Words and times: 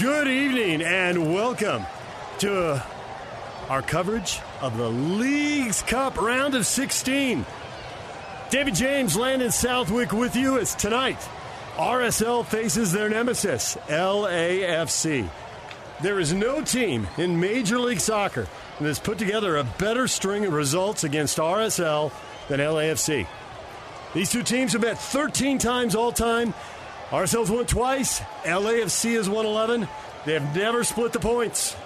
Good 0.00 0.28
evening 0.28 0.80
and 0.80 1.30
welcome 1.30 1.84
to 2.38 2.82
our 3.68 3.82
coverage 3.82 4.40
of 4.62 4.78
the 4.78 4.88
Leagues 4.88 5.82
Cup 5.82 6.16
round 6.16 6.54
of 6.54 6.64
16. 6.64 7.44
David 8.48 8.74
James, 8.74 9.14
Landon 9.14 9.50
Southwick 9.50 10.12
with 10.12 10.36
you 10.36 10.58
as 10.58 10.74
tonight 10.74 11.18
RSL 11.76 12.46
faces 12.46 12.92
their 12.92 13.10
nemesis, 13.10 13.76
LAFC. 13.88 15.28
There 16.00 16.18
is 16.18 16.32
no 16.32 16.62
team 16.62 17.06
in 17.18 17.38
Major 17.38 17.78
League 17.78 18.00
Soccer 18.00 18.48
that 18.78 18.86
has 18.86 18.98
put 18.98 19.18
together 19.18 19.58
a 19.58 19.64
better 19.64 20.08
string 20.08 20.46
of 20.46 20.54
results 20.54 21.04
against 21.04 21.36
RSL 21.36 22.10
than 22.48 22.60
LAFC. 22.60 23.26
These 24.14 24.30
two 24.30 24.44
teams 24.44 24.72
have 24.72 24.82
met 24.82 24.98
13 24.98 25.58
times 25.58 25.94
all 25.94 26.10
time. 26.10 26.54
RSL's 27.10 27.50
won 27.50 27.66
twice. 27.66 28.20
LAFC 28.44 29.14
has 29.14 29.28
won 29.28 29.44
11. 29.44 29.88
They 30.24 30.34
have 30.34 30.54
never 30.54 30.84
split 30.84 31.12
the 31.12 31.18
points. 31.18 31.76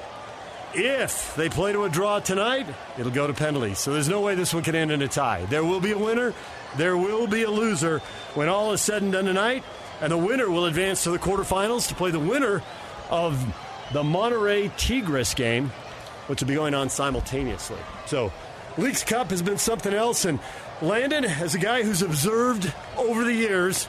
If 0.75 1.35
they 1.37 1.49
play 1.49 1.73
to 1.73 1.85
a 1.85 1.89
draw 1.89 2.19
tonight, 2.19 2.67
it'll 2.99 3.13
go 3.13 3.27
to 3.27 3.33
penalties. 3.33 3.79
So 3.79 3.93
there's 3.93 4.09
no 4.09 4.21
way 4.21 4.35
this 4.35 4.53
one 4.53 4.63
can 4.63 4.75
end 4.75 4.91
in 4.91 5.01
a 5.03 5.09
tie. 5.09 5.45
There 5.47 5.65
will 5.65 5.81
be 5.81 5.93
a 5.93 5.99
winner. 5.99 6.35
There 6.77 6.97
will 6.97 7.27
be 7.27 7.45
a 7.45 7.51
loser 7.51 8.01
when 8.35 8.49
all 8.49 8.73
is 8.73 8.81
said 8.81 9.03
and 9.03 9.13
done 9.13 9.25
tonight. 9.25 9.63
And 10.01 10.11
the 10.11 10.19
winner 10.19 10.51
will 10.51 10.67
advance 10.67 11.05
to 11.05 11.11
the 11.11 11.19
quarterfinals 11.19 11.89
to 11.89 11.95
play 11.95 12.11
the 12.11 12.19
winner 12.19 12.63
of 13.09 13.41
the 13.93 14.03
Monterrey 14.03 14.77
Tigres 14.77 15.33
game, 15.35 15.71
which 16.27 16.41
will 16.41 16.49
be 16.49 16.55
going 16.55 16.75
on 16.75 16.91
simultaneously. 16.91 17.79
So, 18.07 18.33
Leagues 18.77 19.05
Cup 19.05 19.31
has 19.31 19.41
been 19.41 19.59
something 19.59 19.95
else. 19.95 20.25
And 20.25 20.41
Landon, 20.83 21.25
as 21.25 21.55
a 21.55 21.59
guy 21.59 21.85
who's 21.85 22.03
observed 22.03 22.73
over 22.97 23.25
the 23.25 23.33
years, 23.33 23.89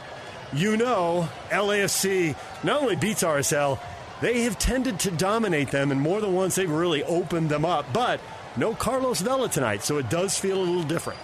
you 0.53 0.77
know 0.77 1.29
LAFC 1.49 2.35
not 2.63 2.81
only 2.81 2.95
beats 2.95 3.23
RSL, 3.23 3.79
they 4.21 4.41
have 4.41 4.57
tended 4.57 4.99
to 5.01 5.11
dominate 5.11 5.71
them, 5.71 5.91
and 5.91 5.99
more 5.99 6.21
than 6.21 6.33
once 6.33 6.55
they've 6.55 6.69
really 6.69 7.03
opened 7.03 7.49
them 7.49 7.65
up. 7.65 7.85
But 7.91 8.21
no 8.57 8.73
Carlos 8.73 9.21
Vela 9.21 9.49
tonight, 9.49 9.83
so 9.83 9.97
it 9.97 10.09
does 10.09 10.39
feel 10.39 10.57
a 10.57 10.63
little 10.63 10.83
different. 10.83 11.19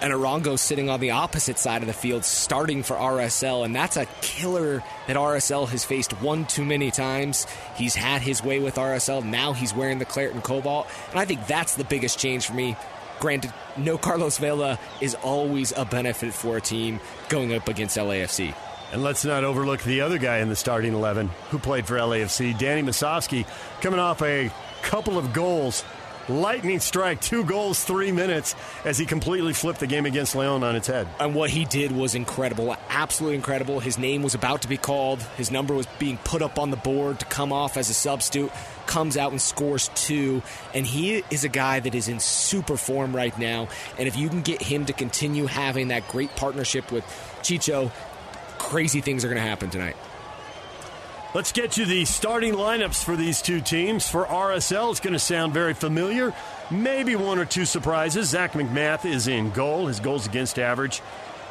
And 0.00 0.12
Arango 0.12 0.58
sitting 0.58 0.90
on 0.90 1.00
the 1.00 1.12
opposite 1.12 1.58
side 1.58 1.80
of 1.80 1.86
the 1.86 1.94
field, 1.94 2.24
starting 2.24 2.82
for 2.82 2.96
RSL, 2.96 3.64
and 3.64 3.74
that's 3.74 3.96
a 3.96 4.06
killer 4.20 4.84
that 5.06 5.16
RSL 5.16 5.68
has 5.68 5.84
faced 5.84 6.12
one 6.20 6.44
too 6.44 6.64
many 6.64 6.90
times. 6.90 7.46
He's 7.76 7.94
had 7.94 8.20
his 8.20 8.44
way 8.44 8.60
with 8.60 8.76
RSL. 8.76 9.24
Now 9.24 9.54
he's 9.54 9.74
wearing 9.74 9.98
the 9.98 10.04
claret 10.04 10.34
and 10.34 10.44
cobalt, 10.44 10.86
and 11.10 11.18
I 11.18 11.24
think 11.24 11.46
that's 11.46 11.74
the 11.76 11.84
biggest 11.84 12.18
change 12.18 12.46
for 12.46 12.54
me. 12.54 12.76
Granted, 13.20 13.52
no 13.78 13.96
Carlos 13.96 14.36
Vela 14.36 14.78
is 15.00 15.14
always 15.14 15.72
a 15.72 15.86
benefit 15.86 16.34
for 16.34 16.58
a 16.58 16.60
team 16.60 17.00
going 17.30 17.54
up 17.54 17.66
against 17.66 17.96
LAFC. 17.96 18.54
And 18.92 19.02
let's 19.02 19.24
not 19.24 19.44
overlook 19.44 19.82
the 19.82 20.00
other 20.00 20.18
guy 20.18 20.38
in 20.38 20.48
the 20.48 20.56
starting 20.56 20.94
11 20.94 21.28
who 21.50 21.58
played 21.58 21.86
for 21.86 21.96
LAFC, 21.96 22.56
Danny 22.56 22.82
Musovski, 22.82 23.46
coming 23.80 24.00
off 24.00 24.22
a 24.22 24.50
couple 24.82 25.18
of 25.18 25.32
goals. 25.32 25.84
Lightning 26.28 26.80
strike, 26.80 27.20
two 27.20 27.44
goals, 27.44 27.84
three 27.84 28.10
minutes, 28.10 28.56
as 28.84 28.98
he 28.98 29.06
completely 29.06 29.52
flipped 29.52 29.78
the 29.78 29.86
game 29.86 30.06
against 30.06 30.34
Leon 30.34 30.64
on 30.64 30.74
its 30.74 30.88
head. 30.88 31.06
And 31.20 31.36
what 31.36 31.50
he 31.50 31.64
did 31.64 31.92
was 31.92 32.16
incredible, 32.16 32.76
absolutely 32.88 33.36
incredible. 33.36 33.78
His 33.78 33.96
name 33.96 34.24
was 34.24 34.34
about 34.34 34.62
to 34.62 34.68
be 34.68 34.76
called, 34.76 35.22
his 35.36 35.52
number 35.52 35.72
was 35.72 35.86
being 36.00 36.18
put 36.18 36.42
up 36.42 36.58
on 36.58 36.72
the 36.72 36.76
board 36.76 37.20
to 37.20 37.26
come 37.26 37.52
off 37.52 37.76
as 37.76 37.90
a 37.90 37.94
substitute. 37.94 38.50
Comes 38.86 39.16
out 39.16 39.30
and 39.30 39.40
scores 39.40 39.88
two, 39.94 40.42
and 40.74 40.84
he 40.84 41.22
is 41.30 41.44
a 41.44 41.48
guy 41.48 41.78
that 41.78 41.94
is 41.94 42.08
in 42.08 42.18
super 42.18 42.76
form 42.76 43.14
right 43.14 43.36
now. 43.38 43.68
And 43.96 44.08
if 44.08 44.16
you 44.16 44.28
can 44.28 44.42
get 44.42 44.60
him 44.60 44.86
to 44.86 44.92
continue 44.92 45.46
having 45.46 45.88
that 45.88 46.08
great 46.08 46.34
partnership 46.34 46.90
with 46.90 47.04
Chicho, 47.42 47.92
crazy 48.66 49.00
things 49.00 49.24
are 49.24 49.28
going 49.28 49.40
to 49.40 49.48
happen 49.48 49.70
tonight. 49.70 49.96
Let's 51.34 51.52
get 51.52 51.76
you 51.76 51.84
the 51.84 52.04
starting 52.04 52.54
lineups 52.54 53.04
for 53.04 53.14
these 53.14 53.40
two 53.40 53.60
teams. 53.60 54.08
For 54.08 54.24
RSL, 54.24 54.90
it's 54.90 55.00
going 55.00 55.12
to 55.12 55.20
sound 55.20 55.52
very 55.54 55.74
familiar. 55.74 56.34
Maybe 56.70 57.14
one 57.14 57.38
or 57.38 57.44
two 57.44 57.64
surprises. 57.64 58.30
Zac 58.30 58.52
MacMath 58.52 59.04
is 59.04 59.28
in 59.28 59.50
goal. 59.50 59.86
His 59.86 60.00
goals 60.00 60.26
against 60.26 60.58
average 60.58 61.00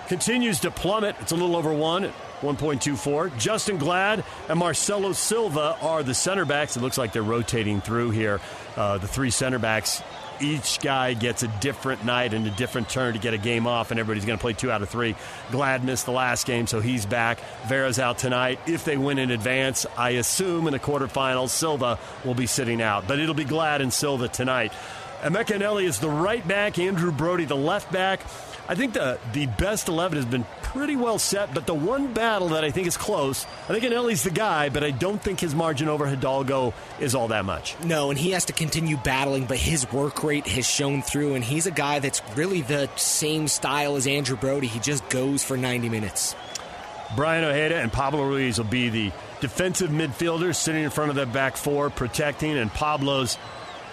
continues 0.08 0.60
to 0.62 0.72
plummet. 0.72 1.16
It's 1.22 1.32
a 1.32 1.36
little 1.36 1.56
over 1.56 1.74
one 1.74 2.04
at 2.04 2.14
1.24. 2.42 3.38
Justin 3.38 3.78
Glad 3.78 4.24
and 4.50 4.60
Marcelo 4.60 5.14
Silva 5.14 5.78
are 5.82 6.04
the 6.04 6.14
center 6.14 6.46
backs. 6.46 6.76
It 6.76 6.82
looks 6.82 6.98
like 6.98 7.14
they're 7.14 7.24
rotating 7.24 7.80
through 7.80 8.12
here. 8.12 8.42
Uh, 8.76 8.98
the 8.98 9.08
three 9.08 9.30
center 9.30 9.60
backs 9.60 10.04
each 10.42 10.80
guy 10.80 11.14
gets 11.14 11.44
a 11.44 11.48
different 11.60 12.06
night 12.06 12.34
and 12.34 12.46
a 12.48 12.52
different 12.52 12.90
turn 12.90 13.14
to 13.14 13.20
get 13.20 13.34
a 13.34 13.38
game 13.38 13.68
off, 13.68 13.92
and 13.92 14.00
everybody's 14.00 14.26
going 14.26 14.38
to 14.38 14.42
play 14.42 14.54
two 14.54 14.72
out 14.72 14.82
of 14.82 14.90
three. 14.90 15.16
Glad 15.52 15.84
missed 15.84 16.06
the 16.06 16.12
last 16.12 16.46
game, 16.46 16.68
so 16.68 16.80
he's 16.80 17.06
back. 17.06 17.40
Vera's 17.68 18.00
out 18.00 18.18
tonight. 18.18 18.60
If 18.68 18.86
they 18.86 18.98
win 18.98 19.18
in 19.18 19.32
advance, 19.32 19.86
I 19.98 20.12
assume 20.12 20.68
in 20.68 20.74
the 20.74 20.80
quarterfinals, 20.80 21.50
Silva 21.50 22.00
will 22.24 22.36
be 22.36 22.48
sitting 22.48 22.82
out. 22.82 23.08
But 23.08 23.20
it'll 23.20 23.36
be 23.36 23.46
Glad 23.46 23.82
and 23.82 23.94
Silva 23.94 24.28
tonight. 24.28 24.74
Emeka 25.22 25.58
Eneli 25.58 25.86
is 25.86 26.00
the 26.00 26.10
right 26.10 26.46
back, 26.48 26.78
Andrew 26.78 27.12
Brody 27.12 27.46
the 27.46 27.56
left 27.56 27.92
back. 27.92 28.22
I 28.68 28.74
think 28.74 28.94
the, 28.94 29.20
the 29.34 29.46
best 29.46 29.88
11 29.90 30.18
has 30.18 30.26
been 30.26 30.46
pretty 30.64 30.96
well 30.96 31.20
set, 31.20 31.54
but 31.54 31.68
the 31.68 31.76
one 31.76 32.14
battle 32.14 32.50
that 32.50 32.64
I 32.64 32.72
think 32.72 32.88
is 32.88 32.98
close, 32.98 33.46
I 33.70 33.74
think 33.78 33.84
Eneli's 33.84 34.24
the 34.24 34.32
guy, 34.32 34.70
but 34.70 34.84
I 34.84 34.90
don't 34.90 35.22
think 35.22 35.40
his 35.40 35.54
margin 35.54 35.88
over 35.88 36.08
Hidalgo 36.08 36.74
is 37.00 37.14
all 37.14 37.28
that 37.28 37.46
much. 37.46 37.80
No, 37.84 38.10
and 38.10 38.18
he 38.18 38.32
has 38.32 38.46
to 38.46 38.54
continue 38.54 38.98
battling, 38.98 39.46
but 39.46 39.58
his 39.58 39.92
work 39.92 40.24
rate 40.24 40.48
has 40.48 40.68
shown 40.68 41.04
through, 41.04 41.36
and 41.36 41.44
he's 41.44 41.68
a 41.68 41.72
guy 41.72 42.00
that's 42.00 42.22
really 42.36 42.62
the 42.62 42.90
same 42.96 43.48
style 43.48 43.98
as 43.98 44.08
Andrew 44.08 44.36
Brody. 44.36 44.68
He 44.68 44.80
just 44.80 45.08
goes 45.10 45.44
for 45.44 45.58
90 45.58 45.90
minutes. 45.90 46.36
Braian 47.10 47.44
Ojeda 47.44 47.78
and 47.78 47.94
Pablo 47.94 48.24
Ruiz 48.24 48.58
will 48.58 48.66
be 48.66 48.90
the 48.90 49.12
defensive 49.42 49.92
midfielders 49.92 50.56
sitting 50.56 50.84
in 50.84 50.90
front 50.90 51.12
of 51.12 51.16
the 51.16 51.28
back 51.28 51.56
four, 51.56 51.92
protecting, 51.92 52.58
and 52.58 52.72
Pablo's 52.72 53.38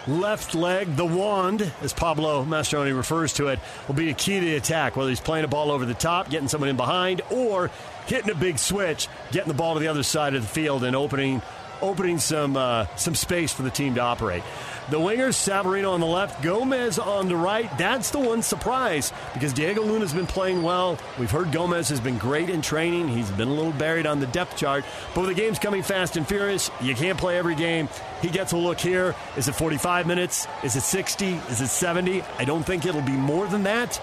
left 0.07 0.55
leg, 0.55 0.97
the 0.97 1.05
wand, 1.05 1.73
as 1.83 1.93
Pablo 1.93 2.45
Mastroeni 2.45 2.97
refers 2.97 3.33
to 3.35 3.49
it, 3.49 3.59
will 3.87 3.95
be 3.95 4.11
a 4.11 4.15
key 4.15 4.41
to 4.41 4.47
the 4.47 4.57
attack, 4.57 4.97
whether 4.97 5.09
he's 5.09 5.21
playing 5.21 5.45
a 5.45 5.49
ball 5.49 5.71
over 5.71 5.85
the 5.85 5.95
top, 5.95 6.31
getting 6.31 6.49
someone 6.49 6.69
in 6.69 6.77
behind, 6.77 7.23
or 7.31 7.71
hitting 8.07 8.31
a 8.31 8.35
big 8.35 8.59
switch, 8.59 9.09
getting 9.31 9.49
the 9.49 9.55
ball 9.55 9.75
to 9.75 9.81
the 9.81 9.89
other 9.89 10.03
side 10.03 10.35
of 10.35 10.43
the 10.43 10.49
field 10.49 10.85
and 10.85 10.97
opening 10.97 11.43
opening 11.81 12.19
some 12.19 12.57
uh, 12.57 12.87
some 12.97 13.15
space 13.15 13.53
for 13.53 13.63
the 13.63 13.71
team 13.71 13.97
to 13.97 14.01
operate. 14.01 14.43
The 14.93 14.99
wingers, 14.99 15.39
Savarino 15.41 15.93
on 15.93 16.01
the 16.01 16.07
left, 16.07 16.43
Gomez 16.43 16.99
on 16.99 17.27
the 17.27 17.35
right. 17.35 17.67
That's 17.79 18.11
the 18.11 18.19
one 18.19 18.43
surprise 18.43 19.11
because 19.33 19.55
Diego 19.55 19.81
Luna's 19.81 20.13
been 20.13 20.27
playing 20.27 20.63
well. 20.63 20.99
We've 21.19 21.31
heard 21.31 21.51
Gomez 21.51 21.89
has 21.89 21.99
been 21.99 22.19
great 22.19 22.51
in 22.51 22.61
training. 22.61 23.09
He's 23.09 23.31
been 23.31 23.49
a 23.49 23.55
little 23.55 23.73
buried 23.73 24.07
on 24.07 24.21
the 24.21 24.27
depth 24.27 24.55
chart. 24.59 24.85
But 25.15 25.23
with 25.23 25.31
the 25.31 25.35
game's 25.35 25.59
coming 25.59 25.83
fast 25.83 26.19
and 26.19 26.29
furious, 26.29 26.71
you 26.83 26.95
can't 26.95 27.17
play 27.17 27.39
every 27.39 27.55
game. 27.55 27.89
He 28.21 28.29
gets 28.29 28.53
a 28.53 28.59
look 28.59 28.79
here. 28.79 29.15
Is 29.35 29.49
it 29.49 29.55
45 29.55 30.07
minutes? 30.07 30.47
Is 30.63 30.77
it 30.77 30.83
60? 30.83 31.27
Is 31.49 31.63
it 31.63 31.69
70? 31.69 32.21
I 32.37 32.45
don't 32.45 32.63
think 32.63 32.85
it'll 32.85 33.01
be 33.01 33.13
more 33.13 33.47
than 33.47 33.63
that. 33.63 33.99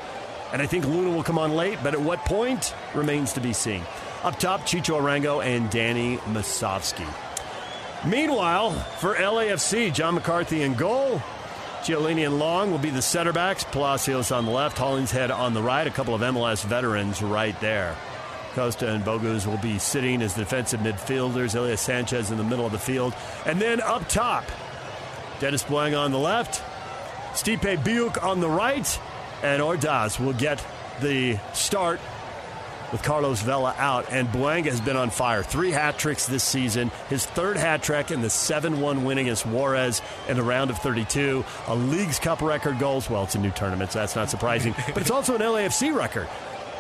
And 0.54 0.60
I 0.60 0.66
think 0.66 0.86
Luna 0.86 1.12
will 1.12 1.22
come 1.22 1.38
on 1.38 1.56
late, 1.56 1.78
but 1.84 1.94
at 1.94 2.02
what 2.02 2.18
point 2.26 2.74
remains 2.96 3.34
to 3.34 3.42
be 3.42 3.54
seen. 3.54 3.84
Up 4.24 4.40
top, 4.40 4.62
Chicho 4.62 5.00
Arango 5.00 5.46
and 5.46 5.70
Danny 5.70 6.18
Musovski. 6.18 7.29
Meanwhile, 8.06 8.72
for 9.00 9.16
LAFC, 9.16 9.94
John 9.94 10.16
McCarthy 10.16 10.62
in 10.62 10.74
goal. 10.76 11.22
Chiellini 11.82 12.26
and 12.26 12.40
Long 12.40 12.72
will 12.72 12.78
be 12.78 12.90
the 12.90 13.02
center 13.02 13.34
backs. 13.34 13.64
Palacios 13.64 14.32
on 14.32 14.46
the 14.46 14.52
left, 14.52 14.78
Hollingshead 14.78 15.32
on 15.32 15.54
the 15.54 15.62
right. 15.62 15.88
A 15.88 15.92
couple 15.92 16.14
of 16.14 16.22
MLS 16.22 16.64
veterans 16.64 17.22
right 17.22 17.60
there. 17.62 17.96
Costa 18.54 18.92
and 18.92 19.04
Bogusz 19.04 19.46
will 19.46 19.58
be 19.58 19.80
sitting 19.80 20.22
as 20.22 20.34
defensive 20.34 20.80
midfielders. 20.80 21.56
Ilie 21.56 21.78
Sanchez 21.78 22.32
in 22.32 22.38
the 22.38 22.44
middle 22.44 22.66
of 22.66 22.72
the 22.72 22.80
field. 22.80 23.14
And 23.46 23.62
then 23.62 23.82
up 23.82 24.08
top, 24.10 24.44
Denis 25.40 25.64
Bouanga 25.64 26.00
on 26.00 26.12
the 26.12 26.20
left, 26.20 26.64
Stipe 27.34 27.78
Biuk 27.84 28.22
on 28.24 28.40
the 28.40 28.50
right, 28.50 29.00
and 29.44 29.62
Ordaz 29.62 30.20
will 30.20 30.34
get 30.34 30.66
the 31.02 31.40
start 31.54 32.00
with 32.92 33.04
Carlos 33.04 33.42
Vela 33.42 33.74
out, 33.78 34.12
and 34.12 34.28
Bouanga 34.30 34.66
has 34.66 34.82
been 34.82 34.98
on 34.98 35.10
fire. 35.10 35.44
Three 35.44 35.72
hat 35.72 35.98
tricks 35.98 36.28
this 36.28 36.44
season. 36.44 36.92
His 37.10 37.26
third 37.26 37.58
hat 37.58 37.84
trick 37.84 38.12
in 38.12 38.22
the 38.22 38.30
7 38.30 38.80
1 38.80 39.04
win 39.04 39.18
against 39.18 39.46
Juarez 39.46 40.02
in 40.28 40.38
the 40.38 40.44
round 40.44 40.70
of 40.70 40.78
32. 40.80 41.44
A 41.68 41.76
Leagues 41.76 42.20
Cup 42.20 42.42
record 42.42 42.80
goals. 42.80 43.10
Well, 43.10 43.24
it's 43.24 43.36
a 43.36 43.40
new 43.40 43.52
tournament, 43.52 43.92
so 43.92 44.00
that's 44.00 44.16
not 44.16 44.30
surprising. 44.30 44.74
but 44.88 44.98
it's 44.98 45.12
also 45.12 45.36
an 45.36 45.42
LAFC 45.42 45.96
record. 45.96 46.28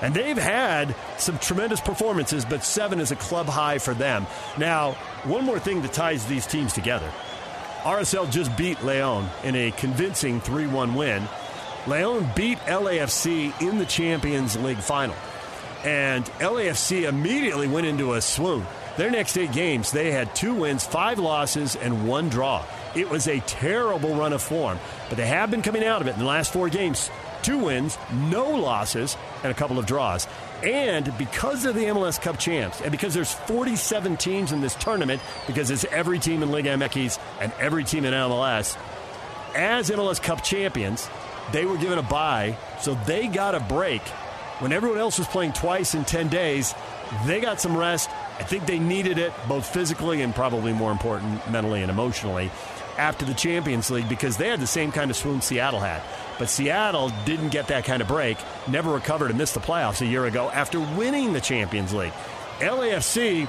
And 0.01 0.13
they've 0.13 0.37
had 0.37 0.95
some 1.17 1.37
tremendous 1.39 1.81
performances, 1.81 2.45
but 2.45 2.63
seven 2.63 3.01
is 3.01 3.11
a 3.11 3.17
club 3.17 3.47
high 3.47 3.79
for 3.79 3.93
them. 3.93 4.27
Now, 4.57 4.93
one 5.25 5.43
more 5.43 5.59
thing 5.59 5.81
that 5.81 5.91
ties 5.91 6.25
these 6.25 6.47
teams 6.47 6.73
together 6.73 7.11
RSL 7.83 8.29
just 8.29 8.55
beat 8.57 8.83
Leon 8.83 9.29
in 9.43 9.55
a 9.55 9.71
convincing 9.71 10.41
3 10.41 10.67
1 10.67 10.95
win. 10.95 11.27
Leon 11.87 12.29
beat 12.35 12.59
LAFC 12.59 13.61
in 13.61 13.77
the 13.77 13.85
Champions 13.85 14.57
League 14.57 14.79
final 14.79 15.15
and 15.83 16.25
LAFC 16.39 17.07
immediately 17.07 17.67
went 17.67 17.87
into 17.87 18.13
a 18.13 18.21
swoon. 18.21 18.65
Their 18.97 19.09
next 19.09 19.37
eight 19.37 19.53
games, 19.53 19.91
they 19.91 20.11
had 20.11 20.35
two 20.35 20.53
wins, 20.53 20.85
five 20.85 21.19
losses, 21.19 21.75
and 21.77 22.07
one 22.07 22.27
draw. 22.27 22.65
It 22.95 23.09
was 23.09 23.27
a 23.27 23.39
terrible 23.41 24.15
run 24.15 24.33
of 24.33 24.41
form, 24.41 24.77
but 25.07 25.17
they 25.17 25.27
have 25.27 25.49
been 25.51 25.61
coming 25.61 25.85
out 25.85 26.01
of 26.01 26.07
it 26.07 26.13
in 26.13 26.19
the 26.19 26.25
last 26.25 26.51
four 26.51 26.69
games. 26.69 27.09
Two 27.41 27.59
wins, 27.59 27.97
no 28.11 28.49
losses, 28.49 29.15
and 29.43 29.51
a 29.51 29.55
couple 29.55 29.79
of 29.79 29.85
draws. 29.85 30.27
And 30.63 31.17
because 31.17 31.63
of 31.63 31.75
the 31.75 31.85
MLS 31.85 32.19
Cup 32.19 32.37
champs, 32.37 32.81
and 32.81 32.91
because 32.91 33.13
there's 33.13 33.31
47 33.31 34.17
teams 34.17 34.51
in 34.51 34.59
this 34.59 34.75
tournament, 34.75 35.21
because 35.47 35.71
it's 35.71 35.85
every 35.85 36.19
team 36.19 36.43
in 36.43 36.51
Liga 36.51 36.71
MX 36.71 37.19
and 37.39 37.53
every 37.59 37.85
team 37.85 38.03
in 38.03 38.13
MLS, 38.13 38.75
as 39.55 39.89
MLS 39.89 40.21
Cup 40.21 40.43
champions, 40.43 41.09
they 41.53 41.63
were 41.63 41.77
given 41.77 41.97
a 41.97 42.03
bye, 42.03 42.57
so 42.81 42.95
they 43.05 43.27
got 43.27 43.55
a 43.55 43.61
break 43.61 44.01
when 44.59 44.71
everyone 44.71 44.99
else 44.99 45.17
was 45.17 45.27
playing 45.27 45.53
twice 45.53 45.95
in 45.95 46.05
10 46.05 46.27
days, 46.27 46.75
they 47.25 47.39
got 47.39 47.59
some 47.59 47.75
rest. 47.75 48.09
I 48.39 48.43
think 48.43 48.65
they 48.65 48.79
needed 48.79 49.17
it, 49.17 49.33
both 49.47 49.65
physically 49.65 50.21
and 50.21 50.35
probably 50.35 50.73
more 50.73 50.91
important, 50.91 51.49
mentally 51.49 51.81
and 51.81 51.89
emotionally, 51.89 52.51
after 52.97 53.25
the 53.25 53.33
Champions 53.33 53.89
League 53.89 54.09
because 54.09 54.37
they 54.37 54.49
had 54.49 54.59
the 54.59 54.67
same 54.67 54.91
kind 54.91 55.09
of 55.09 55.17
swoon 55.17 55.41
Seattle 55.41 55.79
had. 55.79 56.01
But 56.37 56.49
Seattle 56.49 57.11
didn't 57.25 57.49
get 57.49 57.67
that 57.67 57.85
kind 57.85 58.01
of 58.01 58.07
break, 58.07 58.37
never 58.67 58.91
recovered, 58.91 59.29
and 59.29 59.37
missed 59.37 59.53
the 59.53 59.59
playoffs 59.59 60.01
a 60.01 60.05
year 60.05 60.25
ago 60.25 60.49
after 60.49 60.79
winning 60.79 61.33
the 61.33 61.41
Champions 61.41 61.93
League. 61.93 62.13
LAFC 62.59 63.47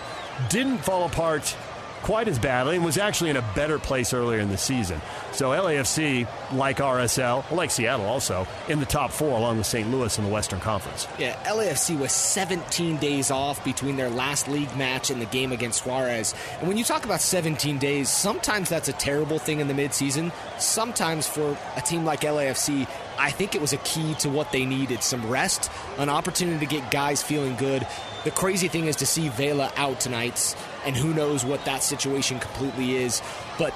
didn't 0.49 0.79
fall 0.79 1.07
apart 1.07 1.57
quite 2.03 2.29
as 2.29 2.39
badly 2.39 2.77
and 2.77 2.85
was 2.85 2.99
actually 2.99 3.31
in 3.31 3.37
a 3.37 3.53
better 3.55 3.79
place 3.79 4.13
earlier 4.13 4.41
in 4.41 4.49
the 4.49 4.59
season. 4.59 5.01
So 5.33 5.51
LAFC, 5.51 6.27
like 6.53 6.79
RSL, 6.79 7.49
like 7.51 7.71
Seattle 7.71 8.07
also, 8.07 8.47
in 8.69 8.81
the 8.81 8.87
top 8.87 9.11
four 9.11 9.37
along 9.37 9.59
with 9.59 9.67
St. 9.67 9.91
Louis 9.91 10.17
in 10.19 10.25
the 10.25 10.31
Western 10.31 10.61
Conference. 10.61 11.07
Yeah, 11.19 11.37
LAFC 11.45 11.99
was 11.99 12.13
17 12.13 12.97
days 12.97 13.31
off 13.31 13.63
between 13.65 13.97
their 13.97 14.11
last 14.11 14.49
league 14.49 14.75
match 14.77 15.11
and 15.11 15.21
the 15.21 15.27
game 15.27 15.53
against 15.53 15.87
Juarez. 15.87 16.35
And 16.59 16.69
when 16.69 16.77
you 16.77 16.85
talk 16.85 17.05
about 17.05 17.21
17 17.21 17.79
days, 17.79 18.09
sometimes 18.09 18.69
that's 18.69 18.89
a 18.89 18.93
terrible 18.95 19.39
thing 19.39 19.61
in 19.61 19.69
the 19.69 19.75
midseason. 19.75 20.33
Sometimes 20.59 21.27
for 21.27 21.57
a 21.77 21.81
team 21.81 22.05
like 22.05 22.21
LAFC, 22.23 22.89
I 23.21 23.31
think 23.31 23.55
it 23.55 23.61
was 23.61 23.75
a 23.75 23.77
key 23.79 24.15
to 24.21 24.31
what 24.31 24.51
they 24.51 24.65
needed 24.65 25.03
some 25.03 25.29
rest, 25.29 25.71
an 25.99 26.09
opportunity 26.09 26.59
to 26.59 26.67
get 26.67 26.91
guys 26.91 27.23
feeling 27.23 27.55
good. 27.57 27.87
The 28.25 28.31
crazy 28.31 28.67
thing 28.67 28.87
is 28.87 28.97
to 28.97 29.07
see 29.07 29.29
Vela 29.29 29.71
out 29.77 30.01
tonight, 30.01 30.57
and 30.87 30.97
who 30.97 31.13
knows 31.13 31.45
what 31.45 31.63
that 31.67 31.83
situation 31.83 32.41
completely 32.41 32.97
is. 32.97 33.21
But 33.59 33.75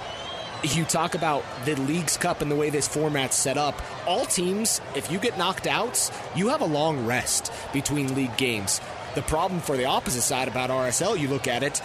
you 0.63 0.87
talk 0.87 1.15
about 1.15 1.45
the 1.67 1.75
Leagues 1.77 2.17
Cup 2.17 2.41
and 2.41 2.51
the 2.51 2.57
way 2.57 2.71
this 2.71 2.89
format's 2.89 3.37
set 3.37 3.59
up. 3.59 3.81
All 4.07 4.25
teams, 4.25 4.81
if 4.95 5.13
you 5.13 5.19
get 5.19 5.37
knocked 5.37 5.67
out, 5.67 6.11
you 6.35 6.49
have 6.49 6.63
a 6.63 6.67
long 6.67 7.05
rest 7.05 7.53
between 7.75 8.15
league 8.15 8.37
games. 8.39 8.81
The 9.15 9.23
problem 9.23 9.61
for 9.61 9.77
the 9.77 9.85
opposite 9.85 10.23
side 10.23 10.49
about 10.49 10.71
RSL, 10.71 11.19
you 11.19 11.29
look 11.29 11.47
at 11.47 11.63
it, 11.63 11.83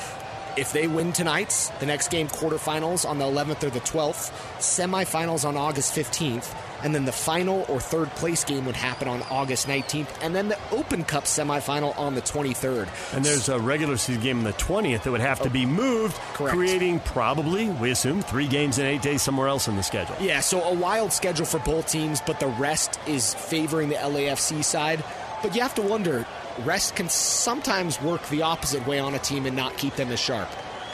if 0.55 0.71
they 0.71 0.87
win 0.87 1.13
tonight, 1.13 1.71
the 1.79 1.85
next 1.85 2.09
game 2.09 2.27
quarterfinals 2.27 3.07
on 3.07 3.17
the 3.17 3.25
11th 3.25 3.63
or 3.63 3.69
the 3.69 3.79
12th, 3.81 4.31
semifinals 4.59 5.47
on 5.47 5.55
August 5.55 5.93
15th, 5.93 6.53
and 6.83 6.93
then 6.93 7.05
the 7.05 7.11
final 7.11 7.65
or 7.67 7.79
third 7.79 8.09
place 8.11 8.43
game 8.43 8.65
would 8.65 8.75
happen 8.75 9.07
on 9.07 9.21
August 9.23 9.67
19th, 9.67 10.07
and 10.21 10.35
then 10.35 10.49
the 10.49 10.57
Open 10.71 11.03
Cup 11.03 11.25
semifinal 11.25 11.97
on 11.97 12.15
the 12.15 12.21
23rd. 12.21 12.87
And 13.13 13.23
there's 13.23 13.49
a 13.49 13.59
regular 13.59 13.97
season 13.97 14.21
game 14.21 14.37
on 14.39 14.43
the 14.43 14.53
20th 14.53 15.03
that 15.03 15.11
would 15.11 15.21
have 15.21 15.41
to 15.41 15.49
be 15.49 15.65
oh, 15.65 15.69
moved, 15.69 16.15
Correct. 16.33 16.55
creating 16.55 16.99
probably, 17.01 17.69
we 17.69 17.91
assume, 17.91 18.21
three 18.21 18.47
games 18.47 18.79
in 18.79 18.85
eight 18.85 19.01
days 19.01 19.21
somewhere 19.21 19.47
else 19.47 19.67
in 19.67 19.75
the 19.75 19.83
schedule. 19.83 20.15
Yeah, 20.19 20.39
so 20.39 20.61
a 20.63 20.73
wild 20.73 21.11
schedule 21.13 21.45
for 21.45 21.59
both 21.59 21.87
teams, 21.87 22.21
but 22.25 22.39
the 22.39 22.47
rest 22.47 22.99
is 23.07 23.33
favoring 23.33 23.89
the 23.89 23.95
LAFC 23.95 24.63
side. 24.63 25.03
But 25.41 25.55
you 25.55 25.61
have 25.61 25.75
to 25.75 25.81
wonder, 25.81 26.25
rest 26.65 26.95
can 26.95 27.09
sometimes 27.09 28.01
work 28.01 28.27
the 28.29 28.41
opposite 28.41 28.85
way 28.85 28.99
on 28.99 29.15
a 29.15 29.19
team 29.19 29.45
and 29.45 29.55
not 29.55 29.77
keep 29.77 29.95
them 29.95 30.09
as 30.09 30.19
sharp. 30.19 30.49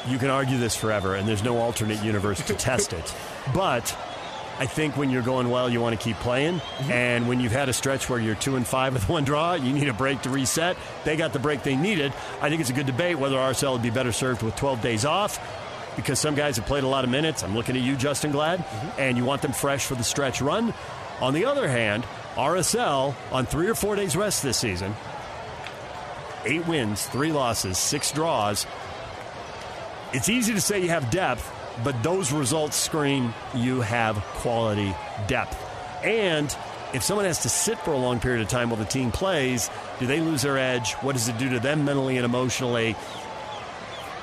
You 0.07 0.19
can 0.19 0.29
argue 0.29 0.57
this 0.57 0.75
forever, 0.75 1.15
and 1.15 1.27
there's 1.27 1.43
no 1.43 1.57
alternate 1.57 2.03
universe 2.03 2.39
to 2.45 2.53
test 2.53 2.93
it. 2.93 3.15
But 3.53 3.95
I 4.57 4.65
think 4.65 4.95
when 4.95 5.09
you're 5.09 5.21
going 5.21 5.49
well, 5.49 5.69
you 5.69 5.81
want 5.81 5.99
to 5.99 6.03
keep 6.03 6.17
playing. 6.17 6.59
Mm-hmm. 6.59 6.91
And 6.91 7.27
when 7.27 7.39
you've 7.39 7.51
had 7.51 7.67
a 7.67 7.73
stretch 7.73 8.09
where 8.09 8.19
you're 8.19 8.35
two 8.35 8.55
and 8.55 8.65
five 8.65 8.93
with 8.93 9.09
one 9.09 9.25
draw, 9.25 9.55
you 9.55 9.73
need 9.73 9.89
a 9.89 9.93
break 9.93 10.21
to 10.21 10.29
reset. 10.29 10.77
They 11.03 11.17
got 11.17 11.33
the 11.33 11.39
break 11.39 11.63
they 11.63 11.75
needed. 11.75 12.13
I 12.41 12.49
think 12.49 12.61
it's 12.61 12.69
a 12.69 12.73
good 12.73 12.85
debate 12.85 13.19
whether 13.19 13.35
RSL 13.35 13.73
would 13.73 13.81
be 13.81 13.89
better 13.89 14.11
served 14.11 14.43
with 14.43 14.55
12 14.55 14.81
days 14.81 15.03
off 15.03 15.39
because 15.95 16.19
some 16.19 16.35
guys 16.35 16.55
have 16.57 16.65
played 16.65 16.83
a 16.83 16.87
lot 16.87 17.03
of 17.03 17.09
minutes. 17.09 17.43
I'm 17.43 17.53
looking 17.53 17.75
at 17.75 17.81
you, 17.81 17.95
Justin 17.95 18.31
Glad, 18.31 18.59
mm-hmm. 18.59 19.01
and 19.01 19.17
you 19.17 19.25
want 19.25 19.41
them 19.41 19.51
fresh 19.51 19.85
for 19.85 19.95
the 19.95 20.03
stretch 20.03 20.41
run. 20.41 20.73
On 21.21 21.33
the 21.33 21.45
other 21.45 21.67
hand, 21.67 22.05
RSL 22.35 23.15
on 23.31 23.45
three 23.45 23.67
or 23.67 23.75
four 23.75 23.95
days 23.95 24.15
rest 24.15 24.43
this 24.43 24.57
season, 24.57 24.93
eight 26.43 26.67
wins, 26.67 27.05
three 27.07 27.31
losses, 27.31 27.77
six 27.77 28.11
draws. 28.11 28.65
It's 30.13 30.29
easy 30.29 30.53
to 30.53 30.61
say 30.61 30.81
you 30.81 30.89
have 30.89 31.09
depth, 31.09 31.49
but 31.83 32.01
those 32.03 32.31
results 32.31 32.77
scream 32.77 33.33
you 33.53 33.81
have 33.81 34.17
quality 34.17 34.95
depth. 35.27 35.57
And 36.03 36.55
if 36.93 37.03
someone 37.03 37.25
has 37.25 37.41
to 37.43 37.49
sit 37.49 37.77
for 37.79 37.91
a 37.91 37.97
long 37.97 38.19
period 38.19 38.41
of 38.41 38.47
time 38.47 38.69
while 38.69 38.79
the 38.79 38.85
team 38.85 39.11
plays, 39.11 39.69
do 39.99 40.07
they 40.07 40.21
lose 40.21 40.43
their 40.43 40.57
edge? 40.57 40.93
What 40.95 41.13
does 41.13 41.27
it 41.27 41.37
do 41.37 41.49
to 41.49 41.59
them 41.59 41.85
mentally 41.85 42.17
and 42.17 42.25
emotionally? 42.25 42.95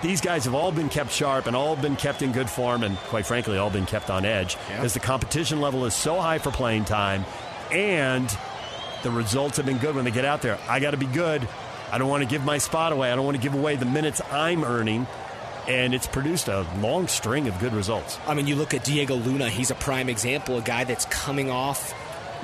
These 0.01 0.21
guys 0.21 0.45
have 0.47 0.55
all 0.55 0.73
been 0.73 0.89
kept 0.89 1.13
sharp 1.13 1.47
and 1.47 1.55
all 1.55 1.77
been 1.77 1.97
kept 1.97 2.23
in 2.23 2.33
good 2.33 2.51
form, 2.51 2.83
and 2.83 2.97
quite 2.97 3.27
frankly, 3.27 3.57
all 3.57 3.71
been 3.71 3.87
kept 3.87 4.11
on 4.11 4.25
edge 4.25 4.57
yeah. 4.69 4.83
as 4.83 4.95
the 4.95 5.01
competition 5.01 5.61
level 5.61 5.85
is 5.85 5.95
so 5.95 6.21
high 6.21 6.39
for 6.39 6.51
playing 6.51 6.85
time, 6.87 7.25
and 7.71 8.37
the 9.03 9.11
results 9.11 9.59
have 9.59 9.67
been 9.67 9.79
good 9.79 9.95
when 9.95 10.05
they 10.05 10.11
get 10.11 10.25
out 10.25 10.43
there. 10.43 10.59
I 10.69 10.81
got 10.81 10.93
to 10.93 10.97
be 10.97 11.07
good. 11.07 11.47
I 11.93 11.99
don't 11.99 12.09
want 12.09 12.23
to 12.23 12.29
give 12.29 12.45
my 12.45 12.59
spot 12.59 12.93
away. 12.93 13.13
I 13.13 13.17
don't 13.17 13.25
want 13.25 13.37
to 13.37 13.43
give 13.43 13.55
away 13.55 13.77
the 13.77 13.85
minutes 13.85 14.21
I'm 14.31 14.65
earning 14.65 15.07
and 15.69 15.95
it's 15.95 16.07
produced 16.07 16.49
a 16.49 16.66
long 16.81 17.09
string 17.09 17.49
of 17.49 17.59
good 17.59 17.73
results. 17.73 18.19
I 18.26 18.35
mean, 18.35 18.47
you 18.47 18.57
look 18.57 18.75
at 18.75 18.85
Diego 18.85 19.14
Luna, 19.14 19.49
he's 19.49 19.71
a 19.71 19.75
prime 19.75 20.09
example, 20.09 20.59
a 20.59 20.62
guy 20.62 20.85
that's 20.85 21.04
coming 21.07 21.50
off 21.50 21.95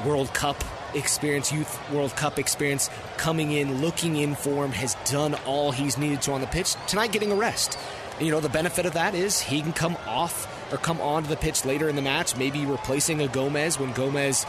World 0.04 0.32
Cup 0.32 0.62
experience, 0.94 1.52
Youth 1.52 1.90
World 1.90 2.14
Cup 2.16 2.38
experience, 2.38 2.88
coming 3.16 3.52
in, 3.52 3.80
looking 3.80 4.16
in 4.16 4.34
form, 4.34 4.72
has 4.72 4.96
done 5.04 5.34
all 5.46 5.72
he's 5.72 5.98
needed 5.98 6.22
to 6.22 6.32
on 6.32 6.40
the 6.40 6.46
pitch. 6.46 6.75
Tonight, 6.87 7.12
getting 7.12 7.32
a 7.32 7.37
rest. 7.37 7.78
You 8.20 8.30
know, 8.30 8.40
the 8.40 8.48
benefit 8.48 8.87
of 8.87 8.94
that 8.94 9.14
is 9.14 9.40
he 9.40 9.60
can 9.62 9.72
come 9.72 9.96
off 10.06 10.72
or 10.72 10.78
come 10.78 11.00
onto 11.00 11.28
the 11.28 11.37
pitch 11.37 11.64
later 11.64 11.88
in 11.88 11.96
the 11.96 12.02
match, 12.02 12.37
maybe 12.37 12.66
replacing 12.66 13.20
a 13.20 13.28
Gomez 13.28 13.78
when 13.78 13.92
Gomez 13.92 14.44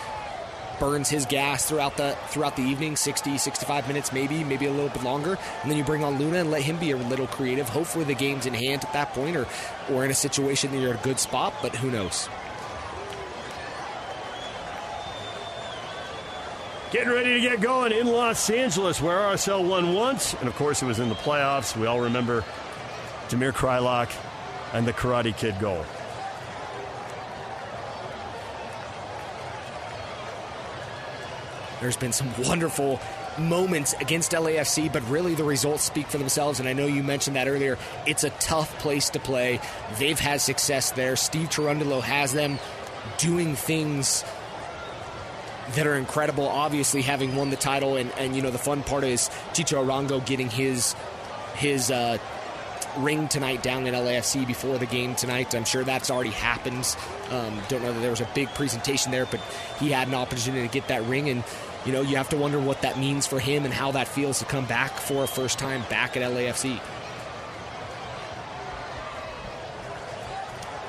burns 0.79 1.09
his 1.09 1.25
gas 1.25 1.65
throughout 1.65 1.97
the 1.97 2.17
throughout 2.27 2.55
the 2.55 2.63
evening 2.63 2.95
60 2.95 3.37
65 3.37 3.87
minutes 3.87 4.13
maybe 4.13 4.43
maybe 4.43 4.65
a 4.65 4.71
little 4.71 4.89
bit 4.89 5.03
longer 5.03 5.37
and 5.61 5.71
then 5.71 5.77
you 5.77 5.83
bring 5.83 6.03
on 6.03 6.17
Luna 6.17 6.39
and 6.39 6.51
let 6.51 6.61
him 6.61 6.77
be 6.77 6.91
a 6.91 6.97
little 6.97 7.27
creative 7.27 7.69
hopefully 7.69 8.05
the 8.05 8.15
game's 8.15 8.45
in 8.45 8.53
hand 8.53 8.83
at 8.83 8.93
that 8.93 9.13
point 9.13 9.35
or 9.35 9.47
or 9.91 10.05
in 10.05 10.11
a 10.11 10.15
situation 10.15 10.71
that 10.71 10.79
you're 10.79 10.93
a 10.93 10.97
good 10.97 11.19
spot 11.19 11.53
but 11.61 11.75
who 11.75 11.91
knows 11.91 12.29
Getting 16.91 17.09
ready 17.09 17.35
to 17.35 17.39
get 17.39 17.61
going 17.61 17.91
in 17.91 18.07
Los 18.07 18.49
Angeles, 18.49 18.99
where 18.99 19.15
RSL 19.15 19.63
won 19.63 19.93
once, 19.93 20.33
and 20.33 20.47
of 20.47 20.55
course 20.55 20.81
it 20.81 20.87
was 20.87 20.97
in 20.97 21.07
the 21.07 21.13
playoffs. 21.13 21.77
We 21.77 21.85
all 21.85 22.01
remember 22.01 22.43
Damir 23.27 23.51
Kreilach 23.51 24.11
and 24.73 24.87
the 24.87 24.93
Karate 24.93 25.37
Kid 25.37 25.59
goal. 25.59 25.85
There's 31.81 31.97
been 31.97 32.13
some 32.13 32.29
wonderful 32.43 32.99
moments 33.37 33.93
against 33.93 34.31
LAFC, 34.31 34.91
but 34.91 35.07
really 35.09 35.35
the 35.35 35.43
results 35.43 35.83
speak 35.83 36.07
for 36.07 36.17
themselves. 36.17 36.59
And 36.59 36.67
I 36.67 36.73
know 36.73 36.85
you 36.85 37.03
mentioned 37.03 37.35
that 37.35 37.47
earlier. 37.47 37.77
It's 38.05 38.23
a 38.23 38.29
tough 38.31 38.77
place 38.79 39.09
to 39.11 39.19
play. 39.19 39.59
They've 39.97 40.19
had 40.19 40.41
success 40.41 40.91
there. 40.91 41.15
Steve 41.15 41.49
Cherundolo 41.49 42.01
has 42.01 42.33
them 42.33 42.59
doing 43.17 43.55
things 43.55 44.23
that 45.75 45.87
are 45.87 45.95
incredible. 45.95 46.47
Obviously, 46.47 47.01
having 47.01 47.35
won 47.35 47.49
the 47.49 47.55
title, 47.55 47.95
and, 47.95 48.11
and 48.17 48.35
you 48.35 48.41
know 48.41 48.51
the 48.51 48.57
fun 48.57 48.83
part 48.83 49.03
is 49.03 49.29
Chicho 49.53 49.85
Arango 49.85 50.25
getting 50.25 50.49
his 50.49 50.95
his 51.55 51.91
uh, 51.91 52.17
ring 52.97 53.27
tonight 53.27 53.61
down 53.61 53.85
at 53.87 53.93
LAFC 53.93 54.47
before 54.47 54.77
the 54.77 54.85
game 54.85 55.15
tonight. 55.15 55.53
I'm 55.53 55.65
sure 55.65 55.83
that's 55.83 56.09
already 56.09 56.31
happened. 56.31 56.95
Um, 57.29 57.59
don't 57.67 57.83
know 57.83 57.93
that 57.93 57.99
there 57.99 58.09
was 58.09 58.21
a 58.21 58.29
big 58.33 58.49
presentation 58.49 59.11
there, 59.11 59.25
but 59.25 59.39
he 59.79 59.91
had 59.91 60.07
an 60.07 60.15
opportunity 60.15 60.67
to 60.67 60.73
get 60.73 60.87
that 60.87 61.03
ring, 61.05 61.29
and 61.29 61.43
you 61.85 61.91
know 61.91 62.01
you 62.01 62.17
have 62.17 62.29
to 62.29 62.37
wonder 62.37 62.59
what 62.59 62.81
that 62.81 62.97
means 62.99 63.25
for 63.25 63.39
him 63.39 63.65
and 63.65 63.73
how 63.73 63.91
that 63.91 64.07
feels 64.07 64.39
to 64.39 64.45
come 64.45 64.65
back 64.65 64.91
for 64.91 65.23
a 65.23 65.27
first 65.27 65.59
time 65.59 65.81
back 65.89 66.17
at 66.17 66.23
LAFC. 66.23 66.79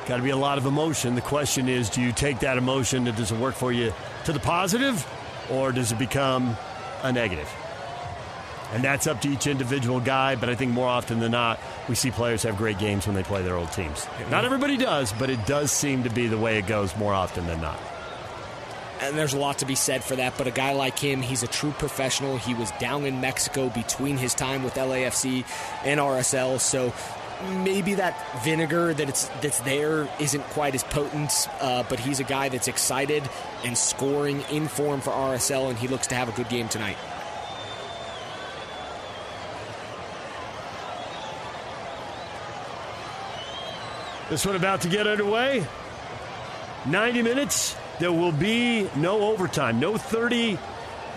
Got 0.06 0.16
to 0.16 0.23
be 0.23 0.30
a 0.30 0.37
lot 0.37 0.59
of 0.59 0.66
emotion. 0.66 1.14
The 1.14 1.20
question 1.20 1.68
is 1.68 1.88
do 1.88 2.00
you 2.00 2.12
take 2.12 2.40
that 2.40 2.59
emotion 2.59 3.06
and 3.06 3.16
does 3.16 3.30
it 3.30 3.38
work 3.38 3.54
for 3.54 3.73
you 3.73 3.92
to 4.25 4.32
the 4.32 4.40
positive 4.40 5.06
or 5.50 5.73
does 5.73 5.92
it 5.92 5.99
become 5.99 6.56
a 7.02 7.12
negative? 7.12 7.49
And 8.73 8.85
that's 8.85 9.06
up 9.06 9.20
to 9.23 9.28
each 9.28 9.47
individual 9.49 9.99
guy, 9.99 10.37
but 10.37 10.49
I 10.49 10.54
think 10.54 10.73
more 10.73 10.87
often 10.87 11.18
than 11.18 11.32
not, 11.32 11.59
we 11.88 11.97
see 11.97 12.11
players 12.12 12.44
have 12.44 12.56
great 12.56 12.78
games 12.78 13.06
when 13.06 13.16
they 13.16 13.25
play 13.25 13.42
their 13.42 13.56
old 13.56 13.73
teams. 13.73 14.06
Not 14.30 14.44
everybody 14.44 14.76
does, 14.76 15.12
but 15.12 15.28
it 15.28 15.44
does 15.44 15.73
seem 15.73 16.04
to 16.04 16.11
be 16.11 16.28
the 16.28 16.38
way 16.38 16.56
it 16.59 16.68
goes 16.68 16.97
more 16.97 17.12
often 17.12 17.47
than 17.47 17.61
not. 17.61 17.80
And 19.00 19.16
there's 19.16 19.33
a 19.33 19.38
lot 19.38 19.59
to 19.59 19.66
be 19.66 19.75
said 19.75 20.04
for 20.04 20.16
that, 20.16 20.35
but 20.37 20.47
a 20.47 20.50
guy 20.50 20.75
like 20.75 20.99
him, 20.99 21.23
he's 21.23 21.42
a 21.42 21.47
true 21.47 21.73
professional. 21.73 22.37
He 22.37 22.52
was 22.52 22.71
down 22.73 23.07
in 23.07 23.21
Mexico 23.21 23.71
between 23.71 24.19
his 24.19 24.35
time 24.35 24.62
with 24.62 24.75
LAFC 24.75 25.45
and 25.85 25.99
RSL, 25.99 26.61
so 26.61 26.92
maybe 27.64 27.95
that 27.95 28.14
vinegar 28.45 28.92
that 28.92 29.09
it's 29.09 29.28
that's 29.40 29.61
there 29.61 30.09
isn't 30.19 30.42
quite 30.50 30.75
as 30.75 30.85
potent, 30.85 31.49
uh, 31.61 31.83
but 31.88 31.99
he's 31.99 32.21
a 32.21 32.25
guy 32.25 32.50
that's 32.50 32.69
excited 32.69 33.28
and 33.64 33.76
scoring 33.76 34.42
in 34.50 34.69
form 34.69 35.00
for 35.00 35.11
RSL, 35.11 35.71
and 35.71 35.78
he 35.78 35.88
looks 35.88 36.07
to 36.09 36.14
have 36.14 36.28
a 36.28 36.33
good 36.33 36.49
game 36.49 36.69
tonight. 36.69 36.97
This 44.28 44.47
one 44.47 44.54
about 44.54 44.83
to 44.83 44.88
get 44.88 45.09
underway. 45.09 45.66
90 46.87 47.23
minutes. 47.23 47.76
There 48.00 48.11
will 48.11 48.33
be 48.33 48.88
no 48.97 49.21
overtime, 49.30 49.78
no 49.78 49.99
30 49.99 50.59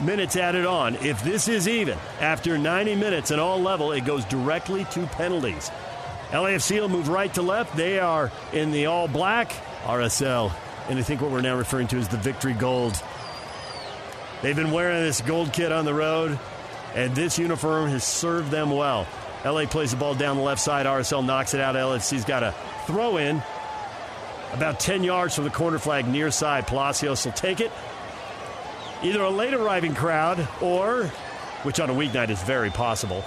minutes 0.02 0.36
added 0.36 0.66
on. 0.66 0.96
If 0.96 1.24
this 1.24 1.48
is 1.48 1.66
even, 1.66 1.98
after 2.20 2.58
90 2.58 2.96
minutes 2.96 3.32
at 3.32 3.40
all 3.40 3.62
level, 3.62 3.94
it 3.94 4.04
goes 4.04 4.26
directly 4.26 4.84
to 4.92 5.08
penalties. 5.08 5.72
LAFC 6.32 6.82
will 6.82 6.90
move 6.90 7.08
right 7.08 7.34
to 7.36 7.42
left. 7.42 7.78
They 7.78 8.00
are 8.00 8.32
in 8.52 8.72
the 8.72 8.88
all 8.88 9.08
black. 9.08 9.54
RSL, 9.84 10.52
and 10.90 11.00
I 11.00 11.04
think 11.04 11.22
what 11.22 11.32
we're 11.32 11.42
now 11.42 11.56
referring 11.56 11.88
to 11.88 11.98
is 11.98 12.10
the 12.10 12.18
victory 12.18 12.54
gold. 12.54 13.02
They've 14.42 14.56
been 14.56 14.72
wearing 14.72 15.04
this 15.04 15.22
gold 15.22 15.54
kit 15.54 15.72
on 15.72 15.86
the 15.86 15.94
road, 15.94 16.38
and 16.96 17.16
this 17.16 17.40
uniform 17.40 17.90
has 17.90 18.04
served 18.04 18.52
them 18.52 18.72
well. 18.72 19.08
LA 19.46 19.66
plays 19.68 19.92
the 19.92 19.98
ball 19.98 20.16
down 20.16 20.36
the 20.36 20.44
left 20.44 20.62
side. 20.62 20.86
RSL 20.86 21.26
knocks 21.26 21.54
it 21.54 21.62
out. 21.62 21.76
LAFC's 21.76 22.26
got 22.26 22.44
a 22.44 22.54
throw 22.88 23.18
in 23.18 23.42
about 24.54 24.80
10 24.80 25.04
yards 25.04 25.36
from 25.36 25.44
the 25.44 25.50
corner 25.50 25.80
flag 25.80 26.08
near 26.08 26.32
side. 26.32 26.68
Palacios 26.68 27.26
will 27.26 27.34
take 27.34 27.60
it. 27.60 27.72
Either 29.02 29.22
a 29.22 29.30
late 29.30 29.54
arriving 29.54 29.96
crowd 29.96 30.48
or, 30.62 31.08
which 31.64 31.80
on 31.80 31.90
a 31.90 31.94
weeknight 31.94 32.30
is 32.30 32.42
very 32.44 32.70
possible, 32.70 33.24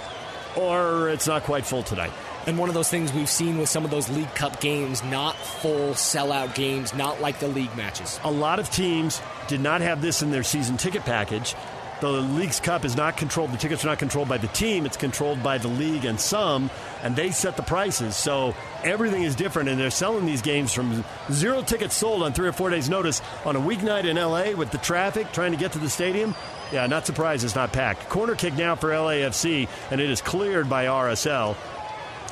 or 0.55 1.09
it's 1.09 1.27
not 1.27 1.43
quite 1.43 1.65
full 1.65 1.83
tonight. 1.83 2.11
And 2.47 2.57
one 2.57 2.69
of 2.69 2.75
those 2.75 2.89
things 2.89 3.11
we've 3.11 3.29
seen 3.29 3.57
with 3.57 3.67
some 3.67 3.83
of 3.83 3.91
those 3.91 4.09
League 4.09 4.33
Cup 4.33 4.61
games, 4.61 5.03
not 5.03 5.35
full 5.35 5.91
sellout 5.91 6.55
games, 6.55 6.93
not 6.93 7.19
like 7.19 7.39
the 7.39 7.47
league 7.49 7.75
matches. 7.75 8.19
A 8.23 8.31
lot 8.31 8.59
of 8.59 8.69
teams 8.71 9.21
did 9.47 9.59
not 9.59 9.81
have 9.81 10.01
this 10.01 10.21
in 10.21 10.31
their 10.31 10.43
season 10.43 10.77
ticket 10.77 11.03
package. 11.03 11.55
The 11.99 12.11
Leagues 12.11 12.59
Cup 12.59 12.85
is 12.85 12.95
not 12.95 13.17
controlled, 13.17 13.51
the 13.51 13.57
tickets 13.57 13.83
are 13.83 13.87
not 13.87 13.97
controlled 13.97 14.29
by 14.29 14.37
the 14.37 14.47
team, 14.49 14.85
it's 14.85 14.97
controlled 14.97 15.41
by 15.41 15.57
the 15.57 15.67
league 15.67 16.05
and 16.05 16.19
some, 16.19 16.69
and 17.01 17.15
they 17.15 17.31
set 17.31 17.57
the 17.57 17.63
prices. 17.63 18.15
So 18.15 18.53
everything 18.83 19.23
is 19.23 19.35
different, 19.35 19.67
and 19.67 19.79
they're 19.79 19.89
selling 19.89 20.27
these 20.27 20.43
games 20.43 20.71
from 20.73 21.03
zero 21.31 21.63
tickets 21.63 21.95
sold 21.95 22.21
on 22.21 22.33
three 22.33 22.47
or 22.47 22.51
four 22.51 22.69
days' 22.69 22.87
notice 22.87 23.23
on 23.45 23.55
a 23.55 23.59
weeknight 23.59 24.05
in 24.05 24.15
LA 24.15 24.51
with 24.51 24.69
the 24.69 24.77
traffic 24.77 25.31
trying 25.31 25.53
to 25.53 25.57
get 25.57 25.71
to 25.71 25.79
the 25.79 25.89
stadium. 25.89 26.35
Yeah, 26.71 26.85
not 26.85 27.07
surprised 27.07 27.43
it's 27.43 27.55
not 27.55 27.73
packed. 27.73 28.07
Corner 28.09 28.35
kick 28.35 28.53
now 28.55 28.75
for 28.75 28.89
LAFC, 28.89 29.67
and 29.89 29.99
it 29.99 30.09
is 30.09 30.21
cleared 30.21 30.69
by 30.69 30.85
RSL 30.85 31.55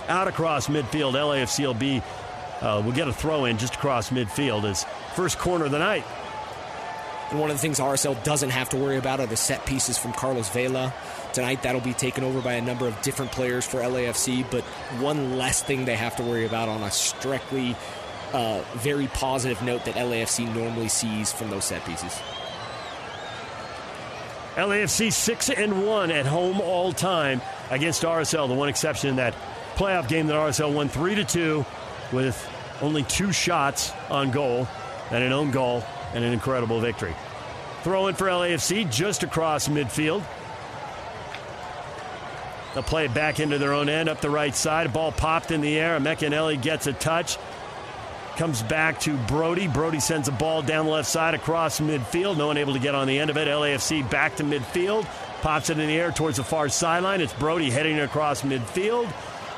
out 0.07 0.27
across 0.27 0.67
midfield. 0.67 1.13
LAFC 1.13 1.65
will 1.65 1.73
be 1.73 2.03
uh, 2.61 2.81
will 2.85 2.91
get 2.91 3.07
a 3.07 3.13
throw 3.13 3.45
in 3.45 3.57
just 3.57 3.75
across 3.75 4.11
midfield 4.11 4.63
as 4.63 4.85
first 5.15 5.39
corner 5.39 5.65
of 5.65 5.71
the 5.71 5.79
night. 5.79 6.05
And 7.31 7.39
one 7.39 7.49
of 7.49 7.55
the 7.55 7.61
things 7.61 7.79
RSL 7.79 8.23
doesn't 8.23 8.51
have 8.51 8.69
to 8.69 8.77
worry 8.77 8.97
about 8.97 9.19
are 9.19 9.25
the 9.25 9.37
set 9.37 9.65
pieces 9.65 9.97
from 9.97 10.13
Carlos 10.13 10.49
Vela. 10.49 10.93
Tonight, 11.33 11.63
that'll 11.63 11.81
be 11.81 11.93
taken 11.93 12.23
over 12.23 12.39
by 12.39 12.53
a 12.53 12.61
number 12.61 12.87
of 12.87 13.01
different 13.01 13.31
players 13.31 13.65
for 13.65 13.79
LAFC, 13.79 14.49
but 14.51 14.63
one 15.01 15.37
less 15.37 15.63
thing 15.63 15.85
they 15.85 15.95
have 15.95 16.15
to 16.17 16.23
worry 16.23 16.45
about 16.45 16.69
on 16.69 16.83
a 16.83 16.91
strictly 16.91 17.75
uh, 18.33 18.61
very 18.75 19.07
positive 19.07 19.61
note 19.63 19.85
that 19.85 19.95
LAFC 19.95 20.53
normally 20.53 20.87
sees 20.87 21.31
from 21.31 21.49
those 21.49 21.65
set 21.65 21.83
pieces. 21.85 22.13
LAFC 24.55 25.11
6 25.11 25.49
and 25.49 25.85
1 25.85 26.11
at 26.11 26.25
home 26.25 26.61
all 26.61 26.93
time 26.93 27.41
against 27.71 28.03
RSL. 28.03 28.47
The 28.47 28.53
one 28.53 28.69
exception 28.69 29.09
in 29.09 29.15
that 29.17 29.35
playoff 29.75 30.07
game 30.07 30.27
that 30.27 30.35
RSL 30.35 30.73
won 30.73 30.89
3 30.89 31.15
to 31.15 31.25
2 31.25 31.65
with 32.13 32.49
only 32.81 33.03
two 33.03 33.31
shots 33.31 33.91
on 34.09 34.31
goal 34.31 34.67
and 35.11 35.23
an 35.23 35.33
own 35.33 35.51
goal 35.51 35.83
and 36.15 36.23
an 36.23 36.33
incredible 36.33 36.79
victory. 36.79 37.13
Throw 37.83 38.07
in 38.07 38.15
for 38.15 38.25
LAFC 38.25 38.89
just 38.91 39.21
across 39.21 39.67
midfield. 39.67 40.23
They'll 42.73 42.83
play 42.83 43.05
it 43.05 43.13
back 43.13 43.39
into 43.39 43.57
their 43.57 43.73
own 43.73 43.89
end 43.89 44.09
up 44.09 44.21
the 44.21 44.29
right 44.29 44.55
side. 44.55 44.91
Ball 44.91 45.11
popped 45.11 45.51
in 45.51 45.61
the 45.61 45.77
air. 45.77 45.99
Emeka 45.99 46.29
Eneli 46.29 46.59
gets 46.59 46.87
a 46.87 46.93
touch. 46.93 47.37
Comes 48.37 48.63
back 48.63 48.99
to 49.01 49.15
Brody. 49.27 49.67
Brody 49.67 49.99
sends 49.99 50.27
a 50.27 50.31
ball 50.31 50.61
down 50.61 50.85
the 50.85 50.91
left 50.91 51.07
side 51.07 51.35
across 51.35 51.79
midfield. 51.79 52.37
No 52.37 52.47
one 52.47 52.57
able 52.57 52.73
to 52.73 52.79
get 52.79 52.95
on 52.95 53.07
the 53.07 53.17
end 53.19 53.29
of 53.29 53.37
it. 53.37 53.47
LAFC 53.47 54.09
back 54.09 54.35
to 54.37 54.43
midfield. 54.43 55.07
Pops 55.41 55.69
it 55.69 55.79
in 55.79 55.87
the 55.87 55.95
air 55.95 56.11
towards 56.11 56.37
the 56.37 56.43
far 56.43 56.67
sideline. 56.67 57.21
It's 57.21 57.33
Brody 57.33 57.69
heading 57.69 57.99
across 57.99 58.41
midfield. 58.41 59.13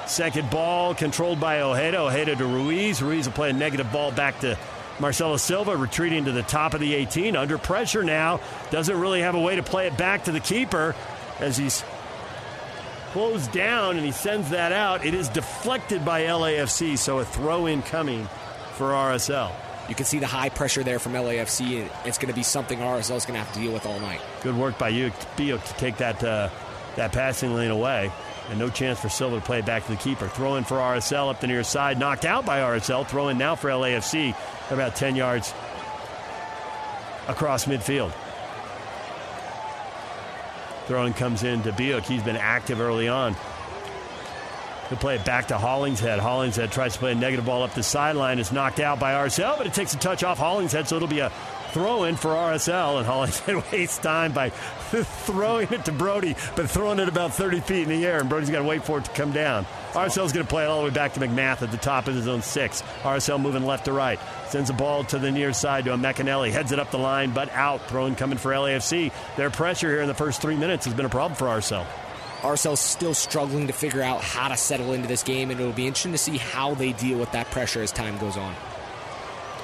Second 0.08 0.50
ball 0.50 0.94
controlled 0.94 1.40
by 1.40 1.62
Ojeda. 1.62 2.02
Ojeda 2.02 2.36
to 2.36 2.46
Ruiz. 2.46 3.02
Ruiz 3.02 3.26
will 3.26 3.34
play 3.34 3.50
a 3.50 3.54
negative 3.54 3.92
ball 3.92 4.12
back 4.12 4.40
to 4.42 4.58
Marcelo 5.00 5.38
Silva, 5.38 5.76
retreating 5.78 6.26
to 6.26 6.32
the 6.32 6.44
top 6.44 6.74
of 6.74 6.80
the 6.80 6.94
18. 6.96 7.36
Under 7.36 7.58
pressure 7.58 8.04
now. 8.04 8.40
Doesn't 8.72 9.00
really 9.00 9.22
have 9.22 9.36
a 9.36 9.40
way 9.40 9.56
to 9.56 9.64
play 9.64 9.88
it 9.88 9.98
back 9.98 10.26
to 10.26 10.32
the 10.32 10.40
keeper 10.40 10.96
as 11.40 11.58
he's 11.58 11.84
closed 13.12 13.52
down 13.52 13.96
and 13.96 14.06
he 14.06 14.12
sends 14.12 14.50
that 14.50 14.72
out. 14.72 15.06
It 15.06 15.14
is 15.14 15.30
deflected 15.30 16.04
by 16.04 16.24
LAFC, 16.24 16.98
so 16.98 17.20
a 17.20 17.26
throw 17.26 17.66
in 17.68 17.82
coming 17.82 18.28
for 18.74 18.92
RSL. 18.92 19.52
You 19.90 19.96
can 19.96 20.06
see 20.06 20.20
the 20.20 20.28
high 20.28 20.50
pressure 20.50 20.84
there 20.84 21.00
from 21.00 21.14
LAFC, 21.14 21.82
and 21.82 21.92
it's 22.06 22.18
going 22.18 22.28
to 22.28 22.36
be 22.36 22.44
something 22.44 22.80
RSL 22.80 23.16
is 23.16 23.26
going 23.26 23.40
to 23.40 23.44
have 23.44 23.54
to 23.54 23.60
deal 23.60 23.72
with 23.72 23.86
all 23.86 24.00
night. 24.00 24.20
Good 24.44 24.56
work 24.56 24.78
by 24.78 24.90
you, 24.90 25.12
to 25.38 25.58
take 25.78 25.98
that 25.98 26.22
uh, 26.24 26.50
that 26.98 27.14
passing 27.14 27.54
lane 27.56 27.72
away. 27.72 28.12
And 28.50 28.60
no 28.60 28.70
chance 28.70 29.00
for 29.00 29.10
Silva 29.10 29.38
to 29.38 29.42
play 29.42 29.62
back 29.62 29.86
to 29.86 29.92
the 29.92 29.98
keeper. 29.98 30.28
Throw 30.28 30.56
in 30.56 30.64
for 30.64 30.78
RSL 30.78 31.30
up 31.30 31.42
the 31.42 31.48
near 31.48 31.64
side. 31.64 32.00
Knocked 32.00 32.26
out 32.26 32.46
by 32.46 32.60
RSL. 32.60 33.06
Throw 33.06 33.28
in 33.28 33.38
now 33.38 33.56
for 33.56 33.70
LAFC. 33.70 34.36
About 34.72 34.96
10 34.96 35.16
yards 35.16 35.54
across 37.28 37.66
midfield. 37.66 38.14
Throwing 40.86 41.14
comes 41.14 41.44
in 41.44 41.64
to 41.64 41.74
Biuk. 41.74 42.04
He's 42.04 42.24
been 42.24 42.38
active 42.38 42.80
early 42.80 43.10
on. 43.10 43.36
He'll 44.88 44.98
play 44.98 45.16
it 45.16 45.26
back 45.26 45.50
to 45.50 45.58
Hollingshead. 45.58 46.20
Hollingshead 46.20 46.72
tries 46.72 46.94
to 46.94 47.00
play 47.00 47.12
a 47.12 47.16
negative 47.16 47.46
ball 47.46 47.64
up 47.64 47.74
the 47.74 47.84
sideline. 47.84 48.40
Is 48.40 48.54
knocked 48.54 48.80
out 48.80 48.98
by 49.00 49.14
RSL, 49.14 49.58
but 49.58 49.68
it 49.68 49.74
takes 49.74 49.94
a 49.94 49.98
touch 49.98 50.24
off 50.24 50.38
Hollingshead, 50.38 50.88
so 50.88 50.96
it'll 50.96 51.10
be 51.10 51.20
a 51.20 51.30
throw 51.72 52.06
in 52.06 52.16
for 52.16 52.30
RSL, 52.30 52.98
and 52.98 53.06
Hollingshead 53.06 53.64
wastes 53.72 53.98
time 53.98 54.32
by 54.32 54.52
throwing 55.26 55.72
it 55.72 55.86
to 55.86 55.92
Brody, 55.92 56.36
but 56.56 56.70
throwing 56.70 57.00
it 57.00 57.10
about 57.10 57.34
30 57.34 57.60
feet 57.62 57.84
in 57.84 57.90
the 57.90 58.06
air, 58.06 58.20
and 58.20 58.30
Brody's 58.30 58.50
got 58.50 58.60
to 58.60 58.66
wait 58.66 58.84
for 58.84 59.00
it 59.00 59.06
to 59.06 59.12
come 59.12 59.32
down. 59.32 59.66
RSL's 59.92 60.32
going 60.32 60.46
to 60.46 60.50
play 60.50 60.64
it 60.64 60.68
all 60.68 60.82
the 60.82 60.88
way 60.88 60.94
back 60.94 61.14
to 61.14 61.20
MacMath 61.20 61.62
at 61.62 61.72
the 61.72 61.78
top 61.78 62.08
of 62.08 62.16
his 62.16 62.28
own 62.28 62.42
six. 62.42 62.84
RSL 63.02 63.42
moving 63.42 63.66
left 63.66 63.86
to 63.86 63.92
right. 63.92 64.20
Sends 64.48 64.70
the 64.70 64.76
ball 64.76 65.04
to 65.06 65.20
the 65.20 65.32
near 65.32 65.54
side 65.54 65.86
to 65.86 65.94
a 65.94 65.98
McAnally. 65.98 66.52
Heads 66.52 66.72
it 66.72 66.80
up 66.80 66.92
the 66.92 66.98
line, 66.98 67.32
but 67.32 67.50
out. 67.52 67.82
Throwing 67.90 68.16
coming 68.16 68.38
for 68.38 68.52
LAFC. 68.52 69.12
Their 69.36 69.50
pressure 69.50 69.90
here 69.90 70.02
in 70.02 70.08
the 70.08 70.14
first 70.14 70.42
three 70.42 70.56
minutes 70.56 70.86
has 70.86 70.94
been 70.94 71.06
a 71.06 71.10
problem 71.10 71.36
for 71.36 71.46
RSL. 71.46 71.86
RSL's 72.42 72.80
still 72.80 73.16
struggling 73.16 73.68
to 73.68 73.74
figure 73.74 74.04
out 74.04 74.22
how 74.22 74.48
to 74.48 74.56
settle 74.56 74.94
into 74.94 75.08
this 75.08 75.24
game, 75.24 75.50
and 75.50 75.60
it'll 75.60 75.74
be 75.74 75.88
interesting 75.88 76.12
to 76.12 76.18
see 76.20 76.38
how 76.38 76.76
they 76.76 76.94
deal 76.94 77.18
with 77.18 77.32
that 77.32 77.50
pressure 77.50 77.82
as 77.82 77.92
time 77.92 78.18
goes 78.20 78.38
on. 78.38 78.56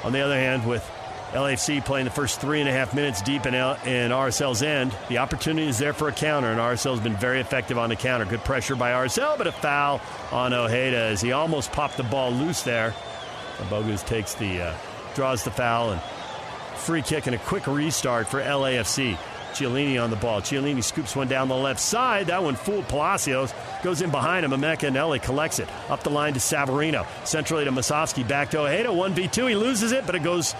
On 0.03 0.11
the 0.11 0.21
other 0.21 0.35
hand, 0.35 0.67
with 0.67 0.83
LAFC 1.33 1.83
playing 1.83 2.05
the 2.05 2.11
first 2.11 2.39
three 2.39 2.59
and 2.59 2.69
a 2.69 2.71
half 2.71 2.93
minutes 2.93 3.21
deep 3.23 3.47
in, 3.47 3.55
L- 3.55 3.77
in 3.85 4.11
RSL's 4.11 4.61
end. 4.61 4.95
The 5.09 5.17
opportunity 5.17 5.67
is 5.67 5.79
there 5.79 5.93
for 5.93 6.07
a 6.07 6.11
counter, 6.11 6.51
and 6.51 6.59
RSL's 6.59 6.99
been 6.99 7.15
very 7.15 7.39
effective 7.41 7.77
on 7.79 7.89
the 7.89 7.95
counter. 7.95 8.25
Good 8.25 8.43
pressure 8.43 8.75
by 8.75 8.91
RSL, 8.91 9.37
but 9.37 9.47
a 9.47 9.51
foul 9.51 9.99
on 10.31 10.53
Ojeda 10.53 10.97
as 10.97 11.21
he 11.21 11.31
almost 11.31 11.71
popped 11.71 11.97
the 11.97 12.03
ball 12.03 12.31
loose 12.31 12.61
there. 12.61 12.93
Bogusz 13.69 14.05
takes 14.05 14.35
the, 14.35 14.61
uh, 14.61 14.73
draws 15.15 15.43
the 15.43 15.49
foul, 15.51 15.91
and 15.91 16.01
free 16.75 17.01
kick 17.01 17.25
and 17.25 17.35
a 17.35 17.39
quick 17.39 17.65
restart 17.65 18.27
for 18.27 18.39
LAFC. 18.39 19.17
Chiellini 19.53 20.03
on 20.03 20.09
the 20.09 20.15
ball. 20.15 20.41
Chiellini 20.41 20.83
scoops 20.83 21.15
one 21.15 21.27
down 21.27 21.47
the 21.47 21.55
left 21.55 21.79
side. 21.79 22.27
That 22.27 22.43
one 22.43 22.55
fooled 22.55 22.87
Palacios. 22.87 23.53
Goes 23.83 24.01
in 24.01 24.09
behind 24.09 24.43
him. 24.45 24.51
Emeka 24.51 25.21
collects 25.21 25.59
it. 25.59 25.69
Up 25.89 26.03
the 26.03 26.09
line 26.09 26.33
to 26.33 26.39
Savarino. 26.39 27.05
Centrally 27.23 27.63
to 27.65 27.71
Musovski. 27.71 28.27
Back 28.27 28.49
to 28.51 28.61
Ojeda. 28.61 28.89
1v2. 28.89 29.49
He 29.49 29.55
loses 29.55 29.91
it, 29.91 30.05
but 30.07 30.15
it 30.15 30.23
goes 30.23 30.55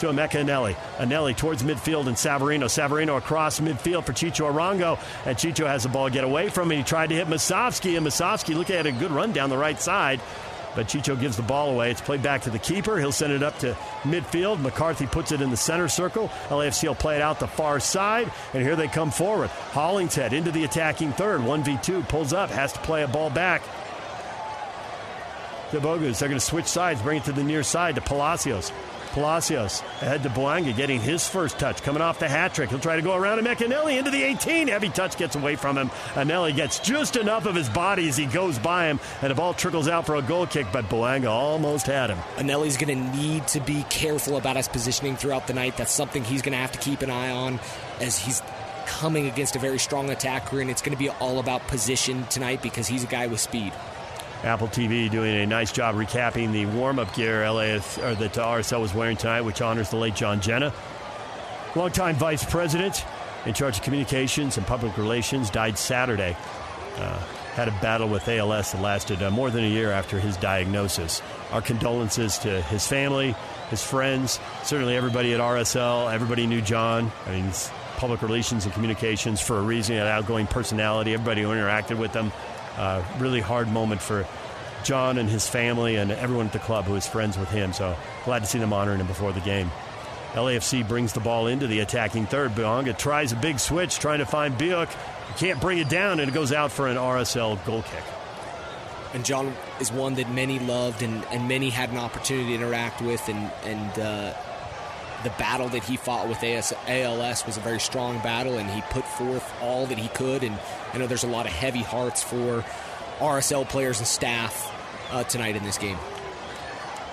to 0.00 0.06
Emeka 0.06 0.44
Eneli. 0.44 0.74
Eneli 0.96 1.36
towards 1.36 1.62
midfield 1.62 2.06
and 2.06 2.16
Savarino. 2.16 2.64
Savarino 2.64 3.16
across 3.16 3.60
midfield 3.60 4.04
for 4.04 4.12
Chicho 4.12 4.52
Arango. 4.52 4.98
And 5.26 5.36
Chicho 5.36 5.66
has 5.66 5.84
the 5.84 5.88
ball 5.88 6.10
get 6.10 6.24
away 6.24 6.48
from 6.48 6.70
him. 6.70 6.78
He 6.78 6.84
tried 6.84 7.10
to 7.10 7.14
hit 7.14 7.28
Musovski, 7.28 7.96
and 7.96 8.06
Musovski 8.06 8.54
looking 8.54 8.76
at 8.76 8.86
a 8.86 8.92
good 8.92 9.10
run 9.10 9.32
down 9.32 9.50
the 9.50 9.58
right 9.58 9.80
side. 9.80 10.20
But 10.74 10.86
Chicho 10.86 11.18
gives 11.18 11.36
the 11.36 11.42
ball 11.42 11.70
away. 11.70 11.90
It's 11.90 12.00
played 12.00 12.22
back 12.22 12.42
to 12.42 12.50
the 12.50 12.58
keeper. 12.58 12.98
He'll 12.98 13.12
send 13.12 13.32
it 13.32 13.42
up 13.42 13.58
to 13.58 13.76
midfield. 14.02 14.60
McCarthy 14.60 15.06
puts 15.06 15.32
it 15.32 15.40
in 15.40 15.50
the 15.50 15.56
center 15.56 15.88
circle. 15.88 16.28
LAFC 16.48 16.86
will 16.86 16.94
play 16.94 17.16
it 17.16 17.22
out 17.22 17.40
the 17.40 17.48
far 17.48 17.80
side. 17.80 18.30
And 18.54 18.62
here 18.62 18.76
they 18.76 18.86
come 18.86 19.10
forward. 19.10 19.50
Hollingshead 19.50 20.32
into 20.32 20.52
the 20.52 20.64
attacking 20.64 21.12
third. 21.12 21.40
1v2 21.40 22.08
pulls 22.08 22.32
up, 22.32 22.50
has 22.50 22.72
to 22.72 22.78
play 22.80 23.02
a 23.02 23.08
ball 23.08 23.30
back 23.30 23.62
to 25.72 25.80
Bogusz. 25.80 26.18
They're 26.18 26.28
going 26.28 26.38
to 26.38 26.44
switch 26.44 26.66
sides, 26.66 27.02
bring 27.02 27.18
it 27.18 27.24
to 27.24 27.32
the 27.32 27.44
near 27.44 27.62
side 27.62 27.96
to 27.96 28.00
Palacios. 28.00 28.72
Palacios 29.12 29.80
ahead 30.00 30.22
to 30.22 30.28
Bouanga, 30.30 30.74
getting 30.74 31.00
his 31.00 31.28
first 31.28 31.58
touch, 31.58 31.82
coming 31.82 32.02
off 32.02 32.18
the 32.18 32.28
hat 32.28 32.54
trick. 32.54 32.70
He'll 32.70 32.78
try 32.78 32.96
to 32.96 33.02
go 33.02 33.14
around 33.14 33.38
to 33.38 33.42
McAnally 33.42 33.98
into 33.98 34.10
the 34.10 34.22
18. 34.22 34.68
Heavy 34.68 34.88
touch 34.88 35.16
gets 35.16 35.36
away 35.36 35.56
from 35.56 35.76
him. 35.76 35.90
Eneli 36.14 36.54
gets 36.54 36.78
just 36.78 37.16
enough 37.16 37.46
of 37.46 37.54
his 37.54 37.68
body 37.68 38.08
as 38.08 38.16
he 38.16 38.26
goes 38.26 38.58
by 38.58 38.86
him, 38.86 39.00
and 39.22 39.30
the 39.30 39.34
ball 39.34 39.54
trickles 39.54 39.88
out 39.88 40.06
for 40.06 40.16
a 40.16 40.22
goal 40.22 40.46
kick, 40.46 40.66
but 40.72 40.84
Bouanga 40.86 41.30
almost 41.30 41.86
had 41.86 42.10
him. 42.10 42.18
Eneli's 42.36 42.76
going 42.76 42.96
to 42.96 43.16
need 43.16 43.46
to 43.48 43.60
be 43.60 43.84
careful 43.90 44.36
about 44.36 44.56
his 44.56 44.68
positioning 44.68 45.16
throughout 45.16 45.46
the 45.46 45.54
night. 45.54 45.76
That's 45.76 45.92
something 45.92 46.24
he's 46.24 46.42
going 46.42 46.52
to 46.52 46.58
have 46.58 46.72
to 46.72 46.78
keep 46.78 47.02
an 47.02 47.10
eye 47.10 47.30
on 47.30 47.60
as 48.00 48.18
he's 48.18 48.42
coming 48.86 49.26
against 49.28 49.56
a 49.56 49.58
very 49.58 49.78
strong 49.78 50.10
attacker, 50.10 50.60
and 50.60 50.70
it's 50.70 50.82
going 50.82 50.96
to 50.96 50.98
be 50.98 51.10
all 51.10 51.38
about 51.38 51.66
position 51.68 52.26
tonight 52.26 52.62
because 52.62 52.86
he's 52.88 53.04
a 53.04 53.06
guy 53.06 53.26
with 53.26 53.40
speed. 53.40 53.72
Apple 54.42 54.68
TV 54.68 55.10
doing 55.10 55.34
a 55.34 55.46
nice 55.46 55.70
job 55.70 55.94
recapping 55.94 56.52
the 56.52 56.66
warm-up 56.66 57.14
gear 57.14 57.42
LAF 57.42 57.98
or 58.02 58.14
that 58.14 58.32
RSL 58.32 58.80
was 58.80 58.94
wearing 58.94 59.16
tonight, 59.16 59.42
which 59.42 59.60
honors 59.60 59.90
the 59.90 59.96
late 59.96 60.14
John 60.14 60.40
Jenna, 60.40 60.72
longtime 61.76 62.16
vice 62.16 62.44
president 62.44 63.04
in 63.46 63.54
charge 63.54 63.78
of 63.78 63.84
communications 63.84 64.56
and 64.56 64.66
public 64.66 64.96
relations, 64.96 65.50
died 65.50 65.76
Saturday. 65.78 66.36
Uh, 66.96 67.18
had 67.54 67.68
a 67.68 67.72
battle 67.82 68.08
with 68.08 68.28
ALS 68.28 68.72
that 68.72 68.80
lasted 68.80 69.22
uh, 69.22 69.30
more 69.30 69.50
than 69.50 69.64
a 69.64 69.68
year 69.68 69.90
after 69.90 70.20
his 70.20 70.36
diagnosis. 70.36 71.20
Our 71.50 71.60
condolences 71.60 72.38
to 72.38 72.62
his 72.62 72.86
family, 72.86 73.34
his 73.70 73.82
friends, 73.82 74.38
certainly 74.62 74.96
everybody 74.96 75.34
at 75.34 75.40
RSL. 75.40 76.12
Everybody 76.12 76.46
knew 76.46 76.62
John. 76.62 77.10
I 77.26 77.32
mean, 77.32 77.50
public 77.96 78.22
relations 78.22 78.64
and 78.64 78.72
communications 78.72 79.40
for 79.40 79.58
a 79.58 79.62
reason. 79.62 79.96
An 79.96 80.06
outgoing 80.06 80.46
personality. 80.46 81.12
Everybody 81.12 81.42
who 81.42 81.48
interacted 81.48 81.98
with 81.98 82.14
him 82.14 82.32
uh, 82.76 83.02
really 83.18 83.40
hard 83.40 83.68
moment 83.68 84.00
for 84.00 84.26
John 84.84 85.18
and 85.18 85.28
his 85.28 85.48
family 85.48 85.96
and 85.96 86.10
everyone 86.10 86.46
at 86.46 86.52
the 86.52 86.58
club 86.58 86.84
who 86.84 86.94
is 86.94 87.06
friends 87.06 87.36
with 87.36 87.50
him. 87.50 87.72
So 87.72 87.96
glad 88.24 88.40
to 88.40 88.46
see 88.46 88.58
them 88.58 88.72
honoring 88.72 89.00
him 89.00 89.06
before 89.06 89.32
the 89.32 89.40
game. 89.40 89.70
LAFC 90.32 90.86
brings 90.86 91.12
the 91.12 91.20
ball 91.20 91.48
into 91.48 91.66
the 91.66 91.80
attacking 91.80 92.26
third. 92.26 92.52
Bouanga 92.52 92.96
tries 92.96 93.32
a 93.32 93.36
big 93.36 93.58
switch, 93.58 93.98
trying 93.98 94.20
to 94.20 94.26
find 94.26 94.56
Biuk. 94.56 94.88
Can't 95.36 95.60
bring 95.60 95.78
it 95.78 95.88
down, 95.88 96.20
and 96.20 96.30
it 96.30 96.34
goes 96.34 96.52
out 96.52 96.70
for 96.70 96.86
an 96.86 96.96
RSL 96.96 97.64
goal 97.66 97.82
kick. 97.82 98.04
And 99.12 99.24
John 99.24 99.52
is 99.80 99.90
one 99.90 100.14
that 100.14 100.30
many 100.30 100.60
loved 100.60 101.02
and, 101.02 101.24
and 101.32 101.48
many 101.48 101.68
had 101.68 101.90
an 101.90 101.96
opportunity 101.96 102.50
to 102.50 102.54
interact 102.54 103.02
with, 103.02 103.28
and, 103.28 103.50
and 103.64 103.98
uh, 103.98 104.34
the 105.22 105.30
battle 105.30 105.68
that 105.68 105.84
he 105.84 105.96
fought 105.96 106.28
with 106.28 106.42
AS, 106.42 106.72
ALS 106.86 107.46
was 107.46 107.56
a 107.56 107.60
very 107.60 107.80
strong 107.80 108.18
battle, 108.18 108.58
and 108.58 108.70
he 108.70 108.80
put 108.90 109.04
forth 109.04 109.52
all 109.60 109.86
that 109.86 109.98
he 109.98 110.08
could. 110.08 110.42
And 110.42 110.58
I 110.92 110.98
know 110.98 111.06
there's 111.06 111.24
a 111.24 111.28
lot 111.28 111.46
of 111.46 111.52
heavy 111.52 111.82
hearts 111.82 112.22
for 112.22 112.64
RSL 113.18 113.68
players 113.68 113.98
and 113.98 114.06
staff 114.06 114.72
uh, 115.10 115.24
tonight 115.24 115.56
in 115.56 115.64
this 115.64 115.78
game. 115.78 115.98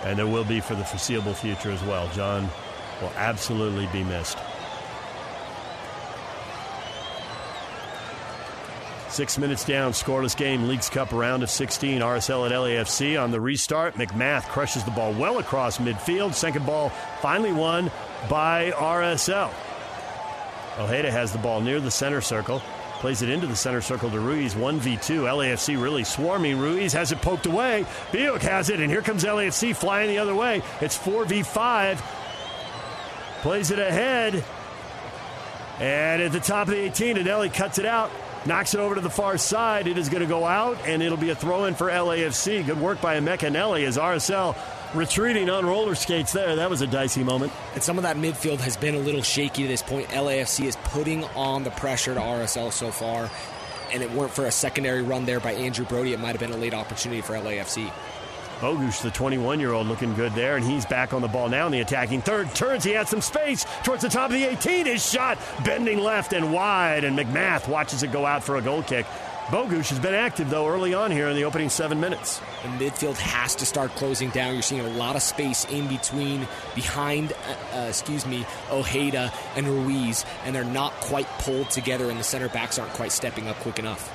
And 0.04 0.17
there 0.17 0.28
will 0.28 0.46
be 0.46 0.60
for 0.60 0.76
the 0.76 0.86
foreseeable 0.86 1.34
future 1.34 1.72
as 1.72 1.84
well. 1.84 2.08
John 2.10 2.50
will 3.02 3.12
absolutely 3.17 3.88
be 3.88 4.04
missed. 4.04 4.38
Six 9.10 9.38
minutes 9.38 9.63
down, 9.63 9.93
scoreless 9.93 10.36
game, 10.36 10.67
Leagues 10.67 10.89
Cup 10.89 11.12
round 11.12 11.41
of 11.41 11.50
16. 11.50 12.02
RSL 12.02 12.46
at 12.46 12.52
LAFC 12.52 13.22
on 13.22 13.32
the 13.32 13.39
restart. 13.39 13.96
MacMath 13.96 14.43
crushes 14.50 14.84
the 14.84 14.91
ball 14.91 15.13
well 15.13 15.39
across 15.39 15.78
midfield. 15.78 16.34
Second 16.34 16.65
ball 16.65 16.89
finally 17.22 17.54
won 17.54 17.89
by 18.30 18.72
RSL. 18.72 19.52
Ojeda 20.78 21.10
has 21.10 21.32
the 21.32 21.38
ball 21.39 21.62
near 21.62 21.80
the 21.80 21.89
center 21.89 22.22
circle. 22.22 22.62
Plays 23.00 23.22
it 23.22 23.30
into 23.30 23.48
the 23.48 23.56
center 23.56 23.82
circle 23.82 24.10
to 24.12 24.20
Ruiz. 24.20 24.56
1v2. 24.56 25.22
LAFC 25.22 25.82
really 25.82 26.04
swarming. 26.04 26.60
Ruiz 26.60 26.91
has 26.93 27.12
it 27.12 27.22
poked 27.22 27.46
away. 27.46 27.86
Biuk 28.12 28.41
has 28.41 28.70
it, 28.70 28.80
and 28.82 28.91
here 28.91 29.02
comes 29.02 29.24
LAFC 29.24 29.76
flying 29.76 30.10
the 30.10 30.17
other 30.17 30.36
way. 30.36 30.62
It's 30.82 30.98
4v5. 30.98 31.98
Plays 33.41 33.72
it 33.72 33.80
ahead. 33.80 34.43
And 35.80 36.22
at 36.22 36.32
the 36.32 36.39
top 36.39 36.67
of 36.67 36.74
the 36.74 36.80
18, 36.82 37.17
Eneli 37.17 37.54
cuts 37.54 37.78
it 37.78 37.86
out. 37.86 38.12
Knocks 38.48 38.74
it 38.74 38.80
over 38.80 38.96
to 38.96 39.02
the 39.02 39.10
far 39.10 39.38
side. 39.38 39.88
It 39.88 39.98
is 39.98 40.08
going 40.08 40.22
to 40.22 40.28
go 40.28 40.46
out, 40.46 40.78
and 40.88 41.04
it'll 41.04 41.18
be 41.18 41.32
a 41.32 41.36
throw 41.36 41.66
in 41.66 41.76
for 41.76 41.90
LAFC. 41.90 42.66
Good 42.66 42.80
work 42.80 43.02
by 43.02 43.20
Emeka 43.20 43.50
Eneli 43.50 43.86
as 43.86 43.98
RSL 43.98 44.56
retreating 44.96 45.50
on 45.50 45.66
roller 45.66 45.96
skates 45.96 46.32
there. 46.32 46.56
That 46.56 46.70
was 46.70 46.80
a 46.80 46.88
dicey 46.88 47.26
moment. 47.26 47.52
And 47.74 47.84
some 47.84 47.98
of 47.98 48.04
that 48.04 48.16
midfield 48.16 48.62
has 48.62 48.78
been 48.78 48.96
a 48.96 49.00
little 49.00 49.22
shaky 49.22 49.64
to 49.64 49.68
this 49.68 49.84
point. 49.84 50.08
LAFC 50.08 50.64
is 50.64 50.78
putting 50.78 51.26
on 51.36 51.66
the 51.66 51.72
pressure 51.72 52.14
to 52.14 52.22
RSL 52.22 52.72
so 52.72 52.90
far. 52.90 53.30
And 53.92 54.02
it 54.02 54.12
weren't 54.12 54.32
for 54.32 54.46
a 54.46 54.52
secondary 54.52 55.02
run 55.02 55.26
there 55.26 55.42
by 55.42 55.52
Andrew 55.52 55.84
Brody, 55.84 56.14
it 56.14 56.20
might 56.22 56.32
have 56.32 56.40
been 56.40 56.52
a 56.52 56.58
late 56.58 56.74
opportunity 56.74 57.20
for 57.20 57.34
LAFC. 57.34 57.92
Bogusz, 58.60 59.04
the 59.04 59.12
21 59.12 59.60
year 59.60 59.74
old, 59.74 59.86
looking 59.86 60.15
good 60.15 60.34
there, 60.34 60.56
and 60.56 60.65
he's 60.65 60.86
back 60.86 61.13
on 61.13 61.22
the 61.22 61.28
ball 61.28 61.48
now 61.48 61.67
in 61.67 61.72
the 61.72 61.82
attacking 61.82 62.22
third. 62.22 62.54
Turns, 62.56 62.84
he 62.84 62.91
has 62.91 63.08
some 63.08 63.22
space 63.22 63.65
towards 63.84 64.02
the 64.02 64.10
top 64.10 64.32
of 64.32 64.36
the 64.36 64.46
18. 64.46 64.88
His 64.88 65.08
shot 65.08 65.38
bending 65.63 66.00
left 66.00 66.34
and 66.34 66.52
wide, 66.52 67.04
and 67.04 67.17
MacMath 67.17 67.67
watches 67.67 68.02
it 68.02 68.12
go 68.12 68.26
out 68.26 68.43
for 68.43 68.56
a 68.56 68.62
goal 68.62 68.82
kick. 68.82 69.06
Bogusz 69.48 69.89
has 69.89 70.00
been 70.00 70.15
active, 70.15 70.50
though, 70.50 70.67
early 70.67 70.93
on 70.93 71.10
here 71.12 71.30
in 71.30 71.36
the 71.36 71.46
opening 71.46 71.70
seven 71.70 72.02
minutes. 72.02 72.39
The 72.63 72.67
midfield 72.70 73.15
has 73.17 73.56
to 73.56 73.65
start 73.65 73.91
closing 73.91 74.30
down. 74.32 74.54
You're 74.54 74.62
seeing 74.62 74.82
a 74.82 74.89
lot 74.89 75.15
of 75.15 75.22
space 75.22 75.63
in 75.65 75.88
between, 75.88 76.48
behind, 76.76 77.32
uh, 77.32 77.78
uh, 77.78 77.80
excuse 77.88 78.26
me, 78.26 78.46
Ojeda 78.72 79.32
and 79.56 79.67
Ruiz, 79.67 80.26
and 80.43 80.54
they're 80.54 80.65
not 80.65 80.91
quite 80.96 81.28
pulled 81.39 81.70
together, 81.70 82.10
and 82.10 82.20
the 82.20 82.24
center 82.24 82.50
backs 82.50 82.78
aren't 82.78 82.91
quite 82.93 83.12
stepping 83.12 83.48
up 83.48 83.56
quick 83.58 83.80
enough. 83.80 84.12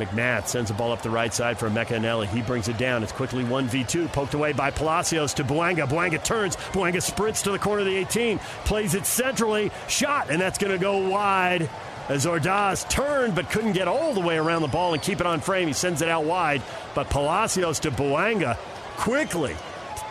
MacMath 0.00 0.48
sends 0.48 0.70
the 0.70 0.74
ball 0.74 0.92
up 0.92 1.02
the 1.02 1.10
right 1.10 1.32
side 1.32 1.58
for 1.58 1.68
Emeka 1.68 1.98
Eneli. 1.98 2.26
He 2.26 2.42
brings 2.42 2.68
it 2.68 2.78
down. 2.78 3.02
It's 3.02 3.12
quickly 3.12 3.44
1v2, 3.44 4.12
poked 4.12 4.34
away 4.34 4.52
by 4.52 4.70
Palacios 4.70 5.34
to 5.34 5.44
Bouanga. 5.44 5.86
Bouanga 5.86 6.22
turns. 6.22 6.56
Bouanga 6.56 7.02
sprints 7.02 7.42
to 7.42 7.50
the 7.50 7.58
corner 7.58 7.80
of 7.80 7.86
the 7.86 7.96
18, 7.96 8.38
plays 8.64 8.94
it 8.94 9.06
centrally, 9.06 9.70
shot, 9.88 10.30
and 10.30 10.40
that's 10.40 10.58
going 10.58 10.72
to 10.72 10.78
go 10.78 11.08
wide. 11.08 11.68
As 12.08 12.26
Ordaz 12.26 12.88
turned 12.88 13.36
but 13.36 13.50
couldn't 13.50 13.72
get 13.72 13.86
all 13.86 14.14
the 14.14 14.20
way 14.20 14.36
around 14.36 14.62
the 14.62 14.68
ball 14.68 14.94
and 14.94 15.02
keep 15.02 15.20
it 15.20 15.26
on 15.26 15.40
frame, 15.40 15.68
he 15.68 15.74
sends 15.74 16.02
it 16.02 16.08
out 16.08 16.24
wide. 16.24 16.62
But 16.94 17.08
Palacios 17.08 17.78
to 17.80 17.90
Bouanga 17.90 18.56
quickly 18.96 19.54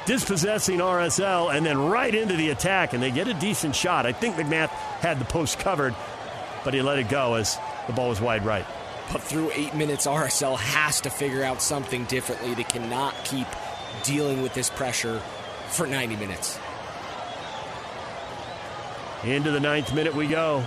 dispossessing 0.06 0.80
RSL 0.80 1.54
and 1.54 1.66
then 1.66 1.78
right 1.78 2.16
into 2.16 2.36
the 2.36 2.50
attack, 2.50 2.94
and 2.94 3.04
they 3.04 3.12
get 3.12 3.28
a 3.28 3.34
decent 3.34 3.76
shot. 3.76 4.06
I 4.06 4.12
think 4.14 4.36
MacMath 4.38 4.70
had 4.70 5.20
the 5.20 5.26
post 5.26 5.60
covered, 5.60 5.94
but 6.64 6.74
he 6.74 6.82
let 6.82 7.00
it 7.00 7.10
go 7.10 7.36
as 7.36 7.58
the 7.88 7.94
ball 7.94 8.10
was 8.10 8.22
wide 8.22 8.46
right. 8.46 8.66
But 9.12 9.24
through 9.24 9.52
eight 9.54 9.74
minutes, 9.74 10.06
RSL 10.06 10.58
has 10.58 11.02
to 11.02 11.10
figure 11.10 11.44
out 11.44 11.62
something 11.62 12.06
differently. 12.06 12.54
They 12.54 12.64
cannot 12.64 13.16
keep 13.26 13.48
dealing 14.04 14.42
with 14.42 14.54
this 14.54 14.70
pressure 14.70 15.20
for 15.70 15.88
90 15.88 16.16
minutes. 16.16 16.60
Into 19.24 19.52
the 19.52 19.60
ninth 19.60 19.94
minute 19.94 20.16
we 20.16 20.28
go. 20.28 20.64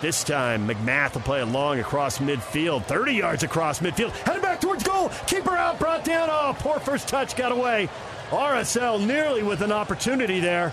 This 0.00 0.22
time, 0.24 0.68
MacMath 0.68 1.14
will 1.14 1.22
play 1.22 1.40
it 1.40 1.46
long 1.46 1.80
across 1.80 2.18
midfield, 2.18 2.84
30 2.84 3.12
yards 3.14 3.42
across 3.42 3.80
midfield, 3.80 4.10
heading 4.10 4.42
back 4.42 4.60
towards 4.60 4.82
goal. 4.82 5.10
Keeper 5.26 5.56
out, 5.56 5.78
brought 5.78 6.04
down. 6.04 6.28
Oh, 6.30 6.54
poor 6.58 6.78
first 6.78 7.08
touch, 7.08 7.36
got 7.36 7.52
away. 7.52 7.88
RSL 8.30 9.04
nearly 9.04 9.42
with 9.42 9.62
an 9.62 9.72
opportunity 9.72 10.40
there. 10.40 10.72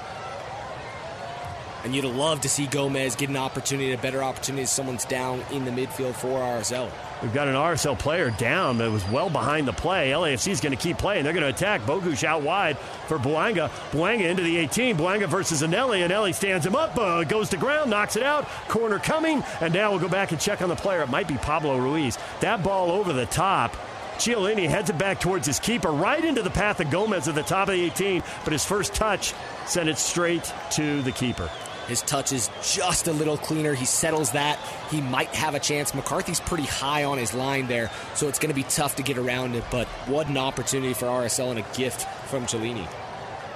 And 1.83 1.95
you'd 1.95 2.05
love 2.05 2.41
to 2.41 2.49
see 2.49 2.67
Gomez 2.67 3.15
get 3.15 3.29
an 3.29 3.37
opportunity, 3.37 3.91
a 3.91 3.97
better 3.97 4.23
opportunity. 4.23 4.65
Someone's 4.65 5.05
down 5.05 5.43
in 5.51 5.65
the 5.65 5.71
midfield 5.71 6.13
for 6.13 6.39
RSL. 6.39 6.91
We've 7.21 7.33
got 7.33 7.47
an 7.47 7.55
RSL 7.55 7.97
player 7.97 8.31
down 8.31 8.77
that 8.79 8.91
was 8.91 9.07
well 9.09 9.29
behind 9.29 9.67
the 9.67 9.73
play. 9.73 10.11
LAFC 10.11 10.51
is 10.51 10.61
going 10.61 10.75
to 10.75 10.81
keep 10.81 10.97
playing. 10.97 11.23
They're 11.23 11.33
going 11.33 11.43
to 11.43 11.49
attack. 11.49 11.81
Bogusz 11.81 12.23
out 12.23 12.43
wide 12.43 12.77
for 12.77 13.17
Bouanga. 13.17 13.69
Bouanga 13.91 14.29
into 14.29 14.43
the 14.43 14.57
18. 14.57 14.97
Bouanga 14.97 15.27
versus 15.27 15.61
Eneli. 15.61 16.07
Eneli 16.07 16.33
stands 16.33 16.65
him 16.65 16.75
up, 16.75 16.97
uh, 16.97 17.23
goes 17.23 17.49
to 17.49 17.57
ground, 17.57 17.89
knocks 17.89 18.15
it 18.15 18.23
out. 18.23 18.47
Corner 18.67 18.99
coming. 18.99 19.43
And 19.59 19.73
now 19.73 19.91
we'll 19.91 19.99
go 19.99 20.09
back 20.09 20.31
and 20.31 20.39
check 20.39 20.61
on 20.61 20.69
the 20.69 20.75
player. 20.75 21.01
It 21.01 21.09
might 21.09 21.27
be 21.27 21.35
Pablo 21.37 21.77
Ruiz. 21.77 22.17
That 22.41 22.63
ball 22.63 22.91
over 22.91 23.13
the 23.13 23.25
top. 23.27 23.75
Chiellini 24.17 24.69
heads 24.69 24.91
it 24.91 24.99
back 24.99 25.19
towards 25.19 25.47
his 25.47 25.59
keeper, 25.59 25.89
right 25.89 26.23
into 26.23 26.43
the 26.43 26.51
path 26.51 26.79
of 26.79 26.91
Gomez 26.91 27.27
at 27.27 27.33
the 27.33 27.41
top 27.41 27.69
of 27.69 27.73
the 27.73 27.81
18. 27.81 28.21
But 28.43 28.53
his 28.53 28.63
first 28.63 28.93
touch 28.93 29.33
sent 29.65 29.89
it 29.89 29.97
straight 29.97 30.53
to 30.71 31.01
the 31.01 31.11
keeper. 31.11 31.49
His 31.91 32.01
touch 32.01 32.31
is 32.31 32.49
just 32.63 33.07
a 33.07 33.11
little 33.11 33.35
cleaner. 33.35 33.73
He 33.73 33.83
settles 33.83 34.31
that. 34.31 34.57
He 34.89 35.01
might 35.01 35.35
have 35.35 35.55
a 35.55 35.59
chance. 35.59 35.93
McCarthy's 35.93 36.39
pretty 36.39 36.63
high 36.63 37.03
on 37.03 37.17
his 37.17 37.33
line 37.33 37.67
there, 37.67 37.91
so 38.15 38.29
it's 38.29 38.39
going 38.39 38.49
to 38.49 38.55
be 38.55 38.63
tough 38.63 38.95
to 38.95 39.03
get 39.03 39.17
around 39.17 39.55
it. 39.55 39.65
But 39.69 39.87
what 40.07 40.29
an 40.29 40.37
opportunity 40.37 40.93
for 40.93 41.07
RSL 41.07 41.49
and 41.49 41.59
a 41.59 41.77
gift 41.77 42.07
from 42.29 42.45
Chiellini. 42.45 42.87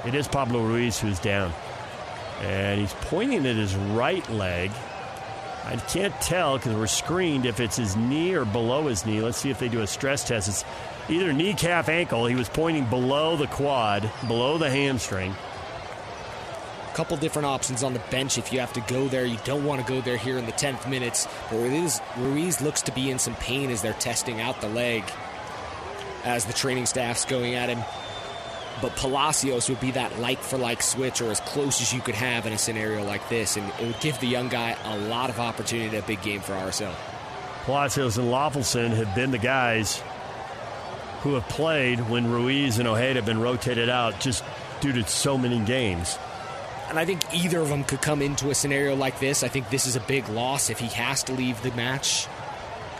It 0.05 0.15
is 0.15 0.27
Pablo 0.27 0.65
Ruiz 0.65 0.99
who's 0.99 1.17
down. 1.17 1.53
And 2.41 2.81
he's 2.81 2.91
pointing 3.03 3.45
at 3.45 3.55
his 3.55 3.73
right 3.73 4.29
leg. 4.29 4.71
I 5.63 5.77
can't 5.77 6.13
tell 6.19 6.57
because 6.57 6.75
we're 6.75 6.87
screened 6.87 7.45
if 7.45 7.61
it's 7.61 7.77
his 7.77 7.95
knee 7.95 8.33
or 8.33 8.43
below 8.43 8.87
his 8.87 9.05
knee. 9.05 9.21
Let's 9.21 9.37
see 9.37 9.49
if 9.49 9.59
they 9.59 9.69
do 9.69 9.79
a 9.79 9.87
stress 9.87 10.25
test. 10.25 10.49
It's 10.49 10.65
either 11.07 11.31
knee, 11.31 11.53
calf, 11.53 11.87
ankle. 11.87 12.25
He 12.25 12.35
was 12.35 12.49
pointing 12.49 12.83
below 12.87 13.37
the 13.37 13.47
quad, 13.47 14.11
below 14.27 14.57
the 14.57 14.69
hamstring 14.69 15.33
couple 16.95 17.17
different 17.17 17.45
options 17.45 17.83
on 17.83 17.93
the 17.93 17.99
bench 18.09 18.37
if 18.37 18.53
you 18.53 18.61
have 18.61 18.71
to 18.71 18.79
go 18.81 19.09
there. 19.09 19.25
You 19.25 19.37
don't 19.43 19.65
want 19.65 19.85
to 19.85 19.93
go 19.93 19.99
there 19.99 20.15
here 20.15 20.37
in 20.37 20.45
the 20.45 20.53
10th 20.53 20.89
minutes. 20.89 21.27
But 21.51 21.57
Ruiz, 21.57 21.99
Ruiz 22.17 22.61
looks 22.61 22.81
to 22.83 22.93
be 22.93 23.11
in 23.11 23.19
some 23.19 23.35
pain 23.35 23.69
as 23.69 23.81
they're 23.81 23.93
testing 23.93 24.39
out 24.39 24.61
the 24.61 24.69
leg 24.69 25.03
as 26.23 26.45
the 26.45 26.53
training 26.53 26.85
staff's 26.85 27.25
going 27.25 27.53
at 27.55 27.67
him. 27.67 27.83
But 28.81 28.95
Palacios 28.95 29.69
would 29.69 29.81
be 29.81 29.91
that 29.91 30.19
like 30.19 30.39
for 30.39 30.57
like 30.57 30.81
switch 30.81 31.21
or 31.21 31.31
as 31.31 31.41
close 31.41 31.81
as 31.81 31.93
you 31.93 31.99
could 31.99 32.15
have 32.15 32.45
in 32.45 32.53
a 32.53 32.57
scenario 32.57 33.03
like 33.03 33.27
this. 33.27 33.57
And 33.57 33.67
it 33.79 33.87
would 33.87 33.99
give 33.99 34.17
the 34.21 34.27
young 34.27 34.47
guy 34.47 34.77
a 34.85 34.97
lot 34.97 35.29
of 35.29 35.39
opportunity 35.39 35.95
in 35.95 36.01
a 36.01 36.07
big 36.07 36.21
game 36.21 36.39
for 36.39 36.53
RSL. 36.53 36.95
Palacios 37.65 38.17
and 38.17 38.29
Löffelsend 38.29 38.91
have 38.91 39.13
been 39.15 39.31
the 39.31 39.37
guys 39.37 40.01
who 41.21 41.33
have 41.33 41.47
played 41.49 41.99
when 42.09 42.31
Ruiz 42.31 42.79
and 42.79 42.87
Ojeda 42.87 43.15
have 43.15 43.25
been 43.25 43.41
rotated 43.41 43.89
out 43.89 44.19
just 44.21 44.45
due 44.79 44.93
to 44.93 45.05
so 45.07 45.37
many 45.37 45.59
games. 45.59 46.17
And 46.89 46.99
I 46.99 47.05
think 47.05 47.21
either 47.33 47.59
of 47.59 47.69
them 47.69 47.83
could 47.83 48.01
come 48.01 48.21
into 48.21 48.49
a 48.49 48.55
scenario 48.55 48.95
like 48.95 49.19
this. 49.19 49.43
I 49.43 49.47
think 49.47 49.69
this 49.69 49.85
is 49.85 49.95
a 49.95 49.99
big 50.01 50.29
loss 50.29 50.69
if 50.69 50.79
he 50.79 50.87
has 50.87 51.23
to 51.23 51.33
leave 51.33 51.61
the 51.61 51.71
match. 51.71 52.27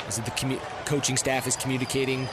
As 0.08 0.17
the 0.17 0.32
commu- 0.32 0.60
coaching 0.86 1.17
staff 1.17 1.48
is 1.48 1.56
communicating 1.56 2.28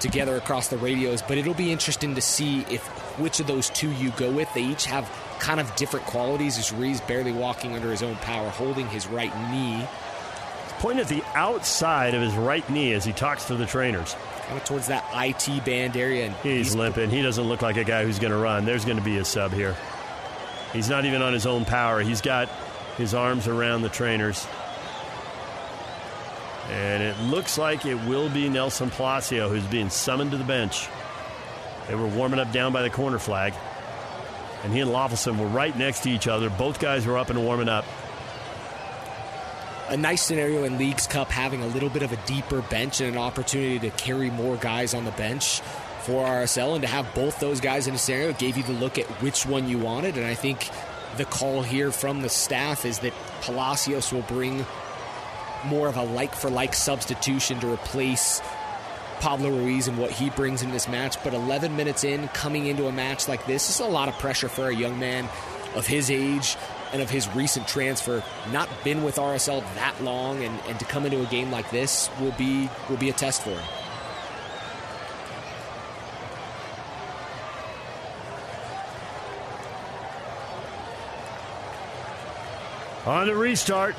together 0.00 0.36
across 0.36 0.68
the 0.68 0.76
radios, 0.76 1.22
but 1.22 1.38
it'll 1.38 1.54
be 1.54 1.70
interesting 1.70 2.14
to 2.14 2.20
see 2.20 2.66
if 2.68 2.84
which 3.18 3.40
of 3.40 3.46
those 3.46 3.70
two 3.70 3.90
you 3.92 4.10
go 4.12 4.30
with. 4.30 4.52
They 4.54 4.62
each 4.62 4.86
have 4.86 5.10
kind 5.38 5.60
of 5.60 5.74
different 5.76 6.06
qualities. 6.06 6.58
As 6.58 6.72
Ruiz 6.72 7.00
barely 7.02 7.32
walking 7.32 7.74
under 7.74 7.90
his 7.90 8.02
own 8.02 8.16
power, 8.16 8.48
holding 8.50 8.88
his 8.88 9.06
right 9.06 9.32
knee. 9.50 9.86
Pointing 10.78 11.02
at 11.02 11.08
the 11.08 11.22
outside 11.34 12.14
of 12.14 12.22
his 12.22 12.34
right 12.34 12.68
knee 12.68 12.92
as 12.92 13.04
he 13.04 13.12
talks 13.12 13.44
to 13.46 13.54
the 13.54 13.66
trainers. 13.66 14.16
Kind 14.46 14.58
of 14.58 14.64
towards 14.64 14.88
that 14.88 15.04
IT 15.14 15.64
band 15.64 15.96
area. 15.96 16.26
And 16.26 16.34
he's, 16.36 16.68
he's 16.68 16.74
limping. 16.74 17.10
He 17.10 17.22
doesn't 17.22 17.44
look 17.44 17.62
like 17.62 17.76
a 17.76 17.84
guy 17.84 18.04
who's 18.04 18.18
going 18.18 18.32
to 18.32 18.38
run. 18.38 18.64
There's 18.64 18.84
going 18.84 18.96
to 18.96 19.04
be 19.04 19.18
a 19.18 19.24
sub 19.24 19.52
here. 19.52 19.76
He's 20.72 20.88
not 20.88 21.04
even 21.04 21.22
on 21.22 21.32
his 21.32 21.46
own 21.46 21.64
power. 21.64 22.00
He's 22.00 22.20
got 22.20 22.48
his 22.96 23.14
arms 23.14 23.46
around 23.46 23.82
the 23.82 23.88
trainers. 23.88 24.46
And 26.70 27.02
it 27.02 27.18
looks 27.20 27.58
like 27.58 27.84
it 27.84 27.96
will 28.06 28.30
be 28.30 28.48
Nelson 28.48 28.90
Palacio 28.90 29.48
who's 29.48 29.66
being 29.66 29.90
summoned 29.90 30.30
to 30.30 30.38
the 30.38 30.44
bench. 30.44 30.88
They 31.88 31.94
were 31.94 32.06
warming 32.06 32.40
up 32.40 32.52
down 32.52 32.72
by 32.72 32.82
the 32.82 32.90
corner 32.90 33.18
flag. 33.18 33.52
And 34.62 34.72
he 34.72 34.80
and 34.80 34.90
Löffelsend 34.90 35.38
were 35.38 35.46
right 35.46 35.76
next 35.76 36.04
to 36.04 36.10
each 36.10 36.28
other. 36.28 36.48
Both 36.48 36.78
guys 36.78 37.04
were 37.04 37.18
up 37.18 37.30
and 37.30 37.44
warming 37.44 37.68
up. 37.68 37.84
A 39.88 39.96
nice 39.96 40.22
scenario 40.22 40.64
in 40.64 40.78
Leagues 40.78 41.06
Cup 41.06 41.30
having 41.30 41.62
a 41.62 41.66
little 41.66 41.90
bit 41.90 42.02
of 42.02 42.12
a 42.12 42.16
deeper 42.24 42.62
bench 42.62 43.00
and 43.00 43.10
an 43.10 43.20
opportunity 43.20 43.78
to 43.80 43.90
carry 43.90 44.30
more 44.30 44.56
guys 44.56 44.94
on 44.94 45.04
the 45.04 45.10
bench 45.10 45.60
for 46.02 46.24
RSL, 46.24 46.74
and 46.74 46.82
to 46.82 46.88
have 46.88 47.12
both 47.14 47.40
those 47.40 47.60
guys 47.60 47.86
in 47.86 47.94
a 47.94 47.98
scenario 47.98 48.32
gave 48.32 48.56
you 48.56 48.62
the 48.62 48.72
look 48.72 48.98
at 48.98 49.06
which 49.22 49.46
one 49.46 49.68
you 49.68 49.78
wanted. 49.78 50.16
And 50.16 50.26
I 50.26 50.34
think 50.34 50.68
the 51.16 51.24
call 51.24 51.62
here 51.62 51.92
from 51.92 52.22
the 52.22 52.28
staff 52.28 52.84
is 52.84 53.00
that 53.00 53.12
Palacios 53.42 54.12
will 54.12 54.22
bring 54.22 54.64
more 55.64 55.88
of 55.88 55.96
a 55.96 56.02
like 56.02 56.34
for 56.34 56.50
like 56.50 56.74
substitution 56.74 57.60
to 57.60 57.72
replace 57.72 58.40
Pablo 59.20 59.50
Ruiz 59.50 59.86
and 59.86 59.98
what 59.98 60.10
he 60.10 60.30
brings 60.30 60.62
in 60.62 60.72
this 60.72 60.88
match. 60.88 61.22
But 61.22 61.34
11 61.34 61.76
minutes 61.76 62.02
in, 62.02 62.28
coming 62.28 62.66
into 62.66 62.86
a 62.86 62.92
match 62.92 63.28
like 63.28 63.46
this, 63.46 63.70
is 63.70 63.80
a 63.80 63.86
lot 63.86 64.08
of 64.08 64.18
pressure 64.18 64.48
for 64.48 64.68
a 64.68 64.74
young 64.74 64.98
man 64.98 65.28
of 65.76 65.86
his 65.86 66.10
age 66.10 66.56
and 66.92 67.00
of 67.00 67.08
his 67.08 67.28
recent 67.34 67.68
transfer. 67.68 68.22
Not 68.50 68.68
been 68.82 69.04
with 69.04 69.16
RSL 69.16 69.62
that 69.76 69.94
long, 70.02 70.42
and, 70.42 70.58
and 70.68 70.78
to 70.78 70.84
come 70.84 71.06
into 71.06 71.22
a 71.22 71.26
game 71.26 71.50
like 71.50 71.70
this 71.70 72.10
will 72.20 72.32
be 72.32 72.68
will 72.90 72.96
be 72.96 73.10
a 73.10 73.12
test 73.12 73.42
for 73.42 73.50
him. 73.50 73.81
On 83.04 83.26
the 83.26 83.34
restart, 83.34 83.96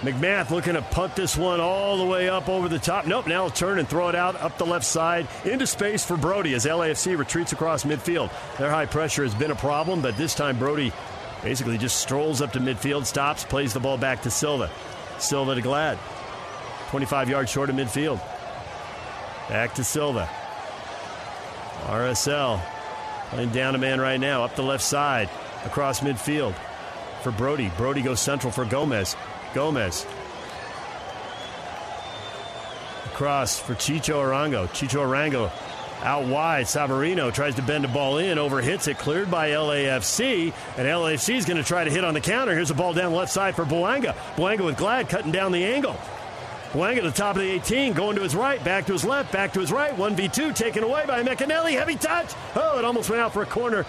MacMath 0.00 0.50
looking 0.50 0.74
to 0.74 0.82
punt 0.82 1.16
this 1.16 1.36
one 1.36 1.60
all 1.60 1.96
the 1.96 2.04
way 2.04 2.28
up 2.28 2.48
over 2.48 2.68
the 2.68 2.78
top. 2.78 3.06
Nope, 3.06 3.26
now 3.26 3.48
turn 3.48 3.80
and 3.80 3.88
throw 3.88 4.08
it 4.08 4.14
out 4.14 4.36
up 4.36 4.56
the 4.58 4.66
left 4.66 4.84
side 4.84 5.26
into 5.44 5.66
space 5.66 6.04
for 6.04 6.16
Brody 6.16 6.54
as 6.54 6.66
LAFC 6.66 7.18
retreats 7.18 7.52
across 7.52 7.84
midfield. 7.84 8.30
Their 8.58 8.70
high 8.70 8.86
pressure 8.86 9.24
has 9.24 9.34
been 9.34 9.50
a 9.50 9.56
problem, 9.56 10.02
but 10.02 10.16
this 10.16 10.34
time 10.34 10.58
Brody 10.58 10.92
basically 11.42 11.78
just 11.78 11.96
strolls 11.96 12.42
up 12.42 12.52
to 12.52 12.60
midfield, 12.60 13.06
stops, 13.06 13.44
plays 13.44 13.72
the 13.72 13.80
ball 13.80 13.96
back 13.96 14.22
to 14.22 14.30
Silva. 14.30 14.70
Silva 15.18 15.56
to 15.56 15.62
Glad. 15.62 15.98
25 16.90 17.30
yards 17.30 17.50
short 17.50 17.70
of 17.70 17.76
midfield. 17.76 18.20
Back 19.48 19.74
to 19.74 19.84
Silva. 19.84 20.28
RSL 21.86 22.60
playing 23.30 23.50
down 23.50 23.74
a 23.74 23.78
man 23.78 24.00
right 24.00 24.20
now, 24.20 24.44
up 24.44 24.54
the 24.54 24.62
left 24.62 24.84
side, 24.84 25.28
across 25.64 26.00
midfield 26.00 26.54
for 27.22 27.32
Brody. 27.32 27.70
Brody 27.76 28.02
goes 28.02 28.20
central 28.20 28.52
for 28.52 28.64
Gomez. 28.64 29.16
Gomez. 29.54 30.06
Across 33.06 33.60
for 33.60 33.74
Chicho 33.74 34.16
Arango. 34.16 34.68
Chicho 34.68 35.00
Arango 35.00 35.50
out 36.02 36.26
wide. 36.26 36.66
Savarino 36.66 37.32
tries 37.32 37.54
to 37.56 37.62
bend 37.62 37.84
the 37.84 37.88
ball 37.88 38.18
in, 38.18 38.38
overhits 38.38 38.88
it, 38.88 38.98
cleared 38.98 39.30
by 39.30 39.50
LAFC, 39.50 40.52
and 40.76 40.86
LAFC 40.86 41.36
is 41.36 41.44
going 41.44 41.56
to 41.56 41.64
try 41.64 41.84
to 41.84 41.90
hit 41.90 42.04
on 42.04 42.14
the 42.14 42.20
counter. 42.20 42.54
Here's 42.54 42.70
a 42.70 42.74
ball 42.74 42.94
down 42.94 43.12
left 43.12 43.32
side 43.32 43.54
for 43.56 43.64
Bouanga. 43.64 44.14
Bouanga 44.36 44.64
with 44.64 44.76
Glad 44.76 45.08
cutting 45.08 45.32
down 45.32 45.52
the 45.52 45.64
angle. 45.64 45.96
Bouanga 46.72 46.98
at 46.98 47.04
the 47.04 47.10
top 47.10 47.36
of 47.36 47.42
the 47.42 47.50
18, 47.50 47.94
going 47.94 48.16
to 48.16 48.22
his 48.22 48.36
right, 48.36 48.62
back 48.62 48.86
to 48.86 48.92
his 48.92 49.04
left, 49.04 49.32
back 49.32 49.54
to 49.54 49.60
his 49.60 49.72
right. 49.72 49.96
1v2 49.96 50.54
taken 50.54 50.84
away 50.84 51.04
by 51.06 51.22
McAnally. 51.22 51.72
Heavy 51.72 51.96
touch. 51.96 52.34
Oh, 52.54 52.78
it 52.78 52.84
almost 52.84 53.08
went 53.08 53.22
out 53.22 53.32
for 53.32 53.42
a 53.42 53.46
corner. 53.46 53.86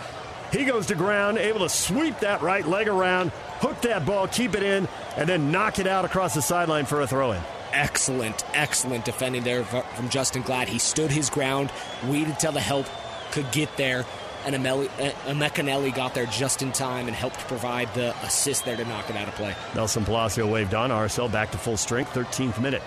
He 0.52 0.66
goes 0.66 0.88
to 0.88 0.96
ground, 0.96 1.38
able 1.38 1.60
to 1.60 1.70
sweep 1.70 2.20
that 2.20 2.42
right 2.42 2.66
leg 2.68 2.88
around, 2.88 3.30
hook 3.60 3.82
that 3.82 4.06
ball, 4.06 4.28
keep 4.28 4.56
it 4.56 4.64
in, 4.64 4.88
and 5.16 5.30
then 5.30 5.52
knock 5.52 5.78
it 5.80 5.86
out 5.86 6.06
across 6.06 6.34
the 6.34 6.42
sideline 6.42 6.86
for 6.86 7.02
a 7.02 7.08
throw 7.08 7.34
in. 7.34 7.42
Excellent, 7.72 8.44
excellent 8.54 9.06
defending 9.06 9.44
there 9.44 9.64
from 9.64 10.10
Justin 10.10 10.42
Glad. 10.42 10.68
He 10.68 10.80
stood 10.80 11.12
his 11.12 11.30
ground, 11.30 11.72
waited 12.06 12.40
till 12.40 12.52
the 12.52 12.60
help 12.60 12.88
could 13.32 13.52
get 13.52 13.78
there, 13.78 14.06
and 14.46 14.56
uh, 14.56 14.60
Emeka 14.60 15.62
Eneli 15.62 15.94
got 15.94 16.16
there 16.16 16.26
just 16.26 16.64
in 16.64 16.72
time 16.72 17.08
and 17.08 17.16
helped 17.16 17.40
provide 17.42 17.94
the 17.94 18.16
assist 18.24 18.66
there 18.66 18.76
to 18.76 18.86
knock 18.86 19.10
it 19.10 19.16
out 19.16 19.28
of 19.28 19.36
play. 19.36 19.56
Nelson 19.76 20.04
Palacio 20.04 20.48
waved 20.48 20.74
on. 20.74 20.90
RSL 20.90 21.32
back 21.32 21.52
to 21.52 21.58
full 21.58 21.78
strength, 21.78 22.14
13th 22.14 22.60
minute. 22.60 22.82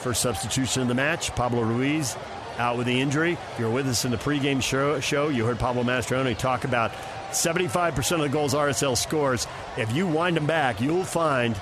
First 0.00 0.20
substitution 0.20 0.82
in 0.82 0.88
the 0.88 0.94
match, 0.94 1.34
Pablo 1.34 1.62
Ruiz 1.62 2.16
out 2.58 2.76
with 2.76 2.86
the 2.86 3.00
injury. 3.00 3.32
If 3.32 3.58
you're 3.58 3.70
with 3.70 3.86
us 3.86 4.04
in 4.04 4.10
the 4.10 4.16
pregame 4.16 4.62
show, 4.62 5.00
show 5.00 5.28
you 5.28 5.44
heard 5.44 5.58
Pablo 5.58 5.82
Mastroeni 5.82 6.36
talk 6.36 6.64
about 6.64 6.92
75% 7.30 8.12
of 8.12 8.20
the 8.20 8.28
goals 8.28 8.54
RSL 8.54 8.96
scores. 8.96 9.46
If 9.76 9.92
you 9.92 10.06
wind 10.06 10.36
them 10.36 10.46
back, 10.46 10.80
you'll 10.80 11.04
find 11.04 11.58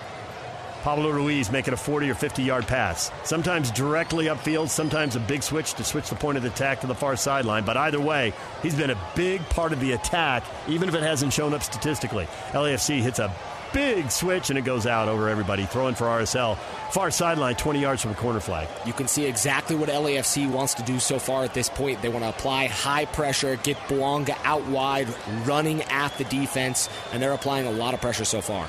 Pablo 0.85 1.09
Ruiz 1.11 1.51
making 1.51 1.73
a 1.73 1.79
40 1.79 2.11
or 2.11 2.15
50 2.15 2.43
yard 2.43 2.67
pass. 2.67 3.11
Sometimes 3.25 3.71
directly 3.71 4.27
upfield, 4.27 4.69
sometimes 4.69 5.17
a 5.17 5.21
big 5.21 5.43
switch 5.43 5.73
to 5.75 5.83
switch 5.85 6.11
the 6.11 6.15
point 6.15 6.37
of 6.37 6.43
the 6.43 6.51
attack 6.51 6.83
to 6.83 6.87
the 6.87 6.95
far 6.95 7.17
sideline. 7.17 7.65
But 7.65 7.79
either 7.79 7.99
way, 7.99 8.35
he's 8.63 8.75
been 8.75 8.91
a 8.91 9.11
big 9.17 9.41
part 9.49 9.73
of 9.73 9.81
the 9.81 9.93
attack, 9.93 10.45
even 10.69 10.91
if 10.91 10.95
it 10.95 11.03
hasn't 11.03 11.33
shown 11.33 11.55
up 11.55 11.63
statistically. 11.63 12.27
LAFC 12.53 13.01
hits 13.01 13.19
a 13.19 13.35
big 13.75 14.11
switch 14.11 14.49
and 14.49 14.59
it 14.59 14.65
goes 14.65 14.87
out 14.87 15.09
over 15.09 15.29
everybody, 15.29 15.67
throwing 15.67 15.95
for 15.95 16.05
RSL. 16.05 16.57
Far 16.93 17.11
sideline, 17.11 17.57
20 17.57 17.81
yards 17.81 18.01
from 18.01 18.13
the 18.13 18.17
corner 18.17 18.41
flag. 18.41 18.69
You 18.87 18.95
can 18.95 19.09
see 19.09 19.27
exactly 19.27 19.77
what 19.77 19.91
LAFC 19.91 20.51
wants 20.51 20.75
to 20.75 20.83
do 20.83 20.99
so 20.99 21.19
far 21.19 21.45
at 21.45 21.53
this 21.53 21.69
point. 21.69 22.01
They 22.01 22.09
want 22.09 22.25
to 22.25 22.29
apply 22.31 22.69
high 22.69 23.05
pressure, 23.05 23.57
get 23.57 23.77
Bouanga 23.89 24.39
out 24.45 24.65
wide, 24.69 25.09
running 25.45 25.83
at 25.83 26.17
the 26.17 26.25
defense, 26.25 26.89
and 27.13 27.21
they're 27.21 27.33
applying 27.33 27.67
a 27.67 27.73
lot 27.73 27.93
of 27.93 28.01
pressure 28.01 28.25
so 28.25 28.41
far. 28.41 28.67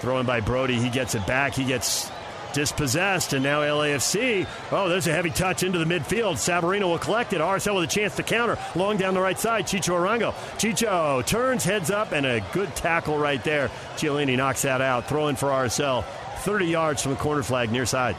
Throwing 0.00 0.26
by 0.26 0.40
Brody, 0.40 0.78
he 0.80 0.90
gets 0.90 1.14
it 1.14 1.24
back. 1.26 1.54
He 1.54 1.64
gets 1.64 2.10
dispossessed, 2.52 3.32
and 3.32 3.42
now 3.42 3.60
LAFC. 3.60 4.46
Oh, 4.70 4.88
there's 4.88 5.06
a 5.06 5.12
heavy 5.12 5.30
touch 5.30 5.62
into 5.62 5.78
the 5.78 5.84
midfield. 5.84 6.34
Savarino 6.34 6.88
will 6.88 6.98
collect 6.98 7.32
it. 7.32 7.40
RSL 7.40 7.76
with 7.76 7.84
a 7.84 7.92
chance 7.92 8.16
to 8.16 8.22
counter. 8.22 8.58
Long 8.74 8.96
down 8.96 9.14
the 9.14 9.20
right 9.20 9.38
side, 9.38 9.66
Chicho 9.66 9.94
Arango. 9.94 10.32
Chicho 10.58 11.24
turns, 11.26 11.64
heads 11.64 11.90
up, 11.90 12.12
and 12.12 12.26
a 12.26 12.40
good 12.52 12.74
tackle 12.76 13.18
right 13.18 13.42
there. 13.44 13.70
Chiellini 13.96 14.36
knocks 14.36 14.62
that 14.62 14.80
out. 14.80 15.08
Throwing 15.08 15.36
for 15.36 15.48
RSL. 15.48 16.04
30 16.38 16.66
yards 16.66 17.02
from 17.02 17.12
the 17.12 17.18
corner 17.18 17.42
flag 17.42 17.70
near 17.70 17.86
side. 17.86 18.16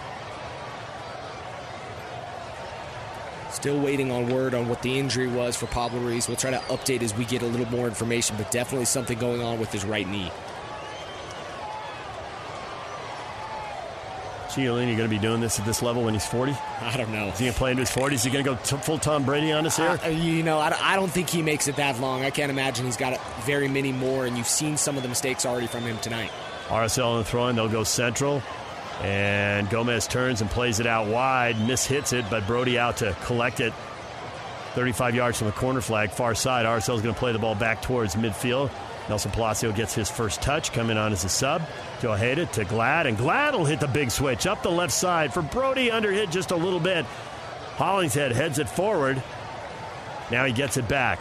Still 3.51 3.79
waiting 3.79 4.11
on 4.11 4.29
word 4.29 4.53
on 4.55 4.67
what 4.67 4.81
the 4.81 4.97
injury 4.97 5.27
was 5.27 5.55
for 5.55 5.67
Pablo 5.67 5.99
Ruiz. 5.99 6.27
We'll 6.27 6.37
try 6.37 6.51
to 6.51 6.57
update 6.57 7.01
as 7.01 7.15
we 7.15 7.23
get 7.23 7.43
a 7.43 7.45
little 7.45 7.67
more 7.67 7.87
information, 7.87 8.35
but 8.35 8.51
definitely 8.51 8.85
something 8.85 9.17
going 9.17 9.41
on 9.41 9.59
with 9.59 9.71
his 9.71 9.85
right 9.85 10.07
knee. 10.07 10.31
Chiellini 14.53 14.95
going 14.95 14.97
to 14.97 15.07
be 15.07 15.17
doing 15.17 15.41
this 15.41 15.59
at 15.59 15.65
this 15.65 15.81
level 15.81 16.03
when 16.03 16.13
he's 16.13 16.25
40? 16.25 16.55
I 16.81 16.95
don't 16.95 17.11
know. 17.11 17.27
Is 17.27 17.39
he 17.39 17.45
going 17.45 17.53
to 17.53 17.57
play 17.57 17.71
into 17.71 17.81
his 17.81 17.89
40s? 17.89 18.13
Is 18.13 18.23
he 18.23 18.29
going 18.29 18.45
to 18.45 18.51
go 18.51 18.57
t- 18.63 18.77
full 18.77 18.99
Tom 18.99 19.25
Brady 19.25 19.51
on 19.51 19.65
us 19.65 19.77
here? 19.77 19.99
Uh, 20.03 20.09
you 20.09 20.43
know, 20.43 20.59
I, 20.59 20.75
I, 20.79 20.95
don't 20.95 21.11
think 21.11 21.29
he 21.29 21.41
makes 21.41 21.67
it 21.67 21.75
that 21.77 21.99
long. 21.99 22.23
I 22.23 22.29
can't 22.29 22.51
imagine 22.51 22.85
he's 22.85 22.97
got 22.97 23.19
very 23.45 23.67
many 23.67 23.91
more, 23.91 24.25
and 24.25 24.37
you've 24.37 24.47
seen 24.47 24.77
some 24.77 24.95
of 24.95 25.03
the 25.03 25.09
mistakes 25.09 25.45
already 25.45 25.67
from 25.67 25.83
him 25.83 25.97
tonight. 25.99 26.31
RSL 26.67 27.05
on 27.05 27.17
the 27.19 27.25
throwing, 27.25 27.55
they'll 27.55 27.67
go 27.67 27.83
central. 27.83 28.43
And 29.01 29.69
Gomez 29.69 30.07
turns 30.07 30.41
and 30.41 30.49
plays 30.49 30.79
it 30.79 30.85
out 30.85 31.07
wide, 31.07 31.55
mishits 31.55 32.13
it, 32.13 32.25
but 32.29 32.45
Brody 32.45 32.77
out 32.77 32.97
to 32.97 33.17
collect 33.23 33.59
it. 33.59 33.73
35 34.75 35.15
yards 35.15 35.37
from 35.37 35.47
the 35.47 35.53
corner 35.53 35.81
flag, 35.81 36.11
far 36.11 36.35
side. 36.35 36.65
RSL 36.65 36.95
is 36.95 37.01
going 37.01 37.13
to 37.13 37.19
play 37.19 37.31
the 37.31 37.39
ball 37.39 37.55
back 37.55 37.81
towards 37.81 38.15
midfield. 38.15 38.71
Nelson 39.09 39.31
Palacio 39.31 39.71
gets 39.71 39.93
his 39.93 40.09
first 40.09 40.41
touch, 40.41 40.71
coming 40.71 40.97
on 40.97 41.11
as 41.11 41.25
a 41.25 41.29
sub. 41.29 41.61
To 42.01 42.11
Ojeda 42.11 42.45
to 42.47 42.63
Glad, 42.63 43.05
and 43.05 43.17
Glad 43.17 43.53
will 43.53 43.65
hit 43.65 43.79
the 43.79 43.87
big 43.87 44.11
switch 44.11 44.47
up 44.47 44.63
the 44.63 44.71
left 44.71 44.93
side 44.93 45.33
for 45.33 45.41
Brody, 45.41 45.91
under 45.91 46.11
hit 46.11 46.29
just 46.29 46.51
a 46.51 46.55
little 46.55 46.79
bit. 46.79 47.05
Hollingshead 47.75 48.31
heads 48.31 48.59
it 48.59 48.69
forward. 48.69 49.21
Now 50.31 50.45
he 50.45 50.53
gets 50.53 50.77
it 50.77 50.87
back. 50.87 51.19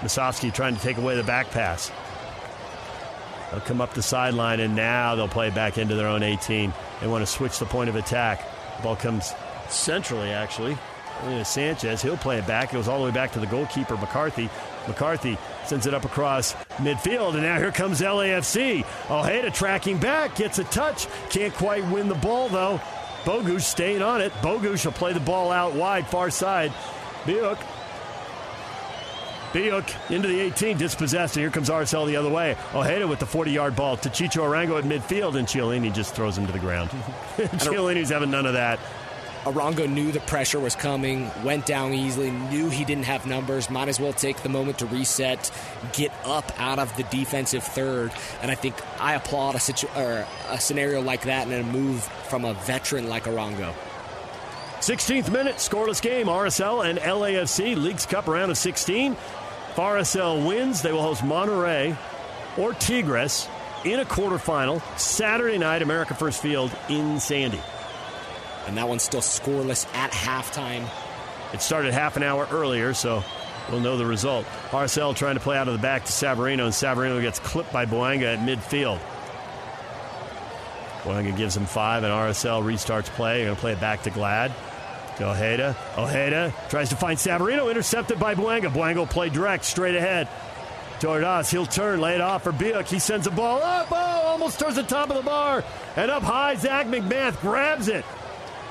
Musovski 0.00 0.52
trying 0.52 0.76
to 0.76 0.82
take 0.82 0.98
away 0.98 1.16
the 1.16 1.24
back 1.24 1.50
pass. 1.50 1.90
They'll 3.50 3.60
come 3.60 3.80
up 3.80 3.94
the 3.94 4.02
sideline, 4.02 4.60
and 4.60 4.76
now 4.76 5.14
they'll 5.14 5.28
play 5.28 5.50
back 5.50 5.78
into 5.78 5.94
their 5.94 6.08
own 6.08 6.22
18. 6.22 6.72
They 7.00 7.06
want 7.06 7.22
to 7.22 7.26
switch 7.26 7.58
the 7.58 7.66
point 7.66 7.88
of 7.88 7.96
attack. 7.96 8.44
The 8.76 8.82
ball 8.82 8.96
comes 8.96 9.32
centrally, 9.68 10.30
actually. 10.30 10.76
Sanchez, 11.44 12.02
he'll 12.02 12.16
play 12.18 12.38
it 12.38 12.46
back. 12.46 12.70
It 12.70 12.74
goes 12.74 12.88
all 12.88 12.98
the 12.98 13.06
way 13.06 13.10
back 13.10 13.32
to 13.32 13.40
the 13.40 13.46
goalkeeper, 13.46 13.96
McCarthy. 13.96 14.50
McCarthy 14.86 15.38
sends 15.64 15.86
it 15.86 15.94
up 15.94 16.04
across 16.04 16.54
midfield, 16.76 17.34
and 17.34 17.42
now 17.42 17.58
here 17.58 17.72
comes 17.72 18.00
LAFC. 18.00 18.84
Ojeda 19.10 19.50
tracking 19.50 19.98
back, 19.98 20.36
gets 20.36 20.58
a 20.58 20.64
touch, 20.64 21.06
can't 21.30 21.54
quite 21.54 21.84
win 21.88 22.08
the 22.08 22.14
ball 22.14 22.48
though. 22.48 22.80
Bogusz 23.24 23.62
staying 23.62 24.02
on 24.02 24.20
it. 24.20 24.32
Bogusz 24.34 24.84
will 24.84 24.92
play 24.92 25.12
the 25.12 25.20
ball 25.20 25.50
out 25.50 25.74
wide, 25.74 26.06
far 26.06 26.30
side. 26.30 26.72
Biuk. 27.24 27.58
Biuk 29.52 30.10
into 30.10 30.28
the 30.28 30.38
18, 30.38 30.76
dispossessed, 30.76 31.36
and 31.36 31.42
here 31.42 31.50
comes 31.50 31.68
RSL 31.68 32.06
the 32.06 32.14
other 32.14 32.28
way. 32.30 32.56
Ojeda 32.74 33.08
with 33.08 33.18
the 33.18 33.26
40 33.26 33.50
yard 33.50 33.74
ball 33.74 33.96
to 33.96 34.08
Chicho 34.08 34.42
Arango 34.42 34.78
at 34.78 34.84
midfield, 34.84 35.36
and 35.36 35.48
Chiellini 35.48 35.92
just 35.92 36.14
throws 36.14 36.38
him 36.38 36.46
to 36.46 36.52
the 36.52 36.58
ground. 36.58 36.90
Chiellini's 37.58 38.10
having 38.10 38.30
none 38.30 38.46
of 38.46 38.52
that. 38.52 38.78
Arango 39.46 39.88
knew 39.88 40.10
the 40.10 40.18
pressure 40.18 40.58
was 40.58 40.74
coming, 40.74 41.30
went 41.44 41.66
down 41.66 41.94
easily, 41.94 42.32
knew 42.32 42.68
he 42.68 42.84
didn't 42.84 43.04
have 43.04 43.26
numbers, 43.26 43.70
might 43.70 43.88
as 43.88 44.00
well 44.00 44.12
take 44.12 44.42
the 44.42 44.48
moment 44.48 44.80
to 44.80 44.86
reset, 44.86 45.52
get 45.92 46.10
up 46.24 46.50
out 46.60 46.80
of 46.80 46.94
the 46.96 47.04
defensive 47.04 47.62
third. 47.62 48.10
And 48.42 48.50
I 48.50 48.56
think 48.56 48.74
I 49.00 49.14
applaud 49.14 49.54
a, 49.54 49.60
situ- 49.60 49.86
a 49.94 50.26
scenario 50.58 51.00
like 51.00 51.22
that 51.22 51.46
and 51.46 51.54
a 51.54 51.62
move 51.62 52.02
from 52.28 52.44
a 52.44 52.54
veteran 52.54 53.08
like 53.08 53.24
Arango. 53.24 53.72
16th 54.80 55.30
minute, 55.30 55.56
scoreless 55.56 56.02
game. 56.02 56.26
RSL 56.26 56.84
and 56.84 56.98
LAFC, 56.98 57.76
Leagues 57.76 58.04
Cup 58.04 58.26
round 58.26 58.50
of 58.50 58.58
16. 58.58 59.12
If 59.12 59.76
RSL 59.76 60.44
wins, 60.44 60.82
they 60.82 60.90
will 60.90 61.02
host 61.02 61.22
Monterrey 61.22 61.96
or 62.58 62.72
Tigres 62.74 63.46
in 63.84 64.00
a 64.00 64.04
quarterfinal 64.04 64.82
Saturday 64.98 65.58
night, 65.58 65.82
America 65.82 66.14
First 66.14 66.42
Field 66.42 66.76
in 66.88 67.20
Sandy 67.20 67.60
and 68.66 68.76
that 68.76 68.88
one's 68.88 69.02
still 69.02 69.20
scoreless 69.20 69.86
at 69.94 70.10
halftime. 70.12 70.88
It 71.52 71.62
started 71.62 71.92
half 71.92 72.16
an 72.16 72.22
hour 72.22 72.48
earlier, 72.50 72.92
so 72.94 73.22
we'll 73.70 73.80
know 73.80 73.96
the 73.96 74.06
result. 74.06 74.46
RSL 74.70 75.14
trying 75.14 75.34
to 75.34 75.40
play 75.40 75.56
out 75.56 75.68
of 75.68 75.74
the 75.74 75.80
back 75.80 76.04
to 76.04 76.12
Savarino, 76.12 76.64
and 76.64 76.72
Savarino 76.72 77.20
gets 77.20 77.38
clipped 77.38 77.72
by 77.72 77.86
Bouanga 77.86 78.34
at 78.34 78.38
midfield. 78.40 79.00
Bouanga 81.02 81.36
gives 81.36 81.56
him 81.56 81.66
five, 81.66 82.02
and 82.02 82.12
RSL 82.12 82.62
restarts 82.64 83.06
play. 83.06 83.38
They're 83.38 83.46
going 83.46 83.56
to 83.56 83.60
play 83.60 83.72
it 83.72 83.80
back 83.80 84.02
to 84.02 84.10
Glad. 84.10 84.52
Ojeda. 85.18 85.74
Ojeda 85.96 86.52
tries 86.68 86.90
to 86.90 86.96
find 86.96 87.16
Savarino, 87.18 87.70
intercepted 87.70 88.18
by 88.18 88.34
Bouanga. 88.34 88.68
Bouanga 88.68 88.96
will 88.96 89.06
play 89.06 89.30
direct, 89.30 89.64
straight 89.64 89.94
ahead. 89.94 90.28
Tordas, 91.00 91.50
he'll 91.50 91.66
turn, 91.66 92.00
lay 92.00 92.14
it 92.14 92.20
off 92.20 92.42
for 92.42 92.52
Biuk. 92.52 92.86
He 92.86 92.98
sends 92.98 93.26
a 93.26 93.30
ball 93.30 93.62
up, 93.62 93.88
oh, 93.90 93.94
almost 93.94 94.58
towards 94.58 94.76
the 94.76 94.82
top 94.82 95.10
of 95.10 95.16
the 95.16 95.22
bar. 95.22 95.62
And 95.94 96.10
up 96.10 96.22
high, 96.22 96.56
Zac 96.56 96.86
MacMath 96.86 97.40
grabs 97.40 97.88
it 97.88 98.04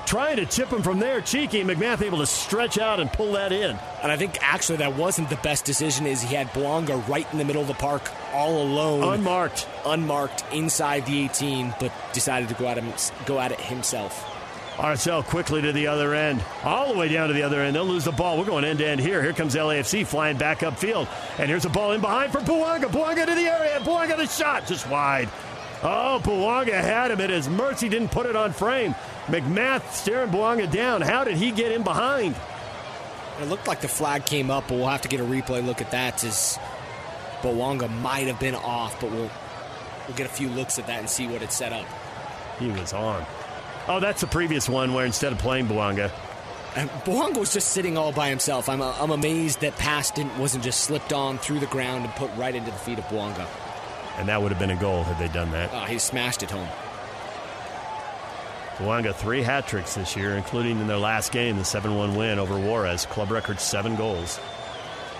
trying 0.06 0.36
to 0.36 0.46
chip 0.46 0.70
him 0.70 0.82
from 0.82 0.98
there. 0.98 1.20
Cheeky 1.20 1.62
MacMath 1.62 2.02
able 2.02 2.18
to 2.18 2.26
stretch 2.26 2.78
out 2.78 3.00
and 3.00 3.12
pull 3.12 3.32
that 3.32 3.52
in. 3.52 3.76
And 4.02 4.12
I 4.12 4.16
think 4.16 4.38
actually 4.40 4.78
that 4.78 4.96
wasn't 4.96 5.28
the 5.28 5.36
best 5.36 5.64
decision. 5.64 6.06
Is 6.06 6.22
he 6.22 6.34
had 6.34 6.48
Bouanga 6.48 7.06
right 7.08 7.30
in 7.32 7.38
the 7.38 7.44
middle 7.44 7.62
of 7.62 7.68
the 7.68 7.74
park, 7.74 8.10
all 8.32 8.62
alone, 8.62 9.02
unmarked, 9.02 9.68
unmarked 9.84 10.44
inside 10.52 11.04
the 11.06 11.24
18, 11.24 11.74
but 11.80 11.92
decided 12.12 12.48
to 12.48 12.54
go 12.54 12.68
at 12.68 12.78
him, 12.78 12.92
go 13.26 13.40
at 13.40 13.52
it 13.52 13.60
himself. 13.60 14.32
RSL 14.76 15.24
quickly 15.24 15.62
to 15.62 15.72
the 15.72 15.86
other 15.86 16.14
end, 16.14 16.44
all 16.62 16.92
the 16.92 16.98
way 16.98 17.08
down 17.08 17.28
to 17.28 17.34
the 17.34 17.42
other 17.42 17.62
end. 17.62 17.74
They'll 17.74 17.86
lose 17.86 18.04
the 18.04 18.12
ball. 18.12 18.36
We're 18.36 18.44
going 18.44 18.64
end 18.64 18.80
to 18.80 18.86
end 18.86 19.00
here. 19.00 19.22
Here 19.22 19.32
comes 19.32 19.54
LAFC 19.54 20.06
flying 20.06 20.36
back 20.36 20.60
upfield. 20.60 21.08
And 21.38 21.48
here's 21.48 21.64
a 21.64 21.70
ball 21.70 21.92
in 21.92 22.02
behind 22.02 22.30
for 22.30 22.40
Bouanga. 22.40 22.84
Bouanga 22.84 23.24
to 23.24 23.34
the 23.34 23.48
area. 23.48 23.80
Bouanga 23.80 24.18
the 24.18 24.26
shot. 24.26 24.66
Just 24.66 24.86
wide. 24.90 25.30
Oh, 25.82 26.20
Bouanga 26.22 26.74
had 26.74 27.10
him 27.10 27.22
at 27.22 27.30
his 27.30 27.48
mercy. 27.48 27.88
Didn't 27.88 28.10
put 28.10 28.26
it 28.26 28.36
on 28.36 28.52
frame. 28.52 28.94
MacMath 29.26 29.92
staring 29.92 30.30
Bouanga 30.30 30.70
down. 30.70 31.00
How 31.00 31.24
did 31.24 31.36
he 31.36 31.50
get 31.50 31.72
in 31.72 31.82
behind? 31.82 32.36
It 33.40 33.48
looked 33.48 33.66
like 33.66 33.80
the 33.80 33.88
flag 33.88 34.24
came 34.24 34.50
up, 34.50 34.68
but 34.68 34.76
we'll 34.76 34.88
have 34.88 35.02
to 35.02 35.08
get 35.08 35.20
a 35.20 35.24
replay 35.24 35.64
look 35.64 35.80
at 35.80 35.90
that. 35.90 36.22
As 36.24 36.58
Bouanga 37.42 37.90
might 38.00 38.28
have 38.28 38.40
been 38.40 38.54
off, 38.54 39.00
but 39.00 39.10
we'll 39.10 39.30
we'll 40.06 40.16
get 40.16 40.26
a 40.26 40.30
few 40.30 40.48
looks 40.48 40.78
at 40.78 40.86
that 40.86 41.00
and 41.00 41.10
see 41.10 41.26
what 41.26 41.42
it 41.42 41.52
set 41.52 41.72
up. 41.72 41.86
He 42.58 42.68
was 42.68 42.92
on. 42.92 43.24
Oh, 43.88 44.00
that's 44.00 44.20
the 44.20 44.26
previous 44.26 44.68
one 44.68 44.94
where 44.94 45.04
instead 45.04 45.32
of 45.32 45.38
playing 45.38 45.66
Bouanga. 45.66 46.10
And 46.76 46.90
was 47.06 47.54
just 47.54 47.68
sitting 47.68 47.96
all 47.96 48.12
by 48.12 48.28
himself. 48.28 48.68
I'm, 48.68 48.82
I'm 48.82 49.10
amazed 49.10 49.62
that 49.62 49.76
pass 49.76 50.10
didn't, 50.10 50.36
wasn't 50.38 50.62
just 50.62 50.80
slipped 50.82 51.12
on 51.12 51.38
through 51.38 51.60
the 51.60 51.66
ground 51.66 52.04
and 52.04 52.14
put 52.14 52.30
right 52.36 52.54
into 52.54 52.70
the 52.70 52.76
feet 52.76 52.98
of 52.98 53.04
Bouanga. 53.06 53.46
And 54.18 54.28
that 54.28 54.42
would 54.42 54.52
have 54.52 54.58
been 54.58 54.70
a 54.70 54.80
goal 54.80 55.02
had 55.02 55.18
they 55.18 55.32
done 55.32 55.50
that. 55.52 55.70
Oh, 55.72 55.84
he 55.84 55.98
smashed 55.98 56.42
it 56.42 56.50
home. 56.50 56.68
Bouanga 58.76 59.14
three 59.14 59.42
hat 59.42 59.66
tricks 59.66 59.94
this 59.94 60.16
year, 60.16 60.36
including 60.36 60.80
in 60.80 60.86
their 60.86 60.98
last 60.98 61.32
game, 61.32 61.56
the 61.56 61.64
7 61.64 61.94
1 61.94 62.14
win 62.14 62.38
over 62.38 62.58
Juarez. 62.58 63.06
Club 63.06 63.30
record 63.30 63.58
seven 63.58 63.96
goals. 63.96 64.38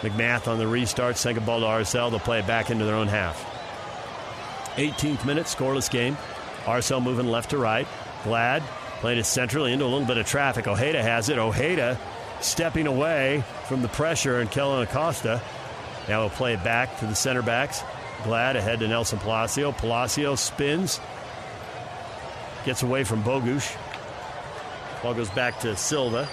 MacMath 0.01 0.47
on 0.47 0.59
the 0.59 0.67
restart, 0.67 1.17
second 1.17 1.47
ball 1.47 1.61
to 1.61 1.67
RSL. 1.67 2.11
They'll 2.11 2.21
play 2.21 2.41
it 2.41 2.47
back 2.47 2.71
into 2.71 2.85
their 2.85 2.97
own 2.97 3.09
half. 3.09 3.45
18th 4.77 5.25
minute, 5.25 5.47
scoreless 5.47 5.91
game. 5.91 6.19
RSL 6.65 7.03
moving 7.03 7.27
left 7.27 7.51
to 7.51 7.59
right. 7.59 7.89
Glad 8.25 8.63
playing 9.01 9.19
it 9.19 9.25
centrally 9.25 9.73
into 9.73 9.85
a 9.85 9.87
little 9.87 10.07
bit 10.07 10.19
of 10.19 10.27
traffic. 10.27 10.67
Ojeda 10.67 11.03
has 11.03 11.29
it. 11.29 11.39
Ojeda 11.39 11.99
stepping 12.41 12.87
away 12.87 13.43
from 13.67 13.83
the 13.83 13.89
pressure 13.89 14.41
and 14.41 14.51
Kellyn 14.51 14.83
Acosta. 14.83 15.41
Now 16.09 16.21
we'll 16.21 16.31
play 16.31 16.55
it 16.55 16.65
back 16.65 16.99
to 17.01 17.07
the 17.07 17.15
center 17.15 17.43
backs. 17.43 17.83
Glad 18.25 18.57
ahead 18.57 18.81
to 18.81 18.89
Nelson 18.89 19.19
Palacio. 19.19 19.73
Palacio 19.73 20.35
spins, 20.35 21.01
Gets 22.67 22.83
away 22.83 23.05
from 23.05 23.23
Bogusz. 23.23 23.75
Ball 25.03 25.15
goes 25.15 25.31
back 25.31 25.61
to 25.61 25.77
Silva. 25.77 26.29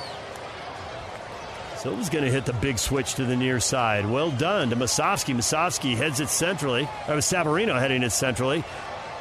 Silva's 1.77 2.09
going 2.09 2.25
to 2.25 2.31
hit 2.31 2.45
the 2.45 2.53
big 2.53 2.79
switch 2.79 3.13
to 3.15 3.23
the 3.23 3.35
near 3.35 3.59
side. 3.59 4.09
Well 4.09 4.31
done 4.31 4.71
to 4.71 4.75
Musovski. 4.75 5.35
Musovski 5.35 5.95
heads 5.95 6.19
it 6.19 6.29
centrally. 6.29 6.89
Or 7.07 7.17
Savarino 7.17 7.79
heading 7.79 8.01
it 8.01 8.11
centrally. 8.11 8.63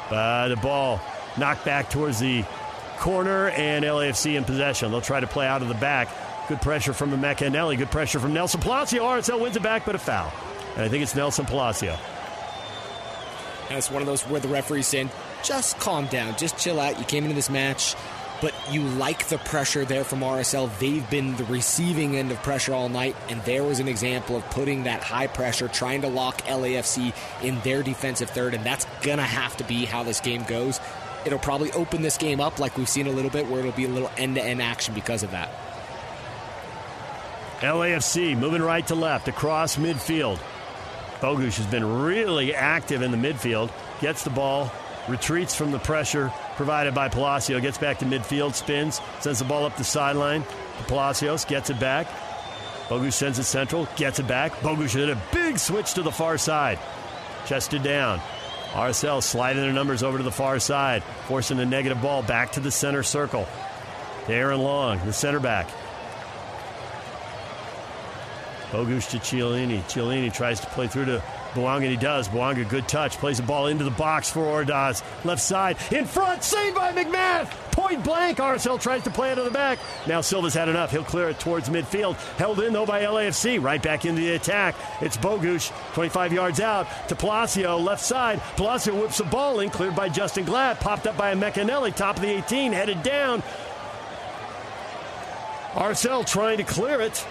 But 0.09 0.47
the 0.47 0.55
ball 0.55 0.99
knocked 1.37 1.65
back 1.65 1.91
towards 1.91 2.19
the 2.19 2.43
corner, 2.97 3.49
and 3.49 3.85
LAFC 3.85 4.35
in 4.35 4.43
possession. 4.43 4.89
They'll 4.89 5.01
try 5.01 5.19
to 5.19 5.27
play 5.27 5.45
out 5.45 5.61
of 5.61 5.67
the 5.67 5.75
back. 5.75 6.09
Good 6.47 6.61
pressure 6.61 6.93
from 6.93 7.11
McAnally. 7.11 7.77
Good 7.77 7.91
pressure 7.91 8.19
from 8.19 8.33
Nelson 8.33 8.59
Palacio. 8.59 9.03
RSL 9.03 9.39
wins 9.39 9.55
it 9.55 9.61
back, 9.61 9.85
but 9.85 9.93
a 9.93 9.99
foul. 9.99 10.33
And 10.75 10.83
I 10.83 10.87
think 10.87 11.03
it's 11.03 11.15
Nelson 11.15 11.45
Palacio. 11.45 11.95
And 13.69 13.77
it's 13.77 13.91
one 13.91 14.01
of 14.01 14.07
those 14.07 14.23
where 14.23 14.39
the 14.39 14.47
referee's 14.47 14.87
saying, 14.87 15.11
just 15.43 15.79
calm 15.79 16.07
down, 16.07 16.37
just 16.37 16.57
chill 16.57 16.79
out. 16.79 16.97
You 16.99 17.05
came 17.05 17.23
into 17.23 17.35
this 17.35 17.49
match, 17.49 17.95
but 18.41 18.53
you 18.71 18.81
like 18.81 19.27
the 19.27 19.37
pressure 19.37 19.85
there 19.85 20.03
from 20.03 20.19
RSL. 20.19 20.69
They've 20.79 21.07
been 21.09 21.35
the 21.35 21.43
receiving 21.45 22.15
end 22.15 22.31
of 22.31 22.41
pressure 22.43 22.73
all 22.73 22.89
night, 22.89 23.15
and 23.29 23.41
there 23.43 23.63
was 23.63 23.79
an 23.79 23.87
example 23.87 24.35
of 24.35 24.43
putting 24.49 24.83
that 24.83 25.03
high 25.03 25.27
pressure, 25.27 25.67
trying 25.67 26.01
to 26.01 26.07
lock 26.07 26.41
LAFC 26.43 27.13
in 27.41 27.59
their 27.61 27.83
defensive 27.83 28.29
third, 28.29 28.53
and 28.53 28.65
that's 28.65 28.85
going 29.01 29.17
to 29.17 29.23
have 29.23 29.55
to 29.57 29.63
be 29.63 29.85
how 29.85 30.03
this 30.03 30.19
game 30.19 30.43
goes. 30.43 30.79
It'll 31.25 31.39
probably 31.39 31.71
open 31.71 32.01
this 32.01 32.17
game 32.17 32.41
up 32.41 32.59
like 32.59 32.77
we've 32.77 32.89
seen 32.89 33.07
a 33.07 33.11
little 33.11 33.31
bit, 33.31 33.47
where 33.47 33.59
it'll 33.59 33.71
be 33.71 33.85
a 33.85 33.89
little 33.89 34.11
end 34.17 34.35
to 34.35 34.43
end 34.43 34.61
action 34.61 34.93
because 34.93 35.23
of 35.23 35.31
that. 35.31 35.49
LAFC 37.59 38.37
moving 38.37 38.61
right 38.61 38.85
to 38.87 38.95
left 38.95 39.29
across 39.29 39.77
midfield. 39.77 40.37
Bogusz 41.21 41.55
has 41.55 41.65
been 41.67 42.01
really 42.01 42.53
active 42.53 43.01
in 43.01 43.11
the 43.11 43.17
midfield. 43.17 43.71
Gets 44.01 44.25
the 44.25 44.29
ball, 44.29 44.69
retreats 45.07 45.55
from 45.55 45.71
the 45.71 45.79
pressure 45.79 46.31
provided 46.55 46.93
by 46.93 47.09
Palacio, 47.09 47.59
gets 47.59 47.77
back 47.77 47.99
to 47.99 48.05
midfield, 48.05 48.55
spins, 48.55 49.01
sends 49.19 49.39
the 49.39 49.45
ball 49.45 49.65
up 49.65 49.77
the 49.77 49.83
sideline. 49.83 50.43
Palacios 50.87 51.45
gets 51.45 51.69
it 51.69 51.79
back. 51.79 52.07
Bogusz 52.87 53.13
sends 53.13 53.39
it 53.39 53.43
central, 53.43 53.87
gets 53.95 54.19
it 54.19 54.27
back. 54.27 54.51
Bogusz 54.59 54.93
did 54.93 55.09
a 55.09 55.21
big 55.31 55.57
switch 55.57 55.93
to 55.93 56.01
the 56.01 56.11
far 56.11 56.37
side. 56.37 56.79
Chested 57.45 57.83
down. 57.83 58.19
RSL 58.71 59.21
sliding 59.21 59.61
their 59.61 59.73
numbers 59.73 60.01
over 60.03 60.17
to 60.17 60.23
the 60.23 60.31
far 60.31 60.59
side, 60.59 61.03
forcing 61.27 61.59
a 61.59 61.65
negative 61.65 62.01
ball 62.01 62.23
back 62.23 62.53
to 62.53 62.59
the 62.59 62.71
center 62.71 63.03
circle. 63.03 63.47
Aaron 64.27 64.61
Long, 64.61 64.99
the 65.05 65.13
center 65.13 65.39
back. 65.39 65.67
Bogusz 68.71 69.11
to 69.11 69.17
Chiellini. 69.19 69.81
Chiellini 69.83 70.33
tries 70.33 70.59
to 70.61 70.67
play 70.67 70.87
through 70.87 71.05
to 71.05 71.23
Bouanga, 71.53 71.89
he 71.89 71.97
does. 71.97 72.27
Bouanga, 72.27 72.67
good 72.67 72.87
touch. 72.87 73.17
Plays 73.17 73.37
the 73.37 73.43
ball 73.43 73.67
into 73.67 73.83
the 73.83 73.91
box 73.91 74.29
for 74.29 74.41
Ordaz. 74.41 75.03
Left 75.23 75.41
side, 75.41 75.77
in 75.91 76.05
front, 76.05 76.43
saved 76.43 76.75
by 76.75 76.91
MacMath. 76.91 77.49
Point 77.71 78.03
blank. 78.03 78.37
RSL 78.37 78.79
tries 78.79 79.03
to 79.03 79.09
play 79.09 79.31
it 79.31 79.35
to 79.35 79.43
the 79.43 79.51
back. 79.51 79.79
Now 80.07 80.21
Silva's 80.21 80.53
had 80.53 80.69
enough. 80.69 80.91
He'll 80.91 81.03
clear 81.03 81.29
it 81.29 81.39
towards 81.39 81.69
midfield. 81.69 82.15
Held 82.37 82.59
in, 82.59 82.73
though, 82.73 82.85
by 82.85 83.03
LAFC. 83.03 83.61
Right 83.61 83.81
back 83.81 84.05
into 84.05 84.21
the 84.21 84.33
attack. 84.33 84.75
It's 85.01 85.17
Bogusz, 85.17 85.71
25 85.93 86.33
yards 86.33 86.59
out 86.59 86.87
to 87.09 87.15
Palacio, 87.15 87.77
left 87.77 88.03
side. 88.03 88.41
Palacio 88.57 88.99
whips 88.99 89.17
the 89.17 89.23
ball 89.23 89.59
in, 89.59 89.69
cleared 89.69 89.95
by 89.95 90.09
Justen 90.09 90.45
Glad. 90.45 90.79
Popped 90.79 91.07
up 91.07 91.17
by 91.17 91.33
Emeka 91.33 91.65
Eneli, 91.65 91.95
top 91.95 92.17
of 92.17 92.21
the 92.21 92.29
18, 92.29 92.73
headed 92.73 93.01
down. 93.01 93.41
RSL 95.73 96.25
trying 96.27 96.57
to 96.57 96.63
clear 96.63 97.01
it. 97.01 97.25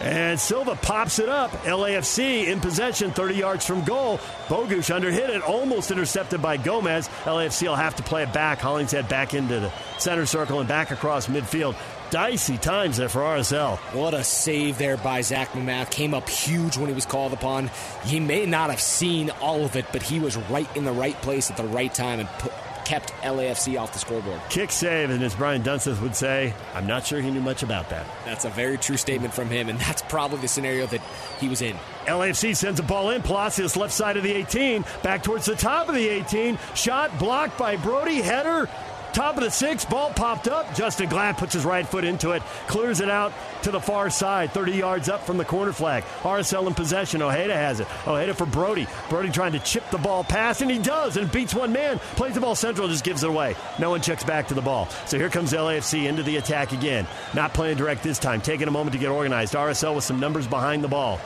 And 0.00 0.38
Silva 0.38 0.76
pops 0.76 1.18
it 1.18 1.28
up. 1.28 1.50
LAFC 1.62 2.48
in 2.48 2.60
possession, 2.60 3.10
30 3.12 3.34
yards 3.34 3.66
from 3.66 3.82
goal. 3.84 4.18
Bogusz 4.48 4.94
underhit 4.94 5.30
it, 5.30 5.42
almost 5.42 5.90
intercepted 5.90 6.42
by 6.42 6.56
Gomez. 6.58 7.08
LAFC 7.24 7.66
will 7.66 7.76
have 7.76 7.96
to 7.96 8.02
play 8.02 8.22
it 8.22 8.32
back. 8.32 8.58
Hollingshead 8.58 9.08
back 9.08 9.34
into 9.34 9.60
the 9.60 9.72
center 9.98 10.26
circle 10.26 10.60
and 10.60 10.68
back 10.68 10.90
across 10.90 11.28
midfield. 11.28 11.76
Dicey 12.10 12.56
times 12.56 12.98
there 12.98 13.08
for 13.08 13.20
RSL. 13.20 13.78
What 13.94 14.14
a 14.14 14.22
save 14.22 14.78
there 14.78 14.96
by 14.96 15.22
Zac 15.22 15.52
MacMath. 15.52 15.90
Came 15.90 16.14
up 16.14 16.28
huge 16.28 16.76
when 16.76 16.88
he 16.88 16.94
was 16.94 17.06
called 17.06 17.32
upon. 17.32 17.70
He 18.04 18.20
may 18.20 18.46
not 18.46 18.70
have 18.70 18.80
seen 18.80 19.30
all 19.40 19.64
of 19.64 19.74
it, 19.74 19.86
but 19.92 20.02
he 20.02 20.20
was 20.20 20.36
right 20.36 20.68
in 20.76 20.84
the 20.84 20.92
right 20.92 21.20
place 21.22 21.50
at 21.50 21.56
the 21.56 21.64
right 21.64 21.92
time 21.92 22.20
and 22.20 22.28
put, 22.38 22.52
kept 22.86 23.12
LAFC 23.22 23.80
off 23.80 23.92
the 23.92 23.98
scoreboard. 23.98 24.40
Kick 24.48 24.70
save, 24.70 25.10
and 25.10 25.20
as 25.20 25.34
Brian 25.34 25.60
Dunseth 25.60 26.00
would 26.00 26.14
say, 26.14 26.54
I'm 26.72 26.86
not 26.86 27.04
sure 27.04 27.20
he 27.20 27.32
knew 27.32 27.40
much 27.40 27.64
about 27.64 27.90
that. 27.90 28.06
That's 28.24 28.44
a 28.44 28.50
very 28.50 28.78
true 28.78 28.96
statement 28.96 29.34
from 29.34 29.48
him, 29.48 29.68
and 29.68 29.76
that's 29.80 30.02
probably 30.02 30.38
the 30.38 30.46
scenario 30.46 30.86
that 30.86 31.00
he 31.40 31.48
was 31.48 31.62
in. 31.62 31.76
LAFC 32.06 32.54
sends 32.54 32.78
a 32.78 32.84
ball 32.84 33.10
in. 33.10 33.22
Palacios 33.22 33.76
left 33.76 33.92
side 33.92 34.16
of 34.16 34.22
the 34.22 34.32
18, 34.32 34.84
back 35.02 35.24
towards 35.24 35.46
the 35.46 35.56
top 35.56 35.88
of 35.88 35.96
the 35.96 36.08
18. 36.08 36.56
Shot 36.76 37.18
blocked 37.18 37.58
by 37.58 37.74
Brody. 37.74 38.20
Header 38.20 38.68
Top 39.16 39.38
of 39.38 39.42
the 39.42 39.50
six, 39.50 39.82
ball 39.86 40.10
popped 40.10 40.46
up. 40.46 40.66
Justen 40.74 41.08
Glad 41.08 41.38
puts 41.38 41.54
his 41.54 41.64
right 41.64 41.88
foot 41.88 42.04
into 42.04 42.32
it, 42.32 42.42
clears 42.68 43.00
it 43.00 43.08
out 43.08 43.32
to 43.62 43.70
the 43.70 43.80
far 43.80 44.10
side, 44.10 44.52
30 44.52 44.72
yards 44.72 45.08
up 45.08 45.24
from 45.24 45.38
the 45.38 45.44
corner 45.46 45.72
flag. 45.72 46.04
RSL 46.20 46.66
in 46.66 46.74
possession. 46.74 47.22
Ojeda 47.22 47.54
has 47.54 47.80
it. 47.80 47.88
Ojeda 48.06 48.34
for 48.34 48.44
Brody. 48.44 48.86
Brody 49.08 49.30
trying 49.30 49.52
to 49.52 49.58
chip 49.58 49.88
the 49.88 49.96
ball 49.96 50.22
past, 50.22 50.60
and 50.60 50.70
he 50.70 50.78
does, 50.78 51.16
and 51.16 51.32
beats 51.32 51.54
one 51.54 51.72
man. 51.72 51.98
Plays 52.16 52.34
the 52.34 52.42
ball 52.42 52.54
central, 52.54 52.88
just 52.88 53.04
gives 53.04 53.24
it 53.24 53.30
away. 53.30 53.56
No 53.78 53.88
one 53.88 54.02
checks 54.02 54.22
back 54.22 54.48
to 54.48 54.54
the 54.54 54.60
ball. 54.60 54.86
So 55.06 55.16
here 55.16 55.30
comes 55.30 55.54
LAFC 55.54 56.06
into 56.06 56.22
the 56.22 56.36
attack 56.36 56.72
again. 56.72 57.06
Not 57.32 57.54
playing 57.54 57.78
direct 57.78 58.02
this 58.02 58.18
time, 58.18 58.42
taking 58.42 58.68
a 58.68 58.70
moment 58.70 58.92
to 58.92 58.98
get 58.98 59.08
organized. 59.08 59.54
RSL 59.54 59.94
with 59.94 60.04
some 60.04 60.20
numbers 60.20 60.46
behind 60.46 60.84
the 60.84 60.88
ball. 60.88 61.18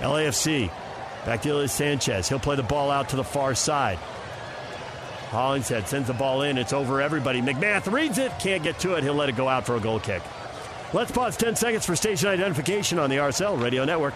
LAFC 0.00 0.70
back 1.24 1.40
to 1.40 1.48
Ilie 1.48 1.68
Sanchez. 1.68 2.28
He'll 2.28 2.38
play 2.38 2.56
the 2.56 2.62
ball 2.62 2.90
out 2.90 3.08
to 3.08 3.16
the 3.16 3.24
far 3.24 3.54
side. 3.54 3.98
Hollingshead 5.28 5.88
sends 5.88 6.08
the 6.08 6.14
ball 6.14 6.42
in. 6.42 6.58
It's 6.58 6.72
over 6.72 7.00
everybody. 7.00 7.40
MacMath 7.40 7.90
reads 7.92 8.18
it. 8.18 8.32
Can't 8.38 8.62
get 8.62 8.78
to 8.80 8.94
it. 8.94 9.04
He'll 9.04 9.14
let 9.14 9.28
it 9.28 9.36
go 9.36 9.48
out 9.48 9.66
for 9.66 9.76
a 9.76 9.80
goal 9.80 10.00
kick. 10.00 10.22
Let's 10.92 11.10
pause 11.10 11.36
10 11.36 11.54
seconds 11.56 11.84
for 11.84 11.94
station 11.94 12.28
identification 12.28 12.98
on 12.98 13.10
the 13.10 13.16
RSL 13.16 13.62
Radio 13.62 13.84
Network. 13.84 14.14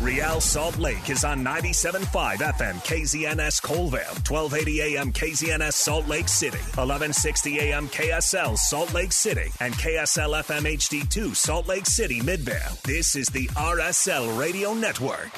Real 0.00 0.40
Salt 0.40 0.76
Lake 0.76 1.08
is 1.08 1.24
on 1.24 1.42
97.5 1.42 2.36
FM 2.36 2.74
KZNS 2.84 3.62
Coalville, 3.62 4.28
1280 4.28 4.82
AM 4.82 5.10
KZNS 5.12 5.72
Salt 5.72 6.06
Lake 6.08 6.28
City, 6.28 6.58
1160 6.58 7.58
AM 7.60 7.88
KSL 7.88 8.56
Salt 8.58 8.92
Lake 8.92 9.12
City, 9.12 9.50
and 9.60 9.72
KSL 9.74 10.42
FM 10.42 10.74
HD2 10.76 11.34
Salt 11.34 11.66
Lake 11.68 11.86
City 11.86 12.20
Midvale. 12.20 12.76
This 12.84 13.16
is 13.16 13.28
the 13.28 13.46
RSL 13.48 14.38
Radio 14.38 14.74
Network. 14.74 15.32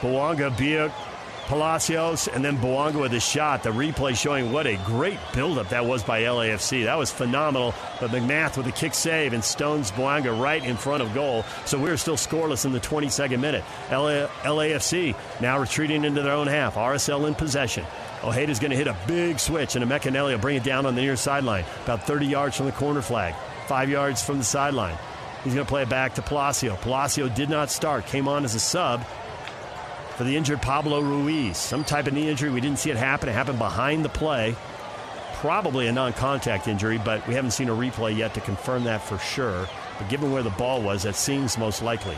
Bouanga 0.00 0.50
Biuk 0.50 0.92
Palacios, 1.48 2.28
and 2.28 2.44
then 2.44 2.58
Bouanga 2.58 3.00
with 3.00 3.14
a 3.14 3.20
shot. 3.20 3.62
The 3.62 3.70
replay 3.70 4.14
showing 4.14 4.52
what 4.52 4.66
a 4.66 4.76
great 4.84 5.18
buildup 5.32 5.70
that 5.70 5.86
was 5.86 6.02
by 6.02 6.20
LAFC. 6.22 6.84
That 6.84 6.98
was 6.98 7.10
phenomenal. 7.10 7.74
But 8.00 8.10
MacMath 8.10 8.58
with 8.58 8.66
a 8.66 8.72
kick 8.72 8.92
save 8.92 9.32
and 9.32 9.42
stones 9.42 9.90
Bouanga 9.90 10.38
right 10.38 10.62
in 10.62 10.76
front 10.76 11.02
of 11.02 11.14
goal. 11.14 11.44
So 11.64 11.78
we're 11.78 11.96
still 11.96 12.16
scoreless 12.16 12.66
in 12.66 12.72
the 12.72 12.80
22nd 12.80 13.40
minute. 13.40 13.64
LA, 13.90 14.28
LAFC 14.42 15.16
now 15.40 15.58
retreating 15.58 16.04
into 16.04 16.20
their 16.20 16.34
own 16.34 16.48
half. 16.48 16.74
RSL 16.74 17.26
in 17.26 17.34
possession. 17.34 17.86
Ojeda's 18.20 18.58
going 18.58 18.72
to 18.72 18.76
hit 18.76 18.86
a 18.86 18.96
big 19.06 19.38
switch, 19.38 19.74
and 19.74 19.82
Emeka 19.82 20.12
Eneli 20.12 20.32
will 20.32 20.38
bring 20.38 20.56
it 20.56 20.64
down 20.64 20.84
on 20.84 20.94
the 20.96 21.00
near 21.00 21.16
sideline, 21.16 21.64
about 21.84 22.06
30 22.06 22.26
yards 22.26 22.56
from 22.58 22.66
the 22.66 22.72
corner 22.72 23.00
flag, 23.00 23.34
five 23.66 23.88
yards 23.88 24.22
from 24.22 24.36
the 24.36 24.44
sideline. 24.44 24.98
He's 25.44 25.54
going 25.54 25.64
to 25.64 25.70
play 25.70 25.82
it 25.82 25.88
back 25.88 26.16
to 26.16 26.22
Palacio. 26.22 26.76
Palacio 26.76 27.28
did 27.28 27.48
not 27.48 27.70
start, 27.70 28.06
came 28.06 28.28
on 28.28 28.44
as 28.44 28.54
a 28.54 28.60
sub 28.60 29.02
for 30.18 30.24
the 30.24 30.36
injured 30.36 30.60
Pablo 30.60 30.98
Ruiz. 31.00 31.56
Some 31.56 31.84
type 31.84 32.08
of 32.08 32.12
knee 32.12 32.28
injury. 32.28 32.50
We 32.50 32.60
didn't 32.60 32.80
see 32.80 32.90
it 32.90 32.96
happen. 32.96 33.28
It 33.28 33.32
happened 33.32 33.60
behind 33.60 34.04
the 34.04 34.08
play. 34.08 34.56
Probably 35.34 35.86
a 35.86 35.92
non 35.92 36.12
contact 36.12 36.66
injury, 36.66 36.98
but 36.98 37.24
we 37.28 37.34
haven't 37.34 37.52
seen 37.52 37.68
a 37.68 37.72
replay 37.72 38.16
yet 38.16 38.34
to 38.34 38.40
confirm 38.40 38.82
that 38.84 39.00
for 39.00 39.16
sure. 39.18 39.68
But 39.96 40.08
given 40.08 40.32
where 40.32 40.42
the 40.42 40.50
ball 40.50 40.82
was, 40.82 41.04
that 41.04 41.14
seems 41.14 41.56
most 41.56 41.82
likely. 41.82 42.16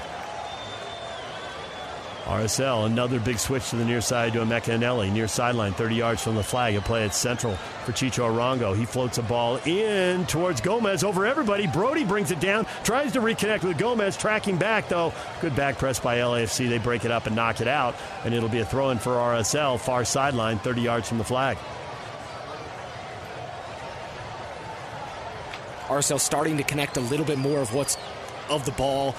RSL, 2.31 2.87
another 2.87 3.19
big 3.19 3.41
switch 3.41 3.71
to 3.71 3.77
the 3.77 3.85
near 3.85 4.01
side 4.01 4.35
to 4.35 4.39
Emeka 4.39 4.79
Eneli, 4.79 5.11
near 5.11 5.27
sideline, 5.27 5.73
30 5.73 5.97
yards 5.97 6.23
from 6.23 6.37
the 6.37 6.45
flag. 6.45 6.75
He'll 6.75 6.81
play 6.81 7.05
it 7.05 7.13
central 7.13 7.57
for 7.85 7.91
Chicho 7.91 8.31
Arango. 8.31 8.77
He 8.77 8.85
floats 8.85 9.19
a 9.19 9.23
ball 9.23 9.57
in 9.67 10.25
towards 10.27 10.61
Gomez 10.61 11.03
over 11.03 11.27
everybody. 11.27 11.67
Brody 11.67 12.05
brings 12.05 12.31
it 12.31 12.39
down, 12.39 12.69
tries 12.85 13.11
to 13.15 13.21
reconnect 13.21 13.65
with 13.65 13.79
Gomez, 13.79 14.17
tracking 14.17 14.57
back 14.57 14.89
though. 14.89 15.13
Good 15.41 15.57
back 15.57 15.77
press 15.77 15.99
by 15.99 16.19
LAFC. 16.19 16.69
They 16.69 16.79
break 16.79 17.05
it 17.05 17.11
up 17.11 17.27
and 17.27 17.35
knock 17.35 17.61
it 17.61 17.67
out, 17.67 17.97
and 18.25 18.33
it'll 18.33 18.49
be 18.49 18.61
a 18.61 18.65
throw 18.65 18.91
in 18.91 19.01
for 19.01 19.15
RSL, 19.15 19.81
far 19.81 20.05
sideline, 20.05 20.61
30 20.61 20.83
yards 20.83 21.09
from 21.09 21.19
the 21.19 21.25
flag. 21.25 21.59
RSL 25.89 26.21
starting 26.21 26.59
to 26.59 26.63
connect 26.63 26.97
a 26.97 27.01
little 27.01 27.27
bit 27.27 27.39
more 27.39 27.59
of 27.59 27.75
what's 27.75 27.97
of 28.49 28.65
the 28.65 28.73
ball 28.73 29.17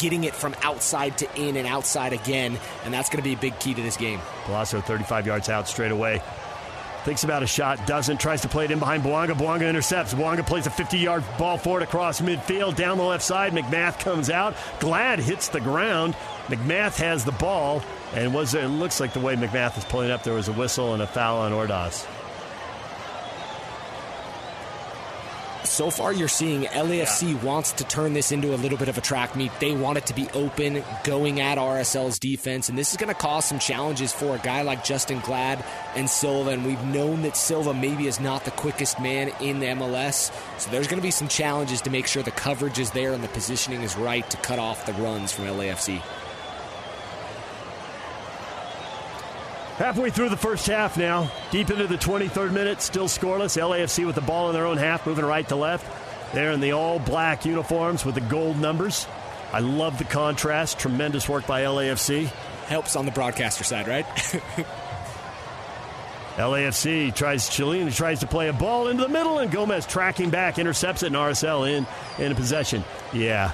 getting 0.00 0.24
it 0.24 0.34
from 0.34 0.54
outside 0.62 1.18
to 1.18 1.40
in 1.40 1.56
and 1.56 1.66
outside 1.66 2.12
again, 2.12 2.58
and 2.84 2.92
that's 2.92 3.08
going 3.08 3.22
to 3.22 3.28
be 3.28 3.34
a 3.34 3.38
big 3.38 3.58
key 3.60 3.74
to 3.74 3.82
this 3.82 3.96
game. 3.96 4.20
Palacio 4.44 4.80
35 4.80 5.26
yards 5.26 5.48
out 5.48 5.68
straight 5.68 5.92
away. 5.92 6.22
Thinks 7.04 7.24
about 7.24 7.42
a 7.42 7.46
shot, 7.46 7.86
doesn't, 7.86 8.20
tries 8.20 8.42
to 8.42 8.48
play 8.48 8.66
it 8.66 8.70
in 8.70 8.78
behind 8.78 9.02
Bouanga. 9.02 9.32
Bouanga 9.32 9.66
intercepts. 9.66 10.12
Bouanga 10.12 10.46
plays 10.46 10.66
a 10.66 10.70
50 10.70 10.98
yard 10.98 11.24
ball 11.38 11.56
forward 11.56 11.82
across 11.82 12.20
midfield, 12.20 12.76
down 12.76 12.98
the 12.98 13.04
left 13.04 13.24
side. 13.24 13.52
MacMath 13.52 14.00
comes 14.00 14.28
out. 14.28 14.54
Glad 14.80 15.18
hits 15.18 15.48
the 15.48 15.60
ground. 15.60 16.14
MacMath 16.48 16.96
has 16.98 17.24
the 17.24 17.32
ball, 17.32 17.82
and 18.12 18.34
was 18.34 18.54
it 18.54 18.66
looks 18.66 19.00
like 19.00 19.14
the 19.14 19.20
way 19.20 19.34
MacMath 19.34 19.78
is 19.78 19.84
pulling 19.84 20.10
up, 20.10 20.24
there 20.24 20.34
was 20.34 20.48
a 20.48 20.52
whistle 20.52 20.92
and 20.92 21.02
a 21.02 21.06
foul 21.06 21.38
on 21.38 21.52
Ordaz. 21.52 22.06
So 25.64 25.90
far 25.90 26.12
you're 26.12 26.28
seeing 26.28 26.62
LAFC 26.62 27.34
yeah. 27.34 27.42
wants 27.42 27.72
to 27.72 27.84
turn 27.84 28.12
this 28.12 28.32
into 28.32 28.54
a 28.54 28.56
little 28.56 28.78
bit 28.78 28.88
of 28.88 28.98
a 28.98 29.00
track 29.00 29.36
meet. 29.36 29.52
They 29.60 29.72
want 29.72 29.98
it 29.98 30.06
to 30.06 30.14
be 30.14 30.28
open, 30.30 30.82
going 31.04 31.40
at 31.40 31.58
RSL's 31.58 32.18
defense, 32.18 32.68
and 32.68 32.78
this 32.78 32.90
is 32.90 32.96
going 32.96 33.08
to 33.08 33.14
cause 33.14 33.44
some 33.44 33.58
challenges 33.58 34.12
for 34.12 34.34
a 34.34 34.38
guy 34.38 34.62
like 34.62 34.84
Justin 34.84 35.20
Glad 35.20 35.64
and 35.94 36.08
Silva. 36.08 36.50
And 36.50 36.64
we've 36.64 36.82
known 36.84 37.22
that 37.22 37.36
Silva 37.36 37.74
maybe 37.74 38.06
is 38.06 38.20
not 38.20 38.44
the 38.44 38.50
quickest 38.52 39.00
man 39.00 39.32
in 39.40 39.60
the 39.60 39.66
MLS, 39.66 40.32
so 40.58 40.70
there's 40.70 40.86
going 40.86 41.00
to 41.00 41.06
be 41.06 41.10
some 41.10 41.28
challenges 41.28 41.80
to 41.82 41.90
make 41.90 42.06
sure 42.06 42.22
the 42.22 42.30
coverage 42.30 42.78
is 42.78 42.90
there 42.92 43.12
and 43.12 43.22
the 43.22 43.28
positioning 43.28 43.82
is 43.82 43.96
right 43.96 44.28
to 44.30 44.36
cut 44.38 44.58
off 44.58 44.86
the 44.86 44.92
runs 44.94 45.32
from 45.32 45.44
LAFC. 45.46 46.02
Halfway 49.80 50.10
through 50.10 50.28
the 50.28 50.36
first 50.36 50.66
half 50.66 50.98
now, 50.98 51.32
deep 51.50 51.70
into 51.70 51.86
the 51.86 51.96
23rd 51.96 52.52
minute, 52.52 52.82
still 52.82 53.06
scoreless. 53.06 53.58
LAFC 53.58 54.04
with 54.04 54.14
the 54.14 54.20
ball 54.20 54.50
in 54.50 54.54
their 54.54 54.66
own 54.66 54.76
half, 54.76 55.06
moving 55.06 55.24
right 55.24 55.48
to 55.48 55.56
left. 55.56 56.34
They're 56.34 56.52
in 56.52 56.60
the 56.60 56.72
all 56.72 56.98
black 56.98 57.46
uniforms 57.46 58.04
with 58.04 58.14
the 58.14 58.20
gold 58.20 58.58
numbers. 58.60 59.06
I 59.54 59.60
love 59.60 59.96
the 59.96 60.04
contrast. 60.04 60.78
Tremendous 60.78 61.30
work 61.30 61.46
by 61.46 61.62
LAFC. 61.62 62.26
Helps 62.66 62.94
on 62.94 63.06
the 63.06 63.10
broadcaster 63.10 63.64
side, 63.64 63.88
right? 63.88 64.04
LAFC 66.36 67.14
tries 67.14 67.48
Chilean 67.48 67.86
He 67.88 67.94
tries 67.94 68.20
to 68.20 68.26
play 68.26 68.48
a 68.48 68.52
ball 68.52 68.88
into 68.88 69.04
the 69.04 69.08
middle, 69.08 69.38
and 69.38 69.50
Gomez 69.50 69.86
tracking 69.86 70.28
back, 70.28 70.58
intercepts 70.58 71.02
it, 71.02 71.06
and 71.06 71.16
RSL 71.16 71.66
in 71.66 71.86
in 72.22 72.36
possession. 72.36 72.84
Yeah, 73.14 73.52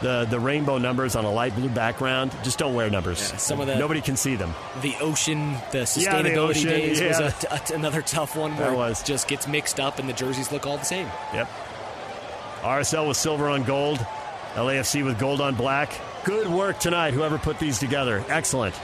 the 0.00 0.26
the 0.28 0.40
rainbow 0.40 0.78
numbers 0.78 1.16
on 1.16 1.24
a 1.24 1.30
light 1.30 1.54
blue 1.54 1.68
background. 1.68 2.34
Just 2.42 2.58
don't 2.58 2.74
wear 2.74 2.90
numbers. 2.90 3.20
Yeah, 3.20 3.36
some 3.36 3.60
of 3.60 3.66
the 3.66 3.76
nobody 3.76 4.00
can 4.00 4.16
see 4.16 4.36
them. 4.36 4.54
The 4.82 4.94
ocean, 5.00 5.52
the 5.72 5.80
sustainability 5.80 6.04
yeah, 6.04 6.22
the 6.22 6.36
ocean, 6.36 6.68
days 6.68 7.00
yeah. 7.00 7.08
was 7.08 7.44
a, 7.44 7.74
a, 7.74 7.76
another 7.76 8.02
tough 8.02 8.36
one 8.36 8.56
where 8.56 8.74
was. 8.74 9.02
it 9.02 9.06
just 9.06 9.28
gets 9.28 9.46
mixed 9.46 9.80
up 9.80 9.98
and 9.98 10.08
the 10.08 10.12
jerseys 10.12 10.50
look 10.52 10.66
all 10.66 10.78
the 10.78 10.84
same. 10.84 11.06
Yep. 11.34 11.48
RSL 12.60 13.08
with 13.08 13.16
silver 13.16 13.48
on 13.48 13.62
gold, 13.62 13.98
LAFC 14.54 15.04
with 15.04 15.18
gold 15.18 15.40
on 15.40 15.54
black. 15.54 15.92
Good 16.24 16.48
work 16.48 16.78
tonight, 16.78 17.14
whoever 17.14 17.38
put 17.38 17.58
these 17.58 17.78
together. 17.78 18.22
Excellent. 18.28 18.78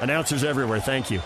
Announcers 0.00 0.44
everywhere, 0.44 0.80
thank 0.80 1.10
you. 1.10 1.20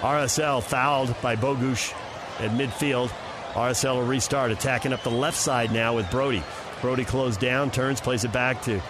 RSL 0.00 0.62
fouled 0.62 1.14
by 1.22 1.36
Bogusz 1.36 1.92
at 2.40 2.50
midfield. 2.50 3.10
RSL 3.52 3.96
will 3.96 4.06
restart, 4.06 4.50
attacking 4.50 4.92
up 4.92 5.02
the 5.02 5.10
left 5.10 5.36
side 5.36 5.72
now 5.72 5.94
with 5.94 6.10
Brody. 6.10 6.42
Brody 6.80 7.04
closed 7.04 7.40
down, 7.40 7.70
turns, 7.70 8.00
plays 8.00 8.24
it 8.24 8.32
back 8.32 8.62
to 8.62 8.80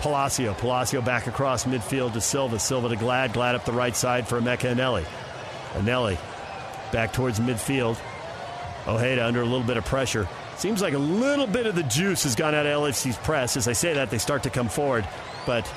Palacio. 0.00 0.54
Palacio 0.54 1.02
back 1.02 1.26
across 1.26 1.64
midfield 1.64 2.12
to 2.14 2.20
Silva. 2.20 2.58
Silva 2.58 2.88
to 2.88 2.96
Glad. 2.96 3.32
Glad 3.32 3.54
up 3.54 3.64
the 3.64 3.72
right 3.72 3.94
side 3.94 4.26
for 4.26 4.40
Emeka 4.40 4.74
Eneli. 4.74 5.04
Eneli 5.74 6.18
back 6.92 7.12
towards 7.12 7.38
midfield. 7.38 7.98
Ojeda 8.86 9.24
under 9.24 9.42
a 9.42 9.44
little 9.44 9.66
bit 9.66 9.76
of 9.76 9.84
pressure. 9.84 10.26
Seems 10.56 10.82
like 10.82 10.94
a 10.94 10.98
little 10.98 11.46
bit 11.46 11.66
of 11.66 11.74
the 11.74 11.82
juice 11.84 12.24
has 12.24 12.34
gone 12.34 12.54
out 12.54 12.66
of 12.66 12.82
LFC's 12.82 13.16
press. 13.18 13.56
As 13.56 13.68
I 13.68 13.72
say 13.72 13.94
that, 13.94 14.10
they 14.10 14.18
start 14.18 14.42
to 14.42 14.50
come 14.50 14.68
forward. 14.68 15.06
But 15.46 15.70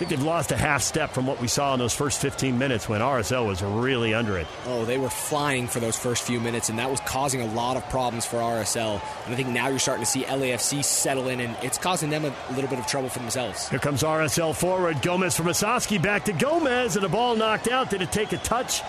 think 0.00 0.08
they've 0.18 0.26
lost 0.26 0.50
a 0.50 0.56
half 0.56 0.80
step 0.80 1.10
from 1.10 1.26
what 1.26 1.42
we 1.42 1.46
saw 1.46 1.74
in 1.74 1.78
those 1.78 1.92
first 1.92 2.22
15 2.22 2.56
minutes 2.56 2.88
when 2.88 3.02
RSL 3.02 3.46
was 3.46 3.62
really 3.62 4.14
under 4.14 4.38
it. 4.38 4.46
Oh, 4.64 4.86
they 4.86 4.96
were 4.96 5.10
flying 5.10 5.66
for 5.66 5.78
those 5.78 5.94
first 5.94 6.22
few 6.22 6.40
minutes, 6.40 6.70
and 6.70 6.78
that 6.78 6.90
was 6.90 7.00
causing 7.00 7.42
a 7.42 7.46
lot 7.52 7.76
of 7.76 7.86
problems 7.90 8.24
for 8.24 8.38
RSL. 8.38 9.02
And 9.26 9.34
I 9.34 9.36
think 9.36 9.50
now 9.50 9.68
you're 9.68 9.78
starting 9.78 10.02
to 10.02 10.10
see 10.10 10.22
LAFC 10.22 10.82
settle 10.82 11.28
in, 11.28 11.40
and 11.40 11.54
it's 11.62 11.76
causing 11.76 12.08
them 12.08 12.24
a 12.24 12.34
little 12.54 12.70
bit 12.70 12.78
of 12.78 12.86
trouble 12.86 13.10
for 13.10 13.18
themselves. 13.18 13.68
Here 13.68 13.78
comes 13.78 14.02
RSL 14.02 14.56
forward. 14.56 15.02
Gomez 15.02 15.36
from 15.36 15.48
Asowski 15.48 16.00
back 16.00 16.24
to 16.24 16.32
Gomez, 16.32 16.96
and 16.96 17.04
a 17.04 17.08
ball 17.10 17.36
knocked 17.36 17.68
out. 17.68 17.90
Did 17.90 18.00
it 18.00 18.10
take 18.10 18.32
a 18.32 18.38
touch? 18.38 18.80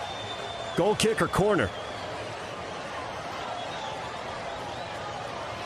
Goal 0.76 0.94
kick 0.94 1.20
or 1.20 1.28
corner? 1.28 1.68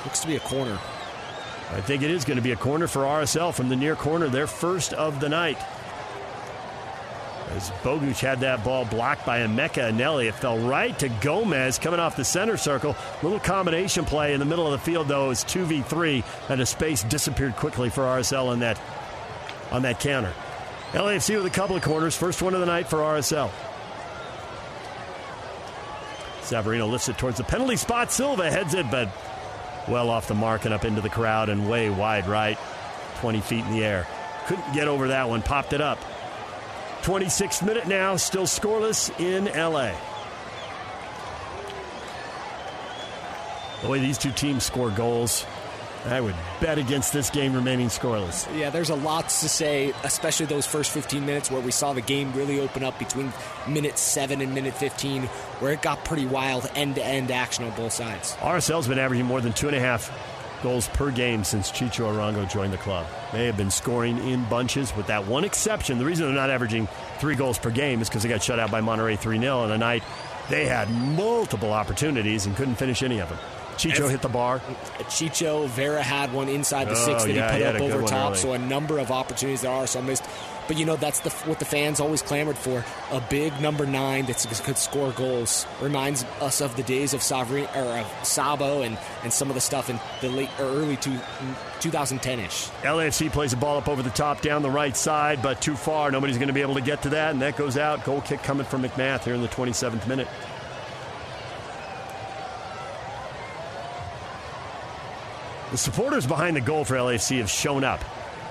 Looks 0.04 0.18
to 0.22 0.26
be 0.26 0.34
a 0.34 0.40
corner. 0.40 0.76
I 1.72 1.80
think 1.80 2.02
it 2.02 2.10
is 2.10 2.24
going 2.24 2.36
to 2.36 2.42
be 2.42 2.52
a 2.52 2.56
corner 2.56 2.86
for 2.86 3.02
RSL 3.02 3.52
from 3.52 3.68
the 3.68 3.76
near 3.76 3.96
corner, 3.96 4.28
their 4.28 4.46
first 4.46 4.92
of 4.92 5.20
the 5.20 5.28
night. 5.28 5.58
As 7.54 7.70
Bogusz 7.82 8.18
had 8.18 8.40
that 8.40 8.64
ball 8.64 8.84
blocked 8.84 9.24
by 9.24 9.40
Emeka 9.40 9.90
Eneli, 9.90 10.28
it 10.28 10.34
fell 10.34 10.58
right 10.58 10.96
to 10.98 11.08
Gomez 11.08 11.78
coming 11.78 12.00
off 12.00 12.16
the 12.16 12.24
center 12.24 12.56
circle. 12.56 12.96
Little 13.22 13.40
combination 13.40 14.04
play 14.04 14.32
in 14.32 14.40
the 14.40 14.46
middle 14.46 14.66
of 14.66 14.72
the 14.72 14.78
field, 14.78 15.08
though, 15.08 15.30
is 15.30 15.44
2v3, 15.44 16.24
and 16.50 16.60
the 16.60 16.66
space 16.66 17.02
disappeared 17.04 17.56
quickly 17.56 17.88
for 17.88 18.02
RSL 18.02 18.48
on 18.48 18.60
that, 18.60 18.80
on 19.70 19.82
that 19.82 20.00
counter. 20.00 20.32
LAFC 20.92 21.36
with 21.36 21.46
a 21.46 21.54
couple 21.54 21.76
of 21.76 21.82
corners, 21.82 22.16
first 22.16 22.42
one 22.42 22.54
of 22.54 22.60
the 22.60 22.66
night 22.66 22.88
for 22.88 22.98
RSL. 22.98 23.50
Savarino 26.42 26.88
lifts 26.90 27.08
it 27.08 27.18
towards 27.18 27.38
the 27.38 27.44
penalty 27.44 27.76
spot. 27.76 28.12
Silva 28.12 28.50
heads 28.50 28.74
it, 28.74 28.88
but 28.90 29.08
well 29.88 30.10
off 30.10 30.28
the 30.28 30.34
mark 30.34 30.64
and 30.64 30.74
up 30.74 30.84
into 30.84 31.00
the 31.00 31.08
crowd 31.08 31.48
and 31.48 31.68
way 31.68 31.90
wide 31.90 32.26
right, 32.26 32.58
20 33.20 33.40
feet 33.40 33.64
in 33.64 33.72
the 33.72 33.84
air. 33.84 34.06
Couldn't 34.46 34.72
get 34.72 34.88
over 34.88 35.08
that 35.08 35.28
one, 35.28 35.42
popped 35.42 35.72
it 35.72 35.80
up. 35.80 35.98
26th 37.02 37.64
minute 37.64 37.86
now, 37.86 38.16
still 38.16 38.44
scoreless 38.46 39.10
in 39.20 39.44
LA. 39.44 39.92
The 43.82 43.88
way 43.88 44.00
these 44.00 44.18
two 44.18 44.32
teams 44.32 44.64
score 44.64 44.90
goals, 44.90 45.46
I 46.06 46.20
would 46.20 46.34
bet 46.60 46.78
against 46.78 47.12
this 47.12 47.30
game 47.30 47.52
remaining 47.52 47.88
scoreless. 47.88 48.46
Yeah, 48.56 48.70
there's 48.70 48.90
a 48.90 48.94
lot 48.94 49.28
to 49.28 49.48
say, 49.48 49.92
especially 50.04 50.46
those 50.46 50.66
first 50.66 50.90
15 50.92 51.24
minutes 51.24 51.50
where 51.50 51.60
we 51.60 51.70
saw 51.70 51.92
the 51.92 52.00
game 52.00 52.32
really 52.32 52.60
open 52.60 52.84
up 52.84 52.98
between 52.98 53.32
minute 53.68 53.98
7 53.98 54.40
and 54.40 54.54
minute 54.54 54.74
15, 54.74 55.22
where 55.22 55.72
it 55.72 55.82
got 55.82 56.04
pretty 56.04 56.26
wild, 56.26 56.70
end 56.74 56.94
to 56.94 57.04
end 57.04 57.30
action 57.30 57.64
on 57.64 57.76
both 57.76 57.92
sides. 57.92 58.34
RSL's 58.36 58.88
been 58.88 58.98
averaging 58.98 59.26
more 59.26 59.40
than 59.40 59.52
two 59.52 59.66
and 59.66 59.76
a 59.76 59.80
half 59.80 60.10
goals 60.62 60.88
per 60.88 61.10
game 61.10 61.44
since 61.44 61.70
Chicho 61.70 62.10
Arango 62.12 62.50
joined 62.50 62.72
the 62.72 62.78
club. 62.78 63.06
They 63.32 63.46
have 63.46 63.56
been 63.56 63.70
scoring 63.70 64.18
in 64.18 64.44
bunches, 64.44 64.94
with 64.96 65.08
that 65.08 65.26
one 65.26 65.44
exception. 65.44 65.98
The 65.98 66.04
reason 66.04 66.26
they're 66.26 66.34
not 66.34 66.50
averaging 66.50 66.88
three 67.18 67.34
goals 67.34 67.58
per 67.58 67.70
game 67.70 68.00
is 68.00 68.08
because 68.08 68.22
they 68.22 68.28
got 68.28 68.42
shut 68.42 68.58
out 68.58 68.70
by 68.70 68.80
Monterrey 68.80 69.18
3 69.18 69.38
0 69.38 69.58
on 69.58 69.70
a 69.70 69.78
night 69.78 70.02
they 70.48 70.66
had 70.66 70.90
multiple 70.90 71.72
opportunities 71.72 72.46
and 72.46 72.56
couldn't 72.56 72.76
finish 72.76 73.02
any 73.02 73.20
of 73.20 73.28
them. 73.28 73.38
Chicho 73.76 74.10
hit 74.10 74.22
the 74.22 74.28
bar. 74.28 74.60
Chicho, 75.08 75.68
Vera 75.68 76.02
had 76.02 76.32
one 76.32 76.48
inside 76.48 76.86
the 76.86 76.92
oh, 76.92 77.06
six 77.06 77.24
that 77.24 77.32
yeah, 77.32 77.52
he 77.52 77.62
put 77.62 77.72
he 77.72 77.76
up 77.76 77.94
over 77.94 78.06
top. 78.06 78.30
Early. 78.32 78.38
So 78.38 78.52
a 78.52 78.58
number 78.58 78.98
of 78.98 79.10
opportunities 79.10 79.62
there 79.62 79.70
are. 79.70 79.86
So 79.86 80.00
I 80.00 80.02
missed. 80.02 80.24
But 80.66 80.78
you 80.78 80.84
know 80.84 80.96
that's 80.96 81.20
the, 81.20 81.30
what 81.48 81.60
the 81.60 81.64
fans 81.64 82.00
always 82.00 82.22
clamored 82.22 82.58
for: 82.58 82.84
a 83.12 83.20
big 83.20 83.60
number 83.60 83.86
nine 83.86 84.26
that 84.26 84.44
could 84.64 84.78
score 84.78 85.12
goals. 85.12 85.66
Reminds 85.80 86.24
us 86.40 86.60
of 86.60 86.74
the 86.76 86.82
days 86.82 87.14
of 87.14 87.20
Savri, 87.20 87.64
or 87.76 88.00
of 88.00 88.26
Sabo 88.26 88.82
and, 88.82 88.98
and 89.22 89.32
some 89.32 89.48
of 89.48 89.54
the 89.54 89.60
stuff 89.60 89.90
in 89.90 90.00
the 90.22 90.28
late 90.28 90.50
or 90.58 90.64
early 90.64 90.96
two, 90.96 91.16
2010ish. 91.80 92.70
LAFC 92.82 93.30
plays 93.30 93.52
a 93.52 93.56
ball 93.56 93.76
up 93.76 93.88
over 93.88 94.02
the 94.02 94.10
top 94.10 94.40
down 94.40 94.62
the 94.62 94.70
right 94.70 94.96
side, 94.96 95.40
but 95.40 95.60
too 95.62 95.76
far. 95.76 96.10
Nobody's 96.10 96.36
going 96.36 96.48
to 96.48 96.54
be 96.54 96.62
able 96.62 96.74
to 96.74 96.80
get 96.80 97.02
to 97.02 97.10
that, 97.10 97.30
and 97.30 97.42
that 97.42 97.56
goes 97.56 97.76
out. 97.76 98.04
Goal 98.04 98.20
kick 98.20 98.42
coming 98.42 98.66
from 98.66 98.82
MacMath 98.82 99.22
here 99.22 99.34
in 99.34 99.42
the 99.42 99.48
27th 99.48 100.08
minute. 100.08 100.26
The 105.76 105.82
supporters 105.82 106.26
behind 106.26 106.56
the 106.56 106.62
goal 106.62 106.86
for 106.86 106.94
LAFC 106.94 107.36
have 107.36 107.50
shown 107.50 107.84
up. 107.84 108.02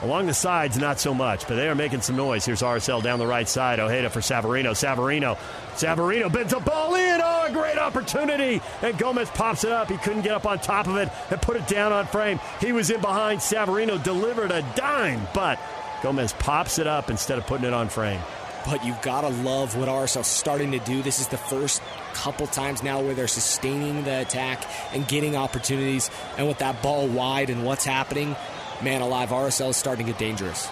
Along 0.03 0.28
the 0.28 0.34
sides, 0.36 0.78
not 0.78 0.99
so 0.99 1.11
much, 1.11 1.47
but 1.47 1.55
they 1.55 1.67
are 1.67 1.73
making 1.73 2.01
some 2.01 2.15
noise. 2.15 2.45
Here's 2.45 2.61
RSL 2.61 3.01
down 3.01 3.17
the 3.17 3.26
right 3.26 3.49
side. 3.49 3.80
Ojeda 3.80 4.11
for 4.11 4.19
Savarino. 4.19 4.73
Savarino. 4.73 5.36
Savarino 5.73 6.32
bends 6.32 6.53
a 6.53 6.59
ball 6.59 6.93
in. 6.93 7.19
Oh, 7.23 7.45
a 7.47 7.51
great 7.51 7.80
opportunity. 7.80 8.61
And 8.84 8.95
Gomez 8.99 9.28
pops 9.32 9.63
it 9.63 9.71
up. 9.71 9.89
He 9.89 9.97
couldn't 9.97 10.21
get 10.21 10.34
up 10.34 10.45
on 10.45 10.59
top 10.59 10.86
of 10.86 10.97
it 10.97 11.09
and 11.32 11.41
put 11.41 11.57
it 11.57 11.65
down 11.67 11.91
on 11.91 12.05
frame. 12.05 12.39
He 12.61 12.71
was 12.73 12.91
in 12.91 13.01
behind. 13.01 13.39
Savarino 13.39 14.03
delivered 14.03 14.51
a 14.51 14.61
dime, 14.76 15.28
but 15.34 15.57
Gomez 16.03 16.32
pops 16.34 16.78
it 16.78 16.86
up 16.86 17.09
instead 17.09 17.39
of 17.39 17.47
putting 17.47 17.65
it 17.65 17.73
on 17.73 17.89
frame 17.89 18.21
but 18.66 18.84
you've 18.84 19.01
got 19.01 19.22
to 19.22 19.30
love 19.30 19.78
what 19.78 19.88
RSL's 19.88 20.28
starting 20.28 20.72
to 20.72 20.80
do. 20.80 21.01
This 21.01 21.20
is 21.20 21.28
the 21.28 21.38
first 21.38 21.82
couple 22.13 22.47
times 22.47 22.82
now 22.84 23.01
where 23.01 23.13
they're 23.13 23.28
sustaining 23.28 24.03
the 24.03 24.22
attack 24.22 24.66
and 24.93 25.07
getting 25.07 25.36
opportunities. 25.36 26.09
And 26.38 26.47
with 26.47 26.59
that 26.59 26.82
ball 26.82 27.07
wide 27.07 27.49
and 27.49 27.66
what's 27.66 27.86
happening, 27.86 28.36
man 28.82 29.01
alive, 29.01 29.30
RSL 29.30 29.70
is 29.70 29.78
starting 29.78 30.05
to 30.05 30.11
get 30.11 30.20
dangerous. 30.20 30.68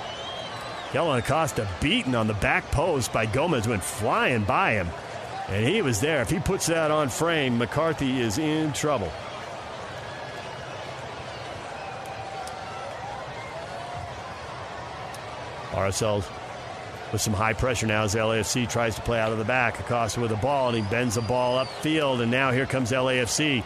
Kellyn 0.92 1.20
Acosta 1.20 1.68
beaten 1.82 2.16
on 2.16 2.28
the 2.28 2.34
back 2.36 2.70
post 2.72 3.12
by 3.14 3.26
Gomez, 3.26 3.68
went 3.68 3.84
flying 3.84 4.44
by 4.44 4.74
him. 4.74 4.90
And 5.48 5.66
he 5.68 5.82
was 5.82 6.00
there. 6.00 6.22
If 6.22 6.30
he 6.30 6.40
puts 6.40 6.68
that 6.68 6.92
on 6.92 7.10
frame, 7.10 7.58
McCarthy 7.58 8.20
is 8.20 8.38
in 8.38 8.74
trouble. 8.74 9.12
RSL 15.72 16.24
with 17.14 17.22
some 17.22 17.32
high 17.32 17.54
pressure 17.54 17.86
now 17.86 18.04
as 18.04 18.16
LAFC 18.16 18.68
tries 18.68 18.96
to 18.96 19.02
play 19.02 19.20
out 19.20 19.32
of 19.32 19.38
the 19.38 19.46
back. 19.46 19.80
Acosta 19.80 20.20
with 20.20 20.32
the 20.32 20.36
ball, 20.38 20.70
and 20.70 20.84
he 20.84 20.90
bends 20.90 21.16
the 21.16 21.22
ball 21.22 21.64
upfield, 21.64 22.22
and 22.22 22.32
now 22.32 22.52
here 22.52 22.66
comes 22.66 22.92
LAFC. 22.92 23.64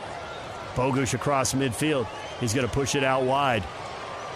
Bogusz 0.75 1.13
across 1.13 1.53
midfield. 1.53 2.07
He's 2.41 2.53
going 2.53 2.67
to 2.67 2.73
push 2.73 2.93
it 2.93 3.03
out 3.03 3.23
wide. 3.23 3.63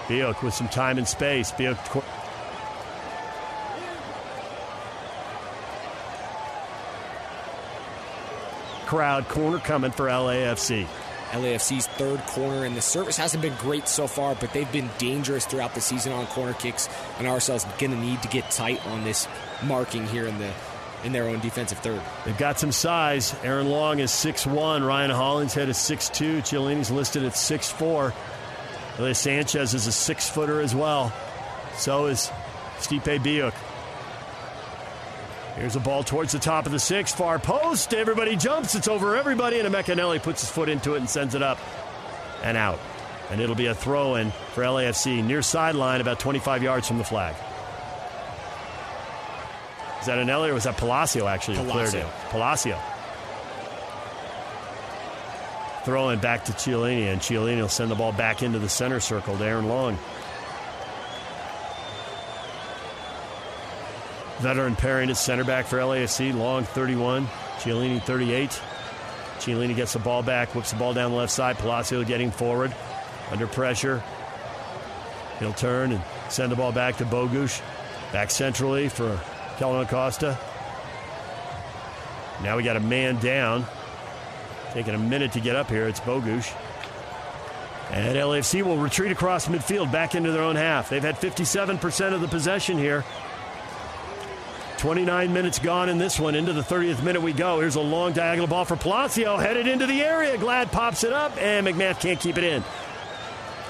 Biuk 0.08 0.42
with 0.42 0.54
some 0.54 0.70
time 0.70 0.98
and 0.98 1.08
space. 1.08 1.52
Biuk. 1.52 1.78
Crowd 8.86 9.28
corner 9.28 9.60
coming 9.60 9.92
for 9.92 10.08
LAFC. 10.08 10.88
LAFC's 11.32 11.88
third 11.88 12.20
corner, 12.28 12.66
and 12.66 12.76
the 12.76 12.82
service 12.82 13.18
hasn't 13.18 13.42
been 13.42 13.56
great 13.56 13.88
so 13.88 14.08
far, 14.08 14.36
but 14.36 14.54
they've 14.54 14.72
been 14.72 14.90
dangerous 14.98 15.46
throughout 15.46 15.74
the 15.74 15.82
season 15.82 16.12
on 16.12 16.28
corner 16.28 16.54
kicks. 16.54 16.88
And 17.18 17.28
RSL's 17.28 17.66
going 17.80 17.92
to 17.92 17.98
need 17.98 18.22
to 18.22 18.28
get 18.28 18.50
tight 18.52 18.86
on 18.88 19.04
this 19.04 19.28
marking 19.64 20.08
here 20.08 20.28
in 20.28 20.38
the 20.40 20.52
in 21.04 21.14
their 21.14 21.28
own 21.28 21.40
defensive 21.40 21.80
third. 21.80 22.00
They've 22.26 22.38
got 22.38 22.60
some 22.60 22.72
size. 22.72 23.36
Aaron 23.44 23.70
Long 23.70 24.00
is 24.00 24.12
6'1. 24.12 24.86
Ryan 24.86 25.10
Hollingshead 25.10 25.68
is 25.68 25.78
six 25.78 26.10
6'2. 26.10 26.46
Chiellini's 26.46 26.92
listed 26.92 27.24
at 27.24 27.34
6'4. 27.34 28.14
Ilie 29.00 29.14
Sanchez 29.16 29.74
is 29.74 29.88
a 29.88 29.92
six 29.92 30.30
footer 30.30 30.62
as 30.62 30.76
well. 30.76 31.12
So 31.76 32.06
is 32.06 32.30
Stipe 32.80 33.02
Biuk. 33.02 33.54
Here's 35.56 35.76
a 35.76 35.80
ball 35.80 36.04
towards 36.04 36.32
the 36.32 36.40
top 36.40 36.66
of 36.66 36.72
the 36.72 36.80
six, 36.80 37.14
far 37.14 37.38
post. 37.38 37.94
Everybody 37.94 38.36
jumps. 38.36 38.74
It's 38.76 38.88
over 38.88 39.16
everybody, 39.16 39.60
and 39.60 39.68
Emeka 39.68 39.96
Eneli 39.96 40.22
puts 40.22 40.42
his 40.42 40.50
foot 40.50 40.70
into 40.70 40.94
it 40.94 41.00
and 41.00 41.10
sends 41.10 41.36
it 41.36 41.44
up 41.44 41.60
and 42.44 42.58
out. 42.58 42.80
And 43.30 43.42
it'll 43.42 43.56
be 43.56 43.68
a 43.68 43.76
throw 43.76 44.16
in 44.16 44.32
for 44.54 44.64
LAFC 44.64 45.24
near 45.24 45.42
sideline, 45.42 46.02
about 46.02 46.20
25 46.20 46.64
yards 46.64 46.88
from 46.88 46.98
the 46.98 47.04
flag. 47.04 47.36
Is 50.00 50.08
that 50.08 50.18
Eneli 50.18 50.50
or 50.50 50.54
was 50.54 50.64
that 50.64 50.78
Palacio 50.78 51.28
actually? 51.28 51.58
Palacio. 51.58 52.10
Palacio. 52.30 52.80
Throwing 55.84 56.20
back 56.20 56.46
to 56.46 56.52
Chiellini, 56.54 57.12
and 57.12 57.20
Chiellini 57.20 57.62
will 57.62 57.70
send 57.70 57.92
the 57.92 57.96
ball 57.96 58.12
back 58.12 58.42
into 58.42 58.60
the 58.60 58.70
center 58.70 59.00
circle 59.00 59.38
to 59.38 59.44
Aaron 59.44 59.68
Long. 59.68 59.98
Veteran 64.42 64.76
pairing 64.76 65.10
at 65.12 65.18
center 65.18 65.44
back 65.44 65.68
for 65.68 65.78
LAFC. 65.78 66.36
Long 66.36 66.64
31, 66.64 67.28
Chiellini 67.60 68.02
38. 68.02 68.50
Chiellini 69.38 69.76
gets 69.76 69.94
the 69.94 70.00
ball 70.00 70.24
back, 70.24 70.56
whips 70.56 70.72
the 70.72 70.78
ball 70.78 70.94
down 70.94 71.12
the 71.12 71.18
left 71.18 71.32
side. 71.32 71.58
Palacio 71.60 72.04
getting 72.04 72.32
forward, 72.32 72.76
under 73.32 73.46
pressure. 73.46 74.04
He'll 75.40 75.54
turn 75.54 75.92
and 75.92 76.04
send 76.30 76.52
the 76.52 76.56
ball 76.56 76.72
back 76.72 76.98
to 76.98 77.06
Bogusz. 77.06 77.62
Back 78.12 78.32
centrally 78.32 78.90
for 78.90 79.20
Kellyn 79.58 79.82
Acosta. 79.82 80.38
Now 82.44 82.58
we 82.58 82.64
got 82.64 82.78
a 82.78 82.82
man 82.82 83.18
down. 83.20 83.66
Taking 84.74 84.96
a 84.96 85.00
minute 85.00 85.34
to 85.34 85.40
get 85.40 85.56
up 85.56 85.70
here. 85.70 85.88
It's 85.88 86.00
Bogusz. 86.00 86.52
And 87.92 88.16
LAFC 88.16 88.64
will 88.64 88.78
retreat 88.78 89.12
across 89.12 89.48
midfield 89.48 89.92
back 89.92 90.16
into 90.16 90.32
their 90.32 90.44
own 90.44 90.56
half. 90.56 90.90
They've 90.90 91.04
had 91.04 91.18
57% 91.18 92.14
of 92.14 92.22
the 92.22 92.28
possession 92.28 92.78
here. 92.78 93.04
29 94.82 95.32
minutes 95.32 95.60
gone 95.60 95.90
in 95.90 96.00
this 96.00 96.20
one. 96.20 96.34
Into 96.34 96.54
the 96.54 96.64
30th 96.64 97.04
minute 97.04 97.22
we 97.22 97.34
go. 97.34 97.60
Here's 97.60 97.76
a 97.76 97.82
long 97.82 98.14
diagonal 98.14 98.48
ball 98.48 98.66
for 98.66 98.76
Palacio. 98.76 99.38
Headed 99.38 99.68
into 99.68 99.86
the 99.86 100.02
area. 100.02 100.40
Glad 100.40 100.72
pops 100.72 101.04
it 101.04 101.14
up, 101.14 101.38
and 101.38 101.68
MacMath 101.68 102.00
can't 102.00 102.20
keep 102.20 102.36
it 102.40 102.44
in. 102.44 102.64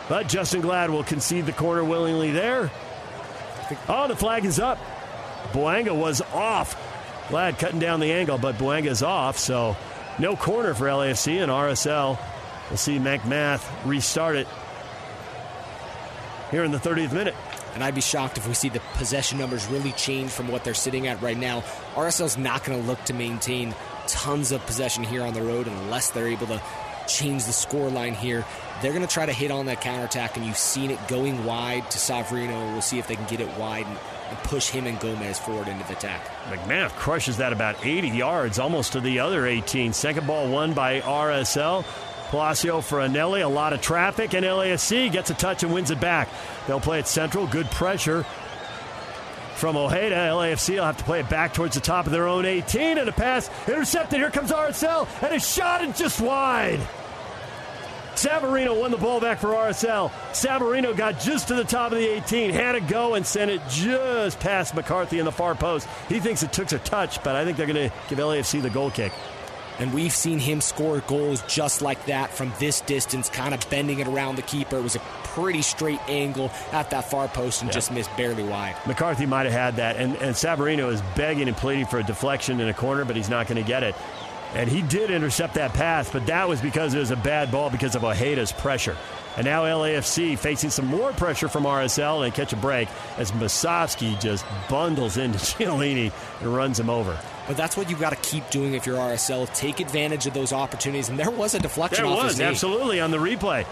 But 0.08 0.30
Justin 0.30 0.62
Glad 0.62 0.90
will 0.90 1.04
concede 1.04 1.46
the 1.46 1.52
corner 1.52 1.84
willingly 1.84 2.32
there. 2.32 2.72
Oh, 3.90 4.08
the 4.08 4.16
flag 4.16 4.46
is 4.46 4.58
up. 4.58 4.80
Bouanga 5.52 5.94
was 5.94 6.22
off. 6.34 6.78
Glad 7.28 7.60
cutting 7.60 7.80
down 7.80 8.00
the 8.00 8.14
angle, 8.14 8.38
but 8.38 8.58
Bouanga's 8.58 9.04
off, 9.04 9.38
so 9.38 9.76
no 10.18 10.38
corner 10.38 10.74
for 10.74 10.86
LAFC 10.86 11.44
and 11.44 11.52
RSL. 11.52 12.18
We'll 12.70 12.78
see 12.78 13.00
MacMath 13.00 13.70
restart 13.86 14.38
it 14.38 14.48
here 16.52 16.64
in 16.64 16.72
the 16.72 16.78
30th 16.78 17.14
minute. 17.14 17.36
And 17.74 17.84
I'd 17.84 17.96
be 17.96 18.02
shocked 18.02 18.38
if 18.38 18.48
we 18.48 18.54
see 18.54 18.70
the 18.70 18.82
possession 18.96 19.40
numbers 19.40 19.66
really 19.68 19.94
change 19.94 20.30
from 20.30 20.50
what 20.50 20.64
they're 20.64 20.74
sitting 20.74 21.08
at 21.08 21.22
right 21.22 21.38
now. 21.38 21.62
RSL's 21.96 22.38
not 22.38 22.64
going 22.64 22.80
to 22.80 22.88
look 22.88 23.04
to 23.06 23.14
maintain 23.14 23.74
tons 24.08 24.52
of 24.52 24.66
possession 24.66 25.04
here 25.04 25.24
on 25.24 25.34
the 25.34 25.42
road 25.42 25.68
unless 25.68 26.12
they're 26.12 26.28
able 26.28 26.48
to 26.48 26.62
change 27.08 27.46
the 27.46 27.54
score 27.54 27.90
line 27.90 28.14
here. 28.14 28.46
They're 28.82 28.94
going 28.94 29.06
to 29.06 29.14
try 29.14 29.26
to 29.26 29.34
hit 29.34 29.52
on 29.52 29.68
that 29.68 29.82
counterattack, 29.82 30.38
and 30.38 30.46
you've 30.46 30.58
seen 30.58 30.92
it 30.92 31.08
going 31.08 31.46
wide 31.46 31.90
to 31.92 31.98
Savarino. 31.98 32.72
We'll 32.74 32.82
see 32.82 33.00
if 33.00 33.08
they 33.08 33.16
can 33.16 33.28
get 33.28 33.40
it 33.40 33.58
wide 33.58 33.86
and, 33.86 33.98
and 34.30 34.38
push 34.40 34.70
him 34.70 34.88
and 34.88 35.00
Gomez 35.00 35.38
forward 35.38 35.68
into 35.68 35.86
the 35.86 35.94
attack. 35.94 36.26
MacMath 36.50 36.90
crushes 36.92 37.38
that 37.38 37.54
about 37.54 37.86
80 37.86 38.10
yards, 38.10 38.60
almost 38.60 38.94
to 38.94 39.00
the 39.00 39.20
other 39.20 39.46
18. 39.46 39.94
Second 39.94 40.26
ball 40.26 40.50
won 40.50 40.74
by 40.74 41.02
RSL. 41.02 41.86
Palacio 42.32 42.80
for 42.80 43.00
Eneli, 43.00 43.44
a 43.44 43.48
lot 43.48 43.74
of 43.74 43.82
traffic, 43.82 44.34
and 44.34 44.46
LAFC 44.46 45.12
gets 45.12 45.30
a 45.30 45.34
touch 45.34 45.64
and 45.64 45.74
wins 45.74 45.92
it 45.92 46.00
back. 46.00 46.30
They'll 46.66 46.80
play 46.80 47.00
it 47.00 47.06
central, 47.06 47.46
good 47.46 47.70
pressure 47.72 48.24
from 49.56 49.76
Ojeda. 49.76 50.16
LAFC 50.16 50.76
will 50.76 50.86
have 50.86 50.96
to 50.96 51.04
play 51.04 51.20
it 51.20 51.30
back 51.30 51.54
towards 51.54 51.76
the 51.76 51.82
top 51.82 52.06
of 52.06 52.14
their 52.14 52.30
own 52.30 52.46
18, 52.46 52.98
and 52.98 53.10
a 53.10 53.12
pass 53.12 53.50
intercepted. 53.68 54.20
Here 54.20 54.32
comes 54.32 54.50
RSL, 54.50 55.10
and 55.22 55.36
a 55.36 55.40
shot 55.42 55.84
and 55.84 55.94
just 55.94 56.22
wide. 56.22 56.80
Savarino 58.16 58.80
won 58.80 58.92
the 58.92 58.98
ball 58.98 59.20
back 59.20 59.40
for 59.40 59.50
RSL. 59.50 60.10
Savarino 60.32 60.96
got 60.96 61.20
just 61.20 61.50
to 61.50 61.56
the 61.56 61.66
top 61.66 61.92
of 61.92 61.98
the 61.98 62.08
18, 62.08 62.52
had 62.52 62.74
to 62.74 62.80
go 62.80 63.16
and 63.16 63.28
sent 63.28 63.52
it 63.52 63.62
just 63.68 64.40
past 64.40 64.74
McCarthy 64.74 65.20
in 65.20 65.26
the 65.26 65.32
far 65.34 65.54
post. 65.54 65.86
He 66.08 66.22
thinks 66.22 66.44
it 66.44 66.54
took 66.54 66.72
a 66.72 66.80
touch, 66.80 67.22
but 67.24 67.36
I 67.36 67.44
think 67.44 67.58
they're 67.58 67.68
going 67.68 67.90
to 67.90 67.96
give 68.08 68.20
LAFC 68.20 68.62
the 68.62 68.70
goal 68.70 68.90
kick. 68.90 69.12
And 69.82 69.94
we've 69.94 70.14
seen 70.14 70.38
him 70.38 70.62
score 70.62 71.00
goals 71.08 71.42
just 71.48 71.82
like 71.82 72.06
that 72.06 72.32
from 72.32 72.54
this 72.60 72.82
distance, 72.82 73.30
kind 73.30 73.54
of 73.54 73.68
bending 73.72 74.00
it 74.00 74.08
around 74.08 74.36
the 74.36 74.44
keeper. 74.44 74.78
It 74.78 74.84
was 74.84 74.96
a 74.96 75.00
pretty 75.24 75.64
straight 75.64 76.00
angle 76.08 76.52
at 76.72 76.92
that 76.92 77.10
far 77.10 77.28
post 77.28 77.62
and 77.62 77.70
yeah. 77.70 77.74
just 77.74 77.92
missed 77.92 78.16
barely 78.16 78.44
wide. 78.44 78.76
McCarthy 78.86 79.26
might 79.26 79.48
have 79.48 79.54
had 79.54 79.76
that. 79.78 79.96
And, 79.96 80.16
and 80.18 80.36
Savarino 80.36 80.92
is 80.92 81.02
begging 81.16 81.48
and 81.48 81.58
pleading 81.58 81.88
for 81.88 81.98
a 81.98 82.04
deflection 82.04 82.60
in 82.60 82.70
a 82.70 82.74
corner, 82.74 83.06
but 83.06 83.16
he's 83.16 83.30
not 83.30 83.48
going 83.48 83.62
to 83.62 83.68
get 83.68 83.82
it. 83.82 83.96
And 84.54 84.70
he 84.70 84.82
did 84.82 85.12
intercept 85.12 85.54
that 85.54 85.74
pass, 85.74 86.10
but 86.10 86.26
that 86.26 86.48
was 86.50 86.60
because 86.60 86.94
it 86.94 87.00
was 87.00 87.12
a 87.12 87.16
bad 87.16 87.52
ball 87.52 87.70
because 87.70 87.96
of 87.96 88.02
Ojeda's 88.02 88.52
pressure. 88.52 88.98
And 89.38 89.46
now 89.46 89.64
LAFC 89.64 90.38
facing 90.38 90.72
some 90.72 90.88
more 90.88 91.14
pressure 91.14 91.48
from 91.48 91.64
RSL 91.64 92.26
and 92.26 92.34
catch 92.34 92.52
a 92.52 92.58
break 92.58 92.90
as 93.18 93.32
Musovski 93.32 94.20
just 94.20 94.46
bundles 94.70 95.16
into 95.16 95.38
Chiellini 95.40 96.12
and 96.42 96.54
runs 96.54 96.78
him 96.78 96.90
over. 96.90 97.18
But 97.48 97.56
that's 97.56 97.78
what 97.78 97.90
you've 97.90 98.02
got 98.02 98.10
to 98.10 98.18
keep 98.18 98.50
doing 98.50 98.74
if 98.74 98.86
you're 98.86 98.98
RSL. 98.98 99.52
Take 99.54 99.80
advantage 99.80 100.28
of 100.28 100.34
those 100.34 100.52
opportunities. 100.52 101.08
And 101.08 101.18
there 101.18 101.32
was 101.32 101.56
a 101.56 101.60
deflection. 101.60 102.06
There 102.06 102.14
was, 102.14 102.42
absolutely, 102.42 103.00
on 103.00 103.12
the 103.12 103.18
replay. 103.18 103.66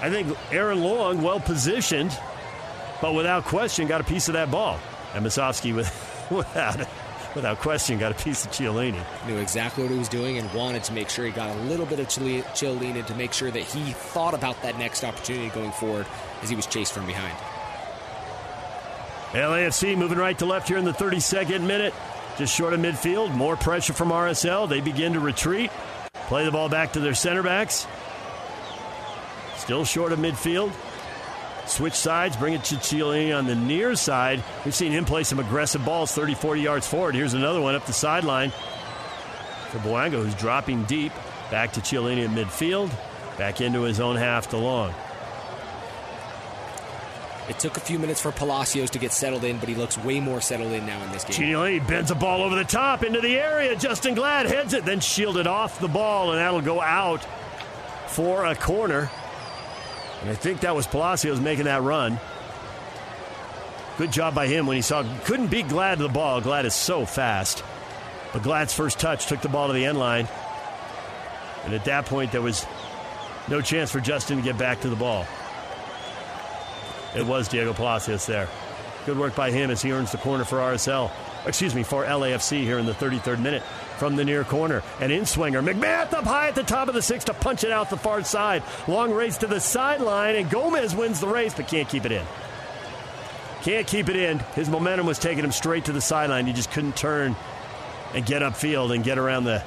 I 0.00 0.10
think 0.10 0.36
Aaron 0.52 0.82
Long, 0.82 1.22
well 1.22 1.40
positioned, 1.40 2.16
but 3.00 3.14
without 3.14 3.44
question, 3.44 3.88
got 3.88 4.00
a 4.00 4.04
piece 4.04 4.28
of 4.28 4.34
that 4.34 4.50
ball. 4.50 4.78
And 5.14 5.24
Musovski, 5.26 5.74
with, 5.74 6.26
without, 6.30 6.86
without 7.34 7.58
question, 7.58 7.98
got 7.98 8.12
a 8.12 8.22
piece 8.22 8.44
of 8.44 8.52
Chiellini. 8.52 9.02
Knew 9.26 9.38
exactly 9.38 9.82
what 9.84 9.92
he 9.92 9.98
was 9.98 10.08
doing 10.08 10.38
and 10.38 10.52
wanted 10.54 10.84
to 10.84 10.92
make 10.92 11.08
sure 11.08 11.24
he 11.24 11.32
got 11.32 11.54
a 11.54 11.60
little 11.62 11.86
bit 11.86 12.00
of 12.00 12.06
Chiellini 12.08 13.04
to 13.06 13.14
make 13.14 13.32
sure 13.32 13.50
that 13.50 13.62
he 13.62 13.92
thought 13.92 14.34
about 14.34 14.60
that 14.62 14.78
next 14.78 15.04
opportunity 15.04 15.48
going 15.50 15.72
forward 15.72 16.06
as 16.42 16.50
he 16.50 16.56
was 16.56 16.66
chased 16.66 16.92
from 16.92 17.06
behind. 17.06 17.36
LAFC 19.32 19.96
moving 19.98 20.18
right 20.18 20.38
to 20.38 20.46
left 20.46 20.68
here 20.68 20.78
in 20.78 20.84
the 20.84 20.92
32nd 20.92 21.62
minute. 21.62 21.92
Just 22.38 22.54
short 22.54 22.72
of 22.72 22.80
midfield. 22.80 23.34
More 23.34 23.56
pressure 23.56 23.92
from 23.92 24.10
RSL. 24.10 24.68
They 24.68 24.80
begin 24.80 25.12
to 25.14 25.20
retreat. 25.20 25.70
Play 26.26 26.44
the 26.44 26.52
ball 26.52 26.68
back 26.68 26.92
to 26.92 27.00
their 27.00 27.14
center 27.14 27.42
backs. 27.42 27.86
Still 29.56 29.84
short 29.84 30.12
of 30.12 30.18
midfield. 30.18 30.72
Switch 31.66 31.94
sides, 31.94 32.36
bring 32.36 32.54
it 32.54 32.64
to 32.64 32.74
Chiellini 32.76 33.36
on 33.36 33.46
the 33.46 33.54
near 33.54 33.96
side. 33.96 34.42
We've 34.64 34.74
seen 34.74 34.92
him 34.92 35.04
play 35.04 35.24
some 35.24 35.38
aggressive 35.38 35.84
balls 35.84 36.12
30, 36.12 36.34
40 36.34 36.60
yards 36.60 36.86
forward. 36.86 37.14
Here's 37.14 37.34
another 37.34 37.60
one 37.60 37.74
up 37.74 37.86
the 37.86 37.92
sideline 37.92 38.50
for 39.70 39.78
Bouanga, 39.78 40.22
who's 40.22 40.34
dropping 40.34 40.84
deep. 40.84 41.12
Back 41.50 41.72
to 41.72 41.80
Chiellini 41.80 42.24
at 42.24 42.30
midfield. 42.30 42.90
Back 43.38 43.60
into 43.60 43.82
his 43.82 43.98
own 43.98 44.16
half 44.16 44.48
to 44.50 44.56
long. 44.56 44.94
It 47.48 47.58
took 47.58 47.76
a 47.76 47.80
few 47.80 47.98
minutes 47.98 48.22
for 48.22 48.32
Palacios 48.32 48.90
to 48.90 48.98
get 48.98 49.12
settled 49.12 49.44
in, 49.44 49.58
but 49.58 49.68
he 49.68 49.74
looks 49.74 49.98
way 49.98 50.18
more 50.18 50.40
settled 50.40 50.72
in 50.72 50.86
now 50.86 51.02
in 51.02 51.12
this 51.12 51.24
game. 51.24 51.36
Chiellini 51.36 51.86
bends 51.86 52.10
a 52.10 52.14
ball 52.14 52.42
over 52.42 52.56
the 52.56 52.64
top 52.64 53.02
into 53.02 53.20
the 53.20 53.36
area. 53.36 53.76
Justin 53.76 54.14
Glad 54.14 54.46
heads 54.46 54.72
it, 54.72 54.84
then 54.84 55.00
shielded 55.00 55.46
off 55.46 55.78
the 55.78 55.88
ball, 55.88 56.30
and 56.30 56.38
that'll 56.38 56.62
go 56.62 56.80
out 56.80 57.26
for 58.06 58.46
a 58.46 58.54
corner. 58.54 59.10
And 60.24 60.32
I 60.32 60.36
think 60.36 60.60
that 60.60 60.74
was 60.74 60.86
Palacios 60.86 61.38
making 61.38 61.66
that 61.66 61.82
run. 61.82 62.18
Good 63.98 64.10
job 64.10 64.34
by 64.34 64.46
him 64.46 64.66
when 64.66 64.74
he 64.74 64.80
saw 64.80 65.04
couldn't 65.24 65.48
beat 65.48 65.68
Glad 65.68 65.98
to 65.98 66.04
the 66.04 66.08
ball. 66.08 66.40
Glad 66.40 66.64
is 66.64 66.72
so 66.72 67.04
fast. 67.04 67.62
But 68.32 68.42
Glad's 68.42 68.72
first 68.72 68.98
touch 68.98 69.26
took 69.26 69.42
the 69.42 69.50
ball 69.50 69.66
to 69.66 69.74
the 69.74 69.84
end 69.84 69.98
line. 69.98 70.26
And 71.66 71.74
at 71.74 71.84
that 71.84 72.06
point 72.06 72.32
there 72.32 72.40
was 72.40 72.64
no 73.48 73.60
chance 73.60 73.90
for 73.90 74.00
Justen 74.00 74.36
to 74.36 74.42
get 74.42 74.56
back 74.56 74.80
to 74.80 74.88
the 74.88 74.96
ball. 74.96 75.26
It 77.14 77.26
was 77.26 77.46
Diego 77.48 77.74
Palacios 77.74 78.24
there. 78.24 78.48
Good 79.04 79.18
work 79.18 79.34
by 79.34 79.50
him 79.50 79.70
as 79.70 79.82
he 79.82 79.92
earns 79.92 80.10
the 80.10 80.16
corner 80.16 80.44
for 80.44 80.56
RSL. 80.56 81.10
Excuse 81.46 81.74
me, 81.74 81.82
for 81.82 82.04
LAFC 82.04 82.62
here 82.62 82.78
in 82.78 82.86
the 82.86 82.92
33rd 82.92 83.40
minute 83.40 83.62
from 83.98 84.16
the 84.16 84.24
near 84.24 84.44
corner. 84.44 84.82
An 85.00 85.10
in 85.10 85.26
swinger. 85.26 85.62
MacMath 85.62 86.12
up 86.14 86.24
high 86.24 86.48
at 86.48 86.54
the 86.54 86.62
top 86.62 86.88
of 86.88 86.94
the 86.94 87.02
six 87.02 87.24
to 87.24 87.34
punch 87.34 87.64
it 87.64 87.70
out 87.70 87.90
the 87.90 87.96
far 87.96 88.24
side. 88.24 88.62
Long 88.88 89.12
race 89.12 89.36
to 89.38 89.46
the 89.46 89.60
sideline, 89.60 90.36
and 90.36 90.48
Gomez 90.50 90.94
wins 90.94 91.20
the 91.20 91.28
race 91.28 91.54
but 91.54 91.68
can't 91.68 91.88
keep 91.88 92.06
it 92.06 92.12
in. 92.12 92.24
Can't 93.62 93.86
keep 93.86 94.08
it 94.08 94.16
in. 94.16 94.38
His 94.54 94.68
momentum 94.68 95.06
was 95.06 95.18
taking 95.18 95.44
him 95.44 95.52
straight 95.52 95.86
to 95.86 95.92
the 95.92 96.00
sideline. 96.00 96.46
He 96.46 96.52
just 96.52 96.70
couldn't 96.70 96.96
turn 96.96 97.36
and 98.14 98.24
get 98.24 98.42
upfield 98.42 98.94
and 98.94 99.02
get 99.02 99.18
around 99.18 99.44
the 99.44 99.62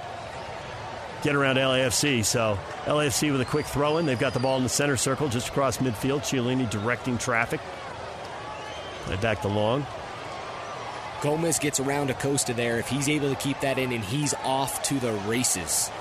get 1.23 1.35
around 1.35 1.57
LAFC. 1.57 2.23
So 2.23 2.59
LAFC 2.85 3.31
with 3.31 3.41
a 3.41 3.45
quick 3.45 3.65
throw 3.65 3.97
in. 3.97 4.05
They've 4.05 4.19
got 4.19 4.33
the 4.33 4.39
ball 4.39 4.57
in 4.57 4.63
the 4.63 4.69
center 4.69 4.97
circle 4.97 5.29
just 5.29 5.49
across 5.49 5.77
midfield. 5.77 6.21
Chiellini 6.21 6.69
directing 6.69 7.17
traffic. 7.17 7.59
They 9.07 9.15
back 9.17 9.41
to 9.41 9.47
Long. 9.47 9.85
Gomez 11.27 11.59
gets 11.59 11.81
around 11.81 12.09
Acosta 12.09 12.53
there. 12.53 12.79
If 12.79 12.87
he's 12.87 13.09
able 13.09 13.29
to 13.29 13.35
keep 13.35 13.59
that 13.59 13.77
in, 13.77 13.91
and 13.91 14.01
he's 14.01 14.33
off 14.45 14.81
to 14.83 14.97
the 14.97 15.11
races. 15.27 15.91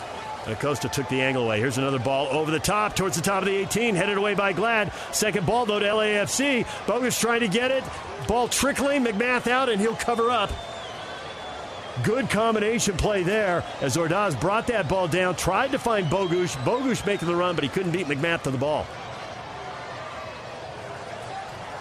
Acosta 0.46 0.88
took 0.88 1.08
the 1.08 1.20
angle 1.20 1.42
away. 1.42 1.58
Here's 1.58 1.78
another 1.78 1.98
ball 1.98 2.28
over 2.28 2.52
the 2.52 2.60
top 2.60 2.94
towards 2.94 3.16
the 3.16 3.22
top 3.22 3.42
of 3.42 3.48
the 3.48 3.56
18, 3.56 3.96
headed 3.96 4.18
away 4.18 4.34
by 4.34 4.52
Glad. 4.52 4.92
Second 5.10 5.44
ball, 5.44 5.66
though, 5.66 5.80
to 5.80 5.84
LAFC. 5.84 6.64
Bogusz 6.86 7.20
trying 7.20 7.40
to 7.40 7.48
get 7.48 7.72
it. 7.72 7.82
Ball 8.28 8.46
trickling. 8.46 9.02
MacMath 9.02 9.48
out, 9.48 9.68
and 9.68 9.80
he'll 9.80 9.96
cover 9.96 10.30
up. 10.30 10.48
Good 12.04 12.30
combination 12.30 12.96
play 12.96 13.24
there 13.24 13.64
as 13.80 13.96
Ordaz 13.96 14.40
brought 14.40 14.68
that 14.68 14.88
ball 14.88 15.08
down, 15.08 15.34
tried 15.34 15.72
to 15.72 15.78
find 15.80 16.06
Bogusz. 16.06 16.54
Bogusz 16.58 17.04
making 17.04 17.26
the 17.26 17.34
run, 17.34 17.56
but 17.56 17.64
he 17.64 17.68
couldn't 17.68 17.90
beat 17.90 18.06
MacMath 18.06 18.44
to 18.44 18.52
the 18.52 18.58
ball. 18.58 18.86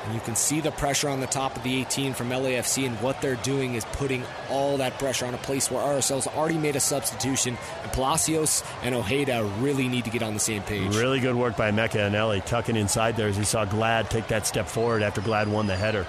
And 0.05 0.13
you 0.13 0.19
can 0.21 0.35
see 0.35 0.61
the 0.61 0.71
pressure 0.71 1.09
on 1.09 1.19
the 1.19 1.27
top 1.27 1.57
of 1.57 1.63
the 1.63 1.81
18 1.81 2.13
from 2.13 2.29
LAFC, 2.29 2.85
and 2.85 2.95
what 3.01 3.21
they're 3.21 3.35
doing 3.37 3.73
is 3.73 3.83
putting 3.85 4.23
all 4.49 4.77
that 4.77 4.99
pressure 4.99 5.25
on 5.25 5.33
a 5.33 5.39
place 5.39 5.71
where 5.71 5.81
RSL's 5.81 6.27
already 6.27 6.57
made 6.57 6.75
a 6.75 6.79
substitution, 6.79 7.57
and 7.81 7.91
Palacios 7.91 8.63
and 8.83 8.93
Ojeda 8.93 9.43
really 9.59 9.87
need 9.87 10.05
to 10.05 10.11
get 10.11 10.21
on 10.21 10.35
the 10.35 10.39
same 10.39 10.61
page. 10.61 10.95
Really 10.95 11.19
good 11.19 11.35
work 11.35 11.57
by 11.57 11.71
Emeka 11.71 12.09
Eneli, 12.09 12.45
tucking 12.45 12.75
inside 12.75 13.17
there 13.17 13.27
as 13.27 13.35
he 13.35 13.43
saw 13.43 13.65
Glad 13.65 14.11
take 14.11 14.27
that 14.27 14.45
step 14.45 14.67
forward 14.67 15.01
after 15.01 15.21
Glad 15.21 15.47
won 15.47 15.65
the 15.65 15.75
header. 15.75 16.05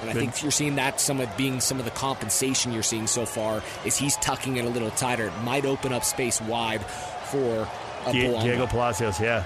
And 0.00 0.10
I 0.10 0.12
think 0.12 0.42
you're 0.42 0.50
seeing 0.50 0.76
that 0.76 1.00
some 1.00 1.20
of 1.20 1.36
being 1.36 1.60
some 1.60 1.78
of 1.78 1.84
the 1.84 1.90
compensation 1.90 2.72
you're 2.72 2.82
seeing 2.82 3.06
so 3.06 3.24
far 3.24 3.62
is 3.84 3.96
he's 3.96 4.16
tucking 4.16 4.56
it 4.56 4.64
a 4.64 4.68
little 4.68 4.90
tighter. 4.90 5.26
It 5.26 5.42
might 5.42 5.64
open 5.64 5.92
up 5.92 6.04
space 6.04 6.40
wide 6.40 6.84
for 7.30 7.68
Diego 8.12 8.66
Palacios, 8.66 9.20
yeah. 9.20 9.44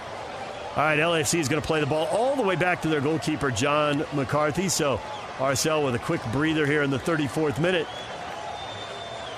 All 0.76 0.84
right, 0.84 0.98
LAFC 0.98 1.40
is 1.40 1.48
going 1.48 1.60
to 1.60 1.66
play 1.66 1.80
the 1.80 1.86
ball 1.86 2.06
all 2.12 2.36
the 2.36 2.42
way 2.42 2.54
back 2.54 2.82
to 2.82 2.88
their 2.88 3.00
goalkeeper, 3.00 3.50
John 3.50 4.04
McCarthy. 4.12 4.68
So 4.68 5.00
RSL 5.38 5.84
with 5.84 5.96
a 5.96 5.98
quick 5.98 6.20
breather 6.30 6.64
here 6.64 6.82
in 6.82 6.90
the 6.90 6.98
34th 6.98 7.58
minute. 7.58 7.88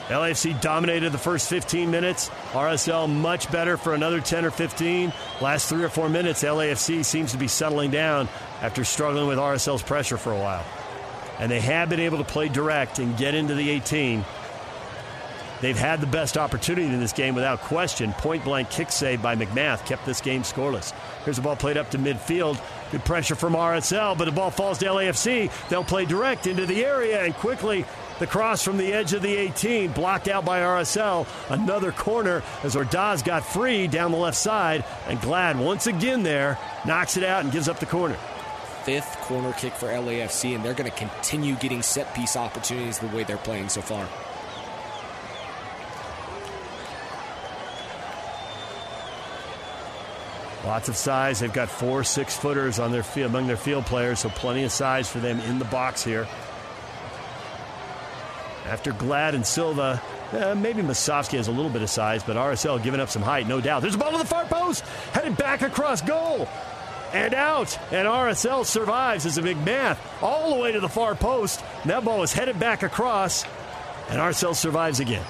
LAFC 0.09 0.61
dominated 0.61 1.11
the 1.11 1.19
first 1.19 1.49
15 1.49 1.91
minutes. 1.91 2.29
RSL 2.51 3.09
much 3.09 3.51
better 3.51 3.79
for 3.79 3.95
another 3.95 4.21
10 4.21 4.45
or 4.45 4.51
15. 4.51 5.11
Last 5.41 5.71
three 5.71 5.83
or 5.83 5.89
four 5.89 6.11
minutes, 6.11 6.43
LAFC 6.43 7.03
seems 7.03 7.33
to 7.33 7.39
be 7.39 7.49
settling 7.49 7.91
down 7.91 8.29
after 8.61 8.85
struggling 8.85 9.27
with 9.27 9.39
RSL's 9.39 9.83
pressure 9.83 10.19
for 10.19 10.33
a 10.33 10.39
while. 10.39 10.65
And 11.39 11.51
they 11.51 11.61
have 11.61 11.89
been 11.89 12.01
able 12.01 12.19
to 12.19 12.25
play 12.25 12.49
direct 12.49 12.99
and 12.99 13.17
get 13.17 13.35
into 13.35 13.55
the 13.55 13.71
18 13.71 14.23
They've 15.63 15.79
had 15.79 16.01
the 16.01 16.09
best 16.09 16.37
opportunity 16.37 16.89
in 16.89 16.99
this 16.99 17.13
game 17.13 17.37
without 17.37 17.61
question. 17.61 18.13
Point 18.15 18.43
blank 18.43 18.69
kick 18.69 18.91
save 18.91 19.23
by 19.23 19.37
MacMath 19.37 19.87
kept 19.87 20.05
this 20.05 20.21
game 20.21 20.43
scoreless. 20.43 20.93
Here's 21.25 21.37
the 21.37 21.43
ball 21.43 21.55
played 21.55 21.77
up 21.77 21.89
to 21.93 21.99
midfield. 21.99 22.61
Good 22.91 23.05
pressure 23.05 23.37
from 23.37 23.55
RSL, 23.55 24.19
but 24.19 24.25
the 24.25 24.33
ball 24.33 24.51
falls 24.51 24.79
to 24.79 24.87
LAFC. 24.87 25.53
They'll 25.69 25.85
play 25.85 26.05
direct 26.05 26.49
into 26.49 26.67
the 26.67 26.85
area 26.85 27.23
and 27.25 27.33
quickly 27.33 27.85
the 28.19 28.27
cross 28.27 28.63
from 28.65 28.77
the 28.77 28.93
edge 28.93 29.13
of 29.13 29.23
the 29.23 29.35
18, 29.35 29.93
blocked 29.93 30.27
out 30.27 30.45
by 30.45 30.61
RSL. 30.61 31.29
Another 31.49 31.93
corner 31.93 32.43
as 32.65 32.75
Ordaz 32.75 33.25
got 33.25 33.47
free 33.47 33.87
down 33.87 34.11
the 34.11 34.19
left 34.19 34.37
side, 34.37 34.85
and 35.07 35.21
Glad 35.21 35.59
once 35.59 35.87
again 35.87 36.25
there 36.25 36.59
knocks 36.85 37.17
it 37.17 37.23
out 37.23 37.45
and 37.45 37.53
gives 37.53 37.69
up 37.69 37.79
the 37.79 37.87
corner. 37.87 38.17
Fifth 38.83 39.17
corner 39.21 39.53
kick 39.53 39.75
for 39.75 39.87
LAFC, 39.87 40.57
and 40.57 40.65
they're 40.65 40.75
going 40.75 40.91
to 40.91 40.97
continue 40.97 41.55
getting 41.55 41.83
set 41.83 42.13
piece 42.17 42.37
opportunities 42.37 42.99
the 42.99 43.07
way 43.09 43.23
they're 43.23 43.37
playing 43.37 43.69
so 43.69 43.81
far. 43.81 44.09
Lots 50.65 50.89
of 50.89 50.97
size. 50.97 51.41
They've 51.41 51.53
got 51.53 51.69
four 51.69 52.05
six 52.05 52.37
footers 52.37 52.79
on 52.79 52.93
their 52.93 53.03
field, 53.03 53.31
among 53.31 53.49
their 53.49 53.57
field 53.57 53.85
players, 53.87 54.21
so 54.21 54.29
plenty 54.29 54.63
of 54.63 54.71
size 54.71 55.11
for 55.11 55.19
them 55.19 55.41
in 55.41 55.59
the 55.59 55.65
box 55.67 56.05
here. 56.05 56.29
After 58.67 58.93
Glad 58.93 59.35
and 59.35 59.45
Silva, 59.45 60.01
eh, 60.33 60.55
maybe 60.55 60.83
Musovski 60.83 61.37
has 61.37 61.49
a 61.49 61.53
little 61.53 61.71
bit 61.71 61.83
of 61.83 61.91
size, 61.91 62.23
but 62.23 62.37
RSL 62.37 62.81
giving 62.83 63.01
up 63.01 63.11
some 63.11 63.23
height, 63.23 63.49
no 63.49 63.61
doubt. 63.61 63.83
There's 63.83 63.97
a 63.97 63.99
ball 63.99 64.13
to 64.13 64.19
the 64.19 64.25
far 64.25 64.45
post, 64.45 64.85
headed 65.13 65.37
back 65.37 65.63
across 65.63 66.01
goal 66.01 66.49
and 67.13 67.35
out. 67.35 67.77
And 67.91 68.07
RSL 68.07 68.65
survives 68.65 69.27
as 69.27 69.39
a 69.39 69.43
MacMath 69.43 69.99
all 70.23 70.55
the 70.55 70.61
way 70.61 70.73
to 70.73 70.81
the 70.81 70.89
far 70.89 71.15
post. 71.15 71.63
And 71.83 71.91
that 71.91 72.05
ball 72.05 72.23
is 72.23 72.33
headed 72.33 72.59
back 72.59 72.85
across, 72.85 73.45
and 74.09 74.21
RSL 74.21 74.55
survives 74.55 75.01
again. 75.01 75.25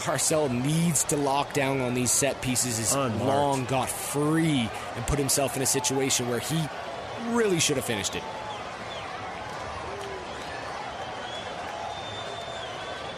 RSL 0.00 0.50
needs 0.50 1.04
to 1.04 1.16
lock 1.16 1.52
down 1.52 1.80
on 1.80 1.94
these 1.94 2.10
set 2.10 2.40
pieces 2.40 2.78
as 2.78 2.94
Long 2.94 3.64
got 3.66 3.88
free 3.88 4.68
and 4.96 5.06
put 5.06 5.18
himself 5.18 5.56
in 5.56 5.62
a 5.62 5.66
situation 5.66 6.28
where 6.28 6.40
he 6.40 6.60
really 7.28 7.60
should 7.60 7.76
have 7.76 7.84
finished 7.84 8.14
it. 8.16 8.22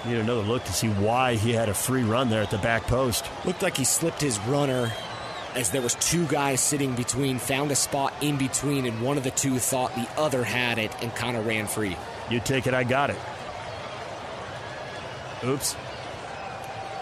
Need 0.04 0.18
another 0.18 0.42
look 0.42 0.64
to 0.64 0.72
see 0.72 0.88
why 0.88 1.36
he 1.36 1.52
had 1.52 1.68
a 1.68 1.74
free 1.74 2.02
run 2.02 2.28
there 2.28 2.42
at 2.42 2.50
the 2.50 2.58
back 2.58 2.82
post. 2.84 3.24
Looked 3.44 3.62
like 3.62 3.76
he 3.76 3.84
slipped 3.84 4.20
his 4.20 4.38
runner 4.40 4.92
as 5.54 5.70
there 5.70 5.82
was 5.82 5.94
two 5.96 6.26
guys 6.26 6.60
sitting 6.60 6.94
between, 6.94 7.38
found 7.38 7.70
a 7.70 7.76
spot 7.76 8.12
in 8.20 8.36
between, 8.36 8.86
and 8.86 9.00
one 9.02 9.16
of 9.16 9.24
the 9.24 9.30
two 9.30 9.58
thought 9.58 9.94
the 9.94 10.08
other 10.16 10.42
had 10.42 10.78
it 10.78 10.90
and 11.02 11.14
kind 11.14 11.36
of 11.36 11.46
ran 11.46 11.66
free. 11.66 11.96
You 12.30 12.40
take 12.40 12.66
it, 12.66 12.74
I 12.74 12.84
got 12.84 13.10
it. 13.10 13.16
Oops. 15.44 15.76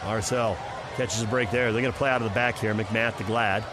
RSL 0.01 0.57
catches 0.96 1.22
a 1.22 1.26
break 1.26 1.51
there. 1.51 1.72
They're 1.72 1.82
going 1.82 1.92
to 1.92 1.98
play 1.98 2.11
out 2.11 2.22
of 2.22 2.28
the 2.28 2.34
back 2.34 2.59
here. 2.59 2.74
MacMath 2.74 3.16
to 3.18 3.24
Glad. 3.24 3.64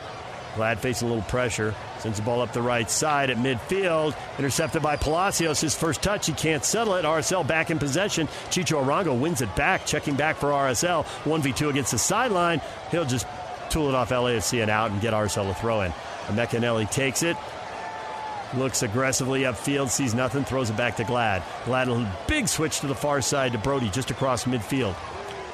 Glad 0.56 0.80
facing 0.80 1.08
a 1.08 1.12
little 1.12 1.28
pressure. 1.30 1.76
Sends 2.00 2.18
the 2.18 2.24
ball 2.24 2.42
up 2.42 2.52
the 2.52 2.62
right 2.62 2.90
side 2.90 3.30
at 3.30 3.38
midfield. 3.38 4.16
Intercepted 4.38 4.82
by 4.82 4.96
Palacios. 4.96 5.62
His 5.62 5.76
first 5.76 6.02
touch. 6.02 6.26
He 6.26 6.34
can't 6.34 6.64
settle 6.64 6.96
it. 6.96 7.06
RSL 7.06 7.46
back 7.46 7.70
in 7.70 7.80
possession. 7.80 8.28
Chicho 8.50 8.84
Arango 8.84 9.20
wins 9.20 9.42
it 9.42 9.56
back. 9.56 9.86
Checking 9.86 10.16
back 10.16 10.38
for 10.38 10.48
RSL. 10.48 11.06
1v2 11.24 11.70
against 11.70 11.92
the 11.92 12.00
sideline. 12.00 12.62
He'll 12.92 13.06
just 13.06 13.28
tool 13.70 13.90
it 13.90 13.96
off 13.96 14.10
LAFC 14.10 14.62
and 14.62 14.72
out 14.72 14.92
and 14.92 15.02
get 15.02 15.14
RSL 15.14 15.50
a 15.50 15.54
throw 15.54 15.82
in. 15.82 15.92
Emeka 16.28 16.60
Eneli 16.60 16.90
takes 16.90 17.24
it. 17.24 17.38
Looks 18.56 18.82
aggressively 18.82 19.42
upfield, 19.42 19.90
sees 19.90 20.14
nothing, 20.14 20.46
throws 20.46 20.70
it 20.70 20.78
back 20.78 20.96
to 20.98 21.04
Glad. 21.04 21.44
Glad, 21.66 21.90
a 21.90 22.18
big 22.28 22.48
switch 22.48 22.80
to 22.80 22.88
the 22.88 22.96
far 22.96 23.22
side 23.22 23.52
to 23.52 23.58
Brody, 23.58 23.90
just 23.90 24.10
across 24.10 24.46
midfield. 24.46 24.96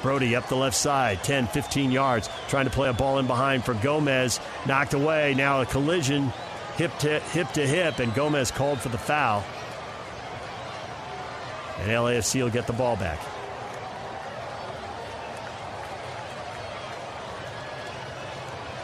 Brody 0.04 0.36
up 0.36 0.46
the 0.50 0.54
left 0.54 0.76
side, 0.76 1.24
10, 1.24 1.46
15 1.46 1.90
yards, 1.90 2.28
trying 2.48 2.66
to 2.66 2.70
play 2.70 2.90
a 2.90 2.92
ball 2.92 3.18
in 3.18 3.26
behind 3.26 3.64
for 3.64 3.72
Gomez. 3.72 4.38
Knocked 4.66 4.92
away. 4.92 5.32
Now 5.32 5.62
a 5.62 5.66
collision, 5.66 6.30
hip 6.76 6.94
to 6.98 7.20
hip, 7.20 7.50
to 7.52 7.66
hip 7.66 8.00
and 8.00 8.12
Gomez 8.12 8.50
called 8.50 8.80
for 8.80 8.90
the 8.90 8.98
foul. 8.98 9.42
And 11.78 11.88
LAFC 11.88 12.42
will 12.42 12.50
get 12.50 12.66
the 12.66 12.74
ball 12.74 12.96
back. 12.96 13.18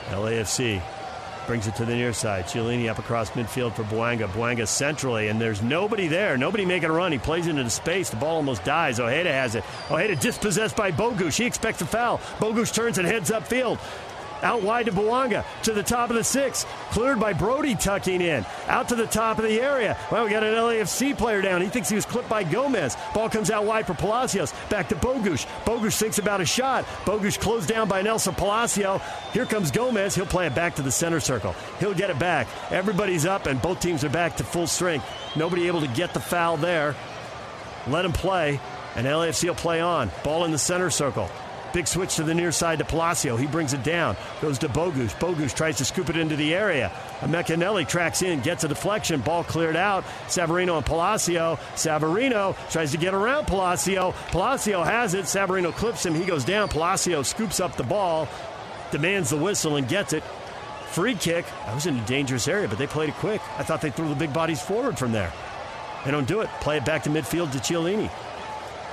LAFC 0.09 0.83
brings 1.51 1.67
it 1.67 1.75
to 1.75 1.85
the 1.85 1.97
near 1.97 2.13
side. 2.13 2.45
Chiellini 2.45 2.89
up 2.89 3.01
across 3.01 3.31
midfield 3.31 3.75
for 3.75 3.83
Bouanga. 3.83 4.29
Bouanga 4.29 4.69
centrally, 4.69 5.27
and 5.27 5.41
there's 5.41 5.61
nobody 5.63 6.07
there. 6.07 6.37
Nobody 6.37 6.65
making 6.65 6.91
a 6.91 6.93
run. 6.93 7.11
He 7.11 7.19
plays 7.19 7.49
into 7.49 7.65
the 7.65 7.71
space. 7.71 8.09
The 8.09 8.15
ball 8.15 8.37
almost 8.37 8.63
dies. 8.63 9.01
Ojeda 9.01 9.33
has 9.33 9.57
it. 9.57 9.65
Ojeda 9.91 10.15
dispossessed 10.15 10.77
by 10.77 10.93
Bogusz. 10.93 11.37
He 11.37 11.47
expects 11.47 11.83
a 11.83 11.87
foul. 11.87 12.19
Bogusz 12.39 12.73
turns 12.73 12.99
and 12.99 13.07
heads 13.09 13.33
upfield. 13.33 13.81
Out 14.43 14.63
wide 14.63 14.87
to 14.87 14.93
Bouanga. 14.93 15.45
To 15.65 15.73
the 15.73 15.83
top 15.83 16.11
of 16.11 16.17
the 16.17 16.25
six. 16.25 16.65
Cleared 16.91 17.21
by 17.21 17.33
Brody 17.33 17.75
tucking 17.75 18.21
in. 18.21 18.45
Out 18.67 18.89
to 18.89 18.95
the 18.95 19.07
top 19.07 19.39
of 19.39 19.45
the 19.45 19.61
area. 19.61 19.97
Well, 20.11 20.25
we 20.25 20.31
got 20.31 20.43
an 20.43 20.55
LAFC 20.55 21.17
player 21.17 21.43
down. 21.43 21.61
He 21.61 21.69
thinks 21.69 21.89
he 21.89 21.95
was 21.95 22.07
clipped 22.07 22.29
by 22.29 22.45
Gomez. 22.45 22.97
Ball 23.15 23.29
comes 23.29 23.51
out 23.51 23.65
wide 23.65 23.87
for 23.87 23.95
Palacios. 23.95 24.53
Back 24.69 24.89
to 24.89 24.97
Bogusz. 24.97 25.47
Bogusz 25.65 25.99
thinks 25.99 26.19
about 26.19 26.41
a 26.41 26.47
shot. 26.47 26.85
Bogusz 27.05 27.39
closed 27.39 27.69
down 27.69 27.89
by 27.89 28.03
Nelson 28.03 28.35
Palacio. 28.35 28.99
Here 29.33 29.47
comes 29.47 29.71
Gomez. 29.71 30.15
He'll 30.15 30.27
play 30.27 30.47
it 30.47 30.55
back 30.55 30.75
to 30.77 30.83
the 30.83 30.91
center 30.91 31.21
circle. 31.21 31.55
He'll 31.79 31.95
get 31.95 32.11
it 32.11 32.19
back. 32.19 32.47
Everybody's 32.71 33.27
up, 33.27 33.47
and 33.47 33.61
both 33.61 33.81
teams 33.81 34.05
are 34.05 34.11
back 34.11 34.37
to 34.37 34.45
full 34.45 34.67
strength. 34.67 35.07
Nobody 35.37 35.67
able 35.67 35.81
to 35.81 35.89
get 35.89 36.15
the 36.15 36.21
foul 36.21 36.57
there. 36.57 36.95
Let 37.87 38.05
him 38.05 38.13
play, 38.13 38.61
and 38.97 39.07
LAFC 39.07 39.49
will 39.49 39.55
play 39.55 39.81
on. 39.81 40.11
Ball 40.23 40.45
in 40.45 40.51
the 40.51 40.59
center 40.59 40.91
circle. 40.91 41.31
Big 41.73 41.87
switch 41.87 42.17
to 42.17 42.25
the 42.25 42.35
near 42.35 42.51
side 42.51 42.79
to 42.79 42.85
Palacio. 42.85 43.37
He 43.37 43.47
brings 43.47 43.73
it 43.73 43.85
down. 43.85 44.17
Goes 44.41 44.59
to 44.59 44.69
Bogusz. 44.69 45.15
Bogusz 45.19 45.55
tries 45.55 45.79
to 45.79 45.85
scoop 45.85 46.11
it 46.11 46.17
into 46.17 46.35
the 46.35 46.55
area. 46.55 46.91
Emeka 47.21 47.55
Eneli 47.57 47.87
tracks 47.87 48.23
in, 48.23 48.41
gets 48.41 48.65
a 48.65 48.69
deflection. 48.69 49.21
Ball 49.21 49.45
cleared 49.45 49.77
out. 49.77 50.05
Savarino 50.27 50.77
and 50.77 50.87
Palacio. 50.87 51.57
Savarino 51.75 52.57
tries 52.71 52.91
to 52.91 52.97
get 52.97 53.15
around 53.15 53.47
Palacio. 53.47 54.13
Palacio 54.33 54.83
has 54.83 55.15
it. 55.15 55.27
Savarino 55.27 55.73
clips 55.73 56.05
him. 56.05 56.15
He 56.15 56.25
goes 56.25 56.45
down. 56.45 56.69
Palacio 56.69 57.23
scoops 57.23 57.61
up 57.61 57.77
the 57.77 57.85
ball, 57.85 58.29
demands 58.91 59.31
the 59.31 59.37
whistle, 59.37 59.77
and 59.77 59.87
gets 59.87 60.13
it. 60.13 60.25
Free 60.91 61.15
kick. 61.15 61.45
I 61.67 61.75
was 61.75 61.87
in 61.87 61.97
a 61.97 62.07
dangerous 62.07 62.49
area, 62.49 62.67
but 62.67 62.79
they 62.79 62.89
played 62.89 63.11
it 63.11 63.15
quick. 63.17 63.41
I 63.59 63.63
thought 63.63 63.81
they 63.81 63.91
threw 63.91 64.09
the 64.09 64.17
big 64.17 64.33
bodies 64.33 64.61
forward 64.61 64.99
from 64.99 65.13
there. 65.13 65.33
They 66.05 66.11
don't 66.11 66.27
do 66.27 66.41
it. 66.41 66.49
Play 66.61 66.79
it 66.79 66.85
back 66.85 67.05
to 67.05 67.11
midfield 67.11 67.53
to 67.53 67.59
Chiellini. 67.59 68.11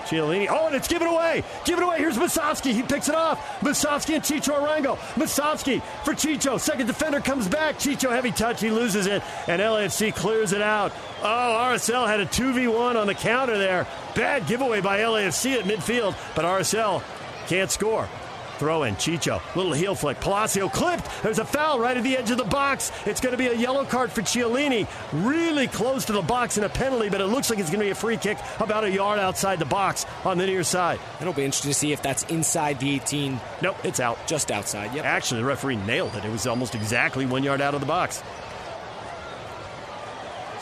Chiellini. 0.08 0.47
Oh, 0.49 0.68
and 0.68 0.76
it's 0.76 0.88
given 0.88 1.08
away. 1.08 1.43
Give 1.66 1.78
it 1.78 1.84
away. 1.84 1.97
Here's 1.97 2.18
Musovski. 2.18 2.74
He 2.74 2.84
picks 2.84 3.10
it 3.10 3.16
off. 3.16 3.60
Musovski 3.62 4.16
and 4.16 4.24
Chicho 4.24 4.60
Arango. 4.60 4.97
Musovski 5.16 5.82
for 6.03 6.14
Chicho. 6.14 6.60
Second 6.60 6.88
defender 6.88 7.20
comes 7.20 7.47
back. 7.47 7.78
Chicho 7.78 8.10
heavy 8.10 8.32
touch. 8.32 8.62
He 8.62 8.70
loses 8.70 9.05
it. 9.05 9.22
And 9.47 9.62
LAFC 9.62 10.16
clears 10.16 10.53
it 10.53 10.62
out. 10.62 10.91
Oh, 11.22 11.72
RSL 11.72 12.08
had 12.08 12.20
a 12.20 12.26
2v1 12.26 12.95
on 12.95 13.08
the 13.08 13.16
counter 13.16 13.58
there. 13.58 13.88
Bad 14.16 14.47
giveaway 14.47 14.82
by 14.82 14.99
LAFC 14.99 15.60
at 15.60 15.66
midfield, 15.66 16.16
but 16.36 16.45
RSL 16.45 17.03
can't 17.47 17.72
score. 17.72 18.08
Throw 18.58 18.84
in, 18.84 18.95
Chicho. 18.95 19.41
Little 19.55 19.74
heel 19.74 19.95
flick. 19.95 20.20
Palacio 20.20 20.70
clipped. 20.70 21.08
There's 21.22 21.39
a 21.39 21.45
foul 21.45 21.80
right 21.80 21.95
at 21.95 22.03
the 22.03 22.18
edge 22.18 22.32
of 22.32 22.38
the 22.38 22.43
box. 22.43 22.91
It's 23.05 23.22
going 23.22 23.32
to 23.32 23.38
be 23.38 23.47
a 23.47 23.53
yellow 23.53 23.86
card 23.86 24.12
for 24.12 24.22
Chiellini. 24.22 24.88
Really 25.14 25.68
close 25.68 26.05
to 26.05 26.14
the 26.14 26.22
box 26.22 26.58
and 26.58 26.66
a 26.66 26.70
penalty, 26.70 27.10
but 27.10 27.22
it 27.22 27.28
looks 27.28 27.49
like 27.49 27.60
it's 27.60 27.70
going 27.70 27.80
to 27.80 27.86
be 27.86 27.91
a 27.91 27.95
free 27.95 28.18
kick 28.18 28.38
about 28.60 28.84
a 28.84 28.91
yard 28.91 29.20
outside 29.20 29.60
the 29.60 29.66
box 29.66 30.05
on 30.26 30.38
the 30.38 30.45
near 30.45 30.64
side. 30.64 30.99
It'll 31.22 31.34
be 31.34 31.45
interesting 31.45 31.72
to 31.72 31.78
see 31.78 31.91
if 31.91 32.01
that's 32.01 32.24
inside 32.24 32.80
the 32.80 32.95
18. 32.95 33.39
Nope, 33.62 33.78
it's 33.84 33.99
out. 33.99 34.18
Just 34.28 34.51
outside, 34.51 34.93
yep. 34.93 35.05
Actually, 35.05 35.41
the 35.41 35.47
referee 35.47 35.76
nailed 35.76 36.16
it. 36.16 36.26
It 36.26 36.32
was 36.32 36.47
almost 36.47 36.76
exactly 36.76 37.26
one 37.26 37.43
yard 37.43 37.62
out 37.62 37.74
of 37.74 37.80
the 37.80 37.88
box 37.88 38.24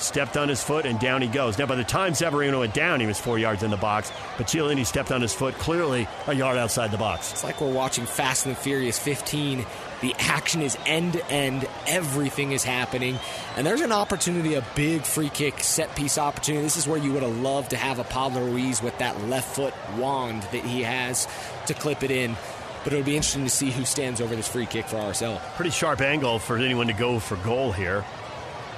stepped 0.05 0.37
on 0.37 0.47
his 0.47 0.63
foot, 0.63 0.85
and 0.85 0.99
down 0.99 1.21
he 1.21 1.27
goes. 1.27 1.57
Now, 1.57 1.65
by 1.65 1.75
the 1.75 1.83
time 1.83 2.13
Savarino 2.13 2.59
went 2.59 2.73
down, 2.73 2.99
he 2.99 3.07
was 3.07 3.19
four 3.19 3.39
yards 3.39 3.63
in 3.63 3.71
the 3.71 3.77
box, 3.77 4.11
but 4.37 4.47
Chiellini 4.47 4.85
stepped 4.85 5.11
on 5.11 5.21
his 5.21 5.33
foot, 5.33 5.55
clearly 5.55 6.07
a 6.27 6.33
yard 6.33 6.57
outside 6.57 6.91
the 6.91 6.97
box. 6.97 7.31
It's 7.31 7.43
like 7.43 7.59
we're 7.59 7.71
watching 7.71 8.05
Fast 8.05 8.45
and 8.45 8.55
the 8.55 8.59
Furious 8.59 8.99
15. 8.99 9.65
The 10.01 10.15
action 10.19 10.61
is 10.61 10.77
end 10.85 11.13
to 11.13 11.31
end, 11.31 11.67
everything 11.87 12.51
is 12.51 12.63
happening, 12.63 13.17
and 13.55 13.65
there's 13.65 13.81
an 13.81 13.91
opportunity, 13.91 14.53
a 14.53 14.65
big 14.75 15.03
free 15.03 15.29
kick 15.29 15.59
set 15.61 15.95
piece 15.95 16.17
opportunity. 16.17 16.63
This 16.63 16.77
is 16.77 16.87
where 16.87 16.99
you 16.99 17.11
would 17.13 17.23
have 17.23 17.37
loved 17.37 17.71
to 17.71 17.77
have 17.77 17.99
a 17.99 18.03
Pablo 18.03 18.45
Ruiz 18.45 18.81
with 18.81 18.97
that 18.99 19.19
left 19.27 19.55
foot 19.55 19.73
wand 19.97 20.43
that 20.43 20.63
he 20.63 20.83
has 20.83 21.27
to 21.67 21.73
clip 21.73 22.03
it 22.03 22.11
in 22.11 22.35
but 22.83 22.93
it'll 22.93 23.03
be 23.03 23.15
interesting 23.15 23.43
to 23.43 23.49
see 23.49 23.71
who 23.71 23.83
stands 23.83 24.21
over 24.21 24.35
this 24.35 24.47
free 24.47 24.67
kick 24.67 24.85
for 24.85 24.97
RSL. 24.97 25.41
Pretty 25.55 25.71
sharp 25.71 26.01
angle 26.01 26.37
for 26.37 26.55
anyone 26.59 26.85
to 26.85 26.93
go 26.93 27.17
for 27.17 27.35
goal 27.37 27.71
here 27.71 28.05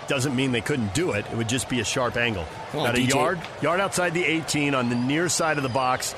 doesn't 0.07 0.35
mean 0.35 0.51
they 0.51 0.61
couldn't 0.61 0.93
do 0.93 1.11
it. 1.11 1.25
It 1.31 1.35
would 1.37 1.49
just 1.49 1.67
be 1.69 1.79
a 1.79 1.83
sharp 1.83 2.17
angle. 2.17 2.45
On, 2.73 2.81
About 2.81 2.95
a 2.95 2.99
DJ. 2.99 3.09
yard, 3.13 3.39
yard 3.61 3.79
outside 3.79 4.13
the 4.13 4.23
18 4.25 4.73
on 4.75 4.89
the 4.89 4.95
near 4.95 5.29
side 5.29 5.57
of 5.57 5.63
the 5.63 5.69
box. 5.69 6.15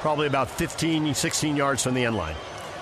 Probably 0.00 0.26
about 0.26 0.48
15, 0.50 1.14
16 1.14 1.56
yards 1.56 1.82
from 1.82 1.94
the 1.94 2.04
end 2.04 2.16
line. 2.16 2.34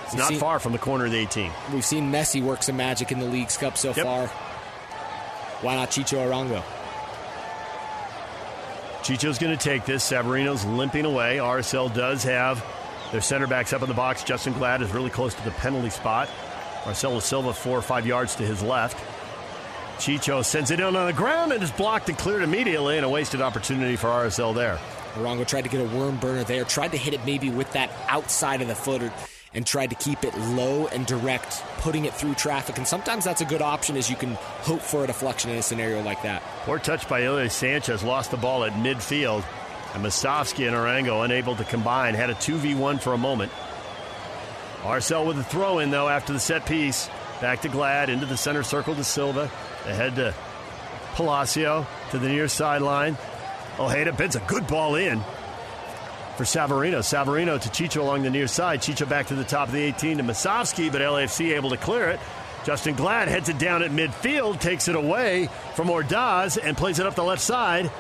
It's 0.05 0.13
We've 0.15 0.21
not 0.21 0.29
seen- 0.29 0.39
far 0.39 0.59
from 0.59 0.73
the 0.73 0.79
corner 0.79 1.07
of 1.07 1.11
the 1.13 1.19
18. 1.19 1.51
We've 1.73 1.85
seen 1.85 2.11
Messi 2.13 2.43
work 2.43 2.63
some 2.63 2.77
magic 2.77 3.11
in 3.13 3.19
the 3.19 3.27
Leagues 3.27 3.57
Cup 3.57 3.77
so 3.77 3.93
Yep. 3.95 4.05
far. 4.07 4.27
Why 5.63 5.75
not 5.75 5.91
Chicho 5.91 6.19
Arango? 6.19 6.63
Chicho's 9.03 9.39
going 9.39 9.57
to 9.57 9.63
take 9.63 9.85
this. 9.85 10.09
Savarino's 10.09 10.65
limping 10.65 11.05
away. 11.05 11.39
RSL 11.39 11.89
does 11.89 12.23
have 12.25 12.65
their 13.13 13.21
center 13.21 13.47
backs 13.47 13.73
up 13.73 13.83
in 13.83 13.89
the 13.89 13.95
box. 13.95 14.23
Justin 14.23 14.53
Glad 14.53 14.83
is 14.83 14.91
really 14.91 15.11
close 15.11 15.35
to 15.35 15.45
the 15.45 15.51
penalty 15.53 15.91
spot. 15.91 16.29
Marcelo 16.85 17.19
Silva 17.21 17.53
four 17.53 17.79
or 17.79 17.83
five 17.83 18.07
yards 18.07 18.35
to 18.37 18.43
his 18.45 18.63
left. 18.63 18.99
Chicho 19.99 20.45
sends 20.45 20.71
it 20.71 20.81
in 20.81 20.97
on 20.97 21.07
the 21.07 21.13
ground 21.13 21.53
and 21.53 21.63
is 21.63 21.71
blocked 21.73 22.09
and 22.09 22.17
cleared 22.17 22.43
immediately, 22.43 22.97
and 22.97 23.05
a 23.05 23.09
wasted 23.09 23.41
opportunity 23.41 23.97
for 23.97 24.07
RSL 24.07 24.55
there. 24.55 24.79
Arango 25.15 25.47
tried 25.47 25.63
to 25.63 25.69
get 25.69 25.81
a 25.81 25.97
worm 25.97 26.17
burner 26.19 26.45
there, 26.45 26.65
tried 26.65 26.93
to 26.93 26.99
hit 26.99 27.15
it 27.15 27.21
maybe 27.27 27.51
with 27.51 27.71
that 27.73 27.91
outside 28.09 28.63
of 28.63 28.69
the 28.69 28.75
foot 28.75 29.03
and 29.55 29.67
tried 29.67 29.91
to 29.91 29.97
keep 29.97 30.25
it 30.25 30.37
low 30.39 30.87
and 30.89 31.07
direct, 31.07 31.63
putting 31.79 32.05
it 32.05 32.15
through 32.15 32.35
traffic. 32.35 32.79
And 32.79 32.87
sometimes 32.87 33.25
that's 33.25 33.41
a 33.41 33.45
good 33.45 33.63
option 33.63 33.97
as 33.97 34.09
you 34.09 34.17
can 34.17 34.35
hope 34.61 34.81
for 34.81 35.05
a 35.05 35.07
deflection 35.07 35.51
in 35.51 35.57
a 35.59 35.63
scenario 35.63 36.03
like 36.03 36.23
that. 36.23 36.43
Poor 36.65 36.79
touch 36.79 37.09
by 37.09 37.25
Ilie 37.25 37.49
Sanchez, 37.49 38.03
lost 38.03 38.31
the 38.31 38.37
ball 38.37 38.65
at 38.65 38.73
midfield. 38.75 39.45
And 39.95 40.05
Musovski 40.05 40.69
and 40.69 40.77
Arango 40.77 41.25
unable 41.25 41.57
to 41.57 41.65
combine, 41.65 42.15
had 42.15 42.31
a 42.31 42.35
2v1 42.35 43.01
for 43.01 43.15
a 43.15 43.19
moment. 43.19 43.51
RSL 44.83 45.27
with 45.27 45.39
a 45.39 45.45
throw 45.45 45.79
in, 45.79 45.91
though, 45.91 46.09
after 46.09 46.33
the 46.33 46.39
set 46.39 46.67
piece. 46.67 47.09
Back 47.41 47.63
to 47.63 47.69
Glad, 47.69 48.11
into 48.11 48.27
the 48.27 48.37
center 48.37 48.63
circle 48.63 48.95
to 48.95 49.05
Silva. 49.05 49.51
Ahead 49.85 50.17
to 50.17 50.35
Palacio, 51.15 51.87
to 52.11 52.19
the 52.19 52.29
near 52.29 52.49
sideline. 52.49 53.17
Ojeda 53.79 54.13
bids 54.13 54.35
a 54.35 54.41
good 54.41 54.67
ball 54.67 54.97
in 54.97 55.21
for 56.37 56.45
Savarino. 56.45 56.99
Savarino 56.99 57.61
to 57.61 57.69
Chicho 57.69 58.01
along 58.01 58.23
the 58.23 58.31
near 58.31 58.49
side. 58.49 58.81
Chicho 58.81 59.09
back 59.09 59.27
to 59.29 59.35
the 59.35 59.45
top 59.45 59.69
of 59.69 59.75
the 59.75 59.83
18 59.83 60.19
to 60.19 60.25
Musovski, 60.25 60.91
but 60.91 61.01
LAFC 61.01 61.55
able 61.55 61.71
to 61.71 61.77
clear 61.77 62.09
it. 62.11 62.21
Justin 62.65 62.97
Glad 62.97 63.29
heads 63.29 63.49
it 63.49 63.59
down 63.59 63.83
at 63.83 63.93
midfield, 63.93 64.61
takes 64.61 64.89
it 64.89 64.97
away 64.97 65.49
from 65.75 65.89
Ordaz, 65.89 66.59
and 66.63 66.77
plays 66.77 66.99
it 66.99 67.07
up 67.07 67.15
the 67.15 67.23
left 67.23 67.41
side 67.41 67.91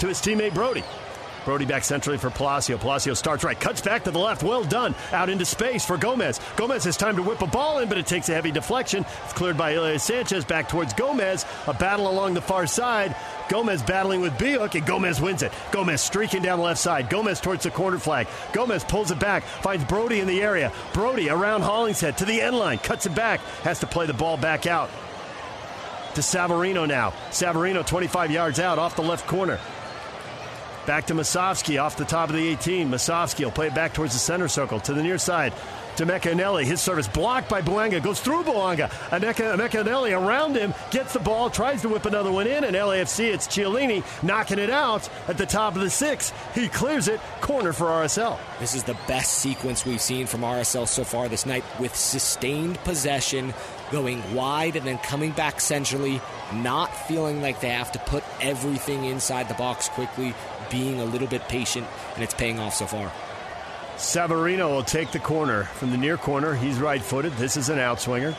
to 0.00 0.08
his 0.08 0.20
teammate 0.20 0.52
Brody. 0.52 0.82
Brody 1.44 1.64
back 1.64 1.84
centrally 1.84 2.18
for 2.18 2.30
Palacio. 2.30 2.78
Palacio 2.78 3.14
starts 3.14 3.44
right, 3.44 3.58
cuts 3.58 3.80
back 3.80 4.04
to 4.04 4.10
the 4.10 4.18
left. 4.18 4.42
Well 4.42 4.64
done. 4.64 4.94
Out 5.12 5.28
into 5.28 5.44
space 5.44 5.84
for 5.84 5.96
Gomez. 5.96 6.40
Gomez 6.56 6.84
has 6.84 6.96
time 6.96 7.16
to 7.16 7.22
whip 7.22 7.42
a 7.42 7.46
ball 7.46 7.78
in, 7.78 7.88
but 7.88 7.98
it 7.98 8.06
takes 8.06 8.28
a 8.28 8.34
heavy 8.34 8.50
deflection. 8.50 9.04
It's 9.24 9.32
cleared 9.32 9.56
by 9.56 9.72
Elias 9.72 10.04
Sanchez 10.04 10.44
back 10.44 10.68
towards 10.68 10.92
Gomez. 10.92 11.44
A 11.66 11.74
battle 11.74 12.10
along 12.10 12.34
the 12.34 12.40
far 12.40 12.66
side. 12.66 13.16
Gomez 13.48 13.82
battling 13.82 14.20
with 14.20 14.32
Biuk, 14.34 14.74
and 14.74 14.86
Gomez 14.86 15.20
wins 15.20 15.42
it. 15.42 15.52
Gomez 15.72 16.00
streaking 16.00 16.42
down 16.42 16.58
the 16.58 16.64
left 16.64 16.80
side. 16.80 17.10
Gomez 17.10 17.40
towards 17.40 17.64
the 17.64 17.70
corner 17.70 17.98
flag. 17.98 18.28
Gomez 18.52 18.84
pulls 18.84 19.10
it 19.10 19.18
back, 19.18 19.42
finds 19.42 19.84
Brody 19.84 20.20
in 20.20 20.26
the 20.26 20.40
area. 20.40 20.72
Brody 20.92 21.28
around 21.28 21.62
Hollingshead 21.62 22.16
to 22.18 22.24
the 22.24 22.40
end 22.40 22.56
line, 22.56 22.78
cuts 22.78 23.06
it 23.06 23.14
back, 23.14 23.40
has 23.62 23.80
to 23.80 23.86
play 23.86 24.06
the 24.06 24.14
ball 24.14 24.36
back 24.36 24.66
out 24.66 24.90
to 26.14 26.20
Savarino 26.20 26.86
now. 26.86 27.10
Savarino 27.30 27.86
25 27.86 28.30
yards 28.30 28.60
out 28.60 28.78
off 28.78 28.96
the 28.96 29.02
left 29.02 29.26
corner. 29.26 29.58
Back 30.86 31.06
to 31.06 31.14
Musovski 31.14 31.80
off 31.80 31.96
the 31.96 32.04
top 32.04 32.28
of 32.28 32.34
the 32.34 32.48
18. 32.48 32.90
Musovski 32.90 33.44
will 33.44 33.52
play 33.52 33.68
it 33.68 33.74
back 33.74 33.94
towards 33.94 34.14
the 34.14 34.18
center 34.18 34.48
circle 34.48 34.80
to 34.80 34.92
the 34.92 35.02
near 35.02 35.16
side. 35.16 35.54
To 35.96 36.06
Emeka 36.06 36.32
Eneli. 36.32 36.64
His 36.64 36.80
service 36.80 37.06
blocked 37.06 37.50
by 37.50 37.60
Bouanga. 37.60 38.02
Goes 38.02 38.18
through 38.18 38.44
Bouanga. 38.44 38.88
Mecanelli 39.10 40.18
around 40.18 40.56
him. 40.56 40.72
Gets 40.90 41.12
the 41.12 41.20
ball. 41.20 41.50
Tries 41.50 41.82
to 41.82 41.90
whip 41.90 42.06
another 42.06 42.32
one 42.32 42.46
in. 42.46 42.64
And 42.64 42.74
LAFC, 42.74 43.32
it's 43.32 43.46
Chiellini 43.46 44.02
knocking 44.24 44.58
it 44.58 44.70
out 44.70 45.08
at 45.28 45.36
the 45.36 45.44
top 45.44 45.76
of 45.76 45.82
the 45.82 45.90
six. 45.90 46.32
He 46.54 46.68
clears 46.68 47.08
it. 47.08 47.20
Corner 47.42 47.72
for 47.74 47.86
RSL. 47.86 48.38
This 48.58 48.74
is 48.74 48.84
the 48.84 48.96
best 49.06 49.34
sequence 49.34 49.84
we've 49.84 50.00
seen 50.00 50.26
from 50.26 50.40
RSL 50.40 50.88
so 50.88 51.04
far 51.04 51.28
this 51.28 51.44
night 51.44 51.64
with 51.78 51.94
sustained 51.94 52.78
possession, 52.84 53.52
going 53.90 54.34
wide 54.34 54.76
and 54.76 54.86
then 54.86 54.96
coming 54.98 55.32
back 55.32 55.60
centrally, 55.60 56.22
not 56.54 56.86
feeling 57.06 57.42
like 57.42 57.60
they 57.60 57.68
have 57.68 57.92
to 57.92 57.98
put 57.98 58.24
everything 58.40 59.04
inside 59.04 59.48
the 59.48 59.54
box 59.54 59.90
quickly, 59.90 60.34
being 60.72 61.00
a 61.00 61.04
little 61.04 61.28
bit 61.28 61.46
patient, 61.48 61.86
and 62.14 62.24
it's 62.24 62.34
paying 62.34 62.58
off 62.58 62.74
so 62.74 62.86
far. 62.86 63.12
Savarino 63.96 64.70
will 64.70 64.82
take 64.82 65.12
the 65.12 65.20
corner 65.20 65.64
from 65.64 65.92
the 65.92 65.96
near 65.96 66.16
corner. 66.16 66.54
He's 66.54 66.78
right 66.78 67.00
footed. 67.00 67.32
This 67.34 67.56
is 67.56 67.68
an 67.68 67.78
outswinger. 67.78 68.34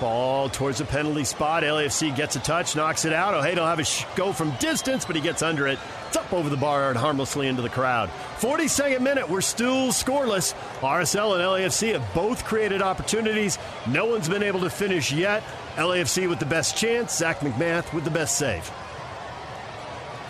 Ball 0.00 0.48
towards 0.48 0.78
the 0.78 0.86
penalty 0.86 1.24
spot. 1.24 1.62
LAFC 1.62 2.14
gets 2.16 2.34
a 2.34 2.40
touch, 2.40 2.74
knocks 2.74 3.04
it 3.04 3.12
out. 3.12 3.34
Ojeda 3.34 3.60
will 3.60 3.68
have 3.68 3.78
a 3.78 3.84
sh- 3.84 4.04
go 4.16 4.32
from 4.32 4.50
distance, 4.52 5.04
but 5.04 5.14
he 5.14 5.20
gets 5.20 5.42
under 5.42 5.66
it. 5.68 5.78
It's 6.08 6.16
up 6.16 6.32
over 6.32 6.48
the 6.48 6.56
bar 6.56 6.88
and 6.88 6.98
harmlessly 6.98 7.46
into 7.48 7.60
the 7.60 7.68
crowd. 7.68 8.10
42nd 8.38 9.00
minute, 9.00 9.28
we're 9.28 9.42
still 9.42 9.88
scoreless. 9.88 10.54
RSL 10.80 11.34
and 11.34 11.42
LAFC 11.42 11.92
have 11.92 12.14
both 12.14 12.44
created 12.44 12.80
opportunities. 12.80 13.58
No 13.86 14.06
one's 14.06 14.28
been 14.28 14.42
able 14.42 14.60
to 14.60 14.70
finish 14.70 15.12
yet. 15.12 15.42
LAFC 15.76 16.28
with 16.28 16.38
the 16.38 16.46
best 16.46 16.76
chance, 16.76 17.16
Zac 17.16 17.40
MacMath 17.40 17.92
with 17.92 18.04
the 18.04 18.10
best 18.10 18.38
save. 18.38 18.70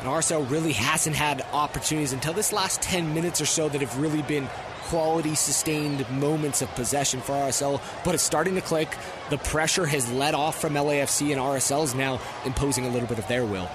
And 0.00 0.08
RSL 0.08 0.50
really 0.50 0.72
hasn't 0.72 1.14
had 1.14 1.42
opportunities 1.52 2.12
until 2.12 2.32
this 2.32 2.52
last 2.52 2.80
10 2.82 3.14
minutes 3.14 3.40
or 3.40 3.46
so 3.46 3.68
that 3.68 3.80
have 3.80 3.98
really 4.00 4.22
been 4.22 4.48
quality 4.84 5.34
sustained 5.34 6.08
moments 6.10 6.62
of 6.62 6.74
possession 6.74 7.20
for 7.20 7.32
RSL, 7.32 7.80
but 8.04 8.14
it's 8.14 8.24
starting 8.24 8.54
to 8.56 8.60
click. 8.60 8.96
The 9.28 9.38
pressure 9.38 9.86
has 9.86 10.10
let 10.10 10.34
off 10.34 10.60
from 10.60 10.74
LAFC, 10.74 11.30
and 11.32 11.40
RSL 11.40 11.84
is 11.84 11.94
now 11.94 12.20
imposing 12.44 12.86
a 12.86 12.88
little 12.88 13.08
bit 13.08 13.18
of 13.18 13.28
their 13.28 13.44
will. 13.44 13.68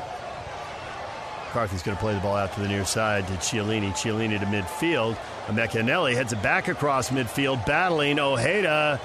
McCarthy's 1.46 1.84
going 1.84 1.96
to 1.96 2.02
play 2.02 2.14
the 2.14 2.20
ball 2.20 2.36
out 2.36 2.52
to 2.54 2.60
the 2.60 2.68
near 2.68 2.84
side 2.84 3.26
to 3.28 3.34
Chiellini. 3.36 3.92
Chiellini 3.92 4.38
to 4.38 4.46
midfield. 4.46 5.18
Emeka 5.46 5.82
Eneli 5.82 6.14
heads 6.14 6.34
it 6.34 6.42
back 6.42 6.68
across 6.68 7.12
midfield, 7.12 7.66
battling 7.66 8.20
Ojeda 8.20 9.00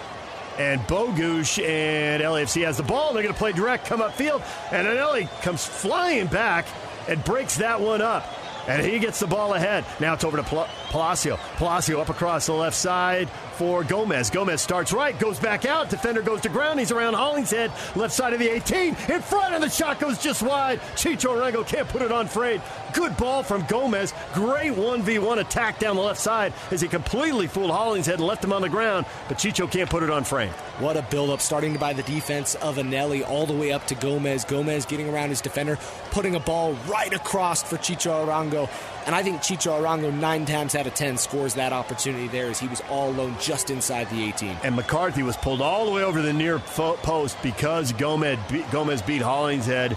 and 0.59 0.81
Bogusz. 0.89 1.65
And 1.65 2.21
LAFC 2.21 2.65
has 2.65 2.77
the 2.77 2.83
ball. 2.83 3.13
They're 3.13 3.23
going 3.23 3.35
to 3.35 3.39
play 3.39 3.53
direct, 3.53 3.87
come 3.87 4.01
upfield. 4.01 4.43
And 4.73 4.89
Eneli 4.89 5.31
comes 5.43 5.65
flying 5.65 6.27
back 6.27 6.67
and 7.11 7.23
breaks 7.25 7.57
that 7.57 7.81
one 7.81 8.01
up. 8.01 8.25
And 8.69 8.85
he 8.87 8.99
gets 8.99 9.19
the 9.19 9.27
ball 9.27 9.55
ahead. 9.55 9.85
Now 10.01 10.15
it's 10.15 10.23
over 10.23 10.37
to 10.37 10.43
Pal- 10.43 10.69
Palacio. 10.91 11.39
Palacio 11.57 12.01
up 12.01 12.09
across 12.09 12.47
the 12.47 12.53
left 12.53 12.77
side 12.77 13.29
for 13.55 13.83
Gomez. 13.83 14.31
Gomez 14.31 14.61
starts 14.61 14.93
right, 14.93 15.19
goes 15.19 15.41
back 15.41 15.65
out. 15.65 15.91
Defender 15.91 16.23
goes 16.23 16.43
to 16.43 16.49
ground. 16.51 16.79
He's 16.79 16.93
around 16.93 17.15
Hollingshead, 17.15 17.73
left 17.97 18.15
side 18.15 18.33
of 18.33 18.39
the 18.39 18.49
18. 18.49 18.97
In 19.09 19.23
front, 19.23 19.55
and 19.55 19.63
the 19.63 19.71
shot 19.71 19.99
goes 19.99 20.19
just 20.19 20.43
wide. 20.43 20.79
Chicho 20.95 21.37
Arango 21.37 21.67
can't 21.67 21.89
put 21.89 22.03
it 22.03 22.13
on 22.13 22.29
Frade. 22.29 22.61
Good 22.93 23.17
ball 23.17 23.43
from 23.43 23.65
Gomez. 23.67 24.13
Great 24.35 24.73
1v1 24.73 25.39
attack 25.39 25.79
down 25.79 25.97
the 25.97 26.03
left 26.03 26.21
side 26.21 26.53
as 26.71 26.81
he 26.81 26.89
completely 26.89 27.47
fooled 27.47 27.71
Hollingshead 27.71 28.15
and 28.15 28.27
left 28.27 28.43
him 28.43 28.53
on 28.53 28.63
the 28.63 28.69
ground, 28.69 29.07
but 29.29 29.39
Chicho 29.39 29.71
can't 29.71 29.89
put 29.89 30.03
it 30.03 30.11
on 30.11 30.25
frame. 30.25 30.53
What 30.79 30.97
a 30.97 31.03
build-up, 31.03 31.41
starting 31.41 31.77
by 31.77 31.93
the 31.93 32.03
defense 32.03 32.55
of 32.57 32.77
Eneli 32.77 33.27
all 33.29 33.47
the 33.47 33.55
way 33.55 33.73
up 33.73 33.87
to 33.89 33.95
Gomez. 33.95 34.45
Gomez 34.45 34.87
getting 34.87 35.09
around 35.09 35.29
his 35.29 35.41
defender, 35.41 35.79
putting 36.11 36.35
a 36.35 36.41
ball 36.41 36.75
right 36.89 37.13
across 37.13 37.63
for 37.63 37.77
Chicho 37.77 38.27
Arango. 38.27 38.69
And 39.07 39.15
I 39.15 39.23
think 39.23 39.41
Chicho 39.41 39.81
Arango, 39.81 40.13
nine 40.13 40.45
times 40.47 40.75
out 40.75 40.87
of 40.87 40.95
ten, 40.95 41.17
scores 41.17 41.55
that 41.55 41.73
opportunity 41.73 42.29
there 42.29 42.47
as 42.47 42.59
he 42.59 42.69
was 42.69 42.83
all 42.91 43.11
alone 43.11 43.37
just 43.41 43.71
inside 43.71 44.09
the 44.11 44.23
18. 44.23 44.57
And 44.63 44.77
McCarthy 44.77 45.23
was 45.23 45.37
pulled 45.37 45.61
all 45.61 45.87
the 45.87 45.93
way 45.93 46.03
over 46.03 46.23
the 46.23 46.33
near 46.33 46.59
post 46.59 47.37
because 47.43 47.93
Gomez 47.93 48.39
beat, 48.51 48.71
Gomez 48.71 49.03
beat 49.03 49.23
Hollingshead 49.23 49.97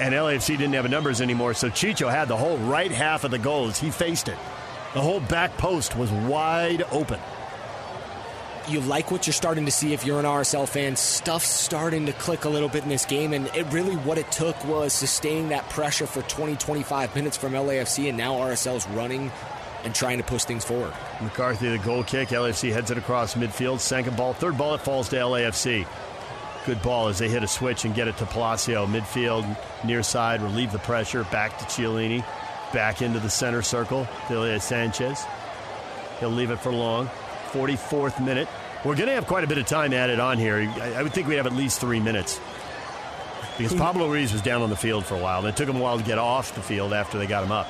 and 0.00 0.14
LAFC 0.14 0.58
didn't 0.58 0.72
have 0.74 0.88
numbers 0.90 1.20
anymore. 1.20 1.54
So 1.54 1.68
Chicho 1.68 2.10
had 2.10 2.28
the 2.28 2.36
whole 2.36 2.58
right 2.58 2.90
half 2.90 3.24
of 3.24 3.30
the 3.30 3.38
goal 3.38 3.68
as 3.68 3.78
he 3.78 3.90
faced 3.90 4.28
it. 4.28 4.38
The 4.94 5.00
whole 5.00 5.20
back 5.20 5.56
post 5.56 5.96
was 5.96 6.10
wide 6.10 6.84
open. 6.90 7.18
You 8.68 8.80
like 8.80 9.10
what 9.10 9.26
you're 9.26 9.34
starting 9.34 9.64
to 9.64 9.72
see 9.72 9.92
if 9.92 10.06
you're 10.06 10.20
an 10.20 10.24
RSL 10.24 10.68
fan. 10.68 10.94
Stuff's 10.94 11.48
starting 11.48 12.06
to 12.06 12.12
click 12.12 12.44
a 12.44 12.48
little 12.48 12.68
bit 12.68 12.84
in 12.84 12.88
this 12.88 13.04
game, 13.04 13.32
and 13.32 13.46
it 13.56 13.64
really 13.72 13.96
what 13.96 14.18
it 14.18 14.30
took 14.30 14.62
was 14.64 14.92
sustaining 14.92 15.48
that 15.48 15.68
pressure 15.68 16.06
for 16.06 16.22
20, 16.22 16.56
25 16.56 17.14
minutes 17.16 17.36
from 17.36 17.54
LAFC, 17.54 18.08
and 18.08 18.16
now 18.16 18.34
RSL's 18.34 18.86
running 18.88 19.32
and 19.84 19.94
trying 19.94 20.18
to 20.18 20.24
push 20.24 20.44
things 20.44 20.64
forward. 20.64 20.92
McCarthy, 21.20 21.70
the 21.70 21.78
goal 21.78 22.04
kick. 22.04 22.28
LAFC 22.28 22.72
heads 22.72 22.90
it 22.90 22.98
across 22.98 23.34
midfield. 23.34 23.80
Second 23.80 24.16
ball, 24.16 24.32
third 24.32 24.56
ball, 24.56 24.74
it 24.74 24.80
falls 24.80 25.08
to 25.08 25.16
LAFC. 25.16 25.86
Good 26.64 26.80
ball 26.82 27.08
as 27.08 27.18
they 27.18 27.28
hit 27.28 27.42
a 27.42 27.48
switch 27.48 27.84
and 27.84 27.94
get 27.94 28.06
it 28.06 28.16
to 28.18 28.26
Palacio. 28.26 28.86
Midfield, 28.86 29.56
near 29.84 30.02
side, 30.02 30.40
relieve 30.40 30.70
the 30.70 30.78
pressure. 30.78 31.24
Back 31.24 31.58
to 31.58 31.64
Chiellini. 31.64 32.24
Back 32.72 33.02
into 33.02 33.18
the 33.18 33.30
center 33.30 33.62
circle. 33.62 34.06
Delia 34.28 34.60
Sanchez. 34.60 35.24
He'll 36.20 36.30
leave 36.30 36.50
it 36.50 36.60
for 36.60 36.72
long. 36.72 37.10
44th 37.50 38.24
minute. 38.24 38.48
We're 38.84 38.94
going 38.94 39.08
to 39.08 39.14
have 39.14 39.26
quite 39.26 39.44
a 39.44 39.46
bit 39.46 39.58
of 39.58 39.66
time 39.66 39.92
added 39.92 40.20
on 40.20 40.38
here. 40.38 40.58
I 40.58 41.02
would 41.02 41.12
think 41.12 41.26
we'd 41.26 41.36
have 41.36 41.46
at 41.46 41.52
least 41.52 41.80
three 41.80 42.00
minutes. 42.00 42.40
Because 43.58 43.72
hmm. 43.72 43.78
Pablo 43.78 44.08
Ruiz 44.08 44.32
was 44.32 44.42
down 44.42 44.62
on 44.62 44.70
the 44.70 44.76
field 44.76 45.04
for 45.04 45.16
a 45.16 45.18
while. 45.18 45.40
And 45.40 45.48
it 45.48 45.56
took 45.56 45.68
him 45.68 45.76
a 45.76 45.80
while 45.80 45.98
to 45.98 46.04
get 46.04 46.18
off 46.18 46.54
the 46.54 46.62
field 46.62 46.92
after 46.92 47.18
they 47.18 47.26
got 47.26 47.42
him 47.42 47.52
up. 47.52 47.68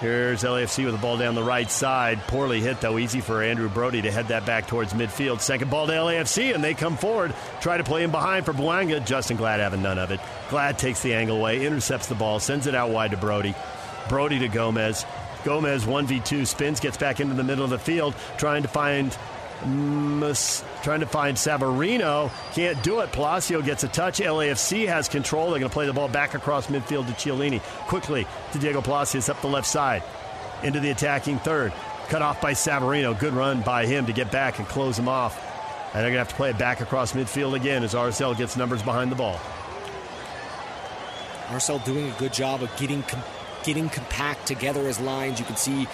Here's 0.00 0.44
LAFC 0.44 0.84
with 0.84 0.94
the 0.94 1.00
ball 1.00 1.16
down 1.16 1.34
the 1.34 1.42
right 1.42 1.68
side. 1.68 2.20
Poorly 2.28 2.60
hit, 2.60 2.80
though. 2.80 2.98
Easy 2.98 3.20
for 3.20 3.42
Andrew 3.42 3.68
Brody 3.68 4.00
to 4.02 4.12
head 4.12 4.28
that 4.28 4.46
back 4.46 4.68
towards 4.68 4.92
midfield. 4.92 5.40
Second 5.40 5.72
ball 5.72 5.88
to 5.88 5.92
LAFC, 5.92 6.54
and 6.54 6.62
they 6.62 6.72
come 6.72 6.96
forward. 6.96 7.34
Try 7.60 7.78
to 7.78 7.84
play 7.84 8.04
him 8.04 8.12
behind 8.12 8.44
for 8.44 8.52
Bouanga. 8.52 9.00
Justen 9.00 9.36
Glad 9.36 9.58
having 9.58 9.82
none 9.82 9.98
of 9.98 10.12
it. 10.12 10.20
Glad 10.50 10.78
takes 10.78 11.02
the 11.02 11.14
angle 11.14 11.38
away, 11.38 11.66
intercepts 11.66 12.06
the 12.06 12.14
ball, 12.14 12.38
sends 12.38 12.68
it 12.68 12.76
out 12.76 12.90
wide 12.90 13.10
to 13.10 13.16
Brody. 13.16 13.56
Brody 14.08 14.38
to 14.38 14.48
Gomez. 14.48 15.04
Gomez 15.44 15.84
1v2 15.84 16.46
spins, 16.46 16.78
gets 16.78 16.96
back 16.96 17.18
into 17.18 17.34
the 17.34 17.44
middle 17.44 17.64
of 17.64 17.70
the 17.70 17.78
field, 17.78 18.14
trying 18.36 18.62
to 18.62 18.68
find 18.68 19.16
trying 19.60 21.00
to 21.00 21.06
find 21.06 21.36
Savarino. 21.36 22.30
Can't 22.52 22.82
do 22.82 23.00
it. 23.00 23.12
Palacio 23.12 23.60
gets 23.62 23.84
a 23.84 23.88
touch. 23.88 24.20
LAFC 24.20 24.86
has 24.86 25.08
control. 25.08 25.50
They're 25.50 25.60
going 25.60 25.70
to 25.70 25.74
play 25.74 25.86
the 25.86 25.92
ball 25.92 26.08
back 26.08 26.34
across 26.34 26.68
midfield 26.68 27.06
to 27.06 27.12
Chiellini. 27.12 27.60
Quickly 27.88 28.26
to 28.52 28.58
Diego 28.58 28.80
Palacios 28.80 29.28
up 29.28 29.40
the 29.40 29.48
left 29.48 29.66
side. 29.66 30.02
Into 30.62 30.80
the 30.80 30.90
attacking 30.90 31.38
third. 31.38 31.72
Cut 32.08 32.22
off 32.22 32.40
by 32.40 32.52
Savarino. 32.52 33.18
Good 33.18 33.34
run 33.34 33.62
by 33.62 33.86
him 33.86 34.06
to 34.06 34.12
get 34.12 34.30
back 34.30 34.58
and 34.58 34.68
close 34.68 34.98
him 34.98 35.08
off. 35.08 35.36
And 35.94 36.04
they're 36.04 36.10
going 36.10 36.14
to 36.14 36.18
have 36.18 36.28
to 36.28 36.34
play 36.34 36.50
it 36.50 36.58
back 36.58 36.80
across 36.80 37.12
midfield 37.12 37.54
again 37.54 37.82
as 37.82 37.94
RSL 37.94 38.36
gets 38.36 38.56
numbers 38.56 38.82
behind 38.82 39.10
the 39.10 39.16
ball. 39.16 39.40
RSL 41.48 41.84
doing 41.84 42.10
a 42.10 42.18
good 42.18 42.32
job 42.32 42.62
of 42.62 42.74
getting 42.76 43.02
getting 43.64 43.88
compact 43.88 44.46
together 44.46 44.86
as 44.86 45.00
lines. 45.00 45.38
You 45.40 45.46
can 45.46 45.56
see 45.56 45.88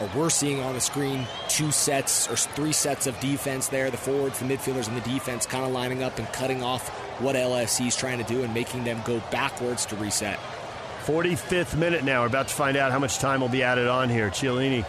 or 0.00 0.08
we're 0.14 0.30
seeing 0.30 0.60
on 0.60 0.74
the 0.74 0.80
screen 0.80 1.26
two 1.48 1.70
sets 1.70 2.28
or 2.28 2.36
three 2.36 2.72
sets 2.72 3.06
of 3.06 3.18
defense 3.20 3.68
there 3.68 3.90
the 3.90 3.96
forwards, 3.96 4.38
the 4.38 4.44
midfielders, 4.44 4.88
and 4.88 4.96
the 4.96 5.08
defense 5.08 5.46
kind 5.46 5.64
of 5.64 5.72
lining 5.72 6.02
up 6.02 6.18
and 6.18 6.28
cutting 6.32 6.62
off 6.62 6.88
what 7.20 7.34
LFC 7.34 7.88
is 7.88 7.96
trying 7.96 8.18
to 8.18 8.24
do 8.24 8.42
and 8.42 8.54
making 8.54 8.84
them 8.84 9.00
go 9.04 9.20
backwards 9.30 9.86
to 9.86 9.96
reset. 9.96 10.38
45th 11.04 11.76
minute 11.76 12.04
now. 12.04 12.20
We're 12.20 12.26
about 12.26 12.48
to 12.48 12.54
find 12.54 12.76
out 12.76 12.92
how 12.92 12.98
much 12.98 13.18
time 13.18 13.40
will 13.40 13.48
be 13.48 13.62
added 13.62 13.88
on 13.88 14.08
here. 14.08 14.30
Chiellini. 14.30 14.84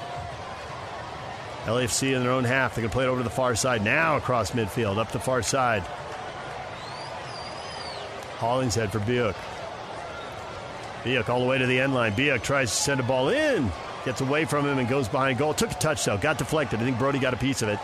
LAFC 1.63 2.15
in 2.15 2.21
their 2.21 2.31
own 2.31 2.43
half. 2.43 2.75
They 2.75 2.81
can 2.81 2.91
play 2.91 3.05
it 3.05 3.07
over 3.07 3.19
to 3.19 3.23
the 3.23 3.29
far 3.29 3.55
side 3.55 3.83
now 3.83 4.17
across 4.17 4.51
midfield, 4.51 4.97
up 4.97 5.11
the 5.11 5.19
far 5.19 5.41
side. 5.41 5.81
Hollingshead 8.37 8.91
for 8.91 8.99
Biuk. 8.99 9.35
Biuk 11.03 11.29
all 11.29 11.41
the 11.41 11.45
way 11.45 11.57
to 11.57 11.65
the 11.65 11.79
end 11.79 11.93
line. 11.93 12.13
Biuk 12.13 12.41
tries 12.41 12.69
to 12.71 12.75
send 12.75 12.99
a 12.99 13.03
ball 13.03 13.29
in. 13.29 13.71
Gets 14.05 14.21
away 14.21 14.45
from 14.45 14.65
him 14.65 14.77
and 14.77 14.87
goes 14.87 15.07
behind 15.07 15.37
goal. 15.37 15.53
Took 15.53 15.71
a 15.71 15.75
touch 15.75 16.05
though. 16.05 16.17
Got 16.17 16.37
deflected. 16.37 16.79
I 16.79 16.83
think 16.83 16.97
Brody 16.97 17.19
got 17.19 17.33
a 17.33 17.37
piece 17.37 17.61
of 17.61 17.69
it. 17.69 17.79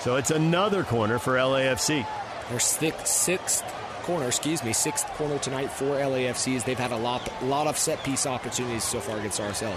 So 0.00 0.16
it's 0.16 0.30
another 0.30 0.82
corner 0.84 1.18
for 1.18 1.34
LAFC. 1.34 2.06
Their 2.48 2.60
sixth, 2.60 3.06
sixth 3.06 3.64
corner, 4.02 4.26
excuse 4.26 4.62
me, 4.64 4.72
sixth 4.72 5.06
corner 5.14 5.38
tonight 5.38 5.70
for 5.70 5.84
LAFC 5.84 6.56
as 6.56 6.64
they've 6.64 6.78
had 6.78 6.92
a 6.92 6.96
lot, 6.96 7.30
lot 7.42 7.66
of 7.66 7.78
set 7.78 8.02
piece 8.02 8.26
opportunities 8.26 8.84
so 8.84 9.00
far 9.00 9.18
against 9.18 9.40
RSL. 9.40 9.76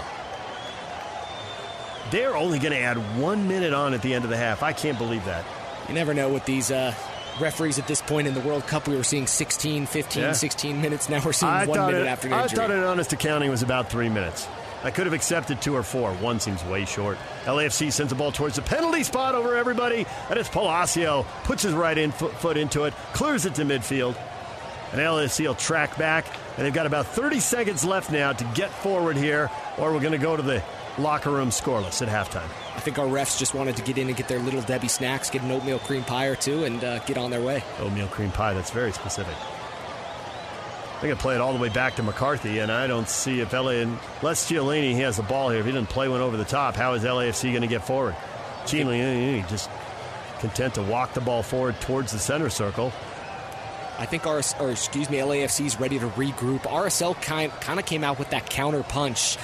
They're 2.10 2.36
only 2.36 2.58
going 2.58 2.72
to 2.72 2.80
add 2.80 2.96
one 3.18 3.48
minute 3.48 3.72
on 3.72 3.94
at 3.94 4.02
the 4.02 4.14
end 4.14 4.24
of 4.24 4.30
the 4.30 4.36
half. 4.36 4.62
I 4.62 4.72
can't 4.72 4.98
believe 4.98 5.24
that. 5.24 5.44
You 5.88 5.94
never 5.94 6.14
know 6.14 6.28
with 6.28 6.44
these 6.44 6.70
uh, 6.70 6.94
referees 7.40 7.78
at 7.78 7.86
this 7.88 8.02
point 8.02 8.26
in 8.26 8.34
the 8.34 8.40
World 8.40 8.66
Cup. 8.66 8.86
We 8.88 8.96
were 8.96 9.04
seeing 9.04 9.26
16, 9.26 9.86
15, 9.86 10.22
yeah. 10.22 10.32
16 10.32 10.80
minutes. 10.80 11.08
Now 11.08 11.22
we're 11.24 11.32
seeing 11.32 11.52
I 11.52 11.66
one 11.66 11.86
minute 11.86 12.02
it, 12.02 12.06
after 12.06 12.32
I 12.32 12.42
injury. 12.42 12.58
I 12.58 12.62
thought 12.62 12.70
an 12.70 12.84
honest 12.84 13.12
accounting 13.12 13.50
was 13.50 13.62
about 13.62 13.90
three 13.90 14.08
minutes. 14.08 14.48
I 14.86 14.92
could 14.92 15.06
have 15.06 15.14
accepted 15.14 15.60
two 15.60 15.74
or 15.74 15.82
four. 15.82 16.12
One 16.14 16.38
seems 16.38 16.64
way 16.64 16.84
short. 16.84 17.18
LAFC 17.42 17.90
sends 17.90 18.10
the 18.10 18.14
ball 18.14 18.30
towards 18.30 18.54
the 18.54 18.62
penalty 18.62 19.02
spot 19.02 19.34
over 19.34 19.56
everybody, 19.56 20.06
and 20.30 20.38
it's 20.38 20.48
Palacio. 20.48 21.26
Puts 21.42 21.64
his 21.64 21.74
right 21.74 21.98
in 21.98 22.12
foot, 22.12 22.32
foot 22.34 22.56
into 22.56 22.84
it, 22.84 22.94
clears 23.12 23.46
it 23.46 23.56
to 23.56 23.64
midfield. 23.64 24.16
And 24.92 25.00
LAFC 25.00 25.44
will 25.44 25.56
track 25.56 25.98
back, 25.98 26.24
and 26.56 26.64
they've 26.64 26.72
got 26.72 26.86
about 26.86 27.06
30 27.06 27.40
seconds 27.40 27.84
left 27.84 28.12
now 28.12 28.32
to 28.32 28.44
get 28.54 28.70
forward 28.70 29.16
here, 29.16 29.50
or 29.76 29.92
we're 29.92 29.98
going 29.98 30.12
to 30.12 30.18
go 30.18 30.36
to 30.36 30.42
the 30.42 30.62
locker 30.98 31.32
room 31.32 31.50
scoreless 31.50 32.00
at 32.00 32.08
halftime. 32.08 32.48
I 32.76 32.78
think 32.78 33.00
our 33.00 33.08
refs 33.08 33.40
just 33.40 33.54
wanted 33.54 33.74
to 33.78 33.82
get 33.82 33.98
in 33.98 34.06
and 34.06 34.16
get 34.16 34.28
their 34.28 34.38
little 34.38 34.62
Debbie 34.62 34.86
snacks, 34.86 35.30
get 35.30 35.42
an 35.42 35.50
oatmeal 35.50 35.80
cream 35.80 36.04
pie 36.04 36.26
or 36.26 36.36
two, 36.36 36.62
and 36.62 36.84
uh, 36.84 37.00
get 37.00 37.18
on 37.18 37.32
their 37.32 37.42
way. 37.42 37.64
Oatmeal 37.80 38.06
cream 38.06 38.30
pie, 38.30 38.54
that's 38.54 38.70
very 38.70 38.92
specific. 38.92 39.34
They 41.02 41.08
can 41.08 41.16
play 41.18 41.34
it 41.34 41.40
all 41.40 41.52
the 41.52 41.58
way 41.58 41.68
back 41.68 41.96
to 41.96 42.02
McCarthy, 42.02 42.60
and 42.60 42.72
I 42.72 42.86
don't 42.86 43.08
see 43.08 43.40
if 43.40 43.52
LA 43.52 43.82
and 43.82 43.98
Les 44.22 44.48
Chiellini 44.48 44.92
he 44.92 45.00
has 45.00 45.18
the 45.18 45.22
ball 45.22 45.50
here. 45.50 45.60
If 45.60 45.66
he 45.66 45.72
didn't 45.72 45.90
play 45.90 46.08
one 46.08 46.22
over 46.22 46.36
the 46.36 46.44
top, 46.44 46.74
how 46.74 46.94
is 46.94 47.04
LAFC 47.04 47.50
going 47.50 47.62
to 47.62 47.68
get 47.68 47.84
forward? 47.84 48.16
Chiellini 48.64 49.46
just 49.48 49.68
content 50.40 50.74
to 50.74 50.82
walk 50.82 51.12
the 51.12 51.20
ball 51.20 51.42
forward 51.42 51.80
towards 51.80 52.12
the 52.12 52.18
center 52.18 52.48
circle. 52.48 52.92
I 53.98 54.06
think 54.06 54.26
our, 54.26 54.42
or 54.60 54.70
excuse 54.70 55.08
me, 55.08 55.18
LAFC 55.18 55.66
is 55.66 55.80
ready 55.80 55.98
to 55.98 56.08
regroup. 56.08 56.60
RSL 56.60 57.20
kind 57.22 57.50
kind 57.60 57.78
of 57.78 57.86
came 57.86 58.04
out 58.04 58.18
with 58.18 58.30
that 58.30 58.48
counter 58.48 58.82
punch 58.82 59.38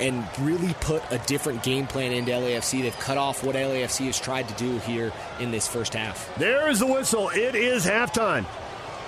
and 0.00 0.26
really 0.40 0.74
put 0.80 1.02
a 1.10 1.18
different 1.18 1.62
game 1.62 1.86
plan 1.86 2.12
into 2.12 2.32
LAFC. 2.32 2.82
They've 2.82 2.98
cut 2.98 3.18
off 3.18 3.44
what 3.44 3.54
LAFC 3.54 4.06
has 4.06 4.18
tried 4.18 4.48
to 4.48 4.54
do 4.54 4.78
here 4.78 5.12
in 5.40 5.50
this 5.50 5.68
first 5.68 5.94
half. 5.94 6.34
There 6.38 6.70
is 6.70 6.78
the 6.78 6.86
whistle. 6.86 7.28
It 7.30 7.54
is 7.54 7.84
halftime. 7.84 8.46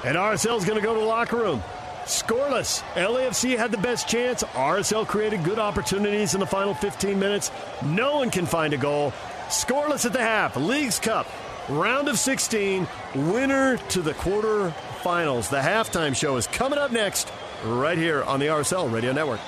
And 0.05 0.17
RSL 0.19 0.59
is 0.59 0.67
going 0.67 0.79
to 0.79 0.85
go 0.85 0.93
to 0.93 1.01
the 1.01 1.07
locker 1.07 1.37
room. 1.37 1.63
Scoreless. 2.05 2.83
LAFC 2.95 3.57
had 3.57 3.71
the 3.71 3.79
best 3.79 4.09
chance. 4.09 4.43
RSL 4.43 5.07
created 5.07 5.43
good 5.43 5.59
opportunities 5.59 6.35
in 6.35 6.41
the 6.41 6.47
final 6.47 6.75
15 6.75 7.19
minutes. 7.19 7.51
No 7.83 8.17
one 8.17 8.31
can 8.31 8.45
find 8.45 8.75
a 8.75 8.77
goal. 8.77 9.13
Scoreless 9.49 10.05
at 10.05 10.13
the 10.13 10.21
half. 10.21 10.57
Leagues 10.57 10.99
Cup, 10.99 11.27
round 11.69 12.09
of 12.09 12.19
16, 12.19 12.87
winner 13.15 13.79
to 13.89 14.03
the 14.03 14.13
quarterfinals. 14.13 15.49
The 15.49 15.61
halftime 15.61 16.15
show 16.15 16.37
is 16.37 16.47
coming 16.47 16.79
up 16.79 16.93
next, 16.93 17.33
right 17.65 17.97
here 17.97 18.23
on 18.25 18.39
the 18.39 18.47
RSL 18.47 18.93
Radio 18.93 19.13
Network. 19.13 19.41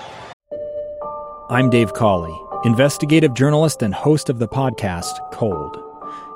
I'm 1.51 1.69
Dave 1.69 1.93
Cawley, 1.93 2.37
investigative 2.65 3.35
journalist 3.35 3.83
and 3.83 3.95
host 3.95 4.31
of 4.31 4.39
the 4.39 4.49
podcast 4.49 5.19
Cold. 5.31 5.77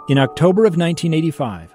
In 0.09 0.19
October 0.19 0.63
of 0.67 0.77
1985, 0.77 1.75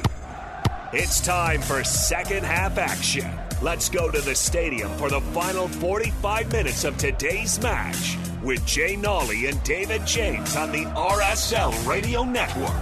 It's 0.93 1.21
time 1.21 1.61
for 1.61 1.85
second 1.85 2.43
half 2.43 2.77
action. 2.77 3.31
Let's 3.61 3.87
go 3.87 4.11
to 4.11 4.19
the 4.19 4.35
stadium 4.35 4.91
for 4.97 5.09
the 5.09 5.21
final 5.21 5.69
45 5.69 6.51
minutes 6.51 6.83
of 6.83 6.97
today's 6.97 7.61
match 7.61 8.17
with 8.43 8.65
Jay 8.65 8.97
Nolly 8.97 9.45
and 9.45 9.63
David 9.63 10.05
James 10.05 10.53
on 10.57 10.73
the 10.73 10.83
RSL 10.87 11.87
Radio 11.87 12.25
Network. 12.25 12.75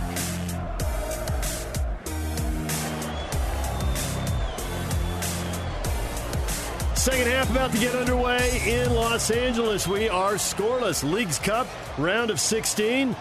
Second 6.95 7.27
half 7.27 7.51
about 7.51 7.71
to 7.73 7.77
get 7.77 7.93
underway 7.93 8.59
in 8.65 8.91
Los 8.91 9.29
Angeles. 9.29 9.87
We 9.87 10.09
are 10.09 10.33
scoreless. 10.33 11.03
Leagues 11.03 11.37
Cup, 11.37 11.67
round 11.99 12.31
of 12.31 12.39
16. 12.39 13.15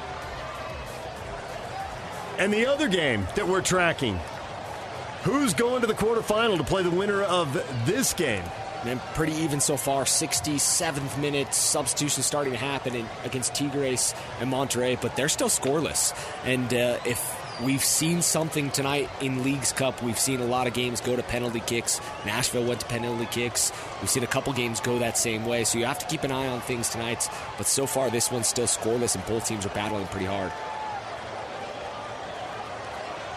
And 2.39 2.51
the 2.51 2.65
other 2.65 2.89
game 2.89 3.29
that 3.35 3.47
we're 3.47 3.61
tracking 3.61 4.19
who's 5.23 5.55
going 5.55 5.81
to 5.81 5.87
the 5.87 5.95
quarterfinal 5.95 6.59
to 6.59 6.65
play 6.65 6.83
the 6.83 6.91
winner 6.91 7.23
of 7.23 7.53
this 7.87 8.13
game? 8.15 8.43
And 8.85 9.01
pretty 9.15 9.33
even 9.33 9.61
so 9.61 9.77
far. 9.77 10.05
67th 10.05 11.19
minute 11.19 11.53
substitution 11.53 12.23
starting 12.23 12.53
to 12.53 12.59
happen 12.59 12.95
in, 12.95 13.07
against 13.25 13.55
Tigres 13.55 14.15
and 14.41 14.53
Monterrey, 14.53 15.01
but 15.01 15.17
they're 15.17 15.29
still 15.29 15.49
scoreless. 15.49 16.15
And 16.45 16.73
uh, 16.73 16.99
if 17.05 17.37
we've 17.63 17.83
seen 17.83 18.23
something 18.23 18.71
tonight 18.71 19.11
in 19.21 19.43
Leagues 19.43 19.73
Cup, 19.73 20.01
we've 20.03 20.19
seen 20.19 20.41
a 20.41 20.47
lot 20.47 20.69
of 20.69 20.75
games 20.75 21.01
go 21.01 21.17
to 21.17 21.23
penalty 21.25 21.61
kicks. 21.61 22.01
Nashville 22.25 22.65
went 22.65 22.81
to 22.81 22.87
penalty 22.87 23.27
kicks. 23.27 23.73
We've 24.01 24.11
seen 24.11 24.23
a 24.23 24.29
couple 24.29 24.53
games 24.53 24.81
go 24.81 25.01
that 25.01 25.19
same 25.19 25.45
way. 25.45 25.65
So 25.65 25.79
you 25.79 25.87
have 25.87 25.99
to 25.99 26.07
keep 26.07 26.23
an 26.23 26.31
eye 26.31 26.47
on 26.47 26.61
things 26.61 26.89
tonight. 26.89 27.29
But 27.57 27.67
so 27.67 27.87
far, 27.87 28.11
this 28.11 28.31
one's 28.31 28.47
still 28.47 28.67
scoreless, 28.67 29.17
and 29.17 29.27
both 29.27 29.47
teams 29.47 29.67
are 29.67 29.71
battling 29.71 30.07
pretty 30.07 30.27
hard. 30.27 30.53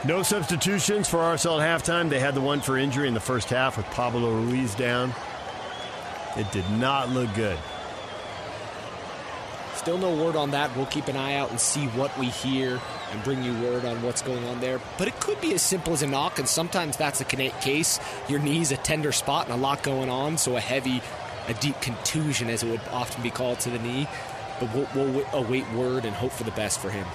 No 0.04 0.24
substitutions 0.24 1.08
for 1.08 1.18
RSL 1.18 1.62
at 1.62 1.84
halftime. 1.84 2.10
They 2.10 2.20
had 2.20 2.34
the 2.34 2.42
one 2.42 2.60
for 2.60 2.76
injury 2.76 3.08
in 3.08 3.14
the 3.14 3.20
first 3.20 3.50
half 3.50 3.78
with 3.78 3.86
Pablo 3.88 4.32
Ruiz 4.32 4.74
down. 4.74 5.14
It 6.36 6.52
did 6.52 6.68
not 6.72 7.10
look 7.10 7.32
good. 7.36 7.58
Still 9.76 10.00
no 10.00 10.16
word 10.16 10.36
on 10.36 10.52
that. 10.52 10.76
We'll 10.76 10.88
keep 10.88 11.08
an 11.08 11.16
eye 11.16 11.36
out 11.36 11.52
and 11.52 11.60
see 11.60 11.86
what 11.90 12.18
we 12.18 12.28
hear 12.28 12.82
and 13.12 13.24
bring 13.24 13.44
you 13.44 13.54
word 13.62 13.86
on 13.86 14.02
what's 14.02 14.24
going 14.24 14.44
on 14.46 14.60
there. 14.60 14.82
But 14.98 15.08
it 15.08 15.20
could 15.20 15.40
be 15.40 15.54
as 15.54 15.62
simple 15.62 15.94
as 15.94 16.02
a 16.02 16.08
knock, 16.08 16.40
and 16.40 16.48
sometimes 16.48 16.98
that's 16.98 17.20
the 17.20 17.26
case. 17.26 18.00
Your 18.28 18.40
knee's 18.40 18.72
a 18.72 18.78
tender 18.78 19.12
spot 19.12 19.46
and 19.46 19.54
a 19.54 19.58
lot 19.58 19.84
going 19.84 20.10
on, 20.10 20.40
so 20.40 20.56
a 20.56 20.60
heavy, 20.60 21.04
a 21.48 21.54
deep 21.56 21.80
contusion, 21.80 22.50
as 22.50 22.64
it 22.64 22.72
would 22.72 22.82
often 22.92 23.22
be 23.22 23.30
called, 23.30 23.60
to 23.62 23.70
the 23.70 23.80
knee. 23.80 24.08
But 24.60 24.74
we'll, 24.74 24.88
we'll 24.96 25.26
await 25.34 25.72
word 25.74 26.06
and 26.06 26.16
hope 26.16 26.32
for 26.32 26.44
the 26.44 26.52
best 26.52 26.80
for 26.80 26.90
him. 26.90 27.06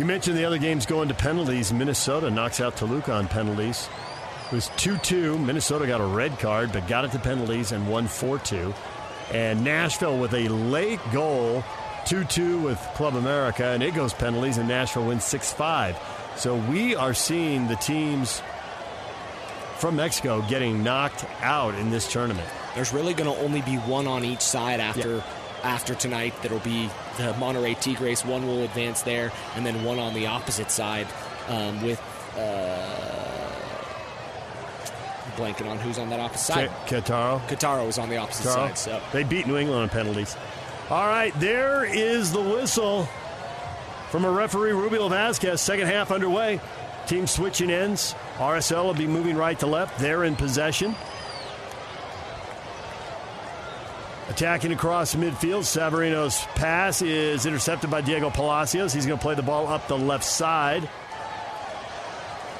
You 0.00 0.06
mentioned 0.06 0.38
the 0.38 0.46
other 0.46 0.56
games 0.56 0.86
going 0.86 1.08
to 1.08 1.14
penalties. 1.14 1.74
Minnesota 1.74 2.30
knocks 2.30 2.58
out 2.58 2.74
Toluca 2.74 3.12
on 3.12 3.28
penalties. 3.28 3.86
It 4.46 4.54
was 4.54 4.70
2 4.78 4.96
2. 4.96 5.36
Minnesota 5.36 5.86
got 5.86 6.00
a 6.00 6.06
red 6.06 6.38
card, 6.38 6.72
but 6.72 6.88
got 6.88 7.04
it 7.04 7.12
to 7.12 7.18
penalties 7.18 7.72
and 7.72 7.86
won 7.86 8.08
4 8.08 8.38
2. 8.38 8.72
And 9.30 9.62
Nashville 9.62 10.18
with 10.18 10.32
a 10.32 10.48
late 10.48 11.00
goal, 11.12 11.62
2 12.06 12.24
2 12.24 12.62
with 12.62 12.78
Club 12.94 13.14
America, 13.14 13.66
and 13.66 13.82
it 13.82 13.94
goes 13.94 14.14
penalties, 14.14 14.56
and 14.56 14.66
Nashville 14.66 15.04
wins 15.04 15.24
6 15.24 15.52
5. 15.52 15.98
So 16.36 16.56
we 16.56 16.94
are 16.96 17.12
seeing 17.12 17.68
the 17.68 17.76
teams 17.76 18.40
from 19.76 19.96
Mexico 19.96 20.40
getting 20.48 20.82
knocked 20.82 21.26
out 21.42 21.74
in 21.74 21.90
this 21.90 22.10
tournament. 22.10 22.48
There's 22.74 22.94
really 22.94 23.12
going 23.12 23.30
to 23.30 23.38
only 23.42 23.60
be 23.60 23.76
one 23.76 24.06
on 24.06 24.24
each 24.24 24.40
side 24.40 24.80
after. 24.80 25.16
Yeah 25.16 25.39
after 25.62 25.94
tonight. 25.94 26.34
That'll 26.42 26.58
be 26.60 26.86
the 27.16 27.32
Monterrey 27.34 27.78
Tigres. 27.80 28.24
One 28.24 28.46
will 28.46 28.62
advance 28.62 29.02
there, 29.02 29.32
and 29.56 29.64
then 29.64 29.84
one 29.84 29.98
on 29.98 30.14
the 30.14 30.26
opposite 30.26 30.70
side 30.70 31.06
um, 31.48 31.82
with. 31.82 32.00
Uh, 32.36 33.20
blanking 35.36 35.70
on 35.70 35.78
who's 35.78 35.98
on 35.98 36.10
that 36.10 36.20
opposite 36.20 36.44
side. 36.44 36.70
Querétaro. 36.86 37.40
Querétaro 37.46 37.86
was 37.86 37.98
on 37.98 38.08
the 38.10 38.16
opposite 38.16 38.44
side. 38.44 38.76
So 38.76 39.00
they 39.12 39.22
beat 39.22 39.46
New 39.46 39.56
England 39.56 39.82
on 39.82 39.88
penalties. 39.88 40.36
All 40.90 41.06
right, 41.06 41.32
there 41.38 41.84
is 41.84 42.32
the 42.32 42.40
whistle 42.40 43.08
from 44.10 44.24
a 44.24 44.30
referee, 44.30 44.72
Rubio 44.72 45.08
Vasquez. 45.08 45.60
Second 45.60 45.86
half 45.86 46.10
underway. 46.10 46.60
Team 47.06 47.26
switching 47.26 47.70
ends. 47.70 48.14
RSL 48.36 48.84
will 48.84 48.94
be 48.94 49.06
moving 49.06 49.36
right 49.36 49.58
to 49.60 49.66
left. 49.66 49.98
They're 49.98 50.24
in 50.24 50.36
possession. 50.36 50.94
Attacking 54.30 54.70
across 54.70 55.16
midfield, 55.16 55.64
Savarino's 55.64 56.38
pass 56.54 57.02
is 57.02 57.46
intercepted 57.46 57.90
by 57.90 58.00
Diego 58.00 58.30
Palacios. 58.30 58.92
He's 58.92 59.04
going 59.04 59.18
to 59.18 59.22
play 59.22 59.34
the 59.34 59.42
ball 59.42 59.66
up 59.66 59.88
the 59.88 59.98
left 59.98 60.22
side. 60.22 60.88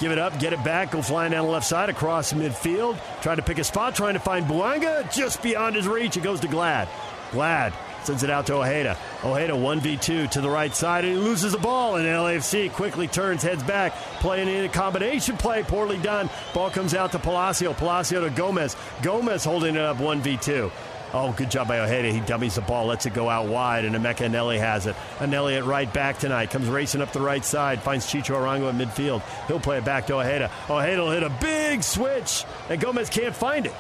Give 0.01 0.11
it 0.11 0.19
up, 0.19 0.41
get 0.41 0.53
it 0.53 0.65
back, 0.65 0.91
go 0.91 1.01
flying 1.01 1.31
down 1.31 1.47
the 1.47 1.53
left 1.53 1.67
side 1.67 1.89
across 1.89 2.33
midfield. 2.33 2.99
Trying 3.23 3.37
to 3.37 3.43
pick 3.43 3.59
a 3.59 3.65
spot, 3.65 3.95
trying 3.95 4.15
to 4.15 4.21
find 4.21 4.47
Bouanga 4.47 5.15
Just 5.15 5.43
beyond 5.45 5.77
his 5.77 5.87
reach. 5.87 6.17
It 6.17 6.25
goes 6.25 6.41
to 6.41 6.49
Glad. 6.49 6.89
Glad 7.31 7.73
sends 8.03 8.23
it 8.23 8.31
out 8.31 8.47
to 8.47 8.55
Ojeda. 8.55 8.97
Ojeda 9.23 9.53
1v2 9.53 10.31
to 10.31 10.41
the 10.41 10.49
right 10.49 10.75
side, 10.75 11.05
and 11.05 11.15
he 11.15 11.21
loses 11.21 11.53
the 11.53 11.59
ball. 11.59 11.97
And 11.97 12.07
LAFC 12.07 12.73
quickly 12.73 13.07
turns, 13.07 13.43
heads 13.43 13.63
back, 13.63 13.95
playing 14.21 14.49
in 14.49 14.65
a 14.65 14.69
combination 14.69 15.37
play, 15.37 15.63
poorly 15.63 15.99
done. 15.99 16.31
Ball 16.55 16.71
comes 16.71 16.95
out 16.95 17.13
to 17.13 17.19
Palacio. 17.19 17.73
Palacio 17.75 18.23
to 18.23 18.31
Gomez. 18.31 18.77
Gomez 19.03 19.45
holding 19.45 19.77
it 19.77 19.83
up 19.83 19.99
1v2. 19.99 20.71
Oh, 21.13 21.33
good 21.33 21.51
job 21.51 21.67
by 21.67 21.81
Ojeda. 21.81 22.13
He 22.13 22.21
dummies 22.21 22.55
the 22.55 22.61
ball, 22.61 22.87
lets 22.87 23.05
it 23.05 23.15
go 23.15 23.29
out 23.29 23.49
wide, 23.49 23.85
and 23.85 23.97
Emeka 23.97 24.29
Eneli 24.29 24.59
has 24.59 24.87
it. 24.87 24.95
Eneli 25.19 25.59
at 25.59 25.65
right 25.65 25.93
back 25.93 26.19
tonight. 26.19 26.51
Comes 26.51 26.69
racing 26.69 27.03
up 27.03 27.13
the 27.13 27.21
right 27.21 27.45
side, 27.45 27.83
finds 27.83 28.07
Chicho 28.07 28.37
Arango 28.37 28.69
at 28.69 28.75
midfield. 28.77 29.23
He'll 29.49 29.59
play 29.59 29.79
it 29.79 29.85
back 29.85 30.07
to 30.07 30.15
Ojeda. 30.15 30.51
Ojeda 30.69 31.03
will 31.03 31.11
hit 31.11 31.25
a 31.25 31.31
big 31.41 31.83
switch, 31.83 32.45
and 32.69 32.81
Gomez 32.81 33.11
can't 33.11 33.35
find 33.35 33.67
it. 33.67 33.75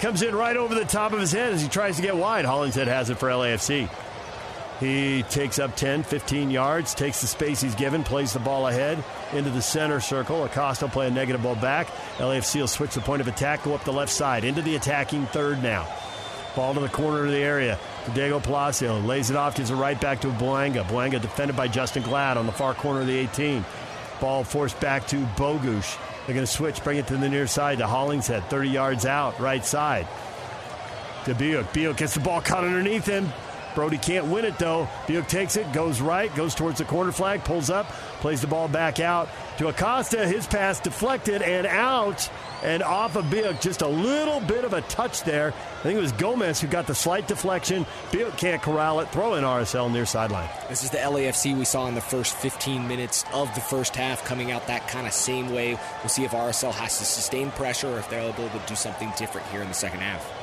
Comes 0.00 0.22
in 0.22 0.34
right 0.34 0.56
over 0.56 0.74
the 0.74 0.86
top 0.86 1.12
of 1.12 1.20
his 1.20 1.32
head 1.32 1.52
as 1.52 1.60
he 1.60 1.68
tries 1.68 1.96
to 1.96 2.02
get 2.02 2.16
wide. 2.16 2.46
Hollingshead 2.46 2.88
has 2.88 3.10
it 3.10 3.18
for 3.18 3.28
LAFC. 3.28 3.90
He 4.80 5.22
takes 5.24 5.58
up 5.58 5.76
10, 5.76 6.04
15 6.04 6.50
yards, 6.50 6.94
takes 6.94 7.20
the 7.20 7.26
space 7.26 7.60
he's 7.60 7.74
given, 7.74 8.02
plays 8.02 8.32
the 8.32 8.38
ball 8.38 8.66
ahead 8.66 9.04
into 9.34 9.50
the 9.50 9.60
center 9.60 10.00
circle. 10.00 10.42
Acosta 10.44 10.86
will 10.86 10.90
play 10.90 11.06
a 11.06 11.10
negative 11.10 11.42
ball 11.42 11.54
back. 11.54 11.88
LAFC 12.16 12.60
will 12.60 12.66
switch 12.66 12.94
the 12.94 13.02
point 13.02 13.20
of 13.20 13.28
attack, 13.28 13.62
go 13.62 13.74
up 13.74 13.84
the 13.84 13.92
left 13.92 14.10
side, 14.10 14.42
into 14.42 14.62
the 14.62 14.76
attacking 14.76 15.26
third 15.26 15.62
now. 15.62 15.86
Ball 16.56 16.72
to 16.72 16.80
the 16.80 16.88
corner 16.88 17.26
of 17.26 17.30
the 17.30 17.38
area. 17.38 17.78
Diego 18.14 18.40
Palacio 18.40 18.98
lays 19.00 19.28
it 19.28 19.36
off, 19.36 19.54
gives 19.54 19.70
it 19.70 19.74
right 19.74 20.00
back 20.00 20.22
to 20.22 20.28
Bouanga. 20.28 20.82
Bouanga 20.84 21.20
defended 21.20 21.56
by 21.56 21.68
Justen 21.68 22.02
Glad 22.02 22.38
on 22.38 22.46
the 22.46 22.52
far 22.52 22.72
corner 22.72 23.02
of 23.02 23.06
the 23.06 23.16
18. 23.16 23.62
Ball 24.18 24.44
forced 24.44 24.80
back 24.80 25.06
to 25.08 25.16
Bogusz. 25.36 25.98
They're 26.26 26.34
going 26.34 26.46
to 26.46 26.52
switch, 26.52 26.82
bring 26.82 26.96
it 26.96 27.06
to 27.08 27.18
the 27.18 27.28
near 27.28 27.46
side 27.46 27.78
to 27.78 27.86
Hollingshead, 27.86 28.44
30 28.48 28.68
yards 28.70 29.04
out, 29.04 29.38
right 29.38 29.64
side. 29.64 30.08
To 31.26 31.34
Biuk. 31.34 31.64
Biuk 31.72 31.98
gets 31.98 32.14
the 32.14 32.20
ball 32.20 32.40
caught 32.40 32.64
underneath 32.64 33.04
him. 33.04 33.30
Brody 33.74 33.98
can't 33.98 34.26
win 34.26 34.44
it 34.44 34.58
though. 34.58 34.88
Biuk 35.06 35.28
takes 35.28 35.56
it, 35.56 35.72
goes 35.72 36.00
right, 36.00 36.34
goes 36.34 36.54
towards 36.54 36.78
the 36.78 36.84
corner 36.84 37.12
flag, 37.12 37.44
pulls 37.44 37.70
up, 37.70 37.86
plays 38.20 38.40
the 38.40 38.46
ball 38.46 38.68
back 38.68 39.00
out 39.00 39.28
to 39.58 39.68
Acosta. 39.68 40.26
His 40.26 40.46
pass 40.46 40.80
deflected 40.80 41.42
and 41.42 41.66
out 41.66 42.30
and 42.62 42.82
off 42.82 43.16
of 43.16 43.26
Biuk. 43.26 43.60
Just 43.60 43.82
a 43.82 43.88
little 43.88 44.40
bit 44.40 44.64
of 44.64 44.72
a 44.72 44.80
touch 44.82 45.22
there. 45.22 45.48
I 45.52 45.82
think 45.82 45.98
it 45.98 46.00
was 46.00 46.12
Gomez 46.12 46.60
who 46.60 46.66
got 46.66 46.86
the 46.86 46.94
slight 46.94 47.28
deflection. 47.28 47.86
Biuk 48.10 48.36
can't 48.36 48.62
corral 48.62 49.00
it. 49.00 49.08
Throw 49.10 49.34
in 49.34 49.44
RSL 49.44 49.92
near 49.92 50.06
sideline. 50.06 50.48
This 50.68 50.84
is 50.84 50.90
the 50.90 50.98
LAFC 50.98 51.56
we 51.56 51.64
saw 51.64 51.86
in 51.88 51.94
the 51.94 52.00
first 52.00 52.34
15 52.36 52.86
minutes 52.86 53.24
of 53.32 53.54
the 53.54 53.60
first 53.60 53.96
half, 53.96 54.24
coming 54.24 54.50
out 54.50 54.66
that 54.66 54.88
kind 54.88 55.06
of 55.06 55.12
same 55.12 55.52
way. 55.52 55.78
We'll 56.00 56.08
see 56.08 56.24
if 56.24 56.32
RSL 56.32 56.72
has 56.72 56.98
to 56.98 57.04
sustain 57.04 57.50
pressure 57.52 57.88
or 57.88 57.98
if 57.98 58.08
they're 58.10 58.20
able 58.20 58.48
to 58.48 58.62
do 58.66 58.74
something 58.74 59.12
different 59.16 59.46
here 59.48 59.62
in 59.62 59.68
the 59.68 59.74
second 59.74 60.00
half. 60.00 60.39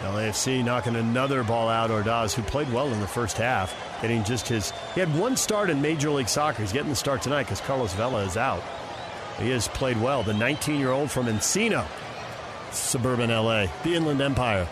LAFC 0.00 0.64
knocking 0.64 0.96
another 0.96 1.42
ball 1.42 1.68
out. 1.68 1.90
Ordaz, 1.90 2.34
who 2.34 2.42
played 2.42 2.72
well 2.72 2.92
in 2.92 3.00
the 3.00 3.06
first 3.06 3.36
half, 3.36 3.74
getting 4.00 4.24
just 4.24 4.48
his. 4.48 4.72
He 4.94 5.00
had 5.00 5.14
one 5.18 5.36
start 5.36 5.70
in 5.70 5.82
Major 5.82 6.10
League 6.10 6.28
Soccer. 6.28 6.62
He's 6.62 6.72
getting 6.72 6.90
the 6.90 6.96
start 6.96 7.22
tonight 7.22 7.44
because 7.44 7.60
Carlos 7.60 7.92
Vela 7.94 8.22
is 8.24 8.36
out. 8.36 8.62
He 9.38 9.50
has 9.50 9.68
played 9.68 10.00
well. 10.00 10.22
The 10.22 10.34
19 10.34 10.78
year 10.78 10.90
old 10.90 11.10
from 11.10 11.26
Encino, 11.26 11.86
suburban 12.70 13.30
LA, 13.30 13.66
the 13.82 13.94
Inland 13.94 14.20
Empire. 14.20 14.66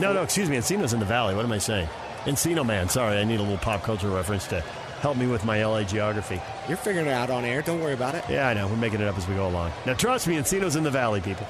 No, 0.00 0.12
no, 0.12 0.22
excuse 0.22 0.48
me. 0.48 0.56
Encino's 0.56 0.92
in 0.92 1.00
the 1.00 1.06
valley. 1.06 1.34
What 1.34 1.44
am 1.44 1.52
I 1.52 1.58
saying? 1.58 1.88
Encino 2.24 2.64
man. 2.64 2.88
Sorry, 2.88 3.18
I 3.18 3.24
need 3.24 3.40
a 3.40 3.42
little 3.42 3.58
pop 3.58 3.82
culture 3.82 4.08
reference 4.08 4.46
to 4.48 4.60
help 5.00 5.16
me 5.16 5.26
with 5.26 5.44
my 5.44 5.64
LA 5.64 5.82
geography. 5.82 6.40
You're 6.68 6.76
figuring 6.76 7.06
it 7.06 7.12
out 7.12 7.30
on 7.30 7.44
air. 7.44 7.62
Don't 7.62 7.80
worry 7.80 7.94
about 7.94 8.14
it. 8.14 8.24
Yeah, 8.28 8.48
I 8.48 8.54
know. 8.54 8.66
We're 8.68 8.76
making 8.76 9.00
it 9.00 9.08
up 9.08 9.16
as 9.16 9.26
we 9.28 9.34
go 9.34 9.48
along. 9.48 9.72
Now, 9.86 9.94
trust 9.94 10.26
me, 10.26 10.36
Encino's 10.36 10.76
in 10.76 10.84
the 10.84 10.90
valley, 10.90 11.20
people. 11.20 11.46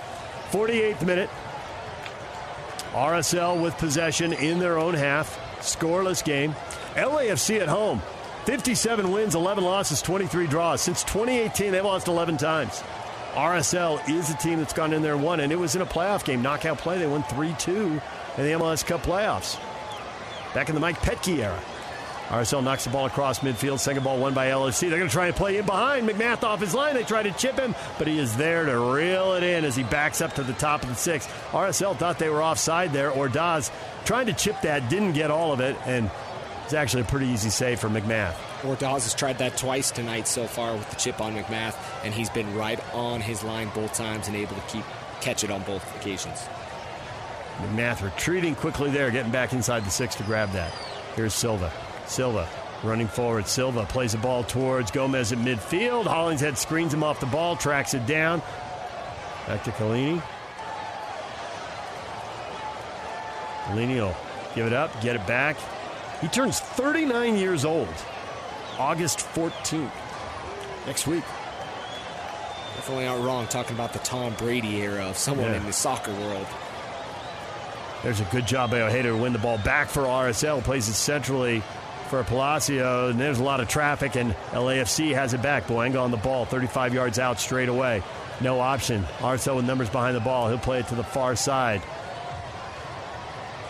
48th 0.50 1.04
minute. 1.04 1.30
RSL 2.92 3.62
with 3.62 3.76
possession 3.78 4.32
in 4.32 4.58
their 4.58 4.78
own 4.78 4.94
half. 4.94 5.38
Scoreless 5.60 6.24
game. 6.24 6.54
LAFC 6.94 7.60
at 7.60 7.68
home. 7.68 8.00
57 8.44 9.10
wins, 9.10 9.34
11 9.34 9.62
losses, 9.62 10.00
23 10.00 10.46
draws. 10.46 10.80
Since 10.80 11.02
2018, 11.04 11.72
they've 11.72 11.84
lost 11.84 12.08
11 12.08 12.38
times. 12.38 12.82
RSL 13.34 14.08
is 14.08 14.30
a 14.30 14.36
team 14.38 14.58
that's 14.58 14.72
gone 14.72 14.92
in 14.92 15.02
there 15.02 15.14
and 15.14 15.22
won, 15.22 15.40
and 15.40 15.52
it 15.52 15.58
was 15.58 15.76
in 15.76 15.82
a 15.82 15.86
playoff 15.86 16.24
game, 16.24 16.40
knockout 16.40 16.78
play. 16.78 16.98
They 16.98 17.06
won 17.06 17.22
3 17.24 17.54
2 17.58 17.72
in 18.38 18.44
the 18.44 18.52
MLS 18.52 18.84
Cup 18.84 19.02
playoffs. 19.02 19.58
Back 20.54 20.70
in 20.70 20.74
the 20.74 20.80
Mike 20.80 20.98
Petke 21.00 21.38
era. 21.38 21.60
RSL 22.28 22.62
knocks 22.62 22.84
the 22.84 22.90
ball 22.90 23.06
across 23.06 23.38
midfield. 23.38 23.78
Second 23.78 24.04
ball 24.04 24.18
won 24.18 24.34
by 24.34 24.48
LFC. 24.48 24.90
They're 24.90 24.98
going 24.98 25.08
to 25.08 25.12
try 25.12 25.28
and 25.28 25.36
play 25.36 25.56
in 25.56 25.64
behind. 25.64 26.06
MacMath 26.06 26.42
off 26.42 26.60
his 26.60 26.74
line. 26.74 26.94
They 26.94 27.02
try 27.02 27.22
to 27.22 27.32
chip 27.32 27.58
him, 27.58 27.74
but 27.96 28.06
he 28.06 28.18
is 28.18 28.36
there 28.36 28.66
to 28.66 28.78
reel 28.78 29.32
it 29.32 29.42
in 29.42 29.64
as 29.64 29.74
he 29.74 29.82
backs 29.82 30.20
up 30.20 30.34
to 30.34 30.42
the 30.42 30.52
top 30.52 30.82
of 30.82 30.90
the 30.90 30.94
six. 30.94 31.26
RSL 31.52 31.96
thought 31.96 32.18
they 32.18 32.28
were 32.28 32.42
offside 32.42 32.92
there. 32.92 33.10
Ordaz 33.10 33.70
trying 34.04 34.26
to 34.26 34.34
chip 34.34 34.60
that, 34.60 34.90
didn't 34.90 35.14
get 35.14 35.30
all 35.30 35.52
of 35.54 35.60
it, 35.60 35.74
and 35.86 36.10
it's 36.64 36.74
actually 36.74 37.00
a 37.00 37.06
pretty 37.06 37.28
easy 37.28 37.48
save 37.48 37.80
for 37.80 37.88
MacMath. 37.88 38.34
Ordaz 38.60 39.04
has 39.04 39.14
tried 39.14 39.38
that 39.38 39.56
twice 39.56 39.90
tonight 39.90 40.28
so 40.28 40.46
far 40.46 40.74
with 40.74 40.88
the 40.90 40.96
chip 40.96 41.22
on 41.22 41.34
MacMath, 41.34 41.76
and 42.04 42.12
he's 42.12 42.28
been 42.28 42.54
right 42.54 42.78
on 42.92 43.22
his 43.22 43.42
line 43.42 43.70
both 43.74 43.94
times 43.94 44.28
and 44.28 44.36
able 44.36 44.54
to 44.54 44.62
keep 44.62 44.84
catch 45.22 45.44
it 45.44 45.50
on 45.50 45.62
both 45.62 45.96
occasions. 45.96 46.46
MacMath 47.56 48.02
retreating 48.02 48.54
quickly 48.54 48.90
there, 48.90 49.10
getting 49.10 49.32
back 49.32 49.54
inside 49.54 49.84
the 49.84 49.90
six 49.90 50.14
to 50.16 50.22
grab 50.24 50.52
that. 50.52 50.72
Here's 51.16 51.32
Silva. 51.32 51.72
Silva 52.08 52.48
running 52.82 53.08
forward. 53.08 53.46
Silva 53.46 53.84
plays 53.86 54.12
the 54.12 54.18
ball 54.18 54.42
towards 54.44 54.90
Gomez 54.90 55.32
at 55.32 55.38
midfield. 55.38 56.06
Hollingshead 56.06 56.56
screens 56.58 56.94
him 56.94 57.02
off 57.02 57.20
the 57.20 57.26
ball, 57.26 57.56
tracks 57.56 57.94
it 57.94 58.06
down. 58.06 58.40
Back 59.46 59.64
to 59.64 59.70
Chiellini. 59.72 60.22
Chiellini 63.66 63.96
will 63.96 64.16
give 64.54 64.66
it 64.66 64.72
up, 64.72 65.00
get 65.02 65.16
it 65.16 65.26
back. 65.26 65.56
He 66.20 66.28
turns 66.28 66.60
39 66.60 67.36
years 67.36 67.64
old 67.64 67.88
August 68.78 69.18
14th. 69.20 69.90
Next 70.86 71.06
week. 71.06 71.24
Definitely 72.76 73.04
not 73.04 73.20
wrong 73.24 73.46
talking 73.48 73.74
about 73.74 73.92
the 73.92 73.98
Tom 74.00 74.34
Brady 74.34 74.76
era 74.80 75.04
of 75.08 75.18
someone 75.18 75.50
Yeah. 75.50 75.56
in 75.56 75.66
the 75.66 75.72
soccer 75.72 76.12
world. 76.12 76.46
There's 78.02 78.20
a 78.20 78.24
good 78.24 78.46
job 78.46 78.70
by 78.70 78.80
Ojeda 78.82 79.08
to 79.08 79.16
win 79.16 79.32
the 79.32 79.38
ball 79.40 79.58
back 79.58 79.88
for 79.88 80.06
RSL. 80.06 80.60
Plays 80.62 80.88
it 80.88 80.94
centrally 80.94 81.62
for 82.08 82.22
Palacio. 82.24 83.10
And 83.10 83.20
there's 83.20 83.38
a 83.38 83.44
lot 83.44 83.60
of 83.60 83.68
traffic, 83.68 84.16
and 84.16 84.34
LAFC 84.50 85.14
has 85.14 85.34
it 85.34 85.42
back. 85.42 85.66
Bouanga 85.66 86.02
on 86.02 86.10
the 86.10 86.16
ball, 86.16 86.44
35 86.44 86.94
yards 86.94 87.18
out 87.18 87.38
straight 87.38 87.68
away. 87.68 88.02
No 88.40 88.60
option. 88.60 89.04
RSL 89.18 89.56
with 89.56 89.66
numbers 89.66 89.90
behind 89.90 90.16
the 90.16 90.20
ball. 90.20 90.48
He'll 90.48 90.58
play 90.58 90.80
it 90.80 90.88
to 90.88 90.94
the 90.94 91.04
far 91.04 91.36
side. 91.36 91.82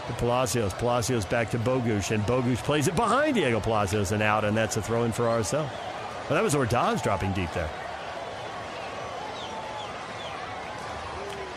To 0.06 0.12
Palacios. 0.14 0.72
Palacios 0.74 1.24
back 1.24 1.50
to 1.50 1.58
Bogusz, 1.58 2.10
and 2.10 2.22
Bogusz 2.24 2.58
plays 2.58 2.88
it 2.88 2.96
behind 2.96 3.34
Diego 3.34 3.60
Palacios 3.60 4.12
and 4.12 4.22
out, 4.22 4.44
and 4.44 4.56
that's 4.56 4.76
a 4.76 4.82
throw 4.82 5.04
in 5.04 5.12
for 5.12 5.24
RSL. 5.24 5.68
Well, 6.28 6.30
that 6.30 6.42
was 6.42 6.54
Ordaz 6.54 7.02
dropping 7.02 7.32
deep 7.32 7.52
there. 7.52 7.70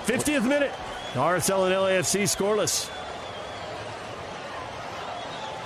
50th 0.05 0.47
minute. 0.47 0.71
RSL 1.13 1.65
and 1.65 1.75
LAFC 1.75 2.23
scoreless. 2.23 2.89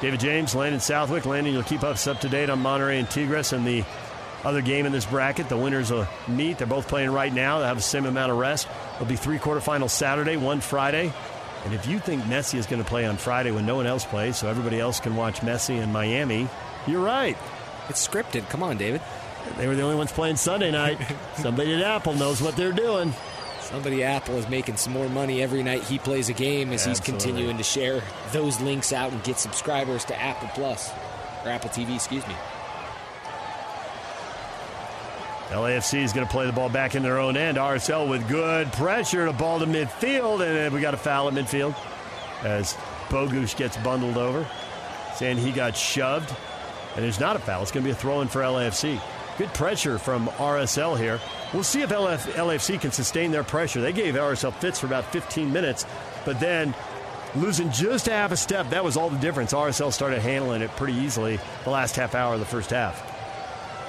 David 0.01 0.19
James, 0.19 0.53
Landon 0.53 0.79
Southwick. 0.79 1.25
Landon, 1.25 1.53
you'll 1.53 1.63
keep 1.63 1.83
us 1.83 2.07
up 2.07 2.21
to 2.21 2.29
date 2.29 2.49
on 2.49 2.61
Monterrey 2.61 2.99
and 2.99 3.09
Tigres 3.09 3.53
and 3.53 3.65
the 3.65 3.83
other 4.43 4.61
game 4.61 4.85
in 4.85 4.91
this 4.91 5.05
bracket. 5.05 5.49
The 5.49 5.57
winners 5.57 5.91
will 5.91 6.07
meet. 6.27 6.57
They're 6.57 6.67
both 6.67 6.87
playing 6.87 7.11
right 7.11 7.33
now. 7.33 7.59
They'll 7.59 7.67
have 7.67 7.77
the 7.77 7.83
same 7.83 8.05
amount 8.05 8.31
of 8.31 8.37
rest. 8.37 8.67
There'll 8.93 9.07
be 9.07 9.15
three 9.15 9.39
quarterfinals 9.39 9.89
Saturday, 9.89 10.37
one 10.37 10.61
Friday. 10.61 11.11
And 11.63 11.73
if 11.73 11.87
you 11.87 11.97
think 11.97 12.23
Messi 12.23 12.59
is 12.59 12.67
going 12.67 12.83
to 12.83 12.87
play 12.87 13.05
on 13.05 13.17
Friday 13.17 13.49
when 13.49 13.65
no 13.65 13.75
one 13.75 13.87
else 13.87 14.05
plays, 14.05 14.37
so 14.37 14.47
everybody 14.47 14.79
else 14.79 14.99
can 14.99 15.15
watch 15.15 15.39
Messi 15.41 15.81
in 15.81 15.91
Miami, 15.91 16.47
you're 16.85 17.03
right. 17.03 17.37
It's 17.89 18.07
scripted. 18.07 18.47
Come 18.49 18.61
on, 18.61 18.77
David. 18.77 19.01
They 19.57 19.67
were 19.67 19.75
the 19.75 19.81
only 19.81 19.95
ones 19.95 20.11
playing 20.11 20.35
Sunday 20.35 20.71
night. 20.71 20.99
Somebody 21.37 21.73
at 21.73 21.81
Apple 21.81 22.13
knows 22.13 22.41
what 22.41 22.55
they're 22.55 22.71
doing. 22.71 23.13
Somebody 23.65 24.03
Apple 24.03 24.35
is 24.35 24.47
making 24.47 24.77
some 24.77 24.93
more 24.93 25.09
money 25.09 25.41
every 25.41 25.63
night 25.63 25.83
he 25.83 25.97
plays 25.97 26.29
a 26.29 26.33
game 26.33 26.71
as 26.71 26.85
he's 26.85 26.99
Absolutely. 26.99 27.25
continuing 27.25 27.57
to 27.57 27.63
share 27.63 28.03
those 28.31 28.61
links 28.61 28.93
out 28.93 29.11
and 29.11 29.23
get 29.23 29.39
subscribers 29.39 30.05
to 30.05 30.21
Apple 30.21 30.49
Plus 30.49 30.91
or 31.43 31.49
Apple 31.49 31.71
TV, 31.71 31.95
excuse 31.95 32.25
me. 32.27 32.35
LAFC 35.49 36.03
is 36.03 36.13
going 36.13 36.27
to 36.27 36.31
play 36.31 36.45
the 36.45 36.51
ball 36.51 36.69
back 36.69 36.93
in 36.93 37.01
their 37.01 37.17
own 37.17 37.37
end. 37.37 37.57
RSL 37.57 38.07
with 38.07 38.27
good 38.27 38.71
pressure, 38.73 39.25
the 39.25 39.33
ball 39.33 39.57
to 39.59 39.65
midfield, 39.65 40.41
and 40.45 40.73
we 40.73 40.79
got 40.79 40.93
a 40.93 40.97
foul 40.97 41.27
at 41.27 41.33
midfield 41.33 41.75
as 42.43 42.73
Bogusz 43.09 43.57
gets 43.57 43.77
bundled 43.77 44.17
over, 44.17 44.47
saying 45.15 45.37
he 45.37 45.51
got 45.51 45.75
shoved. 45.75 46.35
And 46.95 47.03
there's 47.03 47.19
not 47.19 47.35
a 47.35 47.39
foul. 47.39 47.63
It's 47.63 47.71
going 47.71 47.83
to 47.83 47.87
be 47.87 47.91
a 47.91 47.95
throw 47.95 48.21
in 48.21 48.27
for 48.27 48.41
LAFC. 48.41 49.01
Good 49.37 49.53
pressure 49.53 49.99
from 49.99 50.27
RSL 50.27 50.97
here. 50.97 51.19
We'll 51.53 51.63
see 51.63 51.81
if 51.81 51.89
LF, 51.89 52.31
LAFC 52.33 52.79
can 52.79 52.91
sustain 52.91 53.31
their 53.31 53.43
pressure. 53.43 53.81
They 53.81 53.91
gave 53.91 54.13
RSL 54.13 54.53
fits 54.53 54.79
for 54.79 54.85
about 54.85 55.11
15 55.11 55.51
minutes, 55.51 55.85
but 56.23 56.39
then 56.39 56.73
losing 57.35 57.69
just 57.69 58.05
half 58.05 58.31
a 58.31 58.37
step, 58.37 58.69
that 58.69 58.83
was 58.83 58.95
all 58.95 59.09
the 59.09 59.17
difference. 59.17 59.51
RSL 59.51 59.91
started 59.91 60.21
handling 60.21 60.61
it 60.61 60.71
pretty 60.77 60.93
easily 60.93 61.37
the 61.65 61.69
last 61.69 61.97
half 61.97 62.15
hour 62.15 62.35
of 62.35 62.39
the 62.39 62.45
first 62.45 62.69
half. 62.69 63.11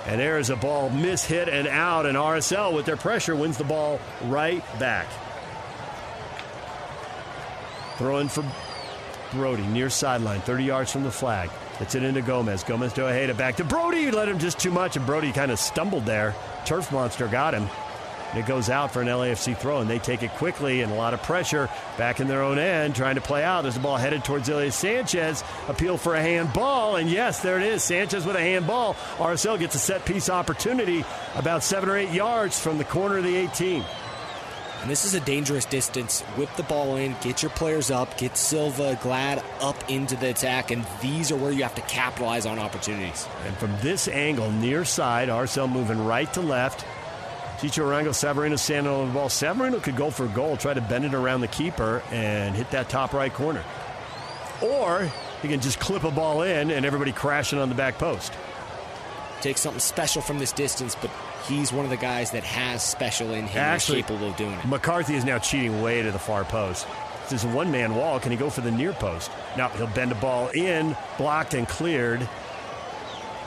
And 0.09 0.20
there 0.20 0.38
is 0.38 0.51
a 0.51 0.57
ball 0.57 0.90
mishit 0.90 1.49
and 1.49 1.68
out, 1.68 2.07
and 2.07 2.16
RSL 2.16 2.74
with 2.74 2.86
their 2.86 2.97
pressure 2.97 3.36
wins 3.36 3.57
the 3.57 3.64
ball 3.64 4.01
right 4.24 4.64
back. 4.80 5.07
Throw 7.99 8.18
in 8.18 8.28
for 8.28 8.44
Brody 9.32 9.66
near 9.66 9.90
sideline, 9.90 10.40
30 10.40 10.64
yards 10.64 10.90
from 10.90 11.05
the 11.05 11.11
flag. 11.11 11.51
Gets 11.78 11.94
it 11.94 12.02
into 12.02 12.22
Gomez. 12.22 12.64
Gomez 12.64 12.92
to 12.94 13.06
Ojeda. 13.06 13.34
Back 13.34 13.56
to 13.56 13.64
Brody. 13.64 14.10
Let 14.10 14.28
him 14.28 14.38
just 14.38 14.58
too 14.58 14.70
much, 14.70 14.96
and 14.96 15.04
Brody 15.04 15.32
kind 15.32 15.50
of 15.50 15.58
stumbled 15.58 16.06
there. 16.06 16.34
Turf 16.64 16.90
Monster 16.90 17.28
got 17.28 17.52
him. 17.54 17.68
And 18.30 18.40
it 18.40 18.46
goes 18.46 18.70
out 18.70 18.92
for 18.92 19.02
an 19.02 19.08
LAFC 19.08 19.56
throw, 19.56 19.80
and 19.80 19.88
they 19.88 19.98
take 19.98 20.22
it 20.22 20.32
quickly 20.32 20.80
and 20.80 20.90
a 20.90 20.94
lot 20.96 21.14
of 21.14 21.22
pressure 21.22 21.68
back 21.96 22.18
in 22.18 22.26
their 22.26 22.42
own 22.42 22.58
end, 22.58 22.96
trying 22.96 23.14
to 23.14 23.20
play 23.20 23.44
out. 23.44 23.62
There's 23.62 23.76
a 23.76 23.80
ball 23.80 23.98
headed 23.98 24.24
towards 24.24 24.50
Ilie 24.50 24.70
Sanchez. 24.70 25.44
Appeal 25.68 25.96
for 25.96 26.14
a 26.14 26.20
handball, 26.20 26.96
and 26.96 27.08
yes, 27.08 27.40
there 27.40 27.56
it 27.58 27.62
is. 27.62 27.84
Sanchez 27.84 28.26
with 28.26 28.36
a 28.36 28.40
handball. 28.40 28.94
RSL 29.18 29.58
gets 29.58 29.74
a 29.74 29.78
set 29.78 30.04
piece 30.04 30.28
opportunity 30.28 31.04
about 31.36 31.62
seven 31.62 31.88
or 31.88 31.96
eight 31.96 32.10
yards 32.10 32.58
from 32.58 32.78
the 32.78 32.84
corner 32.84 33.18
of 33.18 33.24
the 33.24 33.36
18. 33.36 33.84
And 34.87 34.91
this 34.93 35.05
is 35.05 35.14
a 35.14 35.20
dangerous 35.20 35.64
distance. 35.64 36.20
Whip 36.37 36.49
the 36.57 36.62
ball 36.62 36.95
in, 36.95 37.16
get 37.20 37.43
your 37.43 37.51
players 37.51 37.91
up, 37.91 38.16
get 38.18 38.37
Silva, 38.37 38.97
Glad 39.03 39.43
up 39.61 39.91
into 39.91 40.14
the 40.14 40.30
attack, 40.30 40.70
and 40.70 40.87
these 41.03 41.32
are 41.32 41.37
where 41.37 41.51
you 41.51 41.64
have 41.64 41.74
to 41.74 41.80
capitalize 41.80 42.47
on 42.47 42.61
opportunities. 42.61 43.26
And 43.45 43.57
from 43.57 43.72
this 43.80 44.07
angle, 44.07 44.49
near 44.53 44.84
side, 44.84 45.28
RSL 45.28 45.68
moving 45.68 46.07
right 46.07 46.32
to 46.34 46.41
left. 46.41 46.87
Chicho 47.59 47.82
Arango, 47.82 48.11
Savarino 48.11 48.57
standing 48.57 48.93
on 48.93 49.09
the 49.09 49.12
ball. 49.12 49.28
Savarino 49.28 49.82
could 49.82 49.97
go 49.97 50.09
for 50.09 50.26
a 50.26 50.28
goal, 50.28 50.57
try 50.57 50.72
to 50.72 50.80
bend 50.80 51.05
it 51.05 51.14
around 51.14 51.41
the 51.41 51.49
keeper 51.49 52.01
and 52.12 52.55
hit 52.55 52.70
that 52.70 52.89
top 52.89 53.12
right 53.12 53.34
corner. 53.34 53.64
Or 54.62 55.11
he 55.43 55.49
can 55.49 55.61
just 55.61 55.80
clip 55.80 56.05
a 56.05 56.12
ball 56.12 56.43
in 56.43 56.70
and 56.70 56.87
everybody 56.87 57.11
crashing 57.11 57.59
on 57.59 57.70
the 57.70 57.74
back 57.74 57.99
post. 57.99 58.32
Take 59.43 59.59
something 59.59 59.80
special 59.80 60.22
from 60.22 60.39
this 60.39 60.53
distance, 60.53 60.97
but 61.01 61.11
he's 61.47 61.72
one 61.72 61.84
of 61.84 61.91
the 61.91 61.97
guys 61.97 62.30
that 62.30 62.43
has 62.45 62.82
special 62.82 63.32
in 63.32 63.47
him 63.47 63.59
Actually, 63.59 64.03
capable 64.03 64.30
of 64.30 64.37
doing 64.37 64.53
it. 64.53 64.64
McCarthy 64.66 65.14
is 65.14 65.24
now 65.24 65.39
cheating 65.39 65.82
way 65.82 66.03
to 66.03 66.11
the 66.11 66.18
far 66.18 66.45
post. 66.45 66.87
This 67.28 67.45
is 67.45 67.51
a 67.51 67.55
one 67.55 67.70
man 67.70 67.95
wall. 67.95 68.18
Can 68.20 68.30
he 68.30 68.39
go 68.39 68.51
for 68.51 68.61
the 68.61 68.70
near 68.70 68.93
post? 68.93 69.30
Now 69.57 69.68
he'll 69.70 69.89
bend 69.89 70.12
a 70.12 70.16
ball 70.16 70.49
in, 70.49 70.97
blocked 71.18 71.55
and 71.55 71.68
cleared 71.68 72.20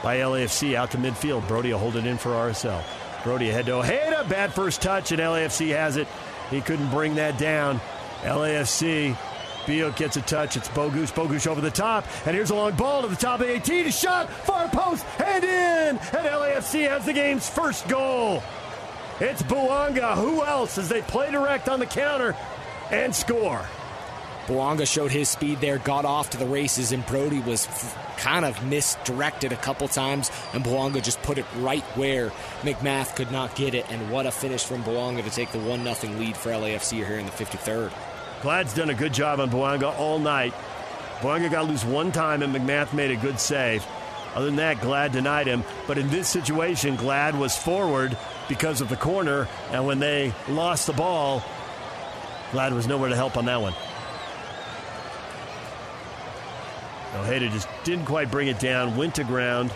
by 0.02 0.18
LAFC 0.18 0.74
out 0.74 0.90
to 0.92 0.98
midfield. 0.98 1.46
Brody 1.48 1.72
will 1.72 1.78
hold 1.78 1.96
it 1.96 2.06
in 2.06 2.18
for 2.18 2.30
RSL. 2.30 2.82
Brody 3.24 3.50
ahead 3.50 3.66
to 3.66 3.74
Ojeda. 3.76 4.26
Bad 4.28 4.52
first 4.54 4.80
touch, 4.80 5.12
and 5.12 5.20
LAFC 5.20 5.68
has 5.70 5.96
it. 5.96 6.08
He 6.50 6.60
couldn't 6.60 6.90
bring 6.90 7.16
that 7.16 7.38
down. 7.38 7.80
LAFC. 8.22 9.16
Beal 9.66 9.90
gets 9.92 10.16
a 10.16 10.22
touch. 10.22 10.56
It's 10.56 10.68
Bogusz. 10.68 11.12
Bogusz 11.12 11.46
over 11.46 11.60
the 11.60 11.70
top. 11.70 12.06
And 12.26 12.34
here's 12.34 12.50
a 12.50 12.54
long 12.54 12.72
ball 12.72 13.02
to 13.02 13.08
the 13.08 13.16
top 13.16 13.40
of 13.40 13.46
the 13.46 13.52
18. 13.54 13.86
A 13.86 13.92
shot. 13.92 14.30
Far 14.30 14.68
post. 14.68 15.04
And 15.18 15.44
in. 15.44 15.96
And 15.96 15.98
LAFC 16.26 16.88
has 16.88 17.04
the 17.04 17.12
game's 17.12 17.48
first 17.48 17.86
goal. 17.88 18.42
It's 19.20 19.42
Bouanga. 19.42 20.14
Who 20.14 20.42
else 20.44 20.78
as 20.78 20.88
they 20.88 21.02
play 21.02 21.30
direct 21.30 21.68
on 21.68 21.78
the 21.78 21.86
counter 21.86 22.34
and 22.90 23.14
score? 23.14 23.64
Bouanga 24.46 24.90
showed 24.90 25.12
his 25.12 25.28
speed 25.28 25.60
there, 25.60 25.78
got 25.78 26.04
off 26.04 26.30
to 26.30 26.36
the 26.36 26.46
races, 26.46 26.90
and 26.90 27.06
Brody 27.06 27.38
was 27.38 27.66
f- 27.68 28.16
kind 28.18 28.44
of 28.44 28.64
misdirected 28.64 29.52
a 29.52 29.56
couple 29.56 29.86
times, 29.86 30.30
and 30.52 30.64
Bouanga 30.64 31.00
just 31.00 31.22
put 31.22 31.38
it 31.38 31.44
right 31.58 31.84
where 31.96 32.30
MacMath 32.62 33.14
could 33.14 33.30
not 33.30 33.54
get 33.54 33.74
it. 33.74 33.86
And 33.90 34.10
what 34.10 34.26
a 34.26 34.32
finish 34.32 34.64
from 34.64 34.82
Bouanga 34.82 35.22
to 35.22 35.30
take 35.30 35.52
the 35.52 35.60
1 35.60 35.84
0 35.94 36.14
lead 36.18 36.36
for 36.36 36.50
LAFC 36.50 37.06
here 37.06 37.18
in 37.18 37.26
the 37.26 37.32
53rd. 37.32 37.92
Glad's 38.42 38.72
done 38.72 38.90
a 38.90 38.94
good 38.94 39.12
job 39.12 39.38
on 39.38 39.50
Bouanga 39.50 39.96
all 39.98 40.18
night. 40.18 40.54
Bouanga 41.20 41.50
got 41.50 41.68
loose 41.68 41.84
one 41.84 42.10
time, 42.10 42.42
and 42.42 42.54
MacMath 42.54 42.94
made 42.94 43.10
a 43.10 43.16
good 43.16 43.38
save. 43.38 43.86
Other 44.34 44.46
than 44.46 44.56
that, 44.56 44.80
Glad 44.80 45.12
denied 45.12 45.46
him. 45.46 45.64
But 45.86 45.98
in 45.98 46.08
this 46.08 46.28
situation, 46.28 46.96
Glad 46.96 47.38
was 47.38 47.56
forward 47.56 48.16
because 48.48 48.80
of 48.80 48.88
the 48.88 48.96
corner, 48.96 49.46
and 49.70 49.86
when 49.86 49.98
they 49.98 50.32
lost 50.48 50.86
the 50.86 50.92
ball, 50.92 51.42
Glad 52.52 52.72
was 52.72 52.86
nowhere 52.86 53.10
to 53.10 53.16
help 53.16 53.36
on 53.36 53.44
that 53.44 53.60
one. 53.60 53.74
Ojeda 57.16 57.48
just 57.50 57.68
didn't 57.84 58.06
quite 58.06 58.30
bring 58.30 58.48
it 58.48 58.58
down, 58.58 58.96
went 58.96 59.16
to 59.16 59.24
ground, 59.24 59.72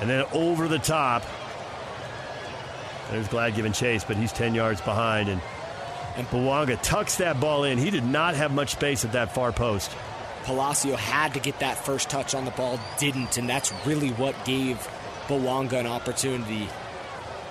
and 0.00 0.08
then 0.08 0.24
over 0.32 0.68
the 0.68 0.78
top. 0.78 1.22
There's 3.10 3.28
Glad 3.28 3.54
giving 3.54 3.72
chase, 3.72 4.04
but 4.04 4.16
he's 4.16 4.32
10 4.32 4.54
yards 4.54 4.80
behind, 4.80 5.28
and 5.28 5.40
and 6.16 6.26
Bouanga 6.28 6.80
tucks 6.82 7.16
that 7.16 7.40
ball 7.40 7.64
in. 7.64 7.78
He 7.78 7.90
did 7.90 8.04
not 8.04 8.34
have 8.34 8.52
much 8.52 8.72
space 8.72 9.04
at 9.04 9.12
that 9.12 9.34
far 9.34 9.52
post. 9.52 9.90
Palacio 10.44 10.96
had 10.96 11.34
to 11.34 11.40
get 11.40 11.60
that 11.60 11.78
first 11.78 12.10
touch 12.10 12.34
on 12.34 12.44
the 12.44 12.50
ball, 12.52 12.78
didn't, 12.98 13.38
and 13.38 13.48
that's 13.48 13.72
really 13.86 14.10
what 14.10 14.44
gave 14.44 14.76
Bouanga 15.26 15.80
an 15.80 15.86
opportunity 15.86 16.68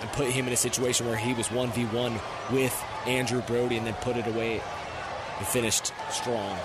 and 0.02 0.12
put 0.12 0.28
him 0.28 0.48
in 0.48 0.54
a 0.54 0.58
situation 0.58 1.08
where 1.08 1.18
he 1.18 1.34
was 1.34 1.48
1v1 1.48 2.20
with 2.52 2.84
Andrew 3.08 3.42
Brody 3.42 3.78
and 3.78 3.88
then 3.88 3.96
put 3.96 4.16
it 4.16 4.28
away 4.28 4.62
and 5.38 5.48
finished 5.48 5.92
strong. 6.12 6.58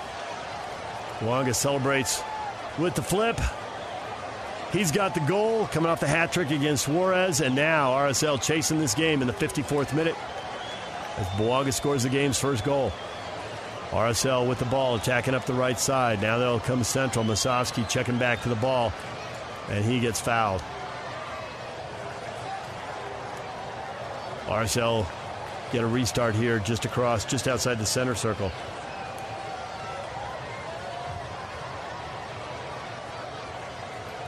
Bouanga 1.19 1.55
celebrates 1.55 2.21
with 2.77 2.95
the 2.95 3.01
flip. 3.01 3.39
He's 4.71 4.91
got 4.91 5.15
the 5.15 5.21
goal 5.21 5.65
coming 5.67 5.89
off 5.89 5.99
the 5.99 6.07
hat 6.07 6.31
trick 6.31 6.51
against 6.51 6.87
Juarez, 6.87 7.41
and 7.41 7.55
now 7.55 7.91
RSL 7.91 8.39
chasing 8.41 8.77
this 8.77 8.93
game 8.93 9.21
in 9.21 9.27
the 9.27 9.33
54th 9.33 9.95
minute 9.95 10.15
as 11.19 11.27
Bouanga 11.29 11.73
scores 11.73 12.03
the 12.03 12.09
game's 12.09 12.39
first 12.39 12.63
goal. 12.63 12.91
RSL 13.91 14.47
with 14.47 14.59
the 14.59 14.65
ball, 14.65 14.95
attacking 14.95 15.33
up 15.33 15.45
the 15.45 15.53
right 15.53 15.79
side. 15.79 16.21
Now 16.21 16.37
they'll 16.37 16.59
come 16.59 16.83
central. 16.83 17.25
Musovski 17.25 17.87
checking 17.89 18.17
back 18.17 18.41
to 18.43 18.49
the 18.49 18.55
ball, 18.55 18.93
and 19.69 19.83
he 19.83 19.99
gets 19.99 20.19
fouled. 20.19 20.61
RSL 24.45 25.05
get 25.71 25.83
a 25.83 25.87
restart 25.87 26.35
here 26.35 26.59
just 26.59 26.85
across, 26.85 27.25
just 27.25 27.47
outside 27.47 27.79
the 27.79 27.85
center 27.85 28.15
circle. 28.15 28.51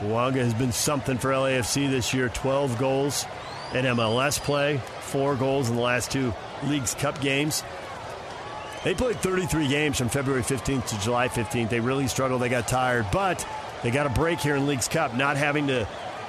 Bouanga 0.00 0.42
has 0.42 0.54
been 0.54 0.72
something 0.72 1.16
for 1.16 1.30
LAFC 1.30 1.88
this 1.88 2.12
year 2.12 2.28
12 2.28 2.76
goals 2.78 3.24
in 3.72 3.84
MLS 3.84 4.40
play, 4.40 4.78
four 5.00 5.36
goals 5.36 5.70
in 5.70 5.76
the 5.76 5.82
last 5.82 6.10
two 6.10 6.34
Leagues 6.64 6.94
Cup 6.94 7.20
games. 7.20 7.62
They 8.84 8.94
played 8.94 9.16
33 9.16 9.68
games 9.68 9.98
from 9.98 10.08
February 10.08 10.42
15th 10.42 10.88
to 10.88 11.00
July 11.00 11.28
15th. 11.28 11.68
They 11.68 11.80
really 11.80 12.08
struggled. 12.08 12.42
They 12.42 12.48
got 12.48 12.66
tired, 12.66 13.06
but 13.12 13.46
they 13.82 13.90
got 13.90 14.06
a 14.06 14.10
break 14.10 14.40
here 14.40 14.56
in 14.56 14.66
Leagues 14.66 14.88
Cup, 14.88 15.14
not 15.14 15.36
having 15.36 15.68
to 15.68 15.86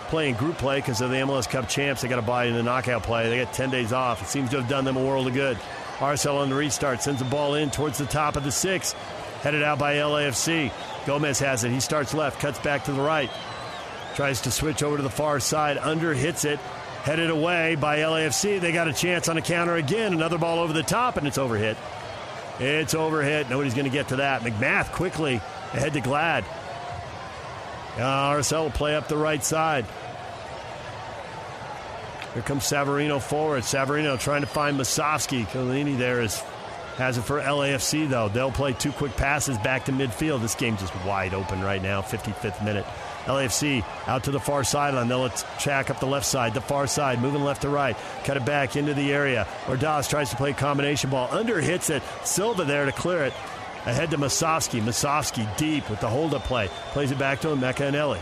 play 0.07 0.29
in 0.29 0.35
group 0.35 0.57
play 0.57 0.79
because 0.79 1.01
of 1.01 1.09
the 1.09 1.15
MLS 1.17 1.49
Cup 1.49 1.67
champs. 1.67 2.03
They 2.03 2.07
got 2.07 2.17
to 2.17 2.21
buy 2.21 2.45
in 2.45 2.53
the 2.53 2.61
knockout 2.61 3.03
play. 3.03 3.29
They 3.29 3.43
got 3.43 3.53
10 3.53 3.71
days 3.71 3.91
off. 3.91 4.21
It 4.21 4.27
seems 4.27 4.51
to 4.51 4.59
have 4.59 4.69
done 4.69 4.85
them 4.85 4.97
a 4.97 5.03
world 5.03 5.27
of 5.27 5.33
good. 5.33 5.57
RSL 5.97 6.35
on 6.35 6.49
the 6.49 6.55
restart 6.55 7.01
sends 7.01 7.19
the 7.19 7.29
ball 7.29 7.55
in 7.55 7.71
towards 7.71 7.97
the 7.97 8.05
top 8.05 8.35
of 8.35 8.43
the 8.43 8.51
six, 8.51 8.93
headed 9.41 9.63
out 9.63 9.79
by 9.79 9.95
LAFC. 9.95 10.71
Gomez 11.05 11.39
has 11.39 11.63
it. 11.63 11.71
He 11.71 11.79
starts 11.79 12.13
left, 12.13 12.39
cuts 12.39 12.59
back 12.59 12.85
to 12.85 12.91
the 12.91 13.01
right, 13.01 13.31
tries 14.15 14.41
to 14.41 14.51
switch 14.51 14.83
over 14.83 14.97
to 14.97 15.03
the 15.03 15.09
far 15.09 15.39
side, 15.39 15.77
under 15.77 16.13
hits 16.13 16.45
it, 16.45 16.59
headed 17.03 17.29
away 17.29 17.75
by 17.75 17.99
LAFC. 17.99 18.59
They 18.59 18.71
got 18.71 18.87
a 18.87 18.93
chance 18.93 19.29
on 19.29 19.37
a 19.37 19.41
counter 19.41 19.75
again. 19.75 20.13
Another 20.13 20.37
ball 20.37 20.59
over 20.59 20.73
the 20.73 20.83
top, 20.83 21.17
and 21.17 21.27
it's 21.27 21.37
overhit. 21.37 21.77
It's 22.59 22.93
overhit. 22.93 23.49
Nobody's 23.49 23.73
going 23.73 23.85
to 23.85 23.91
get 23.91 24.07
to 24.09 24.17
that. 24.17 24.41
MacMath 24.41 24.91
quickly 24.93 25.35
ahead 25.73 25.93
to 25.93 26.01
Glad. 26.01 26.45
Uh, 27.95 28.31
RSL 28.31 28.63
will 28.63 28.71
play 28.71 28.95
up 28.95 29.07
the 29.07 29.17
right 29.17 29.43
side. 29.43 29.85
Here 32.33 32.41
comes 32.41 32.63
Savarino 32.63 33.21
forward. 33.21 33.63
Savarino 33.63 34.19
trying 34.19 34.41
to 34.41 34.47
find 34.47 34.79
Musovski. 34.79 35.45
Collini 35.45 35.97
there 35.97 36.21
is 36.21 36.41
has 36.97 37.17
it 37.17 37.23
for 37.23 37.39
LAFC 37.39 38.09
though. 38.09 38.29
They'll 38.29 38.51
play 38.51 38.73
two 38.73 38.91
quick 38.91 39.15
passes 39.15 39.57
back 39.59 39.85
to 39.85 39.91
midfield. 39.91 40.41
This 40.41 40.55
game 40.55 40.77
just 40.77 40.95
wide 41.05 41.33
open 41.33 41.61
right 41.61 41.81
now. 41.81 42.01
55th 42.01 42.63
minute. 42.63 42.85
LAFC 43.25 43.83
out 44.07 44.25
to 44.25 44.31
the 44.31 44.39
far 44.39 44.63
sideline. 44.63 45.07
They'll 45.07 45.25
attack 45.25 45.89
up 45.89 45.99
the 45.99 46.05
left 46.05 46.25
side, 46.25 46.53
the 46.53 46.61
far 46.61 46.87
side, 46.87 47.21
moving 47.21 47.43
left 47.43 47.61
to 47.61 47.69
right. 47.69 47.95
Cut 48.23 48.37
it 48.37 48.45
back 48.45 48.75
into 48.75 48.93
the 48.93 49.13
area. 49.13 49.47
Ordaz 49.65 50.09
tries 50.09 50.29
to 50.31 50.35
play 50.35 50.53
combination 50.53 51.09
ball. 51.09 51.29
Under 51.31 51.59
hits 51.61 51.89
it. 51.89 52.03
Silva 52.23 52.65
there 52.65 52.85
to 52.85 52.91
clear 52.91 53.23
it. 53.23 53.33
Ahead 53.85 54.11
to 54.11 54.17
Musovski. 54.17 54.81
Musovski 54.81 55.57
deep 55.57 55.89
with 55.89 55.99
the 55.99 56.09
hold 56.09 56.33
up 56.33 56.43
play. 56.43 56.67
Plays 56.91 57.11
it 57.11 57.19
back 57.19 57.41
to 57.41 57.49
Emeka 57.49 57.91
Eneli. 57.91 58.19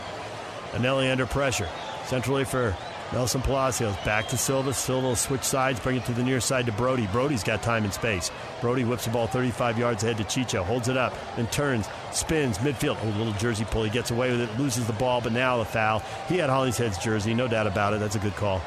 Anelli 0.72 1.12
under 1.12 1.26
pressure. 1.26 1.70
Centrally 2.06 2.46
for 2.46 2.76
Nelson 3.14 3.42
Palacios 3.42 3.96
back 4.06 4.30
to 4.30 4.38
Silva. 4.38 4.74
Silva 4.74 5.08
will 5.08 5.16
switch 5.16 5.44
sides, 5.44 5.80
bring 5.82 5.98
it 5.98 6.06
to 6.06 6.14
the 6.14 6.24
near 6.24 6.40
side 6.40 6.66
to 6.68 6.72
Brody. 6.72 7.08
Brody's 7.08 7.44
got 7.44 7.62
time 7.62 7.84
and 7.84 7.94
space. 7.94 8.32
Brody 8.62 8.86
whips 8.86 9.04
the 9.04 9.12
ball 9.12 9.28
35 9.28 9.78
yards 9.78 10.04
ahead 10.04 10.18
to 10.18 10.24
Chicho, 10.24 10.64
holds 10.64 10.88
it 10.88 10.96
up, 10.96 11.14
then 11.36 11.48
turns, 11.48 11.88
spins, 12.12 12.58
midfield. 12.60 12.98
Oh, 13.04 13.18
little 13.18 13.34
jersey 13.34 13.66
pull. 13.66 13.84
He 13.84 13.90
gets 13.90 14.12
away 14.12 14.32
with 14.32 14.42
it, 14.42 14.58
loses 14.58 14.88
the 14.88 14.94
ball, 14.94 15.20
but 15.20 15.34
now 15.34 15.58
the 15.58 15.66
foul. 15.66 16.02
He 16.30 16.38
had 16.38 16.50
Hollingshead's 16.50 16.98
jersey, 16.98 17.34
no 17.34 17.48
doubt 17.50 17.68
about 17.68 17.94
it. 17.94 18.00
That's 18.00 18.16
a 18.16 18.20
good 18.20 18.36
call. 18.36 18.62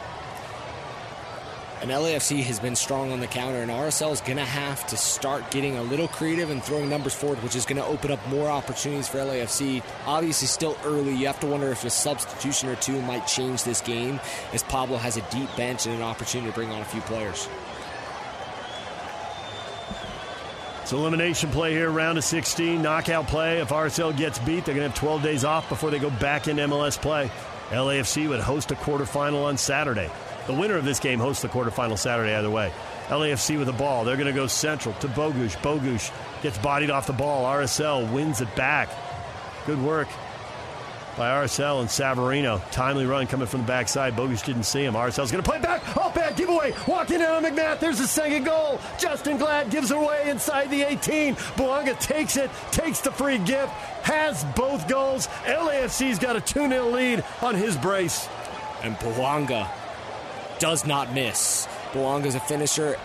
And 1.85 1.93
LAFC 1.93 2.43
has 2.45 2.59
been 2.59 2.77
strong 2.77 3.13
on 3.13 3.21
the 3.21 3.27
counter, 3.27 3.59
and 3.59 3.71
RSL 3.71 4.11
is 4.11 4.23
going 4.23 4.39
to 4.39 4.45
have 4.45 4.87
to 4.87 4.97
start 4.97 5.51
getting 5.51 5.77
a 5.77 5.83
little 5.83 6.09
creative 6.09 6.49
and 6.49 6.65
throwing 6.65 6.89
numbers 6.89 7.13
forward, 7.13 7.43
which 7.43 7.55
is 7.55 7.67
going 7.67 7.77
to 7.77 7.85
open 7.85 8.11
up 8.11 8.27
more 8.29 8.49
opportunities 8.49 9.07
for 9.07 9.19
LAFC. 9.19 9.83
Obviously, 10.07 10.49
still 10.49 10.79
early. 10.87 11.15
You 11.15 11.27
have 11.27 11.39
to 11.41 11.47
wonder 11.47 11.71
if 11.71 11.85
a 11.85 11.91
substitution 11.91 12.71
or 12.71 12.77
two 12.77 13.03
might 13.03 13.27
change 13.27 13.65
this 13.65 13.83
game, 13.83 14.19
as 14.55 14.63
Pablo 14.63 14.97
has 14.97 15.19
a 15.19 15.21
deep 15.31 15.55
bench 15.59 15.85
and 15.85 15.95
an 15.95 16.01
opportunity 16.01 16.51
to 16.51 16.55
bring 16.55 16.71
on 16.71 16.81
a 16.81 16.87
few 16.87 17.03
players. 17.03 17.51
It's 20.81 20.93
elimination 20.93 21.51
play 21.51 21.73
here, 21.73 21.91
round 21.91 22.17
of 22.17 22.25
16, 22.25 22.81
knockout 22.81 23.29
play. 23.29 23.61
If 23.61 23.69
RSL 23.69 24.17
gets 24.17 24.39
beat, 24.39 24.65
they're 24.65 24.75
going 24.75 24.91
to 24.91 24.91
have 24.91 24.99
12 24.99 25.23
days 25.23 25.45
off 25.45 25.69
before 25.69 25.91
they 25.91 25.99
go 25.99 26.09
back 26.09 26.49
in 26.49 26.57
MLS 26.57 26.99
play. 26.99 27.31
LAFC 27.69 28.27
would 28.27 28.41
host 28.41 28.71
a 28.71 28.75
quarterfinal 28.75 29.45
on 29.45 29.59
Saturday. 29.59 30.11
The 30.47 30.53
winner 30.53 30.77
of 30.77 30.85
this 30.85 31.01
game 31.01 31.19
hosts 31.19 31.43
the 31.43 31.49
quarterfinal 31.49 31.99
Saturday 31.99 32.35
either 32.35 32.51
way. 32.51 32.73
LAFC 33.09 33.59
with 33.59 33.67
the 33.67 33.73
ball. 33.73 34.05
They're 34.05 34.17
going 34.17 34.27
to 34.27 34.33
go 34.33 34.47
central 34.47 34.95
to 34.97 35.09
Bogusz. 35.09 35.57
Bogusz 35.57 36.13
gets 36.43 36.59
bodied 36.59 36.91
off 36.91 37.07
the 37.07 37.13
ball. 37.13 37.45
RSL 37.45 38.13
wins 38.13 38.41
it 38.41 38.55
back. 38.55 38.91
Good 39.67 39.81
work 39.81 40.09
by 41.17 41.45
RSL 41.45 41.81
and 41.81 41.89
Savarino. 41.89 42.61
Timely 42.71 43.07
run 43.07 43.27
coming 43.27 43.47
from 43.47 43.61
the 43.61 43.67
backside. 43.67 44.15
Bogusz 44.15 44.45
didn't 44.45 44.65
see 44.65 44.85
him. 44.85 44.95
RSL's 44.95 45.31
going 45.31 45.43
to 45.43 45.49
play 45.49 45.61
back. 45.61 45.83
Oh, 45.97 46.11
bad 46.15 46.37
giveaway. 46.37 46.75
Walking 46.87 47.21
in 47.21 47.27
on 47.27 47.45
MacMath. 47.45 47.81
There's 47.81 47.99
the 47.99 48.07
second 48.07 48.45
goal. 48.45 48.79
Justen 48.99 49.39
Glad 49.39 49.71
gives 49.71 49.91
away 49.91 50.29
inside 50.29 50.71
the 50.71 50.83
18. 50.83 51.37
Bouanga 51.57 51.99
takes 52.01 52.37
it, 52.37 52.51
takes 52.71 53.01
the 53.01 53.13
free 53.13 53.39
gift, 53.39 53.71
has 54.03 54.45
both 54.57 54.89
goals. 54.89 55.29
LAFC's 55.45 56.19
got 56.19 56.37
a 56.37 56.41
2 56.41 56.69
0 56.69 56.91
lead 56.91 57.25
on 57.41 57.55
his 57.55 57.77
brace. 57.77 58.29
And 58.83 58.97
Bouanga 58.97 59.71
does 60.59 60.87
not 60.87 61.13
miss. 61.13 61.69
Bouanga's 61.93 62.35
a 62.35 62.41
finisher 62.41 62.97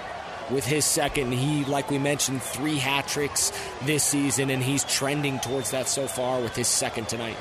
with 0.50 0.66
his 0.66 0.86
second. 0.86 1.32
He, 1.32 1.66
like 1.66 1.90
we 1.90 1.98
mentioned, 1.98 2.42
three 2.42 2.78
hat 2.78 3.08
tricks 3.08 3.52
this 3.84 4.04
season, 4.04 4.50
and 4.50 4.64
he's 4.64 4.84
trending 4.84 5.40
towards 5.40 5.72
that 5.72 5.88
so 5.88 6.08
far 6.08 6.42
with 6.42 6.56
his 6.56 6.68
second 6.68 7.08
tonight. 7.08 7.38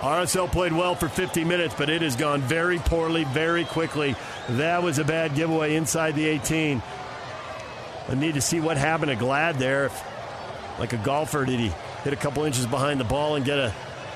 RSL 0.00 0.50
played 0.50 0.72
well 0.72 0.94
for 0.94 1.08
50 1.08 1.44
minutes, 1.44 1.74
but 1.76 1.90
it 1.90 2.02
has 2.02 2.14
gone 2.14 2.40
very 2.40 2.78
poorly, 2.78 3.24
very 3.24 3.64
quickly. 3.64 4.14
That 4.50 4.82
was 4.82 4.98
a 4.98 5.04
bad 5.04 5.34
giveaway 5.34 5.74
inside 5.74 6.14
the 6.14 6.26
18. 6.26 6.80
I 8.08 8.14
need 8.14 8.34
to 8.34 8.40
see 8.40 8.60
what 8.60 8.76
happened 8.76 9.10
to 9.10 9.16
Glad 9.16 9.56
there. 9.56 9.86
If, 9.86 10.04
like 10.78 10.92
a 10.92 10.98
golfer, 10.98 11.44
did 11.44 11.58
he 11.58 11.72
hit 12.04 12.12
a 12.12 12.16
couple 12.16 12.44
inches 12.44 12.64
behind 12.64 13.00
the 13.00 13.04
ball 13.04 13.34
and 13.34 13.44
get 13.44 13.58
a 13.58 13.74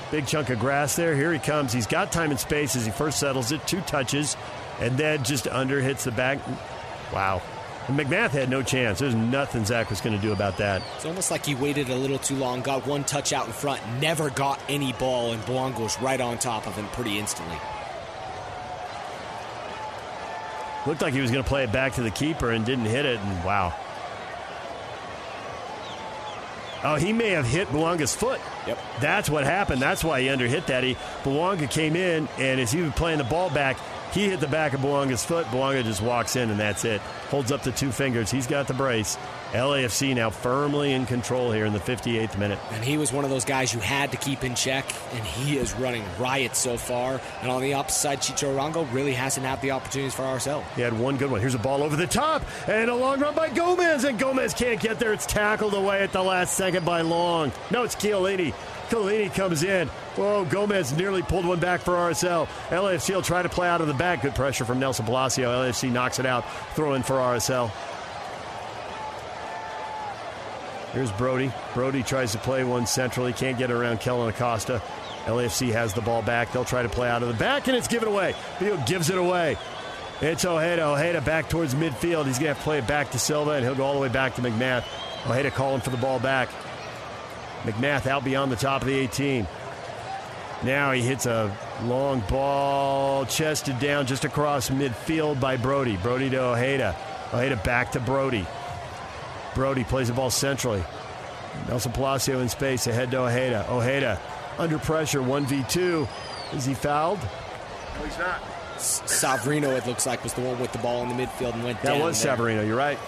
big 0.09 0.25
chunk 0.25 0.49
of 0.49 0.59
grass 0.59 0.95
there? 0.95 1.15
Here 1.15 1.33
he 1.33 1.39
comes. 1.39 1.73
He's 1.73 1.85
got 1.85 2.13
time 2.13 2.31
and 2.31 2.39
space 2.39 2.77
as 2.77 2.85
he 2.85 2.91
first 2.91 3.19
settles 3.19 3.51
it. 3.51 3.67
Two 3.67 3.81
touches, 3.81 4.37
and 4.83 4.97
then 4.97 5.23
just 5.23 5.47
under 5.47 5.79
hits 5.79 6.03
the 6.03 6.11
back. 6.11 6.39
Wow. 7.13 7.41
And 7.87 7.97
MacMath 7.97 8.31
had 8.31 8.49
no 8.49 8.61
chance. 8.61 8.99
There's 8.99 9.15
nothing 9.15 9.63
Zac 9.65 9.89
was 9.89 10.01
going 10.01 10.15
to 10.15 10.21
do 10.21 10.33
about 10.33 10.57
that. 10.57 10.81
It's 10.95 11.05
almost 11.05 11.31
like 11.31 11.45
he 11.45 11.55
waited 11.55 11.89
a 11.89 11.95
little 11.95 12.19
too 12.19 12.35
long, 12.35 12.61
got 12.61 12.85
one 12.85 13.03
touch 13.05 13.31
out 13.31 13.47
in 13.47 13.53
front, 13.53 13.81
never 14.01 14.29
got 14.29 14.59
any 14.67 14.91
ball, 14.93 15.31
and 15.31 15.41
Bouanga 15.43 15.79
was 15.79 15.99
right 16.01 16.19
on 16.19 16.37
top 16.37 16.67
of 16.67 16.75
him 16.75 16.85
pretty 16.87 17.17
instantly. 17.17 17.57
Looked 20.85 21.01
like 21.01 21.13
he 21.13 21.21
was 21.21 21.31
going 21.31 21.43
to 21.43 21.47
play 21.47 21.63
it 21.63 21.71
back 21.71 21.93
to 21.93 22.01
the 22.01 22.11
keeper 22.11 22.51
and 22.51 22.65
didn't 22.65 22.85
hit 22.85 23.05
it, 23.05 23.19
and 23.19 23.45
wow. 23.45 23.73
Oh, 26.83 26.95
he 26.95 27.13
may 27.13 27.29
have 27.29 27.45
hit 27.45 27.69
Bouanga's 27.69 28.13
foot. 28.13 28.41
Yep. 28.67 28.77
That's 28.99 29.29
what 29.29 29.45
happened. 29.45 29.81
That's 29.81 30.03
why 30.03 30.21
he 30.21 30.27
underhit 30.27 30.65
that. 30.65 30.83
He 30.83 30.95
Bouanga 31.23 31.69
came 31.69 31.95
in, 31.95 32.27
and 32.37 32.59
as 32.59 32.73
he 32.73 32.81
was 32.81 32.91
playing 32.93 33.19
the 33.19 33.23
ball 33.23 33.49
back, 33.49 33.77
He 34.13 34.29
hit 34.29 34.39
the 34.39 34.47
back 34.47 34.73
of 34.73 34.81
Bouanga's 34.81 35.25
foot. 35.25 35.47
Bouanga 35.47 35.83
just 35.83 36.01
walks 36.01 36.35
in, 36.35 36.51
and 36.51 36.59
that's 36.59 36.85
it. 36.85 37.01
Holds 37.29 37.51
up 37.51 37.63
the 37.63 37.71
two 37.71 37.91
fingers. 37.91 38.29
He's 38.29 38.45
got 38.45 38.67
the 38.67 38.73
brace. 38.75 39.17
LAFC 39.53 40.15
now 40.15 40.29
firmly 40.29 40.93
in 40.93 41.05
control 41.05 41.51
here 41.51 41.65
in 41.65 41.73
the 41.73 41.79
58th 41.79 42.37
minute. 42.37 42.59
And 42.71 42.83
he 42.83 42.97
was 42.97 43.11
one 43.11 43.23
of 43.23 43.29
those 43.29 43.45
guys 43.45 43.73
you 43.73 43.79
had 43.79 44.11
to 44.11 44.17
keep 44.17 44.43
in 44.43 44.53
check, 44.53 44.85
and 45.13 45.23
he 45.23 45.57
is 45.57 45.73
running 45.75 46.03
riot 46.19 46.55
so 46.55 46.77
far. 46.77 47.21
And 47.41 47.51
on 47.51 47.61
the 47.61 47.73
opposite 47.73 47.99
side, 47.99 48.19
Chicho 48.19 48.55
Arango 48.55 48.91
really 48.93 49.13
hasn't 49.13 49.45
had 49.45 49.61
the 49.61 49.71
opportunities 49.71 50.13
for 50.13 50.23
ourselves. 50.23 50.67
He 50.75 50.81
had 50.81 50.93
one 50.93 51.17
good 51.17 51.31
one. 51.31 51.41
Here's 51.41 51.55
a 51.55 51.59
ball 51.59 51.81
over 51.81 51.95
the 51.95 52.07
top, 52.07 52.43
and 52.67 52.89
a 52.89 52.95
long 52.95 53.19
run 53.19 53.33
by 53.33 53.49
Gomez, 53.49 54.03
and 54.03 54.19
Gomez 54.19 54.53
can't 54.53 54.79
get 54.79 54.99
there. 54.99 55.13
It's 55.13 55.25
tackled 55.25 55.73
away 55.73 56.01
at 56.01 56.11
the 56.11 56.21
last 56.21 56.55
second 56.55 56.85
by 56.85 57.01
Long. 57.01 57.51
No, 57.71 57.83
it's 57.83 57.95
Chiellini. 57.95 58.53
Chiellini 58.93 59.33
comes 59.33 59.63
in. 59.63 59.87
Whoa, 60.15 60.45
Gomez 60.45 60.95
nearly 60.95 61.23
pulled 61.23 61.45
one 61.45 61.59
back 61.59 61.81
for 61.81 61.93
RSL. 61.93 62.47
LAFC 62.69 63.15
will 63.15 63.23
try 63.23 63.41
to 63.41 63.49
play 63.49 63.67
out 63.67 63.81
of 63.81 63.87
the 63.87 63.93
back. 63.95 64.21
Good 64.21 64.35
pressure 64.35 64.65
from 64.65 64.79
Nelson 64.79 65.05
Palacio. 65.05 65.49
LAFC 65.49 65.91
knocks 65.91 66.19
it 66.19 66.27
out. 66.27 66.45
Throw 66.75 66.93
in 66.93 67.01
for 67.01 67.15
RSL. 67.15 67.71
Here's 70.91 71.11
Brody. 71.13 71.51
Brody 71.73 72.03
tries 72.03 72.33
to 72.33 72.37
play 72.37 72.63
one 72.63 72.85
centrally. 72.85 73.33
Can't 73.33 73.57
get 73.57 73.71
around 73.71 73.99
Kellyn 73.99 74.29
Acosta. 74.29 74.79
LAFC 75.25 75.71
has 75.71 75.95
the 75.95 76.01
ball 76.01 76.21
back. 76.21 76.51
They'll 76.51 76.63
try 76.63 76.83
to 76.83 76.89
play 76.89 77.09
out 77.09 77.23
of 77.23 77.29
the 77.29 77.33
back, 77.33 77.67
and 77.67 77.75
it's 77.75 77.87
given 77.87 78.07
away. 78.07 78.35
Field 78.59 78.85
gives 78.85 79.09
it 79.09 79.17
away. 79.17 79.57
It's 80.21 80.45
Ojeda. 80.45 80.83
Ojeda 80.83 81.21
back 81.21 81.49
towards 81.49 81.73
midfield. 81.73 82.27
He's 82.27 82.37
going 82.37 82.41
to 82.41 82.47
have 82.49 82.57
to 82.57 82.63
play 82.63 82.77
it 82.77 82.85
back 82.85 83.09
to 83.11 83.17
Silva, 83.17 83.51
and 83.51 83.65
he'll 83.65 83.73
go 83.73 83.85
all 83.85 83.95
the 83.95 84.01
way 84.01 84.09
back 84.09 84.35
to 84.35 84.41
MacMath. 84.43 84.85
Ojeda 85.25 85.49
calling 85.49 85.81
for 85.81 85.89
the 85.89 85.97
ball 85.97 86.19
back. 86.19 86.49
MacMath 87.63 88.07
out 88.07 88.23
beyond 88.23 88.51
the 88.51 88.55
top 88.55 88.81
of 88.81 88.87
the 88.87 88.95
18. 88.95 89.47
Now 90.63 90.91
he 90.91 91.01
hits 91.01 91.25
a 91.25 91.55
long 91.83 92.21
ball, 92.21 93.25
chested 93.25 93.79
down 93.79 94.05
just 94.05 94.23
across 94.23 94.69
midfield 94.69 95.39
by 95.39 95.57
Brody. 95.57 95.97
Brody 95.97 96.29
to 96.29 96.41
Ojeda. 96.41 96.95
Ojeda 97.33 97.57
back 97.57 97.91
to 97.93 97.99
Brody. 97.99 98.45
Brody 99.55 99.83
plays 99.83 100.07
the 100.07 100.13
ball 100.13 100.29
centrally. 100.29 100.83
Nelson 101.67 101.91
Palacio 101.91 102.39
in 102.39 102.49
space 102.49 102.87
ahead 102.87 103.11
to 103.11 103.19
Ojeda. 103.19 103.65
Ojeda 103.69 104.19
under 104.57 104.79
pressure, 104.79 105.19
1v2. 105.19 106.07
Is 106.53 106.65
he 106.65 106.73
fouled? 106.73 107.19
No, 107.19 108.05
he's 108.05 108.17
not. 108.17 108.41
Savarino, 108.77 109.77
it 109.77 109.85
looks 109.87 110.05
like, 110.05 110.23
was 110.23 110.33
the 110.33 110.41
one 110.41 110.59
with 110.59 110.71
the 110.71 110.79
ball 110.79 111.03
in 111.03 111.09
the 111.09 111.15
midfield 111.15 111.53
and 111.53 111.63
went 111.63 111.81
that 111.81 111.89
down. 111.89 111.99
That 111.99 112.05
was 112.05 112.21
there. 112.21 112.35
Savarino, 112.35 112.65
you're 112.65 112.77
right. 112.77 112.99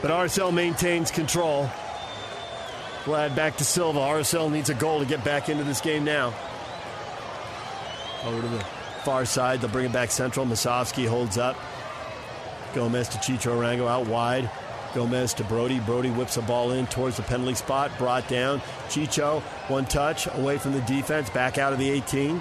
But 0.00 0.10
RSL 0.10 0.52
maintains 0.52 1.10
control. 1.10 1.70
Glad 3.04 3.34
back 3.34 3.56
to 3.56 3.64
Silva. 3.64 3.98
RSL 3.98 4.50
needs 4.50 4.70
a 4.70 4.74
goal 4.74 5.00
to 5.00 5.04
get 5.04 5.24
back 5.24 5.48
into 5.48 5.64
this 5.64 5.80
game 5.80 6.04
now. 6.04 6.32
Over 8.24 8.40
to 8.40 8.48
the 8.48 8.64
far 9.02 9.24
side. 9.24 9.60
They'll 9.60 9.70
bring 9.70 9.86
it 9.86 9.92
back 9.92 10.12
central. 10.12 10.46
Musovski 10.46 11.08
holds 11.08 11.36
up. 11.36 11.56
Gomez 12.74 13.08
to 13.08 13.18
Chicho 13.18 13.56
Arango 13.56 13.88
out 13.88 14.06
wide. 14.06 14.48
Gomez 14.94 15.34
to 15.34 15.44
Brody. 15.44 15.80
Brody 15.80 16.10
whips 16.10 16.36
a 16.36 16.42
ball 16.42 16.70
in 16.72 16.86
towards 16.86 17.16
the 17.16 17.24
penalty 17.24 17.54
spot. 17.54 17.90
Brought 17.98 18.28
down. 18.28 18.60
Chicho, 18.88 19.40
one 19.68 19.84
touch 19.84 20.28
away 20.34 20.58
from 20.58 20.72
the 20.72 20.80
defense. 20.82 21.28
Back 21.30 21.58
out 21.58 21.72
of 21.72 21.80
the 21.80 21.90
18. 21.90 22.40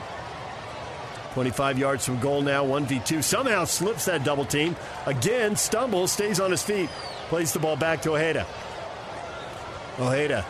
25 1.34 1.80
yards 1.80 2.06
from 2.06 2.20
goal 2.20 2.42
now. 2.42 2.64
1v2. 2.64 3.24
Somehow 3.24 3.66
slips 3.66 4.06
that 4.06 4.24
double 4.24 4.46
team. 4.46 4.76
Again, 5.08 5.56
stumbles, 5.56 6.12
stays 6.12 6.40
on 6.40 6.52
his 6.52 6.62
feet. 6.62 6.90
Plays 7.30 7.52
the 7.52 7.60
ball 7.60 7.78
back 7.78 8.02
to 8.04 8.12
Ojeda. 8.12 8.46
Ojeda 10.00 10.46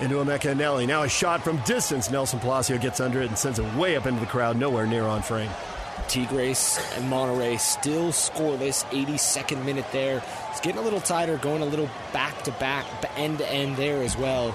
into 0.00 0.16
Emeka 0.16 0.54
Eneli. 0.54 0.86
Now 0.86 1.02
a 1.02 1.08
shot 1.08 1.42
from 1.42 1.58
distance. 1.58 2.10
Nelson 2.10 2.38
Palacio 2.38 2.78
gets 2.78 3.00
under 3.00 3.22
it 3.22 3.28
and 3.28 3.38
sends 3.38 3.58
it 3.58 3.74
way 3.74 3.96
up 3.96 4.06
into 4.06 4.20
the 4.20 4.26
crowd, 4.26 4.56
nowhere 4.56 4.86
near 4.86 5.04
on 5.04 5.22
frame. 5.22 5.50
Tigres 6.08 6.78
and 6.94 7.10
Monterrey 7.10 7.58
still 7.58 8.08
scoreless. 8.08 8.84
82nd 8.90 9.64
minute 9.64 9.86
there. 9.92 10.22
It's 10.50 10.60
getting 10.60 10.80
a 10.80 10.84
little 10.84 11.00
tighter, 11.00 11.38
going 11.38 11.62
a 11.62 11.66
little 11.66 11.88
back 12.12 12.42
to 12.42 12.52
back, 12.52 12.86
end 13.16 13.38
to 13.38 13.50
end 13.50 13.76
there 13.76 14.02
as 14.02 14.16
well. 14.16 14.54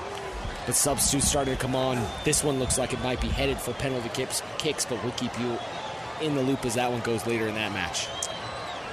But 0.66 0.76
substitutes 0.76 1.28
starting 1.28 1.56
to 1.56 1.60
come 1.60 1.76
on. 1.76 2.04
This 2.24 2.44
one 2.44 2.60
looks 2.60 2.78
like 2.78 2.94
it 2.94 3.02
might 3.02 3.20
be 3.20 3.28
headed 3.28 3.58
for 3.58 3.74
penalty 3.74 4.10
kicks, 4.10 4.44
kicks, 4.60 4.86
but 4.86 5.02
we'll 5.04 5.14
keep 5.14 5.38
you 5.40 5.58
in 6.22 6.36
the 6.36 6.44
loop 6.44 6.64
as 6.66 6.76
that 6.76 6.92
one 6.92 7.02
goes 7.02 7.26
later 7.26 7.48
in 7.48 7.56
that 7.56 7.72
match. 7.74 8.08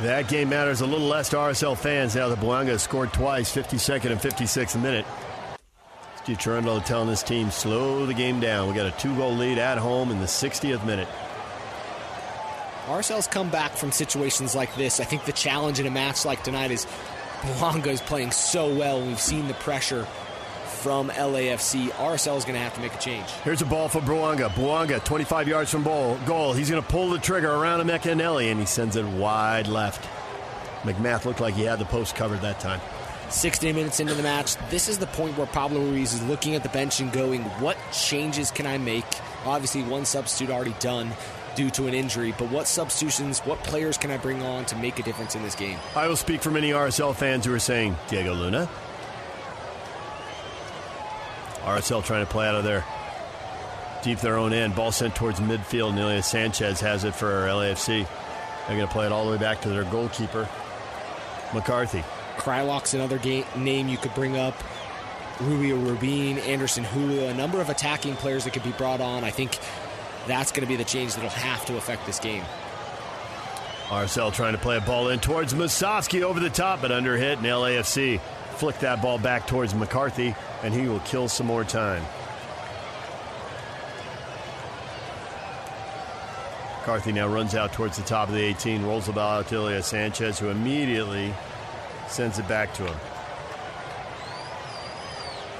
That 0.03 0.29
game 0.29 0.49
matters 0.51 0.81
a 0.81 0.87
little 0.87 1.09
less 1.09 1.29
to 1.31 1.37
RSL 1.37 1.77
fans 1.77 2.15
now 2.15 2.29
that 2.29 2.39
Bouanga 2.39 2.69
has 2.69 2.83
scored 2.83 3.13
twice, 3.13 3.53
52nd 3.53 4.13
and 4.13 4.21
56th 4.21 4.81
minute. 4.81 5.05
Steve 6.23 6.39
Cherundolo 6.39 6.85
telling 6.85 7.09
his 7.09 7.23
team, 7.25 7.51
slow 7.51 8.07
the 8.07 8.15
game 8.15 8.39
down. 8.39 8.69
We 8.69 8.75
got 8.75 8.87
a 8.87 8.97
two-goal 8.99 9.35
lead 9.35 9.59
at 9.59 9.77
home 9.77 10.11
in 10.13 10.21
the 10.21 10.27
60th 10.27 10.85
minute. 10.87 11.09
RSL's 12.87 13.27
come 13.27 13.51
back 13.51 13.73
from 13.73 13.91
situations 13.91 14.55
like 14.55 14.75
this. 14.77 15.01
I 15.01 15.05
think 15.05 15.25
the 15.25 15.33
challenge 15.33 15.81
in 15.81 15.87
a 15.87 15.91
match 15.91 16.25
like 16.25 16.45
tonight 16.45 16.71
is 16.71 16.87
Bouanga 17.41 17.89
is 17.89 18.01
playing 18.01 18.31
so 18.31 18.73
well. 18.73 19.05
We've 19.05 19.21
seen 19.21 19.49
the 19.49 19.55
pressure 19.55 20.07
from 20.79 21.11
LAFC. 21.11 21.89
RSL 21.91 22.39
is 22.39 22.45
going 22.45 22.55
to 22.55 22.61
have 22.61 22.75
to 22.75 22.81
make 22.81 22.95
a 22.95 22.99
change. 22.99 23.29
Here's 23.45 23.63
a 23.63 23.67
ball 23.67 23.89
for 23.89 24.01
Bouanga. 24.01 24.49
Bouanga, 24.51 25.05
25 25.05 25.49
yards 25.49 25.71
from 25.71 25.83
goal. 25.83 26.19
goal. 26.27 26.53
He's 26.53 26.71
going 26.71 26.83
to 26.83 26.89
pull 26.89 27.11
the 27.11 27.19
trigger 27.19 27.51
around 27.51 27.81
Emeka 27.81 28.13
Eneli, 28.13 28.51
and 28.51 28.61
he 28.61 28.67
sends 28.67 28.97
it 28.97 29.05
wide 29.05 29.67
left. 29.67 30.09
MacMath 30.83 31.25
looked 31.25 31.41
like 31.41 31.55
he 31.55 31.65
had 31.65 31.79
the 31.79 31.85
post 31.85 32.15
covered 32.15 32.41
that 32.43 32.61
time. 32.61 32.81
16 33.31 33.75
minutes 33.75 34.01
into 34.01 34.15
the 34.15 34.23
match, 34.23 34.57
this 34.71 34.89
is 34.89 34.99
the 34.99 35.07
point 35.09 35.37
where 35.37 35.47
Pablo 35.47 35.81
Ruiz 35.81 36.15
is 36.15 36.23
looking 36.25 36.55
at 36.55 36.63
the 36.63 36.69
bench 36.71 37.01
and 37.01 37.13
going, 37.13 37.43
what 37.61 37.77
changes 37.93 38.51
can 38.51 38.67
I 38.67 38.79
make? 38.79 39.05
Obviously, 39.45 39.83
one 39.83 40.07
substitute 40.07 40.51
already 40.51 40.75
done 40.81 41.11
due 41.55 41.71
to 41.71 41.89
an 41.89 41.95
injury, 41.95 42.33
but 42.39 42.51
what 42.51 42.67
substitutions, 42.67 43.41
what 43.41 43.59
players 43.65 43.99
can 43.99 44.11
I 44.11 44.17
bring 44.17 44.43
on 44.43 44.65
to 44.67 44.77
make 44.77 44.99
a 44.99 45.03
difference 45.03 45.35
in 45.35 45.43
this 45.43 45.55
game? 45.55 45.79
I 45.95 46.07
will 46.07 46.17
speak 46.17 46.41
for 46.41 46.51
many 46.51 46.71
RSL 46.71 47.15
fans 47.15 47.45
who 47.45 47.53
are 47.53 47.59
saying, 47.59 47.97
Diego 48.09 48.33
Luna. 48.33 48.69
RSL 51.63 52.05
trying 52.05 52.25
to 52.25 52.31
play 52.31 52.47
out 52.47 52.55
of 52.55 52.65
there 52.65 52.85
deep 54.03 54.21
their 54.21 54.37
own 54.37 54.53
end. 54.53 54.75
Ball 54.75 54.93
sent 54.93 55.15
towards 55.15 55.41
midfield. 55.41 55.99
Ilie 55.99 56.23
Sanchez 56.23 56.81
has 56.81 57.05
it 57.05 57.15
for 57.15 57.27
LAFC. 57.27 58.07
They're 58.67 58.77
going 58.77 58.87
to 58.87 58.93
play 58.93 59.07
it 59.07 59.13
all 59.13 59.25
the 59.25 59.31
way 59.33 59.39
back 59.39 59.63
to 59.63 59.69
their 59.69 59.85
goalkeeper, 59.85 60.49
McCarthy. 61.55 62.05
Kreilach's 62.37 62.95
another 62.95 63.19
game, 63.19 63.45
name 63.57 63.89
you 63.89 63.97
could 63.97 64.15
bring 64.15 64.37
up. 64.37 64.55
Rubio 65.41 65.77
Rubin, 65.77 66.39
Anderson 66.39 66.85
Julio, 66.85 67.29
a 67.29 67.35
number 67.35 67.61
of 67.61 67.71
attacking 67.71 68.17
players 68.17 68.45
that 68.45 68.53
could 68.53 68.65
be 68.65 68.73
brought 68.73 69.01
on. 69.01 69.25
I 69.25 69.31
think 69.31 69.59
that's 70.27 70.53
going 70.53 70.63
to 70.63 70.69
be 70.69 70.77
the 70.77 70.85
change 70.85 71.15
that'll 71.15 71.31
have 71.31 71.65
to 71.67 71.77
affect 71.77 72.07
this 72.07 72.19
game. 72.19 72.45
RSL 73.87 74.33
trying 74.33 74.53
to 74.53 74.59
play 74.59 74.77
a 74.77 74.81
ball 74.81 75.09
in 75.09 75.19
towards 75.19 75.55
Musovski 75.55 76.23
over 76.23 76.41
the 76.41 76.51
top, 76.51 76.83
but 76.83 76.93
under 76.93 77.17
hit, 77.17 77.39
and 77.39 77.47
LAFC 77.47 78.21
flick 78.59 78.81
that 78.81 79.01
ball 79.01 79.19
back 79.19 79.47
towards 79.47 79.73
McCarthy, 79.73 80.35
and 80.65 80.75
he 80.75 80.89
will 80.89 80.99
kill 81.01 81.29
some 81.29 81.47
more 81.47 81.63
time. 81.63 82.03
McCarthy 86.79 87.13
now 87.13 87.29
runs 87.29 87.55
out 87.55 87.73
towards 87.73 87.97
the 87.97 88.03
top 88.03 88.29
of 88.29 88.35
the 88.35 88.43
18, 88.43 88.85
rolls 88.85 89.07
the 89.07 89.13
ball 89.13 89.39
out 89.39 89.49
to 89.49 89.57
Ilie 89.57 89.81
Sanchez, 89.83 90.41
who 90.41 90.49
immediately 90.49 91.33
sends 92.09 92.41
it 92.41 92.49
back 92.49 92.75
to 92.75 92.85
him. 92.85 92.97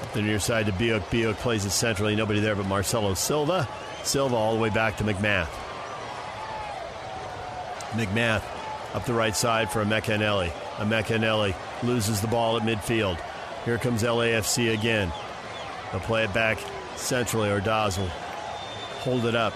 Up 0.01 0.13
the 0.13 0.21
near 0.21 0.39
side 0.39 0.65
to 0.65 0.73
Biuk. 0.73 1.01
Biuk 1.11 1.35
plays 1.35 1.63
it 1.65 1.69
centrally. 1.69 2.15
Nobody 2.15 2.41
there 2.41 2.55
but 2.55 2.65
Marcelo 2.65 3.13
Silva. 3.13 3.67
Silva 4.03 4.35
all 4.35 4.55
the 4.55 4.61
way 4.61 4.69
back 4.69 4.97
to 4.97 5.03
MacMath. 5.03 5.49
MacMath 7.91 8.58
up 8.93 9.05
the 9.05 9.13
right 9.13 9.35
side 9.35 9.71
for 9.71 9.83
Emeka 9.83 10.17
Eneli. 10.17 10.49
Amekanelli 10.77 11.55
loses 11.83 12.21
the 12.21 12.27
ball 12.27 12.57
at 12.57 12.63
midfield. 12.63 13.19
Here 13.65 13.77
comes 13.77 14.03
LAFC 14.03 14.73
again. 14.73 15.11
They'll 15.91 16.01
play 16.01 16.23
it 16.23 16.33
back 16.33 16.57
centrally. 16.95 17.49
Ordaz 17.49 17.97
will 17.97 18.07
hold 19.01 19.25
it 19.25 19.35
up. 19.35 19.53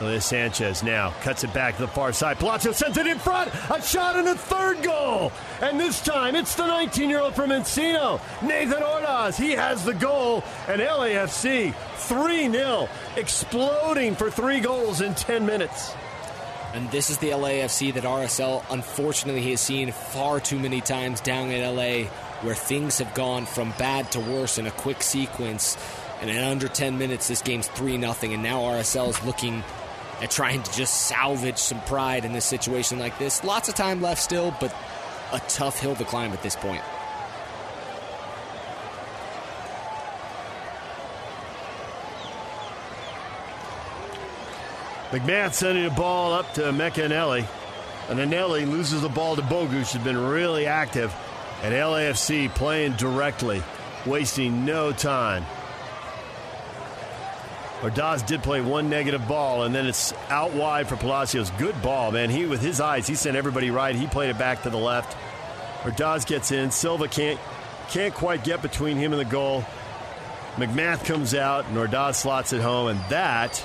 Ilie 0.00 0.20
Sanchez 0.20 0.82
now 0.82 1.10
cuts 1.22 1.42
it 1.42 1.54
back 1.54 1.76
to 1.76 1.82
the 1.82 1.88
far 1.88 2.12
side. 2.12 2.38
Palacio 2.38 2.72
sends 2.72 2.98
it 2.98 3.06
in 3.06 3.18
front. 3.18 3.50
A 3.70 3.80
shot 3.80 4.16
and 4.16 4.28
a 4.28 4.34
third 4.34 4.82
goal. 4.82 5.32
And 5.62 5.80
this 5.80 6.02
time 6.02 6.36
it's 6.36 6.54
the 6.54 6.66
19 6.66 7.08
year 7.08 7.20
old 7.20 7.34
from 7.34 7.50
Encino, 7.50 8.20
Nathan 8.42 8.82
Ordaz. 8.82 9.36
He 9.38 9.52
has 9.52 9.84
the 9.84 9.94
goal. 9.94 10.44
And 10.68 10.82
LAFC 10.82 11.74
3 11.74 12.50
0, 12.50 12.88
exploding 13.16 14.14
for 14.14 14.30
three 14.30 14.60
goals 14.60 15.00
in 15.00 15.14
10 15.14 15.46
minutes. 15.46 15.94
And 16.76 16.90
this 16.90 17.08
is 17.08 17.16
the 17.16 17.30
LAFC 17.30 17.94
that 17.94 18.04
RSL 18.04 18.62
unfortunately 18.68 19.50
has 19.50 19.62
seen 19.62 19.92
far 19.92 20.40
too 20.40 20.58
many 20.58 20.82
times 20.82 21.22
down 21.22 21.50
in 21.50 21.64
LA 21.74 22.10
where 22.42 22.54
things 22.54 22.98
have 22.98 23.14
gone 23.14 23.46
from 23.46 23.72
bad 23.78 24.12
to 24.12 24.20
worse 24.20 24.58
in 24.58 24.66
a 24.66 24.70
quick 24.70 25.02
sequence. 25.02 25.78
And 26.20 26.28
in 26.28 26.36
under 26.36 26.68
10 26.68 26.98
minutes, 26.98 27.28
this 27.28 27.40
game's 27.40 27.66
3 27.68 27.98
0. 27.98 28.14
And 28.24 28.42
now 28.42 28.60
RSL 28.60 29.08
is 29.08 29.24
looking 29.24 29.64
at 30.20 30.30
trying 30.30 30.62
to 30.62 30.72
just 30.74 31.06
salvage 31.06 31.56
some 31.56 31.80
pride 31.84 32.26
in 32.26 32.34
this 32.34 32.44
situation 32.44 32.98
like 32.98 33.18
this. 33.18 33.42
Lots 33.42 33.70
of 33.70 33.74
time 33.74 34.02
left 34.02 34.20
still, 34.20 34.54
but 34.60 34.76
a 35.32 35.40
tough 35.48 35.80
hill 35.80 35.96
to 35.96 36.04
climb 36.04 36.32
at 36.32 36.42
this 36.42 36.56
point. 36.56 36.82
MacMath 45.10 45.54
sending 45.54 45.84
the 45.84 45.90
ball 45.90 46.32
up 46.32 46.52
to 46.54 46.62
Emeka 46.62 47.08
Eneli. 47.08 47.46
And 48.08 48.18
Eneli 48.18 48.68
loses 48.68 49.02
the 49.02 49.08
ball 49.08 49.36
to 49.36 49.42
Bogusz, 49.42 49.92
who's 49.92 50.04
been 50.04 50.18
really 50.18 50.66
active. 50.66 51.14
And 51.62 51.72
LAFC 51.72 52.54
playing 52.54 52.92
directly, 52.92 53.62
wasting 54.04 54.64
no 54.64 54.92
time. 54.92 55.44
Ordaz 57.80 58.26
did 58.26 58.42
play 58.42 58.60
one 58.60 58.88
negative 58.88 59.28
ball, 59.28 59.64
and 59.64 59.74
then 59.74 59.86
it's 59.86 60.12
out 60.28 60.52
wide 60.54 60.88
for 60.88 60.96
Palacios. 60.96 61.50
Good 61.52 61.80
ball, 61.82 62.10
man. 62.10 62.30
He, 62.30 62.46
with 62.46 62.60
his 62.60 62.80
eyes, 62.80 63.06
he 63.06 63.14
sent 63.14 63.36
everybody 63.36 63.70
right. 63.70 63.94
He 63.94 64.06
played 64.06 64.30
it 64.30 64.38
back 64.38 64.62
to 64.62 64.70
the 64.70 64.78
left. 64.78 65.16
Ordaz 65.82 66.26
gets 66.26 66.50
in. 66.50 66.70
Silva 66.70 67.06
can't 67.06 67.38
can't 67.90 68.14
quite 68.14 68.42
get 68.42 68.62
between 68.62 68.96
him 68.96 69.12
and 69.12 69.20
the 69.20 69.30
goal. 69.30 69.64
MacMath 70.56 71.04
comes 71.04 71.34
out, 71.34 71.66
and 71.66 71.76
Ordaz 71.76 72.16
slots 72.16 72.52
it 72.52 72.62
home, 72.62 72.88
and 72.88 72.98
that 73.10 73.64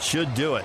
should 0.00 0.34
do 0.34 0.56
it. 0.56 0.64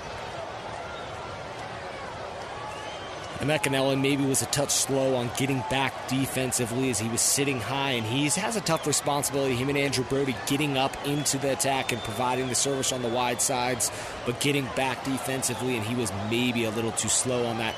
And 3.41 4.01
maybe 4.01 4.25
was 4.25 4.41
a 4.41 4.47
touch 4.47 4.71
slow 4.71 5.15
on 5.15 5.29
getting 5.37 5.61
back 5.69 6.07
defensively 6.07 6.89
as 6.89 6.99
he 6.99 7.09
was 7.09 7.21
sitting 7.21 7.59
high, 7.59 7.91
and 7.91 8.05
he 8.05 8.23
has 8.29 8.55
a 8.55 8.61
tough 8.61 8.87
responsibility. 8.87 9.55
Him 9.55 9.69
and 9.69 9.77
Andrew 9.77 10.03
Brody 10.05 10.35
getting 10.47 10.77
up 10.77 10.95
into 11.05 11.37
the 11.37 11.51
attack 11.51 11.91
and 11.91 12.01
providing 12.01 12.47
the 12.47 12.55
service 12.55 12.91
on 12.91 13.01
the 13.01 13.09
wide 13.09 13.41
sides, 13.41 13.91
but 14.25 14.39
getting 14.39 14.65
back 14.75 15.03
defensively, 15.03 15.75
and 15.75 15.85
he 15.85 15.95
was 15.95 16.11
maybe 16.29 16.63
a 16.63 16.71
little 16.71 16.93
too 16.93 17.09
slow 17.09 17.45
on 17.45 17.57
that 17.57 17.75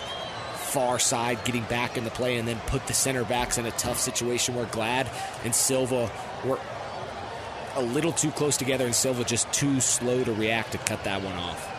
far 0.56 1.00
side, 1.00 1.44
getting 1.44 1.64
back 1.64 1.98
in 1.98 2.04
the 2.04 2.12
play, 2.12 2.38
and 2.38 2.48
then 2.48 2.60
put 2.68 2.86
the 2.88 2.94
center 2.94 3.26
backs 3.26 3.58
in 3.58 3.66
a 3.66 3.72
tough 3.72 4.00
situation 4.00 4.56
where 4.56 4.68
Glad 4.68 5.10
and 5.44 5.56
Silva 5.56 6.10
were 6.46 6.60
a 7.78 7.82
little 7.82 8.12
too 8.12 8.32
close 8.32 8.58
together, 8.58 8.86
and 8.86 8.96
Silva 8.96 9.24
just 9.24 9.52
too 9.52 9.80
slow 9.80 10.24
to 10.24 10.34
react 10.34 10.72
to 10.74 10.78
cut 10.80 11.04
that 11.04 11.22
one 11.22 11.34
off. 11.34 11.74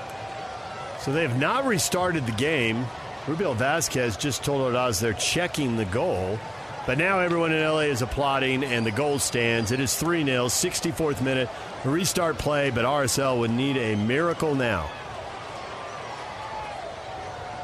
So 1.03 1.13
they 1.13 1.23
have 1.23 1.39
not 1.39 1.65
restarted 1.65 2.27
the 2.27 2.33
game. 2.33 2.85
Rubio 3.27 3.53
Vasquez 3.55 4.17
just 4.17 4.43
told 4.45 4.61
Ordaz 4.61 5.01
they're 5.01 5.13
checking 5.13 5.77
the 5.77 5.85
goal. 5.85 6.39
But 6.87 6.97
now 6.97 7.21
everyone 7.21 7.53
in 7.53 7.63
LA 7.63 7.81
is 7.81 8.01
applauding, 8.01 8.65
and 8.65 8.85
the 8.87 8.91
goal 8.91 9.19
stands. 9.19 9.73
It 9.73 9.81
is 9.81 9.95
3 9.95 10.25
0, 10.25 10.47
64th 10.47 11.21
minute. 11.21 11.51
Restart 11.85 12.39
play, 12.39 12.71
but 12.71 12.87
RSL 12.87 13.39
would 13.41 13.51
need 13.51 13.77
a 13.77 13.95
miracle 13.95 14.55
now. 14.55 14.91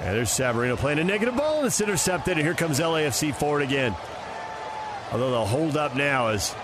And 0.01 0.15
there's 0.15 0.28
Savarino 0.28 0.77
playing 0.77 0.98
a 0.98 1.05
negative 1.05 1.36
ball, 1.36 1.59
and 1.59 1.66
it's 1.66 1.81
intercepted, 1.81 2.36
and 2.36 2.43
here 2.43 2.52
comes 2.52 2.78
LAFC 2.78 3.35
forward 3.35 3.62
again. 3.62 3.97
Although 5.11 5.31
they'll 5.31 5.47
hold 5.47 5.78
up 5.78 5.97
now 5.97 6.28
as 6.28 6.55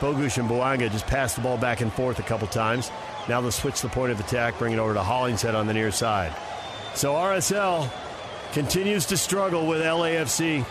Bogusz 0.00 0.38
and 0.38 0.48
Bouanga 0.48 0.90
just 0.90 1.06
pass 1.06 1.34
the 1.34 1.40
ball 1.40 1.58
back 1.58 1.80
and 1.80 1.92
forth 1.92 2.18
a 2.18 2.22
couple 2.22 2.46
times. 2.46 2.90
Now 3.28 3.40
they'll 3.40 3.50
switch 3.50 3.80
the 3.80 3.88
point 3.88 4.12
of 4.12 4.20
attack, 4.20 4.58
bring 4.58 4.72
it 4.72 4.78
over 4.78 4.94
to 4.94 5.02
Hollingshead 5.02 5.54
on 5.54 5.66
the 5.66 5.74
near 5.74 5.90
side. 5.90 6.34
So 6.94 7.14
RSL 7.14 7.90
continues 8.52 9.06
to 9.06 9.16
struggle 9.16 9.66
with 9.66 9.82
LAFC. 9.82 10.64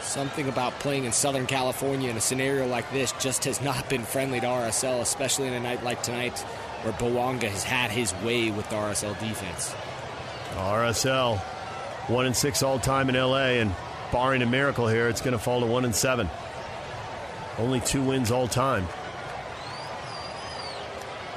Something 0.00 0.48
about 0.48 0.72
playing 0.78 1.04
in 1.04 1.12
Southern 1.12 1.46
California 1.46 2.08
in 2.08 2.16
a 2.16 2.20
scenario 2.20 2.68
like 2.68 2.88
this 2.92 3.12
just 3.18 3.44
has 3.44 3.60
not 3.60 3.88
been 3.88 4.02
friendly 4.02 4.38
to 4.38 4.46
RSL, 4.46 5.00
especially 5.00 5.48
in 5.48 5.54
a 5.54 5.60
night 5.60 5.82
like 5.82 6.04
tonight 6.04 6.38
where 6.82 6.92
Bouanga 6.94 7.48
has 7.48 7.64
had 7.64 7.90
his 7.90 8.14
way 8.22 8.50
with 8.52 8.68
the 8.70 8.76
RSL 8.76 9.18
defense. 9.18 9.74
RSL, 10.54 11.38
one 12.08 12.26
and 12.26 12.36
six 12.36 12.62
all 12.62 12.78
time 12.78 13.08
in 13.08 13.16
LA, 13.16 13.58
and 13.58 13.74
barring 14.12 14.42
a 14.42 14.46
miracle 14.46 14.86
here, 14.88 15.08
it's 15.08 15.20
going 15.20 15.32
to 15.32 15.38
fall 15.38 15.60
to 15.60 15.66
one 15.66 15.84
and 15.84 15.94
seven. 15.94 16.28
Only 17.58 17.80
two 17.80 18.02
wins 18.02 18.30
all 18.30 18.48
time. 18.48 18.86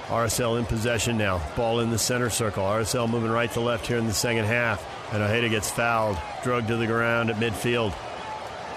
RSL 0.07 0.57
in 0.57 0.65
possession 0.65 1.18
now. 1.18 1.41
Ball 1.56 1.81
in 1.81 1.89
the 1.89 1.98
center 1.98 2.30
circle. 2.30 2.64
RSL 2.64 3.10
moving 3.10 3.30
right 3.30 3.52
to 3.52 3.60
left 3.60 3.85
here 3.85 3.98
in 3.98 4.07
the 4.07 4.14
second 4.14 4.45
half. 4.45 4.85
And 5.14 5.22
Ojeda 5.22 5.49
gets 5.49 5.69
fouled, 5.69 6.18
drugged 6.44 6.69
to 6.69 6.77
the 6.77 6.88
ground 6.88 7.30
at 7.30 7.35
midfield. 7.35 7.94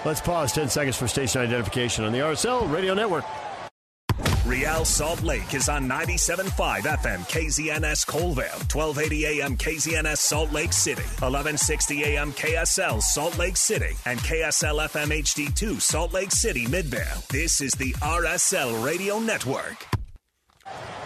Let's 0.03 0.19
pause 0.19 0.51
10 0.51 0.69
seconds 0.69 0.97
for 0.97 1.07
station 1.07 1.41
identification 1.41 2.03
on 2.03 2.11
the 2.11 2.19
RSL 2.19 2.71
Radio 2.71 2.93
Network. 2.93 3.23
Salt 4.61 5.23
Lake 5.23 5.55
is 5.55 5.69
on 5.69 5.89
97.5 5.89 6.81
FM 6.81 7.19
KZNS 7.27 8.05
Coalville, 8.05 8.73
1280 8.73 9.25
AM 9.25 9.57
KZNS 9.57 10.17
Salt 10.17 10.51
Lake 10.51 10.71
City, 10.71 11.01
1160 11.01 12.03
AM 12.03 12.31
KSL 12.33 13.01
Salt 13.01 13.37
Lake 13.39 13.57
City, 13.57 13.95
and 14.05 14.19
KSL 14.19 14.87
FM 14.87 15.07
HD2 15.23 15.81
Salt 15.81 16.13
Lake 16.13 16.31
City 16.31 16.67
Midvale. 16.67 17.23
This 17.29 17.59
is 17.59 17.71
the 17.73 17.91
RSL 17.93 18.85
Radio 18.85 19.19
Network. 19.19 19.87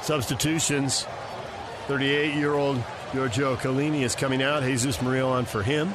Substitutions. 0.01 1.05
38 1.87 2.33
year 2.33 2.55
old 2.55 2.83
Giorgio 3.13 3.55
Chiellini 3.55 4.01
is 4.01 4.15
coming 4.15 4.43
out. 4.43 4.63
Jesus 4.63 5.01
Murillo 5.01 5.29
on 5.29 5.45
for 5.45 5.63
him. 5.63 5.93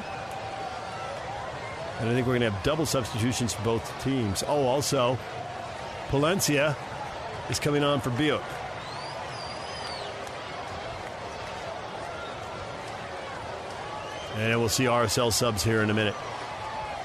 And 1.99 2.09
I 2.09 2.13
think 2.13 2.25
we're 2.25 2.39
going 2.39 2.41
to 2.41 2.49
have 2.49 2.63
double 2.63 2.87
substitutions 2.87 3.53
for 3.53 3.61
both 3.63 4.03
teams. 4.03 4.43
Oh, 4.47 4.65
also, 4.65 5.19
Palencia 6.09 6.75
is 7.49 7.59
coming 7.59 7.83
on 7.83 8.01
for 8.01 8.09
Biot. 8.11 8.41
And 14.37 14.59
we'll 14.59 14.69
see 14.69 14.85
RSL 14.85 15.31
subs 15.31 15.63
here 15.63 15.81
in 15.81 15.89
a 15.89 15.93
minute. 15.93 16.15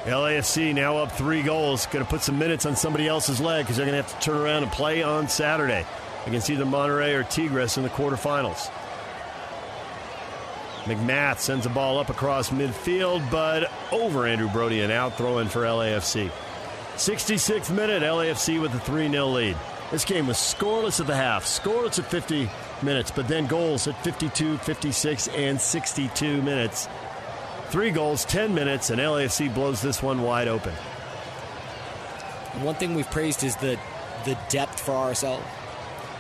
LAFC 0.04 0.72
now 0.72 0.98
up 0.98 1.10
three 1.12 1.42
goals. 1.42 1.86
Going 1.86 2.04
to 2.04 2.10
put 2.10 2.22
some 2.22 2.38
minutes 2.38 2.64
on 2.64 2.76
somebody 2.76 3.08
else's 3.08 3.40
leg 3.40 3.64
because 3.64 3.76
they're 3.76 3.86
going 3.86 4.00
to 4.00 4.08
have 4.08 4.20
to 4.20 4.24
turn 4.24 4.36
around 4.36 4.62
and 4.62 4.70
play 4.70 5.02
on 5.02 5.28
Saturday 5.28 5.84
against 6.26 6.48
either 6.48 6.64
Monterrey 6.64 7.14
or 7.14 7.24
Tigres 7.24 7.76
in 7.76 7.82
the 7.82 7.88
quarterfinals. 7.88 8.70
MacMath 10.84 11.40
sends 11.40 11.66
a 11.66 11.68
ball 11.68 11.98
up 11.98 12.10
across 12.10 12.50
midfield, 12.50 13.28
but 13.32 13.70
over 13.90 14.24
Andrew 14.24 14.48
Brody 14.48 14.82
and 14.82 14.92
out, 14.92 15.16
throwing 15.18 15.48
for 15.48 15.62
LAFC. 15.62 16.30
66th 16.94 17.74
minute, 17.74 18.04
LAFC 18.04 18.62
with 18.62 18.72
a 18.72 18.78
3 18.78 19.10
0 19.10 19.26
lead. 19.26 19.56
This 19.90 20.04
game 20.04 20.26
was 20.26 20.36
scoreless 20.36 21.00
at 21.00 21.06
the 21.06 21.14
half, 21.14 21.44
scoreless 21.44 21.98
at 21.98 22.06
50 22.06 22.50
minutes, 22.82 23.10
but 23.10 23.28
then 23.28 23.46
goals 23.46 23.86
at 23.86 24.02
52, 24.02 24.58
56, 24.58 25.28
and 25.28 25.60
62 25.60 26.42
minutes. 26.42 26.88
Three 27.68 27.90
goals, 27.90 28.24
10 28.24 28.54
minutes, 28.54 28.90
and 28.90 29.00
LAFC 29.00 29.52
blows 29.54 29.80
this 29.80 30.02
one 30.02 30.22
wide 30.22 30.48
open. 30.48 30.72
One 32.62 32.74
thing 32.74 32.94
we've 32.94 33.10
praised 33.10 33.44
is 33.44 33.54
the 33.56 33.78
the 34.24 34.36
depth 34.48 34.80
for 34.80 34.92
RSL. 34.92 35.40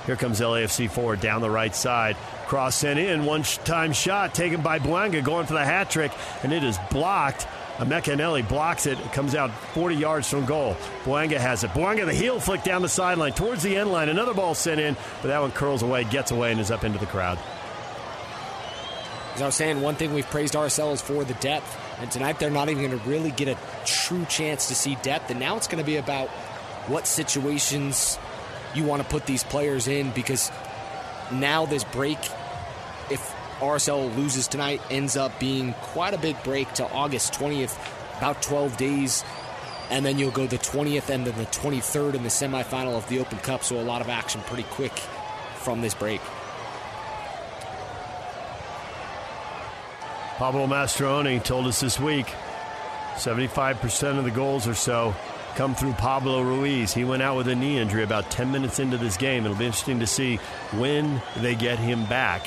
Here 0.06 0.16
comes 0.16 0.40
LAFC 0.40 0.88
forward 0.88 1.20
down 1.20 1.40
the 1.40 1.50
right 1.50 1.74
side. 1.74 2.16
Cross 2.46 2.76
sent 2.76 3.00
in, 3.00 3.24
one 3.24 3.42
time 3.42 3.92
shot 3.92 4.32
taken 4.32 4.62
by 4.62 4.78
Bouanga, 4.78 5.22
going 5.24 5.46
for 5.46 5.54
the 5.54 5.64
hat 5.64 5.90
trick, 5.90 6.12
and 6.44 6.52
it 6.52 6.62
is 6.62 6.78
blocked. 6.90 7.48
Emeka 7.78 8.16
Eneli 8.16 8.48
blocks 8.48 8.86
it. 8.86 8.98
Comes 9.12 9.34
out 9.34 9.50
40 9.74 9.96
yards 9.96 10.30
from 10.30 10.46
goal. 10.46 10.76
Bouanga 11.04 11.36
has 11.36 11.62
it. 11.62 11.70
Bouanga, 11.70 12.06
the 12.06 12.14
heel 12.14 12.40
flick 12.40 12.62
down 12.62 12.80
the 12.80 12.88
sideline 12.88 13.32
towards 13.32 13.62
the 13.62 13.76
end 13.76 13.90
line. 13.92 14.08
Another 14.08 14.32
ball 14.32 14.54
sent 14.54 14.80
in, 14.80 14.96
but 15.20 15.28
that 15.28 15.40
one 15.40 15.52
curls 15.52 15.82
away, 15.82 16.04
gets 16.04 16.30
away, 16.30 16.52
and 16.52 16.60
is 16.60 16.70
up 16.70 16.84
into 16.84 16.98
the 16.98 17.06
crowd. 17.06 17.38
As 19.34 19.42
I 19.42 19.46
was 19.46 19.54
saying, 19.54 19.82
one 19.82 19.96
thing 19.96 20.14
we've 20.14 20.28
praised 20.30 20.56
ourselves 20.56 21.02
for 21.02 21.22
the 21.22 21.34
depth, 21.34 21.78
and 22.00 22.10
tonight 22.10 22.38
they're 22.38 22.48
not 22.48 22.70
even 22.70 22.86
going 22.86 22.98
to 22.98 23.08
really 23.08 23.30
get 23.30 23.48
a 23.48 23.58
true 23.84 24.24
chance 24.24 24.68
to 24.68 24.74
see 24.74 24.94
depth. 25.02 25.30
And 25.30 25.38
now 25.38 25.58
it's 25.58 25.66
going 25.66 25.82
to 25.82 25.86
be 25.86 25.96
about 25.96 26.28
what 26.88 27.06
situations 27.06 28.18
you 28.74 28.84
want 28.84 29.02
to 29.02 29.08
put 29.08 29.26
these 29.26 29.44
players 29.44 29.88
in 29.88 30.10
because 30.12 30.50
now 31.30 31.66
this 31.66 31.84
break, 31.84 32.18
if 33.10 33.34
RSL 33.60 34.14
loses 34.16 34.48
tonight, 34.48 34.82
ends 34.90 35.16
up 35.16 35.38
being 35.40 35.72
quite 35.74 36.12
a 36.12 36.18
big 36.18 36.40
break 36.42 36.72
to 36.74 36.90
August 36.90 37.32
20th, 37.34 37.76
about 38.18 38.42
12 38.42 38.76
days. 38.76 39.24
And 39.90 40.04
then 40.04 40.18
you'll 40.18 40.32
go 40.32 40.46
the 40.46 40.58
20th 40.58 41.10
and 41.10 41.26
then 41.26 41.36
the 41.38 41.46
23rd 41.46 42.14
in 42.14 42.22
the 42.22 42.28
semifinal 42.28 42.96
of 42.96 43.08
the 43.08 43.20
Open 43.20 43.38
Cup. 43.38 43.62
So 43.62 43.80
a 43.80 43.82
lot 43.82 44.02
of 44.02 44.08
action 44.08 44.40
pretty 44.42 44.64
quick 44.64 44.92
from 45.54 45.80
this 45.80 45.94
break. 45.94 46.20
Pablo 50.36 50.66
Mastroeni 50.66 51.42
told 51.42 51.66
us 51.66 51.80
this 51.80 51.98
week 51.98 52.26
75% 53.14 54.18
of 54.18 54.24
the 54.24 54.30
goals 54.30 54.68
or 54.68 54.74
so 54.74 55.14
come 55.54 55.74
through 55.74 55.94
Pablo 55.94 56.42
Ruiz. 56.42 56.92
He 56.92 57.04
went 57.04 57.22
out 57.22 57.38
with 57.38 57.48
a 57.48 57.54
knee 57.54 57.78
injury 57.78 58.02
about 58.02 58.30
10 58.30 58.52
minutes 58.52 58.78
into 58.78 58.98
this 58.98 59.16
game. 59.16 59.46
It'll 59.46 59.56
be 59.56 59.64
interesting 59.64 60.00
to 60.00 60.06
see 60.06 60.36
when 60.74 61.22
they 61.38 61.54
get 61.54 61.78
him 61.78 62.04
back 62.04 62.46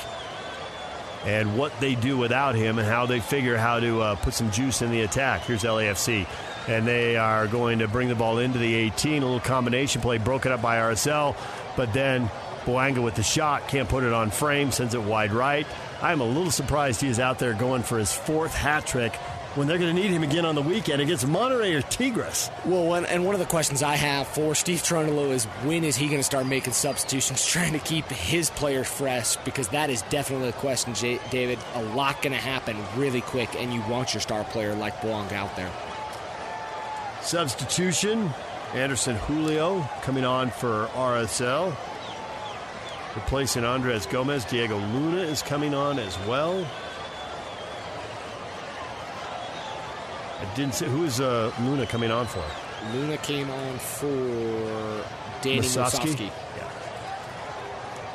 and 1.24 1.58
what 1.58 1.78
they 1.80 1.94
do 1.94 2.16
without 2.16 2.54
him 2.54 2.78
and 2.78 2.88
how 2.88 3.06
they 3.06 3.20
figure 3.20 3.56
how 3.56 3.80
to 3.80 4.00
uh, 4.00 4.14
put 4.16 4.34
some 4.34 4.50
juice 4.50 4.82
in 4.82 4.90
the 4.90 5.02
attack. 5.02 5.42
Here's 5.42 5.62
LAFC. 5.62 6.26
And 6.68 6.86
they 6.86 7.16
are 7.16 7.46
going 7.46 7.80
to 7.80 7.88
bring 7.88 8.08
the 8.08 8.14
ball 8.14 8.38
into 8.38 8.58
the 8.58 8.74
18. 8.74 9.22
A 9.22 9.26
little 9.26 9.40
combination 9.40 10.00
play 10.00 10.18
broken 10.18 10.52
up 10.52 10.62
by 10.62 10.76
RSL, 10.76 11.36
but 11.76 11.92
then 11.92 12.30
Bouanga 12.64 13.02
with 13.02 13.14
the 13.14 13.22
shot 13.22 13.66
can't 13.68 13.88
put 13.88 14.04
it 14.04 14.12
on 14.12 14.30
frame, 14.30 14.70
sends 14.70 14.94
it 14.94 15.02
wide 15.02 15.32
right. 15.32 15.66
I'm 16.02 16.20
a 16.20 16.24
little 16.24 16.50
surprised 16.50 17.00
he 17.00 17.08
is 17.08 17.18
out 17.18 17.38
there 17.38 17.54
going 17.54 17.82
for 17.82 17.98
his 17.98 18.12
fourth 18.12 18.54
hat 18.54 18.86
trick 18.86 19.18
when 19.54 19.66
they're 19.66 19.78
going 19.78 19.94
to 19.94 20.00
need 20.00 20.10
him 20.10 20.22
again 20.22 20.44
on 20.44 20.54
the 20.54 20.62
weekend 20.62 21.02
against 21.02 21.26
Monterrey 21.26 21.76
or 21.76 21.82
Tigres. 21.82 22.50
Well, 22.64 22.94
and 22.94 23.24
one 23.24 23.34
of 23.34 23.40
the 23.40 23.46
questions 23.46 23.82
I 23.82 23.96
have 23.96 24.28
for 24.28 24.54
Steve 24.54 24.82
Cherundolo 24.82 25.30
is 25.30 25.44
when 25.64 25.84
is 25.84 25.96
he 25.96 26.06
going 26.06 26.20
to 26.20 26.24
start 26.24 26.46
making 26.46 26.72
substitutions, 26.72 27.46
trying 27.50 27.72
to 27.72 27.78
keep 27.80 28.06
his 28.06 28.50
players 28.50 28.88
fresh? 28.88 29.36
Because 29.36 29.68
that 29.68 29.90
is 29.90 30.02
definitely 30.02 30.48
a 30.48 30.52
question, 30.52 30.92
David. 31.30 31.58
A 31.74 31.82
lot 31.82 32.22
going 32.22 32.32
to 32.32 32.38
happen 32.38 32.76
really 32.96 33.20
quick, 33.20 33.54
and 33.56 33.72
you 33.72 33.82
want 33.82 34.14
your 34.14 34.20
star 34.20 34.44
player 34.44 34.74
like 34.74 34.94
Bouanga 35.00 35.32
out 35.32 35.56
there. 35.56 35.70
Substitution 37.22 38.30
Anderson 38.74 39.16
Julio 39.16 39.80
coming 40.02 40.24
on 40.24 40.50
for 40.50 40.86
RSL. 40.94 41.76
Replacing 43.16 43.64
Andres 43.64 44.06
Gomez. 44.06 44.44
Diego 44.44 44.78
Luna 44.78 45.22
is 45.22 45.42
coming 45.42 45.74
on 45.74 45.98
as 45.98 46.16
well. 46.20 46.64
I 50.40 50.54
didn't 50.54 50.74
say 50.74 50.88
who 50.88 51.04
is 51.04 51.20
uh, 51.20 51.52
Luna 51.60 51.86
coming 51.86 52.10
on 52.10 52.26
for. 52.26 52.42
Luna 52.94 53.18
came 53.18 53.50
on 53.50 53.78
for 53.78 54.06
Danny 55.42 55.60
Musovski. 55.60 56.18
Yeah. 56.56 56.70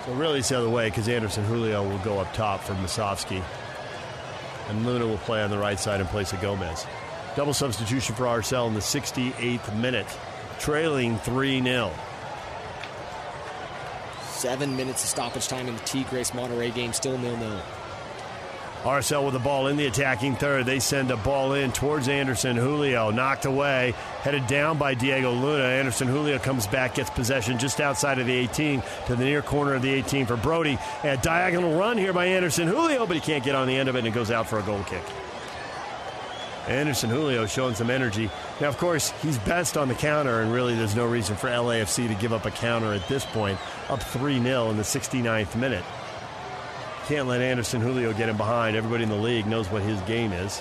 So 0.05 0.13
really, 0.13 0.39
it's 0.39 0.49
the 0.49 0.57
other 0.57 0.69
way 0.69 0.89
because 0.89 1.07
Anderson 1.07 1.43
Julio 1.45 1.87
will 1.87 1.99
go 1.99 2.19
up 2.19 2.33
top 2.33 2.61
for 2.61 2.73
Musovski, 2.75 3.43
and 4.69 4.85
Luna 4.85 5.05
will 5.05 5.19
play 5.19 5.43
on 5.43 5.51
the 5.51 5.57
right 5.57 5.79
side 5.79 6.01
in 6.01 6.07
place 6.07 6.33
of 6.33 6.41
Gomez. 6.41 6.85
Double 7.35 7.53
substitution 7.53 8.15
for 8.15 8.23
RSL 8.23 8.67
in 8.67 8.73
the 8.73 8.79
68th 8.79 9.75
minute, 9.75 10.07
trailing 10.57 11.17
3 11.19 11.61
0. 11.61 11.91
Seven 14.31 14.75
minutes 14.75 15.03
of 15.03 15.09
stoppage 15.09 15.47
time 15.47 15.67
in 15.67 15.75
the 15.75 15.81
T 15.83 16.03
Grace 16.05 16.31
Monterrey 16.31 16.73
game, 16.73 16.91
still 16.91 17.17
nil 17.17 17.37
nil. 17.37 17.61
RSL 18.85 19.25
with 19.25 19.33
the 19.33 19.39
ball 19.39 19.65
in 19.65 19.77
the 19.77 19.87
attacking 19.87 20.35
third. 20.35 20.67
They 20.67 20.79
send 20.79 21.09
a 21.09 21.17
ball 21.17 21.53
in 21.53 21.71
towards 21.71 22.07
Anderson 22.07 22.55
Julio. 22.55 23.09
Knocked 23.09 23.45
away. 23.45 23.95
Headed 24.21 24.45
down 24.45 24.77
by 24.77 24.93
Diego 24.93 25.31
Luna. 25.31 25.63
Anderson 25.63 26.07
Julio 26.07 26.37
comes 26.37 26.67
back, 26.67 26.93
gets 26.93 27.09
possession 27.09 27.57
just 27.57 27.81
outside 27.81 28.19
of 28.19 28.27
the 28.27 28.33
18 28.33 28.83
to 29.07 29.15
the 29.15 29.25
near 29.25 29.41
corner 29.41 29.73
of 29.73 29.81
the 29.81 29.91
18 29.91 30.27
for 30.27 30.37
Brody. 30.37 30.77
A 31.03 31.17
diagonal 31.17 31.75
run 31.75 31.97
here 31.97 32.13
by 32.13 32.27
Anderson 32.27 32.67
Julio, 32.67 33.07
but 33.07 33.15
he 33.15 33.21
can't 33.21 33.43
get 33.43 33.55
on 33.55 33.67
the 33.67 33.75
end 33.75 33.89
of 33.89 33.95
it 33.95 34.05
and 34.05 34.13
goes 34.13 34.29
out 34.29 34.47
for 34.47 34.59
a 34.59 34.63
goal 34.63 34.83
kick. 34.83 35.03
Anderson 36.67 37.09
Julio 37.09 37.47
showing 37.47 37.73
some 37.73 37.89
energy. 37.89 38.29
Now, 38.61 38.67
of 38.67 38.77
course, 38.77 39.09
he's 39.23 39.39
best 39.39 39.77
on 39.77 39.87
the 39.87 39.95
counter, 39.95 40.41
and 40.41 40.53
really 40.53 40.75
there's 40.75 40.95
no 40.95 41.07
reason 41.07 41.35
for 41.35 41.47
LAFC 41.47 42.07
to 42.07 42.13
give 42.21 42.33
up 42.33 42.45
a 42.45 42.51
counter 42.51 42.93
at 42.93 43.07
this 43.07 43.25
point. 43.25 43.57
Up 43.89 44.03
3 44.03 44.39
0 44.43 44.69
in 44.69 44.77
the 44.77 44.83
69th 44.83 45.55
minute. 45.55 45.83
Can't 47.07 47.27
let 47.27 47.41
Anderson 47.41 47.81
Julio 47.81 48.13
get 48.13 48.29
him 48.29 48.37
behind. 48.37 48.75
Everybody 48.75 49.03
in 49.03 49.09
the 49.09 49.15
league 49.15 49.45
knows 49.45 49.69
what 49.69 49.83
his 49.83 50.01
game 50.01 50.33
is. 50.33 50.59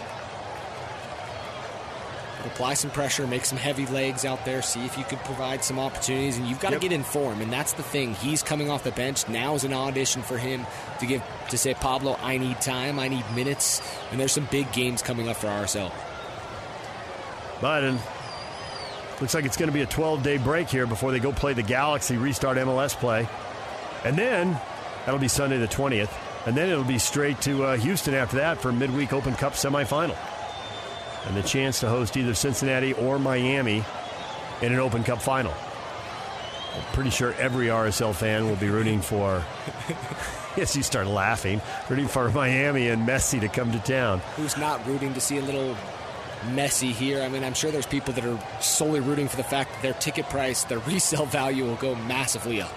Apply 2.44 2.74
some 2.74 2.90
pressure, 2.90 3.26
make 3.26 3.46
some 3.46 3.56
heavy 3.56 3.86
legs 3.86 4.26
out 4.26 4.44
there, 4.44 4.60
see 4.60 4.84
if 4.84 4.98
you 4.98 5.04
can 5.04 5.18
provide 5.20 5.64
some 5.64 5.78
opportunities, 5.78 6.36
and 6.36 6.46
you've 6.46 6.60
got 6.60 6.72
yep. 6.72 6.82
to 6.82 6.88
get 6.88 6.94
in 6.94 7.02
form. 7.02 7.40
And 7.40 7.50
that's 7.50 7.72
the 7.72 7.82
thing. 7.82 8.14
He's 8.16 8.42
coming 8.42 8.68
off 8.68 8.84
the 8.84 8.90
bench. 8.90 9.26
Now 9.26 9.54
is 9.54 9.64
an 9.64 9.72
audition 9.72 10.20
for 10.20 10.36
him 10.36 10.66
to 11.00 11.06
give 11.06 11.22
to 11.48 11.56
say, 11.56 11.72
Pablo, 11.72 12.18
I 12.20 12.36
need 12.36 12.60
time, 12.60 12.98
I 12.98 13.08
need 13.08 13.24
minutes, 13.34 13.80
and 14.10 14.20
there's 14.20 14.32
some 14.32 14.46
big 14.50 14.70
games 14.72 15.00
coming 15.00 15.30
up 15.30 15.36
for 15.36 15.46
RSL. 15.46 15.90
Biden 17.60 17.98
looks 19.22 19.32
like 19.32 19.46
it's 19.46 19.56
going 19.56 19.70
to 19.70 19.74
be 19.74 19.80
a 19.80 19.86
12 19.86 20.22
day 20.22 20.36
break 20.36 20.68
here 20.68 20.86
before 20.86 21.10
they 21.10 21.20
go 21.20 21.32
play 21.32 21.54
the 21.54 21.62
Galaxy, 21.62 22.18
restart 22.18 22.58
MLS 22.58 22.94
play, 22.94 23.26
and 24.04 24.14
then 24.18 24.60
that'll 25.06 25.18
be 25.18 25.28
Sunday 25.28 25.56
the 25.56 25.66
20th. 25.68 26.12
And 26.46 26.56
then 26.56 26.68
it'll 26.68 26.84
be 26.84 26.98
straight 26.98 27.40
to 27.42 27.64
uh, 27.64 27.76
Houston 27.78 28.14
after 28.14 28.36
that 28.36 28.58
for 28.60 28.70
midweek 28.70 29.12
Open 29.12 29.34
Cup 29.34 29.54
semifinal. 29.54 30.16
And 31.26 31.36
the 31.36 31.42
chance 31.42 31.80
to 31.80 31.88
host 31.88 32.16
either 32.16 32.34
Cincinnati 32.34 32.92
or 32.92 33.18
Miami 33.18 33.82
in 34.60 34.72
an 34.72 34.78
Open 34.78 35.02
Cup 35.04 35.22
final. 35.22 35.54
I'm 36.74 36.82
pretty 36.92 37.10
sure 37.10 37.32
every 37.34 37.68
RSL 37.68 38.14
fan 38.14 38.46
will 38.46 38.56
be 38.56 38.68
rooting 38.68 39.00
for. 39.00 39.42
yes, 40.56 40.76
you 40.76 40.82
start 40.82 41.06
laughing. 41.06 41.62
Rooting 41.88 42.08
for 42.08 42.30
Miami 42.30 42.88
and 42.88 43.08
Messi 43.08 43.40
to 43.40 43.48
come 43.48 43.72
to 43.72 43.78
town. 43.78 44.20
Who's 44.36 44.56
not 44.58 44.84
rooting 44.86 45.14
to 45.14 45.20
see 45.20 45.38
a 45.38 45.42
little 45.42 45.76
Messi 46.48 46.90
here? 46.90 47.22
I 47.22 47.28
mean, 47.28 47.44
I'm 47.44 47.54
sure 47.54 47.70
there's 47.70 47.86
people 47.86 48.12
that 48.14 48.24
are 48.24 48.38
solely 48.60 49.00
rooting 49.00 49.28
for 49.28 49.36
the 49.36 49.44
fact 49.44 49.72
that 49.72 49.82
their 49.82 49.94
ticket 49.94 50.28
price, 50.28 50.64
their 50.64 50.78
resale 50.90 51.26
value 51.26 51.64
will 51.64 51.76
go 51.76 51.94
massively 51.94 52.60
up. 52.60 52.72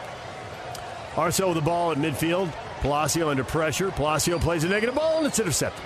RSL 1.18 1.48
with 1.48 1.56
the 1.56 1.62
ball 1.62 1.92
at 1.92 1.98
midfield. 1.98 2.54
Palacio 2.82 3.30
under 3.30 3.44
pressure. 3.44 3.90
Palacio 3.90 4.38
plays 4.38 4.64
a 4.64 4.70
negative 4.70 4.94
ball 4.94 5.18
and 5.18 5.28
it's 5.28 5.40
intercepted. 5.40 5.84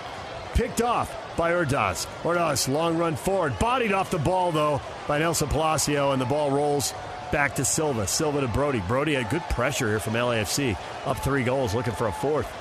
Picked 0.54 0.82
off 0.82 1.10
by 1.38 1.54
Ordaz. 1.54 2.06
Ordaz, 2.24 2.68
long 2.68 2.98
run 2.98 3.16
forward. 3.16 3.58
Bodied 3.58 3.94
off 3.94 4.12
the 4.12 4.20
ball, 4.20 4.52
though, 4.52 4.82
by 5.08 5.20
Nelson 5.20 5.48
Palacio, 5.48 6.12
and 6.12 6.22
the 6.22 6.26
ball 6.26 6.52
rolls 6.52 6.94
back 7.32 7.56
to 7.56 7.64
Silva. 7.64 8.06
Silva 8.08 8.42
to 8.42 8.48
Brody. 8.50 8.82
Brody 8.82 9.14
had 9.14 9.30
good 9.30 9.44
pressure 9.44 9.88
here 9.88 10.00
from 10.00 10.14
LAFC. 10.14 10.78
Up 11.06 11.18
three 11.18 11.46
goals, 11.46 11.74
looking 11.74 11.94
for 11.94 12.08
a 12.08 12.12
fourth. 12.12 12.52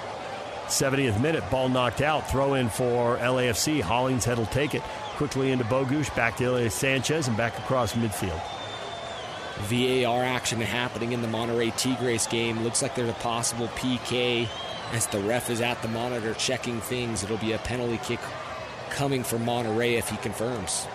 70th 0.67 1.21
minute, 1.21 1.43
ball 1.51 1.69
knocked 1.69 2.01
out. 2.01 2.31
Throw 2.31 2.55
in 2.55 2.69
for 2.69 3.17
LAFC. 3.17 3.81
Hollingshead 3.81 4.39
will 4.39 4.47
take 4.47 4.77
it. 4.77 4.83
Quickly 5.17 5.51
into 5.51 5.65
Bogusz, 5.65 6.15
back 6.15 6.37
to 6.37 6.45
Ilie 6.45 6.71
Sanchez, 6.71 7.27
and 7.27 7.37
back 7.37 7.59
across 7.59 7.95
midfield. 7.95 8.41
VAR 9.61 10.23
action 10.23 10.61
happening 10.61 11.13
in 11.13 11.23
the 11.23 11.29
Monterrey 11.29 11.77
Tigres 11.77 12.27
game. 12.27 12.63
Looks 12.63 12.83
like 12.83 12.95
there's 12.95 13.11
a 13.11 13.15
possible 13.15 13.69
PK 13.69 14.49
as 14.93 15.07
the 15.07 15.21
ref 15.21 15.51
is 15.51 15.61
at 15.61 15.81
the 15.83 15.89
monitor 15.89 16.35
checking 16.35 16.81
things. 16.81 17.23
It'll 17.23 17.37
be 17.37 17.53
a 17.53 17.59
penalty 17.59 17.99
kick 17.99 18.21
coming 18.91 19.23
from 19.23 19.45
Monterrey 19.45 19.99
if 19.99 20.09
he 20.09 20.17
confirms. 20.19 20.87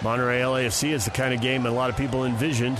Monterrey 0.00 0.42
LAFC 0.42 0.90
is 0.90 1.04
the 1.04 1.10
kind 1.10 1.34
of 1.34 1.40
game 1.40 1.62
that 1.64 1.70
a 1.70 1.74
lot 1.74 1.90
of 1.90 1.96
people 1.96 2.24
envisioned 2.24 2.78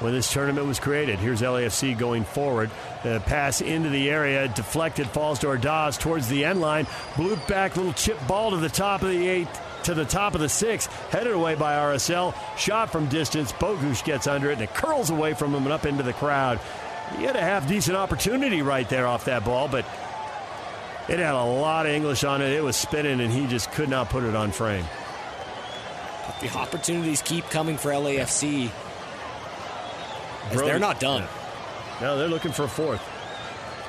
when 0.00 0.12
this 0.12 0.30
tournament 0.32 0.66
was 0.66 0.80
created. 0.80 1.18
Here's 1.18 1.40
LAFC 1.40 1.96
going 1.96 2.24
forward. 2.24 2.70
The 3.02 3.20
pass 3.20 3.60
into 3.60 3.88
the 3.88 4.10
area, 4.10 4.48
deflected, 4.48 5.08
falls 5.08 5.38
to 5.40 5.46
Ordaz 5.46 5.98
towards 5.98 6.28
the 6.28 6.44
end 6.44 6.60
line. 6.60 6.86
Bloop 7.14 7.46
back, 7.46 7.76
little 7.76 7.92
chip 7.92 8.18
ball 8.26 8.50
to 8.50 8.56
the 8.56 8.68
top 8.68 9.02
of 9.02 9.08
the 9.08 9.28
eight 9.28 9.48
to 9.86 9.94
the 9.94 10.04
top 10.04 10.34
of 10.34 10.40
the 10.40 10.48
six, 10.48 10.86
headed 11.10 11.32
away 11.32 11.54
by 11.54 11.74
RSL. 11.74 12.34
Shot 12.58 12.90
from 12.90 13.06
distance. 13.08 13.52
Bogusz 13.52 14.04
gets 14.04 14.26
under 14.26 14.50
it, 14.50 14.54
and 14.54 14.62
it 14.62 14.74
curls 14.74 15.10
away 15.10 15.32
from 15.34 15.54
him 15.54 15.62
and 15.62 15.72
up 15.72 15.86
into 15.86 16.02
the 16.02 16.12
crowd. 16.12 16.60
He 17.16 17.24
had 17.24 17.36
a 17.36 17.40
half 17.40 17.68
decent 17.68 17.96
opportunity 17.96 18.62
right 18.62 18.88
there 18.88 19.06
off 19.06 19.26
that 19.26 19.44
ball, 19.44 19.68
but 19.68 19.84
it 21.08 21.20
had 21.20 21.34
a 21.34 21.44
lot 21.44 21.86
of 21.86 21.92
English 21.92 22.24
on 22.24 22.42
it. 22.42 22.50
It 22.52 22.64
was 22.64 22.76
spinning, 22.76 23.20
and 23.20 23.32
he 23.32 23.46
just 23.46 23.70
could 23.72 23.88
not 23.88 24.10
put 24.10 24.24
it 24.24 24.34
on 24.34 24.50
frame. 24.50 24.84
But 26.26 26.40
The 26.40 26.58
opportunities 26.58 27.22
keep 27.22 27.48
coming 27.48 27.76
for 27.76 27.92
LAFC. 27.92 28.70
As 30.50 30.60
they're 30.60 30.80
not 30.80 30.98
done. 30.98 31.24
No, 32.00 32.18
they're 32.18 32.28
looking 32.28 32.52
for 32.52 32.64
a 32.64 32.68
fourth. 32.68 33.00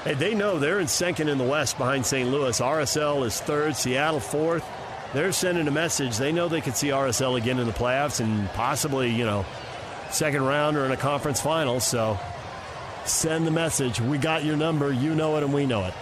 Hey, 0.03 0.13
they 0.13 0.35
know 0.35 0.59
they're 0.59 0.79
in 0.79 0.87
second 0.87 1.27
in 1.27 1.39
the 1.39 1.43
West 1.43 1.77
behind 1.79 2.05
St. 2.05 2.29
Louis. 2.29 2.59
RSL 2.61 3.25
is 3.25 3.41
third, 3.41 3.75
Seattle 3.75 4.19
fourth 4.19 4.63
they're 5.13 5.31
sending 5.31 5.67
a 5.67 5.71
message. 5.71 6.17
They 6.17 6.31
know 6.31 6.47
they 6.47 6.61
could 6.61 6.75
see 6.75 6.89
RSL 6.89 7.37
again 7.37 7.59
in 7.59 7.67
the 7.67 7.73
playoffs 7.73 8.19
and 8.19 8.49
possibly, 8.49 9.09
you 9.09 9.25
know, 9.25 9.45
second 10.11 10.43
round 10.43 10.77
or 10.77 10.85
in 10.85 10.91
a 10.91 10.97
conference 10.97 11.41
final. 11.41 11.79
So 11.79 12.19
send 13.05 13.47
the 13.47 13.51
message. 13.51 14.01
We 14.01 14.17
got 14.17 14.43
your 14.43 14.57
number. 14.57 14.91
You 14.91 15.15
know 15.15 15.37
it, 15.37 15.43
and 15.43 15.53
we 15.53 15.65
know 15.65 15.85
it. 15.85 15.93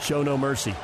Show 0.00 0.22
no 0.22 0.38
mercy. 0.38 0.74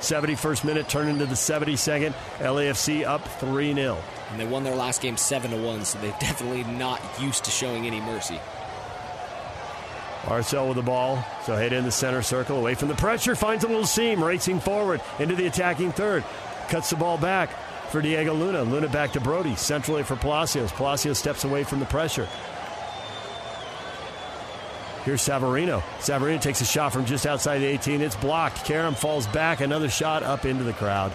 71st 0.00 0.64
minute, 0.64 0.88
turn 0.88 1.08
into 1.08 1.24
the 1.24 1.34
72nd. 1.34 2.12
LAFC 2.38 3.04
up 3.04 3.26
3 3.38 3.74
0. 3.74 3.98
And 4.30 4.40
they 4.40 4.46
won 4.46 4.64
their 4.64 4.74
last 4.74 5.00
game 5.00 5.16
7 5.16 5.50
to 5.50 5.56
1, 5.56 5.84
so 5.84 5.98
they're 5.98 6.10
definitely 6.20 6.64
not 6.64 7.00
used 7.20 7.44
to 7.44 7.50
showing 7.50 7.86
any 7.86 8.00
mercy. 8.00 8.40
RSL 10.24 10.68
with 10.68 10.76
the 10.76 10.82
ball. 10.82 11.24
So 11.44 11.54
head 11.54 11.72
in 11.72 11.84
the 11.84 11.90
center 11.90 12.22
circle, 12.22 12.58
away 12.58 12.74
from 12.74 12.88
the 12.88 12.94
pressure, 12.94 13.34
finds 13.34 13.64
a 13.64 13.68
little 13.68 13.86
seam, 13.86 14.22
racing 14.22 14.60
forward 14.60 15.00
into 15.18 15.34
the 15.34 15.46
attacking 15.46 15.92
third. 15.92 16.24
Cuts 16.68 16.90
the 16.90 16.96
ball 16.96 17.18
back 17.18 17.50
for 17.90 18.00
Diego 18.00 18.34
Luna. 18.34 18.62
Luna 18.62 18.88
back 18.88 19.12
to 19.12 19.20
Brody, 19.20 19.54
centrally 19.56 20.02
for 20.02 20.16
Palacios. 20.16 20.72
Palacios 20.72 21.18
steps 21.18 21.44
away 21.44 21.64
from 21.64 21.80
the 21.80 21.86
pressure. 21.86 22.28
Here's 25.04 25.20
Savarino. 25.20 25.82
Savarino 25.98 26.40
takes 26.40 26.62
a 26.62 26.64
shot 26.64 26.94
from 26.94 27.04
just 27.04 27.26
outside 27.26 27.58
the 27.58 27.66
18. 27.66 28.00
It's 28.00 28.16
blocked. 28.16 28.64
Karam 28.64 28.94
falls 28.94 29.26
back. 29.26 29.60
Another 29.60 29.90
shot 29.90 30.22
up 30.22 30.46
into 30.46 30.64
the 30.64 30.72
crowd. 30.72 31.12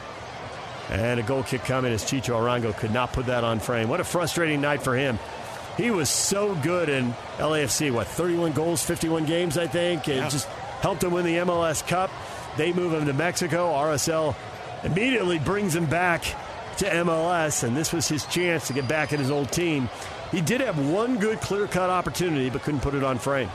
And 0.90 1.20
a 1.20 1.24
goal 1.24 1.42
kick 1.42 1.64
coming 1.64 1.92
as 1.92 2.04
Chicho 2.04 2.36
Arango 2.36 2.76
could 2.78 2.92
not 2.92 3.14
put 3.14 3.26
that 3.26 3.44
on 3.44 3.60
frame. 3.60 3.90
What 3.90 4.00
a 4.00 4.04
frustrating 4.04 4.62
night 4.62 4.84
for 4.84 4.96
him. 4.96 5.18
He 5.80 5.92
was 5.92 6.10
so 6.10 6.56
good 6.56 6.90
in 6.90 7.14
LAFC. 7.38 7.90
What, 7.90 8.08
31 8.08 8.52
goals, 8.52 8.84
51 8.84 9.26
games, 9.26 9.58
I 9.58 9.66
think. 9.66 10.10
and 10.10 10.18
yeah. 10.18 10.28
just 10.30 10.46
helped 10.82 11.02
him 11.02 11.14
win 11.14 11.24
the 11.24 11.38
MLS 11.38 11.88
Cup. 11.88 12.12
They 12.58 12.74
move 12.74 12.92
him 12.92 13.06
to 13.06 13.14
Mexico. 13.14 13.72
RSL 13.72 14.36
immediately 14.84 15.40
brings 15.40 15.74
him 15.74 15.86
back 15.86 16.24
to 16.80 16.86
MLS, 16.86 17.64
and 17.64 17.78
this 17.78 17.94
was 17.94 18.10
his 18.10 18.26
chance 18.26 18.68
to 18.68 18.74
get 18.74 18.90
back 18.90 19.14
at 19.14 19.20
his 19.20 19.32
old 19.32 19.54
team. 19.54 19.90
He 20.32 20.42
did 20.42 20.60
have 20.60 20.78
one 20.78 21.18
good 21.18 21.40
clear 21.40 21.66
cut 21.66 21.90
opportunity, 21.90 22.50
but 22.50 22.62
couldn't 22.62 22.82
put 22.82 22.94
it 22.94 23.06
on 23.06 23.18
frame. 23.18 23.50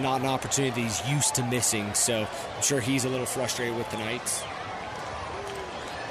not 0.00 0.22
an 0.22 0.28
opportunity 0.28 0.84
he's 0.84 1.06
used 1.06 1.34
to 1.34 1.44
missing. 1.48 1.92
So 1.92 2.26
I'm 2.56 2.62
sure 2.62 2.80
he's 2.80 3.04
a 3.04 3.10
little 3.10 3.26
frustrated 3.26 3.76
with 3.76 3.90
the 3.90 3.98
Knights. 3.98 4.42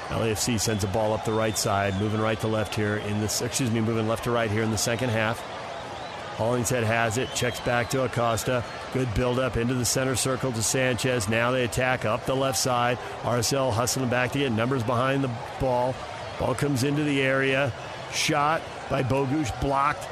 LAFC 0.08 0.60
sends 0.60 0.84
a 0.84 0.88
ball 0.88 1.12
up 1.12 1.24
the 1.24 1.32
right 1.32 1.56
side, 1.56 1.98
moving 2.00 2.20
right 2.20 2.38
to 2.40 2.48
left 2.48 2.74
here 2.74 2.96
in 2.96 3.20
this. 3.20 3.40
Excuse 3.40 3.70
me, 3.70 3.80
moving 3.80 4.08
left 4.08 4.24
to 4.24 4.30
right 4.30 4.50
here 4.50 4.62
in 4.62 4.70
the 4.70 4.78
second 4.78 5.08
half. 5.10 5.40
Hollingshead 6.36 6.84
has 6.84 7.18
it, 7.18 7.32
checks 7.34 7.60
back 7.60 7.90
to 7.90 8.04
Acosta. 8.04 8.64
Good 8.92 9.12
build 9.14 9.38
up 9.38 9.56
into 9.56 9.74
the 9.74 9.84
center 9.84 10.16
circle 10.16 10.50
to 10.52 10.62
Sanchez. 10.62 11.28
Now 11.28 11.50
they 11.50 11.64
attack 11.64 12.04
up 12.04 12.24
the 12.24 12.34
left 12.34 12.58
side. 12.58 12.98
RSL 13.22 13.72
hustling 13.72 14.08
back 14.08 14.32
to 14.32 14.38
get 14.38 14.52
numbers 14.52 14.82
behind 14.82 15.22
the 15.22 15.30
ball. 15.60 15.94
Ball 16.38 16.54
comes 16.54 16.84
into 16.84 17.04
the 17.04 17.20
area. 17.20 17.72
Shot 18.12 18.62
by 18.90 19.02
Bogusz, 19.02 19.58
blocked. 19.60 20.08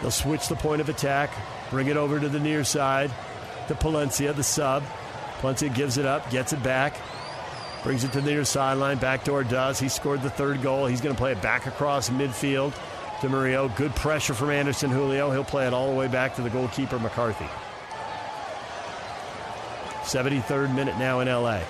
They'll 0.00 0.10
switch 0.10 0.48
the 0.48 0.56
point 0.56 0.80
of 0.80 0.88
attack, 0.88 1.30
bring 1.70 1.88
it 1.88 1.96
over 1.96 2.18
to 2.18 2.28
the 2.28 2.40
near 2.40 2.64
side 2.64 3.10
to 3.68 3.74
Palencia, 3.74 4.34
the 4.34 4.42
sub. 4.42 4.82
Palencia 5.40 5.72
gives 5.72 5.96
it 5.98 6.06
up, 6.06 6.30
gets 6.30 6.52
it 6.52 6.62
back, 6.62 6.96
brings 7.82 8.04
it 8.04 8.12
to 8.12 8.20
the 8.20 8.30
near 8.30 8.44
sideline. 8.44 8.98
Backdoor 8.98 9.44
does. 9.44 9.78
He 9.80 9.88
scored 9.88 10.22
the 10.22 10.30
third 10.30 10.62
goal. 10.62 10.86
He's 10.86 11.00
going 11.00 11.14
to 11.14 11.18
play 11.18 11.32
it 11.32 11.42
back 11.42 11.66
across 11.66 12.10
midfield 12.10 12.74
to 13.20 13.28
Murillo. 13.28 13.68
Good 13.76 13.94
pressure 13.96 14.34
from 14.34 14.50
Anderson 14.50 14.90
Julio. 14.90 15.30
He'll 15.30 15.44
play 15.44 15.66
it 15.66 15.72
all 15.72 15.90
the 15.90 15.96
way 15.96 16.08
back 16.08 16.34
to 16.36 16.42
the 16.42 16.50
goalkeeper, 16.50 16.98
McCarthy. 16.98 17.48
73rd 20.02 20.74
minute 20.74 20.98
now 20.98 21.20
in 21.20 21.28
LA. 21.28 21.60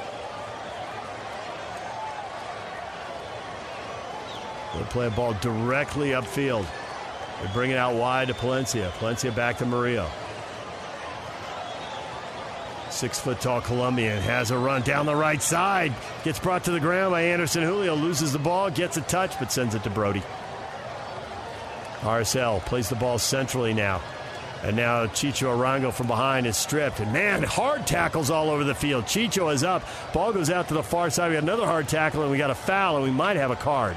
They'll 4.74 4.84
play 4.86 5.08
a 5.08 5.10
ball 5.10 5.34
directly 5.34 6.10
upfield. 6.10 6.66
They 7.42 7.52
bring 7.52 7.70
it 7.70 7.76
out 7.76 7.94
wide 7.96 8.28
to 8.28 8.34
Palencia. 8.34 8.90
Palencia 8.92 9.34
back 9.34 9.58
to 9.58 9.66
Murillo. 9.66 10.08
Six 12.90 13.18
foot 13.20 13.40
tall 13.40 13.60
Colombian 13.60 14.20
has 14.22 14.50
a 14.50 14.58
run 14.58 14.82
down 14.82 15.06
the 15.06 15.14
right 15.14 15.40
side. 15.40 15.94
Gets 16.24 16.40
brought 16.40 16.64
to 16.64 16.72
the 16.72 16.80
ground 16.80 17.12
by 17.12 17.22
Anderson 17.22 17.62
Julio. 17.62 17.94
Loses 17.94 18.32
the 18.32 18.38
ball, 18.38 18.70
gets 18.70 18.96
a 18.96 19.00
touch, 19.02 19.38
but 19.38 19.52
sends 19.52 19.74
it 19.74 19.84
to 19.84 19.90
Brody. 19.90 20.22
RSL 22.00 22.60
plays 22.60 22.88
the 22.88 22.96
ball 22.96 23.18
centrally 23.18 23.74
now. 23.74 24.02
And 24.62 24.76
now 24.76 25.06
Chicho 25.06 25.56
Arango 25.56 25.92
from 25.92 26.06
behind 26.06 26.46
is 26.46 26.56
stripped. 26.56 27.00
And 27.00 27.12
man, 27.12 27.42
hard 27.42 27.86
tackles 27.86 28.30
all 28.30 28.50
over 28.50 28.64
the 28.64 28.74
field. 28.74 29.04
Chicho 29.04 29.52
is 29.54 29.64
up. 29.64 29.82
Ball 30.12 30.32
goes 30.32 30.50
out 30.50 30.68
to 30.68 30.74
the 30.74 30.82
far 30.82 31.08
side. 31.08 31.28
We 31.28 31.34
got 31.34 31.44
another 31.44 31.66
hard 31.66 31.88
tackle, 31.88 32.22
and 32.22 32.30
we 32.30 32.36
got 32.38 32.50
a 32.50 32.54
foul, 32.54 32.96
and 32.96 33.04
we 33.04 33.10
might 33.10 33.36
have 33.36 33.50
a 33.50 33.56
card. 33.56 33.96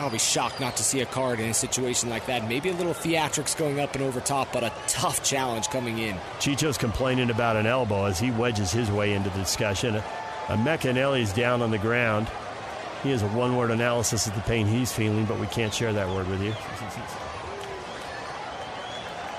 I'll 0.00 0.08
be 0.08 0.18
shocked 0.18 0.60
not 0.60 0.76
to 0.76 0.82
see 0.82 1.00
a 1.00 1.06
card 1.06 1.40
in 1.40 1.50
a 1.50 1.54
situation 1.54 2.08
like 2.08 2.24
that. 2.24 2.48
Maybe 2.48 2.70
a 2.70 2.72
little 2.72 2.94
theatrics 2.94 3.54
going 3.54 3.80
up 3.80 3.94
and 3.94 4.02
over 4.02 4.18
top, 4.18 4.50
but 4.50 4.64
a 4.64 4.72
tough 4.88 5.22
challenge 5.22 5.68
coming 5.68 5.98
in. 5.98 6.16
Chicho's 6.38 6.78
complaining 6.78 7.28
about 7.28 7.56
an 7.56 7.66
elbow 7.66 8.06
as 8.06 8.18
he 8.18 8.30
wedges 8.30 8.72
his 8.72 8.90
way 8.90 9.12
into 9.12 9.28
the 9.28 9.38
discussion. 9.38 10.02
Emeka 10.46 10.90
Eneli's 10.90 11.34
down 11.34 11.60
on 11.60 11.70
the 11.70 11.78
ground. 11.78 12.30
He 13.02 13.10
has 13.10 13.22
a 13.22 13.28
one 13.28 13.56
word 13.56 13.70
analysis 13.70 14.26
of 14.26 14.34
the 14.34 14.40
pain 14.40 14.66
he's 14.66 14.90
feeling, 14.90 15.26
but 15.26 15.38
we 15.38 15.46
can't 15.48 15.72
share 15.72 15.92
that 15.92 16.08
word 16.08 16.28
with 16.28 16.42
you. 16.42 16.54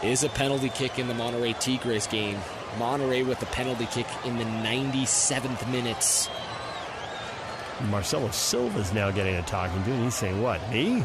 Is 0.08 0.24
a 0.24 0.30
penalty 0.30 0.70
kick 0.70 1.00
in 1.00 1.08
the 1.08 1.16
Monterrey 1.16 1.60
Tigres 1.60 2.06
game. 2.06 2.38
Monterrey 2.78 3.26
with 3.26 3.42
a 3.42 3.48
penalty 3.48 3.88
kick 3.88 4.08
in 4.26 4.38
the 4.38 4.46
97th 4.46 5.72
minutes. 5.72 6.30
Marcelo 7.90 8.30
Silva's 8.32 8.94
now 8.94 9.12
getting 9.12 9.36
a 9.36 9.42
talking 9.44 9.84
to, 9.84 9.92
and 9.92 10.04
he's 10.04 10.16
saying, 10.16 10.42
What, 10.42 10.62
me? 10.70 11.04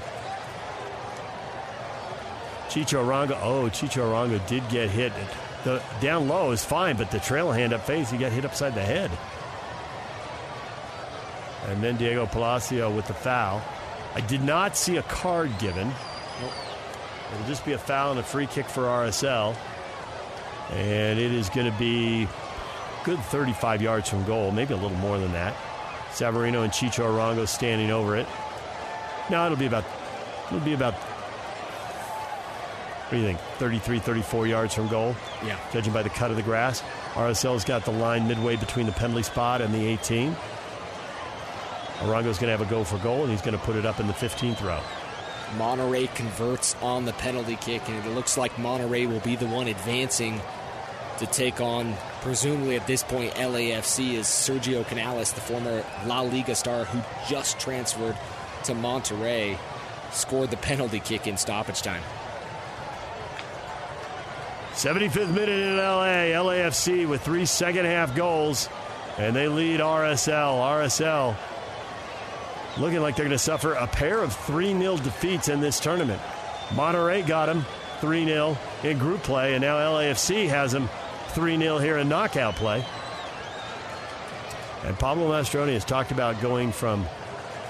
Chicho 2.69 3.05
Arango. 3.05 3.39
Oh, 3.43 3.71
Chicho 3.71 4.03
Arango 4.03 4.45
did 4.47 4.69
get 4.69 4.91
hit. 4.91 5.13
The 5.65 5.83
down 6.01 6.29
low 6.29 6.51
is 6.51 6.65
fine, 6.65 6.97
but 6.97 7.11
the 7.11 7.19
trail 7.19 7.51
hand 7.51 7.73
up 7.73 7.87
face, 7.87 8.11
he 8.11 8.19
got 8.19 8.33
hit 8.33 8.45
upside 8.45 8.75
the 8.75 8.83
head. 8.83 9.11
And 11.67 11.83
then 11.83 11.97
Diego 11.97 12.27
Palacio 12.27 12.95
with 12.95 13.07
the 13.07 13.15
foul. 13.15 13.63
I 14.15 14.21
did 14.21 14.43
not 14.43 14.77
see 14.77 14.99
a 14.99 15.03
card 15.03 15.59
given. 15.59 15.91
It'll 17.33 17.47
just 17.47 17.65
be 17.65 17.73
a 17.73 17.79
foul 17.79 18.13
and 18.13 18.21
a 18.21 18.23
free 18.23 18.47
kick 18.47 18.67
for 18.67 18.83
RSL. 18.83 19.57
And 20.71 21.19
it 21.19 21.33
is 21.33 21.49
going 21.51 21.71
to 21.71 21.79
be 21.79 22.29
good 23.05 23.19
35 23.19 23.83
yards 23.83 24.09
from 24.09 24.25
goal, 24.25 24.51
maybe 24.51 24.75
a 24.75 24.77
little 24.77 24.97
more 24.99 25.19
than 25.19 25.33
that. 25.33 25.55
Savarino 26.17 26.65
and 26.65 26.73
Chicho 26.73 27.05
Arango 27.05 27.47
standing 27.47 27.91
over 27.91 28.17
it. 28.17 28.27
No, 29.29 29.45
it'll 29.45 29.59
be 29.59 29.67
about 29.67 29.85
it'll 30.47 30.61
be 30.61 30.73
about 30.73 30.95
what 30.95 33.11
do 33.11 33.19
you 33.19 33.25
think? 33.25 33.39
33, 33.59 33.99
34 34.01 34.47
yards 34.49 34.75
from 34.75 34.89
goal? 34.89 35.15
Yeah. 35.45 35.59
Judging 35.73 35.93
by 35.93 36.03
the 36.03 36.09
cut 36.09 36.31
of 36.31 36.37
the 36.37 36.43
grass. 36.43 36.83
RSL's 37.13 37.65
got 37.65 37.85
the 37.85 37.93
line 37.93 38.27
midway 38.27 38.57
between 38.57 38.87
the 38.87 38.93
penalty 38.93 39.23
spot 39.23 39.61
and 39.61 39.73
the 39.73 39.87
18. 39.87 40.35
Arango's 41.99 42.39
going 42.39 42.53
to 42.53 42.57
have 42.57 42.63
a 42.63 42.69
go 42.69 42.83
for 42.83 42.99
goal, 42.99 43.23
and 43.23 43.31
he's 43.31 43.43
going 43.43 43.57
to 43.57 43.65
put 43.65 43.77
it 43.77 43.87
up 43.87 44.01
in 44.01 44.09
the 44.09 44.13
15th 44.13 44.61
row. 44.61 44.81
Monterrey 45.57 46.13
converts 46.17 46.75
on 46.83 47.05
the 47.05 47.13
penalty 47.13 47.55
kick, 47.55 47.89
and 47.89 48.05
it 48.05 48.11
looks 48.11 48.37
like 48.37 48.51
Monterrey 48.55 49.09
will 49.09 49.21
be 49.21 49.37
the 49.37 49.47
one 49.47 49.69
advancing 49.69 50.41
to 51.19 51.27
take 51.27 51.61
on, 51.61 51.95
presumably 52.21 52.77
at 52.77 52.87
this 52.87 53.03
point, 53.03 53.33
LAFC 53.35 54.15
is 54.15 54.27
Sergio 54.27 54.87
Canales, 54.87 55.33
the 55.33 55.41
former 55.41 55.85
La 56.07 56.21
Liga 56.21 56.55
star 56.55 56.85
who 56.85 57.01
just 57.29 57.59
transferred 57.59 58.17
to 58.65 58.73
Monterrey, 58.75 59.59
scored 60.13 60.51
the 60.51 60.57
penalty 60.57 61.01
kick 61.01 61.27
in 61.27 61.37
stoppage 61.37 61.83
time. 61.83 62.03
75th 64.73 65.33
minute 65.33 65.49
in 65.49 65.77
LA, 65.79 66.37
LAFC 66.37 67.09
with 67.09 67.23
three 67.23 67.47
second 67.47 67.87
half 67.87 68.15
goals, 68.15 68.69
and 69.17 69.35
they 69.35 69.49
lead 69.49 69.81
RSL. 69.81 70.61
RSL 70.61 71.35
looking 72.77 73.01
like 73.01 73.17
they're 73.17 73.25
going 73.25 73.31
to 73.31 73.39
suffer 73.39 73.73
a 73.73 73.87
pair 73.87 74.23
of 74.23 74.35
3 74.35 74.79
0 74.79 74.99
defeats 74.99 75.49
in 75.49 75.61
this 75.61 75.81
tournament. 75.81 76.21
Monterrey 76.71 77.27
got 77.27 77.47
them 77.47 77.65
3 78.01 78.27
0 78.27 78.59
in 78.85 78.99
group 78.99 79.23
play, 79.23 79.55
and 79.55 79.63
now 79.63 79.77
LAFC 79.77 80.49
has 80.49 80.73
them 80.73 80.91
3 81.37 81.59
0 81.59 81.77
here 81.77 81.99
in 81.99 82.09
knockout 82.09 82.57
play. 82.57 82.83
And 84.85 84.99
Pablo 84.99 85.29
Mastroeni 85.29 85.75
has 85.75 85.85
talked 85.85 86.11
about 86.11 86.41
going 86.41 86.73
from 86.73 87.07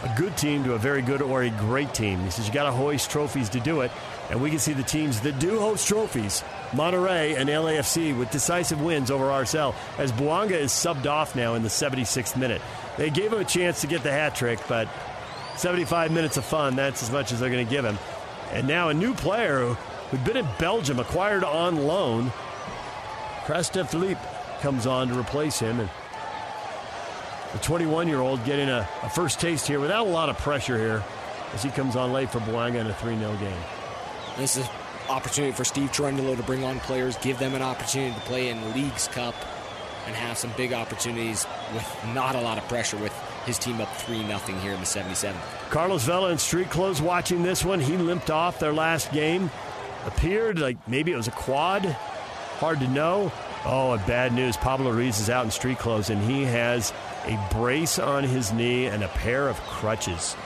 a 0.04 0.14
good 0.16 0.36
team 0.36 0.62
to 0.62 0.74
a 0.74 0.78
very 0.78 1.02
good 1.02 1.20
or 1.20 1.42
a 1.42 1.50
great 1.50 1.92
team. 1.92 2.20
He 2.20 2.30
says 2.30 2.46
you 2.46 2.54
got 2.54 2.66
to 2.66 2.70
hoist 2.70 3.10
trophies 3.10 3.48
to 3.50 3.60
do 3.60 3.80
it, 3.80 3.90
and 4.30 4.40
we 4.40 4.50
can 4.50 4.60
see 4.60 4.72
the 4.72 4.84
teams 4.84 5.20
that 5.22 5.40
do 5.40 5.58
host 5.58 5.88
trophies, 5.88 6.44
Monterrey 6.70 7.36
and 7.36 7.48
LAFC, 7.48 8.16
with 8.16 8.30
decisive 8.30 8.80
wins 8.80 9.10
over 9.10 9.24
RSL, 9.24 9.74
as 9.98 10.12
Bouanga 10.12 10.52
is 10.52 10.70
subbed 10.70 11.06
off 11.06 11.34
now 11.34 11.54
in 11.54 11.64
the 11.64 11.68
76th 11.68 12.36
minute. 12.36 12.62
They 12.96 13.10
gave 13.10 13.32
him 13.32 13.40
a 13.40 13.44
chance 13.44 13.80
to 13.80 13.88
get 13.88 14.04
the 14.04 14.12
hat 14.12 14.36
trick, 14.36 14.60
but 14.68 14.88
75 15.56 16.12
minutes 16.12 16.36
of 16.36 16.44
fun, 16.44 16.76
that's 16.76 17.02
as 17.02 17.10
much 17.10 17.32
as 17.32 17.40
they're 17.40 17.50
going 17.50 17.66
to 17.66 17.70
give 17.70 17.84
him. 17.84 17.98
And 18.52 18.68
now 18.68 18.90
a 18.90 18.94
new 18.94 19.12
player 19.12 19.74
who'd 20.10 20.24
been 20.24 20.36
in 20.36 20.46
Belgium, 20.60 21.00
acquired 21.00 21.42
on 21.42 21.84
loan, 21.84 22.32
Krasta 23.46 23.88
Philippe 23.88 24.20
comes 24.60 24.88
on 24.88 25.06
to 25.06 25.16
replace 25.16 25.60
him. 25.60 25.78
And 25.78 25.88
the 27.52 27.58
21 27.58 28.08
year 28.08 28.18
old 28.18 28.44
getting 28.44 28.68
a, 28.68 28.88
a, 29.04 29.08
first 29.08 29.38
taste 29.38 29.68
here 29.68 29.78
without 29.78 30.04
a 30.08 30.10
lot 30.10 30.28
of 30.28 30.36
pressure 30.38 30.76
here 30.76 31.04
as 31.54 31.62
he 31.62 31.70
comes 31.70 31.94
on 31.94 32.12
late 32.12 32.28
for 32.28 32.40
Bouanga 32.40 32.80
in 32.80 32.88
a 32.88 32.94
3 32.94 33.16
0 33.16 33.36
game. 33.36 33.56
This 34.36 34.56
is 34.56 34.66
opportunity 35.08 35.52
for 35.52 35.62
Steve 35.62 35.92
Cherundolo 35.92 36.36
to 36.36 36.42
bring 36.42 36.64
on 36.64 36.80
players, 36.80 37.16
give 37.18 37.38
them 37.38 37.54
an 37.54 37.62
opportunity 37.62 38.12
to 38.12 38.20
play 38.22 38.48
in 38.48 38.74
Leagues 38.74 39.06
Cup, 39.06 39.36
and 40.08 40.16
have 40.16 40.36
some 40.36 40.50
big 40.56 40.72
opportunities 40.72 41.46
with 41.72 42.06
not 42.12 42.34
a 42.34 42.40
lot 42.40 42.58
of 42.58 42.66
pressure 42.66 42.96
with 42.96 43.12
his 43.44 43.60
team 43.60 43.80
up 43.80 43.94
3 43.98 44.26
0 44.26 44.38
here 44.58 44.72
in 44.72 44.80
the 44.80 44.86
77th. 44.86 45.36
Carlos 45.70 46.02
Vela 46.02 46.30
and 46.30 46.40
Street 46.40 46.68
Clothes 46.68 47.00
watching 47.00 47.44
this 47.44 47.64
one. 47.64 47.78
He 47.78 47.96
limped 47.96 48.28
off 48.28 48.58
their 48.58 48.72
last 48.72 49.12
game. 49.12 49.52
Appeared 50.04 50.58
like 50.58 50.76
maybe 50.88 51.12
it 51.12 51.16
was 51.16 51.28
a 51.28 51.32
quad 51.32 51.96
Hard 52.58 52.80
to 52.80 52.88
know. 52.88 53.32
Oh, 53.64 53.96
bad 54.06 54.32
news. 54.32 54.56
Pablo 54.56 54.90
Ruiz 54.90 55.20
is 55.20 55.28
out 55.28 55.44
in 55.44 55.50
street 55.50 55.78
clothes, 55.78 56.08
and 56.08 56.22
he 56.22 56.44
has 56.44 56.92
a 57.24 57.48
brace 57.52 57.98
on 57.98 58.24
his 58.24 58.52
knee 58.52 58.86
and 58.86 59.02
a 59.02 59.08
pair 59.08 59.48
of 59.48 59.60
crutches. 59.62 60.36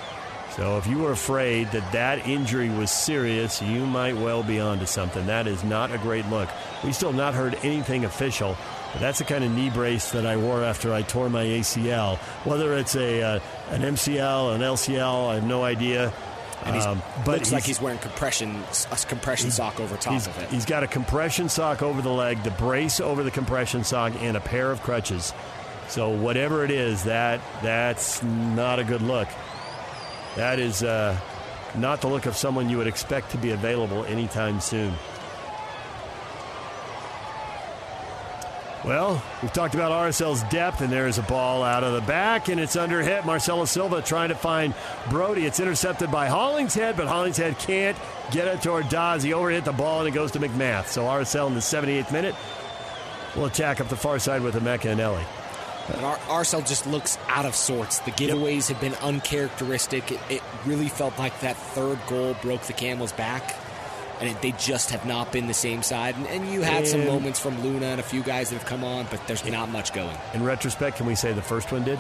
So 0.57 0.79
if 0.79 0.87
you 0.87 0.99
were 0.99 1.13
afraid 1.13 1.71
that 1.71 1.93
that 1.93 2.27
injury 2.27 2.69
was 2.69 2.91
serious, 2.91 3.63
you 3.63 3.87
might 3.87 4.17
well 4.17 4.43
be 4.43 4.59
onto 4.59 4.87
something. 4.87 5.27
That 5.27 5.47
is 5.47 5.63
not 5.63 5.93
a 5.93 5.99
great 5.99 6.27
look. 6.27 6.49
We 6.83 6.93
still 6.93 7.13
not 7.13 7.35
heard 7.35 7.57
anything 7.63 8.05
official. 8.05 8.57
But 8.93 9.01
that's 9.01 9.19
the 9.19 9.25
kind 9.25 9.45
of 9.45 9.53
knee 9.53 9.71
brace 9.71 10.11
that 10.11 10.27
I 10.27 10.37
wore 10.37 10.65
after 10.65 10.93
I 10.93 11.03
tore 11.03 11.31
my 11.31 11.45
ACL. 11.45 12.19
Whether 12.45 12.77
it's 12.77 12.97
a 12.97 13.23
uh, 13.23 13.41
an 13.71 13.83
MCL, 13.83 14.57
an 14.57 14.61
LCL, 14.63 15.29
I 15.29 15.35
have 15.35 15.45
no 15.45 15.63
idea. 15.63 16.13
And 16.65 16.77
he 16.77 16.83
um, 16.83 17.03
but 17.25 17.39
looks 17.39 17.53
like 17.53 17.65
he's 17.65 17.81
wearing 17.81 17.99
compression 17.99 18.63
a 18.93 18.97
compression 19.07 19.51
sock 19.51 19.81
over 19.81 19.97
top 19.97 20.15
of 20.27 20.39
it. 20.39 20.51
He's 20.51 20.67
got 20.67 20.83
a 20.83 20.87
compression 20.87 21.49
sock 21.49 21.83
over 21.83 22.03
the 22.03 22.11
leg, 22.11 22.43
the 22.43 22.51
brace 22.51 23.01
over 23.01 23.23
the 23.23 23.31
compression 23.31 23.83
sock, 23.83 24.13
and 24.21 24.37
a 24.37 24.41
pair 24.41 24.71
of 24.71 24.83
crutches. 24.83 25.33
So 25.89 26.11
whatever 26.11 26.65
it 26.65 26.71
is, 26.71 27.05
that 27.05 27.41
that's 27.63 28.23
not 28.23 28.79
a 28.79 28.85
good 28.85 29.03
look. 29.03 29.29
That 30.37 30.59
is 30.61 30.83
uh, 30.83 31.19
not 31.77 32.01
the 32.01 32.09
look 32.09 32.27
of 32.27 32.37
someone 32.37 32.69
you 32.69 32.79
would 32.79 32.87
expect 32.87 33.31
to 33.33 33.39
be 33.39 33.51
available 33.51 34.05
anytime 34.05 34.61
soon. 34.61 34.95
Well, 38.85 39.23
we've 39.43 39.53
talked 39.53 39.75
about 39.75 39.93
RSL's 39.93 40.43
depth, 40.45 40.81
and 40.81 40.91
there's 40.91 41.19
a 41.19 41.23
ball 41.23 41.63
out 41.63 41.85
of 41.85 41.93
the 41.93 42.01
back, 42.01 42.49
and 42.49 42.59
it's 42.59 42.77
under 42.77 43.03
hit. 43.03 43.27
Marcelo 43.27 43.67
Silva 43.67 44.01
trying 44.01 44.31
to 44.31 44.35
find 44.35 44.75
Brody. 45.11 45.45
It's 45.45 45.61
intercepted 45.61 46.11
by 46.11 46.29
Hollingshead, 46.29 46.97
but 46.97 47.07
Hollingshead 47.07 47.59
can't 47.59 47.99
get 48.31 48.49
it 48.49 48.63
to 48.63 48.71
Ordaz. 48.71 49.23
He 49.23 49.33
overhit 49.33 49.65
the 49.65 49.73
ball, 49.73 50.01
and 50.01 50.09
it 50.09 50.13
goes 50.13 50.31
to 50.33 50.41
MacMath. 50.41 50.87
So 50.87 51.03
RSL 51.03 51.49
in 51.49 51.55
the 51.55 51.61
78th 51.61 52.11
minute 52.11 52.35
will 53.37 53.45
attack 53.45 53.83
up 53.83 53.89
the 53.89 53.97
far 53.97 54.19
side 54.19 54.41
with 54.41 54.55
Emeka 54.55 54.97
Eneli. 54.97 55.25
But 55.87 56.19
RSL 56.21 56.67
just 56.67 56.87
looks 56.87 57.19
out 57.29 57.45
of 57.45 57.55
sorts. 57.55 57.99
The 57.99 58.13
giveaways 58.13 58.71
yep. 58.71 58.79
have 58.79 58.81
been 58.81 58.95
uncharacteristic. 59.07 60.11
It, 60.11 60.21
it 60.31 60.43
really 60.65 60.89
felt 60.89 61.19
like 61.19 61.39
that 61.41 61.57
third 61.57 61.99
goal 62.09 62.35
broke 62.41 62.63
the 62.63 62.73
camel's 62.73 63.13
back 63.13 63.55
and 64.21 64.37
they 64.43 64.53
just 64.53 64.91
have 64.91 65.07
not 65.07 65.33
been 65.33 65.47
the 65.47 65.55
same 65.55 65.83
side. 65.83 66.15
And, 66.17 66.27
and 66.27 66.49
you 66.53 66.61
had 66.61 66.79
and 66.79 66.89
some 66.89 67.07
moments 67.07 67.41
from 67.41 67.61
Luna 67.63 67.87
and 67.87 68.01
a 68.01 68.05
few 68.05 68.23
guys 68.23 68.51
that 68.51 68.57
have 68.57 68.67
come 68.67 68.85
on, 68.85 69.07
but 69.11 69.27
there's 69.27 69.45
not 69.45 69.71
much 69.71 69.93
going. 69.93 70.17
In 70.35 70.45
retrospect, 70.45 70.99
can 70.99 71.07
we 71.07 71.15
say 71.15 71.33
the 71.33 71.43
first 71.43 71.73
one 71.73 71.85
did? 71.85 71.99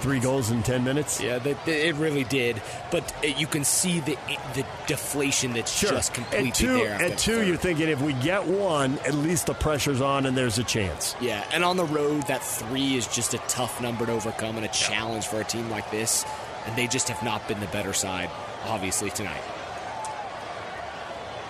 Three 0.00 0.20
goals 0.20 0.50
in 0.50 0.62
10 0.62 0.84
minutes? 0.84 1.20
Yeah, 1.20 1.38
it 1.44 1.94
really 1.96 2.24
did. 2.24 2.60
But 2.90 3.12
it, 3.22 3.38
you 3.38 3.46
can 3.46 3.64
see 3.64 4.00
the 4.00 4.16
the 4.54 4.66
deflation 4.86 5.54
that's 5.54 5.72
sure. 5.72 5.90
just 5.90 6.14
completely 6.14 6.48
at 6.48 6.54
two, 6.54 6.74
there. 6.74 7.02
At 7.02 7.18
two, 7.18 7.46
you're 7.46 7.56
thinking 7.56 7.88
if 7.88 8.00
we 8.00 8.12
get 8.14 8.46
one, 8.46 8.98
at 9.00 9.14
least 9.14 9.46
the 9.46 9.54
pressure's 9.54 10.00
on 10.00 10.26
and 10.26 10.36
there's 10.36 10.58
a 10.58 10.64
chance. 10.64 11.16
Yeah, 11.20 11.44
and 11.52 11.64
on 11.64 11.76
the 11.76 11.84
road, 11.84 12.26
that 12.26 12.42
three 12.42 12.96
is 12.96 13.06
just 13.06 13.34
a 13.34 13.38
tough 13.48 13.80
number 13.80 14.06
to 14.06 14.12
overcome 14.12 14.56
and 14.56 14.64
a 14.64 14.68
challenge 14.68 15.26
for 15.26 15.40
a 15.40 15.44
team 15.44 15.70
like 15.70 15.90
this. 15.90 16.24
And 16.66 16.76
they 16.76 16.86
just 16.86 17.08
have 17.08 17.22
not 17.24 17.48
been 17.48 17.60
the 17.60 17.66
better 17.68 17.92
side, 17.92 18.30
obviously, 18.66 19.10
tonight. 19.10 19.42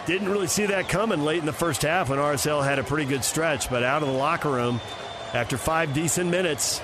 Didn't 0.07 0.29
really 0.29 0.49
see 0.49 0.67
that 0.67 0.89
coming 0.89 1.23
late 1.23 1.39
in 1.39 1.47
the 1.47 1.53
first 1.53 1.83
half 1.83 2.09
when 2.09 2.19
RSL 2.19 2.65
had 2.65 2.79
a 2.79 2.85
pretty 2.85 3.09
good 3.09 3.23
stretch, 3.23 3.71
but 3.71 3.85
out 3.85 4.03
of 4.03 4.09
the 4.09 4.15
locker 4.15 4.51
room, 4.51 4.81
after 5.33 5.57
five 5.57 5.95
decent 5.95 6.29
minutes, 6.29 6.81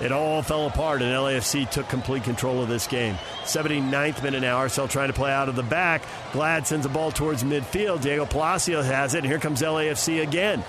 it 0.00 0.12
all 0.12 0.42
fell 0.42 0.66
apart, 0.66 1.02
and 1.02 1.10
LAFC 1.10 1.68
took 1.70 1.88
complete 1.88 2.24
control 2.24 2.62
of 2.62 2.68
this 2.68 2.86
game. 2.86 3.16
79th 3.44 4.22
minute 4.22 4.42
now, 4.42 4.58
RSL 4.58 4.88
trying 4.88 5.08
to 5.08 5.12
play 5.12 5.32
out 5.32 5.48
of 5.48 5.56
the 5.56 5.62
back. 5.62 6.02
Glad 6.32 6.66
sends 6.66 6.86
a 6.86 6.88
ball 6.88 7.10
towards 7.10 7.42
midfield. 7.42 8.02
Diego 8.02 8.26
Palacio 8.26 8.82
has 8.82 9.14
it, 9.14 9.18
and 9.18 9.26
here 9.26 9.38
comes 9.38 9.60
LAFC 9.60 10.22
again. 10.22 10.64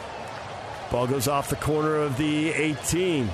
Ball 0.91 1.07
goes 1.07 1.27
off 1.27 1.49
the 1.49 1.55
corner 1.55 1.95
of 1.95 2.17
the 2.17 2.49
18. 2.49 3.29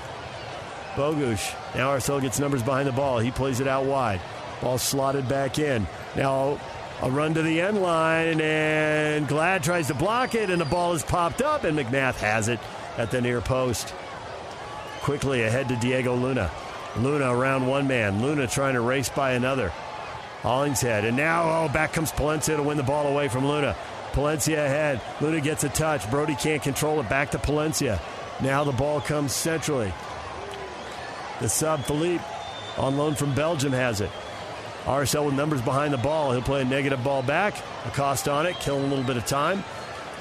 Bogusz. 0.95 1.53
Now 1.75 1.95
RSL 1.97 2.21
gets 2.21 2.39
numbers 2.39 2.63
behind 2.63 2.87
the 2.87 2.93
ball. 2.93 3.19
He 3.19 3.31
plays 3.31 3.59
it 3.59 3.67
out 3.67 3.85
wide. 3.85 4.21
Ball 4.61 4.77
slotted 4.77 5.27
back 5.27 5.59
in. 5.59 5.87
Now 6.15 6.59
a 7.01 7.09
run 7.09 7.33
to 7.33 7.41
the 7.41 7.61
end 7.61 7.81
line, 7.81 8.41
and 8.41 9.27
Glad 9.27 9.63
tries 9.63 9.87
to 9.87 9.93
block 9.93 10.35
it, 10.35 10.49
and 10.49 10.59
the 10.59 10.65
ball 10.65 10.93
is 10.93 11.03
popped 11.03 11.41
up, 11.41 11.63
and 11.63 11.77
MacMath 11.77 12.15
has 12.15 12.47
it 12.47 12.59
at 12.97 13.11
the 13.11 13.21
near 13.21 13.41
post. 13.41 13.93
Quickly 15.01 15.43
ahead 15.43 15.69
to 15.69 15.75
Diego 15.77 16.15
Luna. 16.15 16.51
Luna 16.97 17.33
around 17.33 17.67
one 17.67 17.87
man. 17.87 18.21
Luna 18.21 18.47
trying 18.47 18.73
to 18.73 18.81
race 18.81 19.09
by 19.09 19.31
another. 19.31 19.69
Hollingshead. 20.41 21.05
And 21.05 21.15
now, 21.15 21.65
oh, 21.65 21.69
back 21.69 21.93
comes 21.93 22.11
Palencia 22.11 22.55
to 22.55 22.63
win 22.63 22.77
the 22.77 22.83
ball 22.83 23.07
away 23.07 23.27
from 23.27 23.47
Luna. 23.47 23.75
Palencia 24.11 24.65
ahead. 24.65 25.01
Luna 25.21 25.41
gets 25.41 25.63
a 25.63 25.69
touch. 25.69 26.09
Brody 26.09 26.35
can't 26.35 26.61
control 26.61 26.99
it. 26.99 27.09
Back 27.09 27.31
to 27.31 27.37
Palencia. 27.37 27.99
Now 28.41 28.63
the 28.63 28.71
ball 28.71 29.01
comes 29.01 29.33
centrally. 29.33 29.93
The 31.39 31.49
sub, 31.49 31.83
Philippe, 31.85 32.23
on 32.77 32.97
loan 32.97 33.15
from 33.15 33.33
Belgium, 33.35 33.71
has 33.71 34.01
it. 34.01 34.09
RSL 34.85 35.25
with 35.25 35.35
numbers 35.35 35.61
behind 35.61 35.93
the 35.93 35.97
ball. 35.97 36.31
He'll 36.31 36.41
play 36.41 36.61
a 36.61 36.65
negative 36.65 37.03
ball 37.03 37.21
back. 37.21 37.55
Acosta 37.85 38.31
on 38.31 38.45
it, 38.45 38.55
killing 38.59 38.85
a 38.85 38.87
little 38.87 39.03
bit 39.03 39.17
of 39.17 39.25
time. 39.25 39.63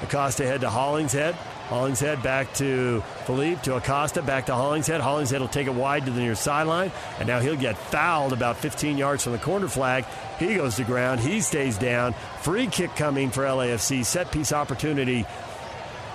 Acosta 0.03 0.45
head 0.45 0.61
to 0.61 0.69
Hollingshead. 0.69 1.35
Hollingshead 1.69 2.23
back 2.23 2.51
to 2.55 3.01
Philippe, 3.25 3.61
to 3.61 3.75
Acosta, 3.75 4.23
back 4.23 4.47
to 4.47 4.55
Hollingshead. 4.55 5.01
Hollingshead 5.01 5.39
will 5.39 5.47
take 5.47 5.67
it 5.67 5.73
wide 5.73 6.05
to 6.05 6.11
the 6.11 6.19
near 6.19 6.33
sideline, 6.33 6.91
and 7.19 7.27
now 7.27 7.39
he'll 7.39 7.55
get 7.55 7.77
fouled 7.77 8.33
about 8.33 8.57
15 8.57 8.97
yards 8.97 9.23
from 9.23 9.33
the 9.33 9.37
corner 9.37 9.67
flag. 9.67 10.03
He 10.39 10.55
goes 10.55 10.77
to 10.77 10.83
ground. 10.83 11.19
He 11.19 11.41
stays 11.41 11.77
down. 11.77 12.15
Free 12.41 12.65
kick 12.65 12.95
coming 12.95 13.29
for 13.29 13.43
LAFC. 13.43 14.03
Set 14.03 14.31
piece 14.31 14.51
opportunity 14.51 15.27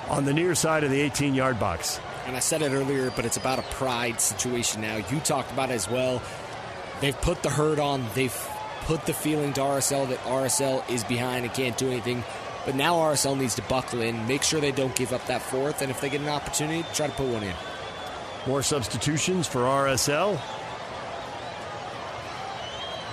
on 0.09 0.25
the 0.25 0.33
near 0.33 0.57
side 0.57 0.83
of 0.83 0.91
the 0.91 1.01
18 1.01 1.35
yard 1.35 1.61
box. 1.61 2.01
And 2.27 2.37
I 2.37 2.41
said 2.41 2.63
it 2.63 2.73
earlier, 2.73 3.13
but 3.15 3.25
it's 3.25 3.37
about 3.37 3.61
a 3.61 3.63
pride 3.63 4.21
situation 4.21 4.81
now. 4.81 4.97
You 4.97 5.21
talked 5.21 5.53
about 5.53 5.71
it 5.71 5.75
as 5.75 5.89
well. 5.89 6.21
They've 7.01 7.21
put 7.21 7.43
the 7.43 7.51
hurt 7.51 7.79
on. 7.79 8.07
They've 8.15 8.35
put 8.85 9.07
the 9.07 9.15
feeling 9.15 9.53
to 9.55 9.61
RSL 9.61 10.09
that 10.09 10.19
RSL 10.21 10.89
is 10.91 11.05
behind 11.05 11.45
and 11.45 11.55
can't 11.55 11.77
do 11.77 11.89
anything. 11.89 12.23
But 12.65 12.77
now 12.77 12.97
RSL 12.97 13.39
needs 13.39 13.55
to 13.57 13.63
buckle 13.63 14.01
in, 14.01 14.27
make 14.27 14.43
sure 14.43 14.61
they 14.61 14.73
don't 14.73 14.95
give 14.95 15.13
up 15.13 15.27
that 15.27 15.43
fourth, 15.43 15.83
and 15.83 15.91
if 15.91 16.01
they 16.01 16.09
get 16.09 16.23
an 16.23 16.29
opportunity, 16.29 16.85
try 16.95 17.09
to 17.09 17.13
put 17.13 17.27
one 17.27 17.43
in. 17.43 17.55
More 18.47 18.63
substitutions 18.63 19.47
for 19.47 19.61
RSL. 19.61 20.41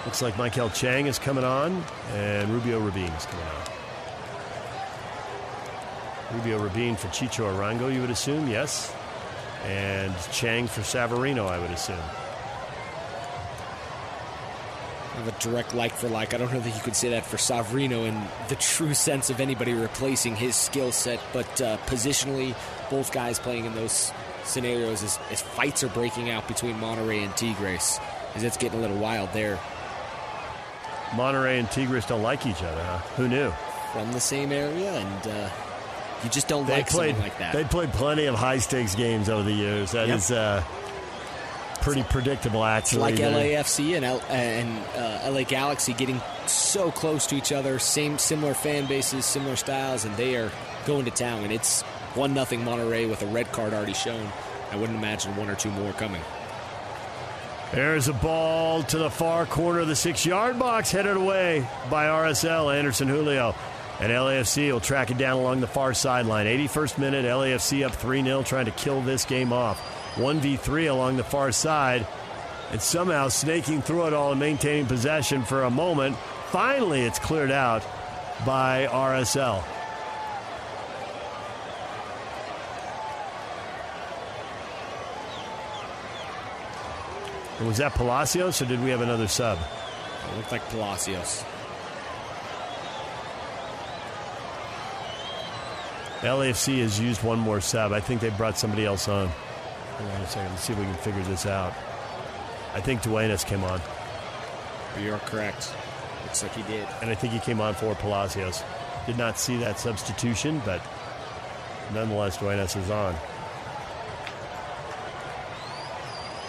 Looks 0.06 0.22
like 0.22 0.36
Maikel 0.36 0.74
Chang 0.74 1.08
is 1.08 1.20
coming 1.20 1.44
on, 1.44 1.84
and 2.14 2.50
Rubio 2.50 2.80
Rubin 2.80 3.04
is 3.04 3.26
coming 3.26 3.46
on. 3.46 3.62
Rubio 6.38 6.60
Rubin 6.60 6.96
for 6.96 7.10
Chicho 7.10 7.54
Arango, 7.54 7.94
you 7.94 8.00
would 8.00 8.10
assume, 8.10 8.48
yes. 8.48 8.94
And 9.66 10.14
Chang 10.32 10.66
for 10.68 10.82
Savarino, 10.82 11.48
I 11.48 11.60
would 11.60 11.72
assume 11.72 12.00
of 15.18 15.28
a 15.28 15.32
direct 15.40 15.74
like 15.74 15.94
for 15.94 16.08
like. 16.08 16.34
I 16.34 16.38
don't 16.38 16.54
know 16.54 16.60
that 16.60 16.76
you 16.76 16.82
could 16.82 16.96
say 16.96 17.10
that 17.10 17.26
for 17.26 17.38
Savarino 17.38 18.08
in 18.08 18.22
the 18.48 18.56
true 18.56 18.94
sense 18.94 19.30
of 19.30 19.40
anybody 19.40 19.74
replacing 19.74 20.36
his 20.36 20.56
skill 20.56 20.92
set, 20.92 21.20
but 21.34 21.62
uh, 21.62 21.78
positionally, 21.86 22.56
both 22.90 23.12
guys 23.12 23.40
playing 23.40 23.66
in 23.66 23.76
those 23.76 24.12
scenarios 24.44 25.04
as, 25.04 25.20
as, 25.30 25.42
fights 25.42 25.84
are 25.84 25.90
breaking 25.90 26.30
out 26.30 26.48
between 26.48 26.76
Monterrey 26.76 27.24
and 27.24 27.36
Tigres, 27.38 28.00
as 28.36 28.44
it's 28.44 28.58
getting 28.58 28.80
a 28.80 28.82
little 28.82 28.98
wild 28.98 29.32
there. 29.34 29.60
Monterrey 31.12 31.60
and 31.60 31.70
Tigres 31.70 32.06
don't 32.06 32.24
like 32.24 32.46
each 32.46 32.64
other, 32.64 32.84
huh? 32.84 32.98
Who 33.18 33.28
knew? 33.28 33.52
From 33.94 34.12
the 34.14 34.20
same 34.20 34.52
area, 34.52 34.94
and 34.94 35.28
uh, 35.28 35.50
you 36.24 36.30
just 36.30 36.48
don't 36.48 36.66
they 36.66 36.78
like 36.78 36.90
played, 36.90 37.18
like 37.18 37.38
that. 37.40 37.54
They 37.54 37.66
played 37.66 37.92
plenty 37.92 38.26
of 38.26 38.36
high 38.36 38.60
stakes 38.60 38.96
games 38.96 39.28
over 39.30 39.44
the 39.44 39.52
years. 39.52 39.92
That 39.92 40.08
yep. 40.08 40.18
is. 40.18 40.32
Uh, 40.32 40.64
pretty 41.82 42.04
predictable, 42.04 42.64
actually. 42.64 43.02
Like 43.02 43.16
LAFC 43.16 43.96
and 43.96 44.06
L- 44.06 44.24
and 44.30 44.86
uh, 44.96 45.32
LA 45.32 45.44
Galaxy 45.44 45.94
getting 45.94 46.22
so 46.48 46.92
close 46.92 47.28
to 47.28 47.36
each 47.36 47.52
other, 47.52 47.80
same 47.80 48.18
similar 48.18 48.54
fan 48.54 48.86
bases, 48.86 49.26
similar 49.26 49.56
styles, 49.56 50.06
and 50.06 50.16
they 50.16 50.36
are 50.36 50.52
going 50.86 51.06
to 51.06 51.12
town. 51.12 51.44
And 51.44 51.52
it's 51.52 51.82
one 52.16 52.34
nothing 52.34 52.62
Monterrey 52.62 53.10
with 53.10 53.22
a 53.22 53.28
red 53.28 53.52
card 53.52 53.74
already 53.74 53.94
shown. 53.94 54.32
I 54.72 54.76
wouldn't 54.78 54.98
imagine 54.98 55.36
one 55.36 55.50
or 55.50 55.56
two 55.56 55.72
more 55.72 55.92
coming. 55.94 56.22
There's 57.74 58.10
a 58.10 58.14
ball 58.14 58.84
to 58.84 58.98
the 58.98 59.10
far 59.10 59.46
corner 59.46 59.80
of 59.80 59.88
the 59.88 59.96
six 59.96 60.26
yard 60.26 60.60
box, 60.60 60.92
headed 60.92 61.16
away 61.16 61.68
by 61.90 62.06
RSL, 62.06 62.76
Anderson 62.76 63.08
Julio. 63.08 63.56
And 64.02 64.12
LAFC 64.12 64.72
will 64.72 64.80
track 64.80 65.12
it 65.12 65.18
down 65.18 65.38
along 65.40 65.62
the 65.62 65.68
far 65.68 65.94
sideline. 65.94 66.48
81st 66.48 66.98
minute, 66.98 67.24
LAFC 67.24 67.86
up 67.86 67.94
3 67.94 68.24
0, 68.24 68.44
trying 68.44 68.66
to 68.66 68.72
kill 68.72 69.02
this 69.02 69.26
game 69.26 69.54
off. 69.54 69.80
1v3 70.16 70.90
along 70.90 71.18
the 71.18 71.24
far 71.24 71.52
side 71.52 72.06
and 72.72 72.82
somehow 72.82 73.28
snaking 73.28 73.82
through 73.82 74.08
it 74.08 74.14
all 74.14 74.32
and 74.32 74.40
maintaining 74.40 74.86
possession 74.86 75.44
for 75.44 75.64
a 75.64 75.70
moment. 75.70 76.16
Finally, 76.50 77.02
it's 77.02 77.20
cleared 77.20 77.52
out 77.52 77.84
by 78.46 78.88
RSL. 78.88 79.64
was 87.66 87.78
that 87.78 87.94
Palacios 87.94 88.60
or 88.62 88.66
did 88.66 88.84
we 88.84 88.90
have 88.90 89.02
another 89.02 89.28
sub? 89.28 89.60
It 89.60 90.38
looked 90.38 90.52
like 90.52 90.68
Palacios. 90.70 91.44
LAFC 96.22 96.82
has 96.82 97.00
used 97.00 97.24
one 97.24 97.40
more 97.40 97.62
sub. 97.62 97.94
I 97.94 98.00
think 98.00 98.22
they 98.22 98.30
brought 98.30 98.58
somebody 98.58 98.86
else 98.86 99.08
on. 99.08 99.30
Hold 100.02 100.16
on 100.16 100.22
a 100.22 100.28
second. 100.28 100.50
Let's 100.52 100.64
see 100.64 100.74
if 100.74 100.80
we 100.80 100.86
can 100.86 100.96
figure 100.96 101.24
this 101.24 101.46
out. 101.46 101.74
I 102.74 102.82
think 102.82 103.02
Duenas 103.04 103.44
came 103.44 103.64
on. 103.64 103.80
You're 105.00 105.20
correct. 105.20 105.74
Looks 106.24 106.44
like 106.44 106.54
he 106.56 106.64
did. 106.64 106.88
And 107.02 107.10
I 107.10 107.16
think 107.16 107.34
he 107.34 107.40
came 107.40 107.62
on 107.62 107.74
for 107.76 107.94
Palacios. 107.96 108.64
Did 109.06 109.18
not 109.18 109.38
see 109.38 109.58
that 109.58 109.80
substitution, 109.80 110.62
but 110.66 110.82
nonetheless, 111.94 112.38
Duenas 112.38 112.76
is 112.76 112.90
on. 112.90 113.16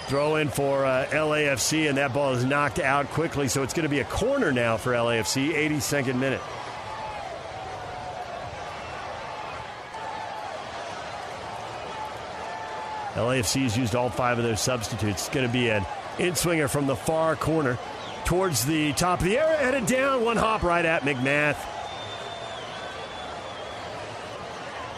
Throw 0.07 0.37
in 0.37 0.49
for 0.49 0.85
uh, 0.85 1.07
LAFC, 1.11 1.89
and 1.89 1.99
that 1.99 2.13
ball 2.13 2.33
is 2.35 2.45
knocked 2.45 2.79
out 2.79 3.07
quickly, 3.11 3.49
so 3.49 3.63
it's 3.63 3.73
going 3.73 3.85
to 3.85 3.89
be 3.89 4.01
a 4.01 4.05
corner 4.05 4.53
now 4.53 4.77
for 4.77 4.93
LAFC, 4.93 5.53
82nd 5.55 6.19
minute. 6.19 6.41
LAFC 13.15 13.63
has 13.63 13.77
used 13.77 13.95
all 13.95 14.09
five 14.09 14.39
of 14.39 14.45
their 14.45 14.57
substitutes. 14.57 15.27
It's 15.27 15.29
going 15.29 15.47
to 15.47 15.53
be 15.53 15.69
an 15.69 15.85
in 16.19 16.35
swinger 16.35 16.69
from 16.69 16.87
the 16.87 16.97
far 16.97 17.37
corner 17.37 17.79
towards 18.25 18.65
the 18.65 18.93
top 18.95 19.21
of 19.21 19.27
the 19.27 19.39
area, 19.39 19.57
headed 19.59 19.87
down, 19.87 20.25
one 20.25 20.37
hop 20.37 20.63
right 20.63 20.85
at 20.85 21.03
MacMath. 21.03 21.57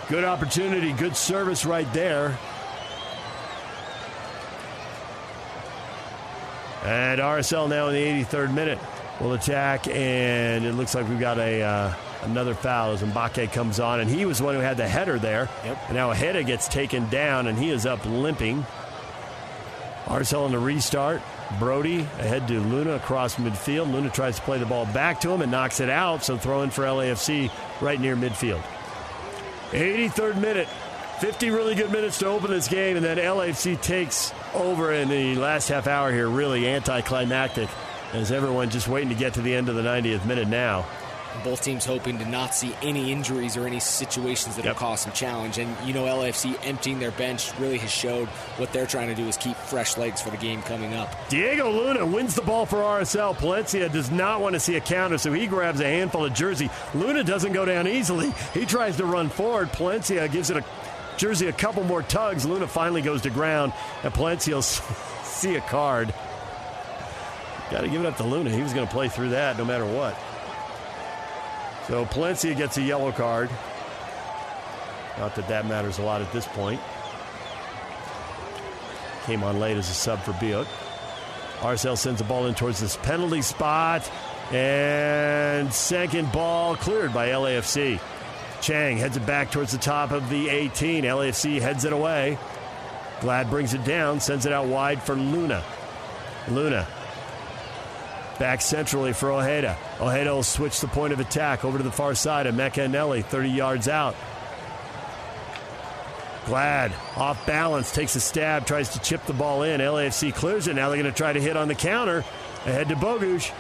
Good 0.08 0.24
opportunity, 0.24 0.92
good 0.92 1.16
service 1.16 1.64
right 1.64 1.90
there. 1.92 2.38
And 6.84 7.20
RSL 7.20 7.68
now 7.68 7.88
in 7.88 7.94
the 7.94 8.24
83rd 8.24 8.52
minute 8.52 8.78
will 9.18 9.32
attack, 9.32 9.88
and 9.88 10.66
it 10.66 10.74
looks 10.74 10.94
like 10.94 11.08
we've 11.08 11.18
got 11.18 11.38
a 11.38 11.62
uh, 11.62 11.94
another 12.24 12.54
foul 12.54 12.92
as 12.92 13.02
Mbake 13.02 13.52
comes 13.52 13.80
on, 13.80 14.00
and 14.00 14.10
he 14.10 14.24
was 14.24 14.38
the 14.38 14.44
one 14.44 14.54
who 14.54 14.60
had 14.60 14.76
the 14.76 14.88
header 14.88 15.18
there. 15.18 15.48
Yep. 15.64 15.78
And 15.86 15.94
now 15.94 16.10
Ojeda 16.10 16.42
gets 16.42 16.68
taken 16.68 17.08
down, 17.08 17.46
and 17.46 17.58
he 17.58 17.70
is 17.70 17.86
up 17.86 18.04
limping. 18.04 18.64
RSL 20.06 20.46
in 20.46 20.52
the 20.52 20.58
restart. 20.58 21.22
Brody 21.58 22.00
ahead 22.00 22.48
to 22.48 22.60
Luna 22.60 22.92
across 22.92 23.36
midfield. 23.36 23.92
Luna 23.92 24.10
tries 24.10 24.36
to 24.36 24.42
play 24.42 24.58
the 24.58 24.66
ball 24.66 24.86
back 24.86 25.20
to 25.20 25.30
him 25.30 25.42
and 25.42 25.50
knocks 25.50 25.80
it 25.80 25.90
out, 25.90 26.24
so 26.24 26.36
throw 26.36 26.62
in 26.62 26.70
for 26.70 26.82
LAFC 26.84 27.50
right 27.80 28.00
near 28.00 28.16
midfield. 28.16 28.62
83rd 29.70 30.40
minute. 30.40 30.68
50 31.20 31.50
really 31.50 31.76
good 31.76 31.92
minutes 31.92 32.18
to 32.18 32.26
open 32.26 32.50
this 32.50 32.66
game, 32.66 32.96
and 32.96 33.04
then 33.04 33.18
LAFC 33.18 33.80
takes 33.80 34.32
over 34.52 34.92
in 34.92 35.08
the 35.08 35.36
last 35.36 35.68
half 35.68 35.86
hour 35.86 36.12
here, 36.12 36.28
really 36.28 36.66
anticlimactic, 36.66 37.68
as 38.12 38.32
everyone 38.32 38.68
just 38.68 38.88
waiting 38.88 39.10
to 39.10 39.14
get 39.14 39.34
to 39.34 39.40
the 39.40 39.54
end 39.54 39.68
of 39.68 39.76
the 39.76 39.82
90th 39.82 40.26
minute 40.26 40.48
now. 40.48 40.84
Both 41.42 41.62
teams 41.62 41.84
hoping 41.84 42.18
to 42.18 42.24
not 42.24 42.54
see 42.54 42.74
any 42.82 43.10
injuries 43.10 43.56
or 43.56 43.66
any 43.66 43.80
situations 43.80 44.54
that 44.56 44.64
Yep. 44.64 44.76
cause 44.76 45.00
some 45.00 45.12
challenge. 45.12 45.58
And 45.58 45.74
you 45.84 45.92
know, 45.92 46.04
LAFC 46.04 46.54
emptying 46.64 47.00
their 47.00 47.10
bench 47.10 47.50
really 47.58 47.78
has 47.78 47.90
showed 47.90 48.28
what 48.56 48.72
they're 48.72 48.86
trying 48.86 49.08
to 49.08 49.14
do 49.14 49.26
is 49.26 49.36
keep 49.36 49.56
fresh 49.56 49.96
legs 49.96 50.20
for 50.22 50.30
the 50.30 50.36
game 50.36 50.62
coming 50.62 50.94
up. 50.94 51.12
Diego 51.28 51.70
Luna 51.70 52.06
wins 52.06 52.34
the 52.36 52.42
ball 52.42 52.66
for 52.66 52.76
RSL. 52.82 53.34
Palencia 53.34 53.90
does 53.92 54.10
not 54.10 54.40
want 54.40 54.54
to 54.54 54.60
see 54.60 54.76
a 54.76 54.80
counter, 54.80 55.18
so 55.18 55.32
he 55.32 55.46
grabs 55.46 55.80
a 55.80 55.84
handful 55.84 56.24
of 56.24 56.32
jersey. 56.34 56.70
Luna 56.94 57.24
doesn't 57.24 57.52
go 57.52 57.64
down 57.64 57.88
easily. 57.88 58.32
He 58.54 58.64
tries 58.64 58.96
to 58.98 59.04
run 59.04 59.28
forward. 59.28 59.70
Palencia 59.72 60.30
gives 60.30 60.50
it 60.50 60.56
a 60.56 60.64
jersey 61.16 61.48
a 61.48 61.52
couple 61.52 61.82
more 61.84 62.02
tugs. 62.02 62.46
Luna 62.46 62.66
finally 62.68 63.02
goes 63.02 63.22
to 63.22 63.30
ground, 63.30 63.72
and 64.02 64.14
Palencia 64.14 64.54
will 64.54 64.62
see 65.24 65.56
a 65.56 65.60
card. 65.62 66.14
Got 67.70 67.80
to 67.80 67.88
give 67.88 68.00
it 68.00 68.06
up 68.06 68.16
to 68.18 68.24
Luna. 68.24 68.50
He 68.50 68.62
was 68.62 68.72
going 68.72 68.86
to 68.86 68.92
play 68.92 69.08
through 69.08 69.30
that 69.30 69.58
no 69.58 69.64
matter 69.64 69.84
what. 69.86 70.16
So 71.86 72.06
Palencia 72.06 72.56
gets 72.56 72.78
a 72.78 72.82
yellow 72.82 73.12
card. 73.12 73.50
Not 75.18 75.34
that 75.36 75.48
that 75.48 75.66
matters 75.66 75.98
a 75.98 76.02
lot 76.02 76.22
at 76.22 76.32
this 76.32 76.46
point. 76.46 76.80
Came 79.26 79.44
on 79.44 79.60
late 79.60 79.76
as 79.76 79.90
a 79.90 79.94
sub 79.94 80.20
for 80.20 80.32
Biuk. 80.32 80.66
RSL 81.60 81.96
sends 81.96 82.20
the 82.20 82.24
ball 82.24 82.46
in 82.46 82.54
towards 82.54 82.80
this 82.80 82.96
penalty 82.96 83.42
spot. 83.42 84.10
And 84.50 85.72
second 85.72 86.32
ball 86.32 86.76
cleared 86.76 87.12
by 87.12 87.28
LAFC. 87.28 88.00
Chang 88.60 88.96
heads 88.96 89.16
it 89.16 89.26
back 89.26 89.50
towards 89.50 89.72
the 89.72 89.78
top 89.78 90.10
of 90.10 90.30
the 90.30 90.48
18. 90.48 91.04
LAFC 91.04 91.60
heads 91.60 91.84
it 91.84 91.92
away. 91.92 92.38
Glad 93.20 93.50
brings 93.50 93.74
it 93.74 93.84
down, 93.84 94.20
sends 94.20 94.46
it 94.46 94.52
out 94.52 94.66
wide 94.66 95.02
for 95.02 95.14
Luna. 95.14 95.62
Luna 96.48 96.86
back 98.38 98.60
centrally 98.60 99.12
for 99.12 99.30
Ojeda. 99.30 99.76
Ojeda 100.00 100.34
will 100.34 100.42
switch 100.42 100.80
the 100.80 100.88
point 100.88 101.12
of 101.12 101.20
attack 101.20 101.64
over 101.64 101.78
to 101.78 101.84
the 101.84 101.92
far 101.92 102.14
side 102.14 102.46
of 102.46 102.54
Emeka 102.54 102.88
Eneli, 102.88 103.24
30 103.24 103.50
yards 103.50 103.88
out. 103.88 104.14
Glad 106.46 106.92
off 107.16 107.46
balance, 107.46 107.90
takes 107.90 108.14
a 108.16 108.20
stab, 108.20 108.66
tries 108.66 108.90
to 108.90 109.00
chip 109.00 109.24
the 109.24 109.32
ball 109.32 109.62
in. 109.62 109.80
LAFC 109.80 110.34
clears 110.34 110.68
it. 110.68 110.76
Now 110.76 110.88
they're 110.90 111.00
going 111.00 111.10
to 111.10 111.16
try 111.16 111.32
to 111.32 111.40
hit 111.40 111.56
on 111.56 111.68
the 111.68 111.74
counter. 111.74 112.18
Ahead 112.66 112.88
to 112.88 112.96
Bogusz. 112.96 113.50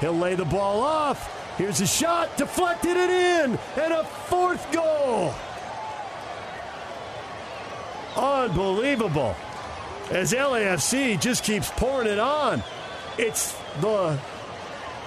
He'll 0.00 0.16
lay 0.16 0.34
the 0.34 0.44
ball 0.44 0.80
off. 0.80 1.32
Here's 1.56 1.80
a 1.80 1.86
shot, 1.86 2.36
deflected 2.36 2.96
it 2.96 3.08
in, 3.08 3.58
and 3.82 3.92
a 3.94 4.04
fourth 4.04 4.70
goal. 4.70 5.34
Unbelievable. 8.14 9.34
As 10.10 10.32
LAFC 10.32 11.18
just 11.18 11.42
keeps 11.42 11.70
pouring 11.70 12.08
it 12.08 12.18
on. 12.18 12.62
It's 13.18 13.56
the 13.80 14.18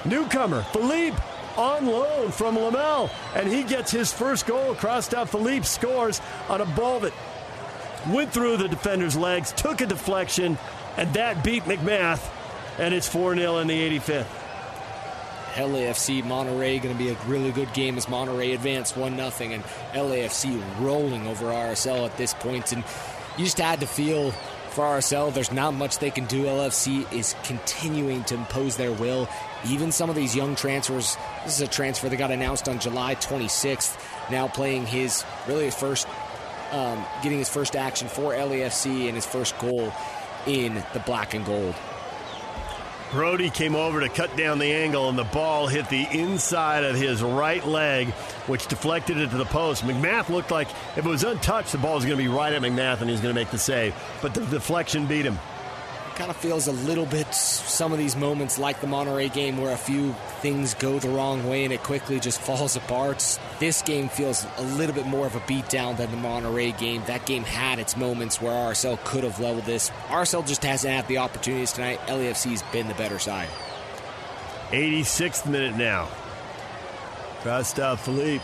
newcomer, 0.06 0.64
Philippe, 0.74 1.18
on 1.58 1.86
loan 1.86 2.32
from 2.32 2.56
Lommel, 2.56 3.10
and 3.36 3.48
he 3.48 3.64
gets 3.64 3.92
his 3.92 4.12
first 4.12 4.48
goal. 4.48 4.74
Crossed 4.76 5.14
out, 5.14 5.30
Philippe 5.30 5.66
scores 5.66 6.22
on 6.48 6.62
a 6.62 6.66
ball 6.66 7.02
that 7.02 7.14
went 8.08 8.32
through 8.32 8.58
the 8.58 8.68
defender's 8.68 9.16
legs, 9.16 9.52
took 9.52 9.82
a 9.82 9.86
deflection, 9.86 10.58
and 10.98 11.14
that 11.14 11.44
beat 11.44 11.64
MacMath, 11.64 12.30
and 12.78 12.94
it's 12.94 13.08
4 13.08 13.36
0 13.36 13.58
in 13.60 13.68
the 13.68 14.00
85th. 14.00 14.26
LAFC 15.54 16.24
Monterrey 16.24 16.82
going 16.82 16.96
to 16.96 17.04
be 17.04 17.10
a 17.10 17.18
really 17.28 17.52
good 17.52 17.74
game 17.74 17.98
as 17.98 18.06
Monterrey 18.06 18.54
advance 18.54 18.96
1 18.96 19.16
0 19.16 19.52
and 19.52 19.64
LAFC 19.94 20.62
rolling 20.80 21.28
over 21.28 21.46
RSL 21.48 22.06
at 22.06 22.16
this 22.18 22.34
point. 22.34 22.72
And 22.72 22.84
you 23.38 23.46
just 23.46 23.58
had 23.58 23.80
to 23.82 23.88
feel 23.88 24.34
for 24.80 24.86
RSL, 24.86 25.34
there's 25.34 25.52
not 25.52 25.74
much 25.74 25.98
they 26.00 26.10
can 26.10 26.24
do. 26.28 26.46
LFC 26.46 27.12
is 27.12 27.36
continuing 27.44 28.24
to 28.24 28.36
impose 28.36 28.78
their 28.78 28.94
will. 28.94 29.28
Even 29.68 29.92
some 29.92 30.10
of 30.10 30.16
these 30.16 30.34
young 30.34 30.56
transfers, 30.56 31.18
this 31.44 31.56
is 31.56 31.62
a 31.62 31.68
transfer 31.68 32.08
that 32.08 32.16
got 32.16 32.32
announced 32.32 32.70
on 32.70 32.80
July 32.80 33.16
26th, 33.16 34.00
now 34.32 34.48
playing 34.48 34.86
his 34.86 35.26
really 35.50 35.66
his 35.66 35.76
first, 35.76 36.08
um, 36.72 37.06
getting 37.22 37.40
his 37.40 37.50
first 37.50 37.76
action 37.76 38.08
for 38.08 38.32
LAFC 38.32 39.08
and 39.08 39.16
his 39.16 39.26
first 39.26 39.60
goal 39.60 39.92
in 40.48 40.76
the 40.94 41.00
black 41.02 41.34
and 41.34 41.46
gold. 41.46 41.76
Brody 43.12 43.50
came 43.50 43.76
over 43.76 44.02
to 44.02 44.10
cut 44.10 44.38
down 44.38 44.60
the 44.60 44.72
angle, 44.72 45.10
and 45.10 45.18
the 45.18 45.24
ball 45.24 45.66
hit 45.66 45.90
the 45.90 46.08
inside 46.12 46.84
of 46.84 46.96
his 46.96 47.24
right 47.24 47.66
leg, 47.66 48.10
which 48.46 48.68
deflected 48.68 49.18
it 49.18 49.32
to 49.32 49.38
the 49.38 49.46
post. 49.46 49.84
MacMath 49.84 50.30
looked 50.30 50.52
like 50.52 50.70
if 50.96 51.00
it 51.00 51.06
was 51.06 51.24
untouched, 51.24 51.72
the 51.72 51.80
ball 51.80 51.96
was 51.96 52.06
going 52.06 52.18
to 52.18 52.24
be 52.24 52.30
right 52.30 52.54
at 52.54 52.62
MacMath, 52.62 53.00
and 53.00 53.10
he 53.10 53.12
was 53.12 53.22
going 53.22 53.34
to 53.34 53.40
make 53.40 53.50
the 53.50 53.58
save. 53.58 53.96
But 54.22 54.36
the 54.36 54.46
deflection 54.46 55.08
beat 55.08 55.26
him. 55.26 55.40
Kind 56.20 56.32
of 56.32 56.36
feels 56.36 56.68
a 56.68 56.74
little 56.74 57.06
bit 57.06 57.34
some 57.34 57.94
of 57.94 57.98
these 57.98 58.18
moments 58.18 58.60
like 58.60 58.82
the 58.82 58.88
Monterrey 58.88 59.32
game 59.32 59.58
where 59.58 59.74
a 59.74 59.78
few 59.78 60.12
things 60.42 60.74
go 60.74 61.00
the 61.00 61.08
wrong 61.08 61.48
way 61.48 61.64
and 61.64 61.72
it 61.72 61.82
quickly 61.82 62.20
just 62.20 62.42
falls 62.48 62.76
apart. 62.76 63.40
This 63.60 63.82
game 63.82 64.10
feels 64.10 64.46
a 64.58 64.64
little 64.64 64.94
bit 64.94 65.06
more 65.06 65.26
of 65.26 65.38
a 65.38 65.40
beatdown 65.40 65.96
than 65.96 66.12
the 66.12 66.18
Monterrey 66.18 66.78
game. 66.78 67.04
That 67.08 67.26
game 67.26 67.44
had 67.44 67.80
its 67.80 67.96
moments 67.96 68.42
where 68.42 68.52
RSL 68.52 69.02
could 69.06 69.24
have 69.24 69.40
leveled 69.40 69.64
this. 69.64 69.92
RSL 70.10 70.46
just 70.46 70.66
hasn't 70.66 70.94
had 70.94 71.08
the 71.08 71.20
opportunities 71.20 71.72
tonight. 71.72 72.02
LAFC's 72.08 72.64
been 72.74 72.90
the 72.90 72.96
better 72.96 73.18
side. 73.18 73.48
86th 74.72 75.50
minute 75.50 75.78
now. 75.78 76.10
Gustav 77.46 78.02
Philippe 78.02 78.44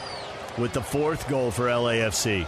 with 0.58 0.72
the 0.72 0.82
fourth 0.82 1.28
goal 1.28 1.52
for 1.52 1.66
LAFC. 1.66 2.48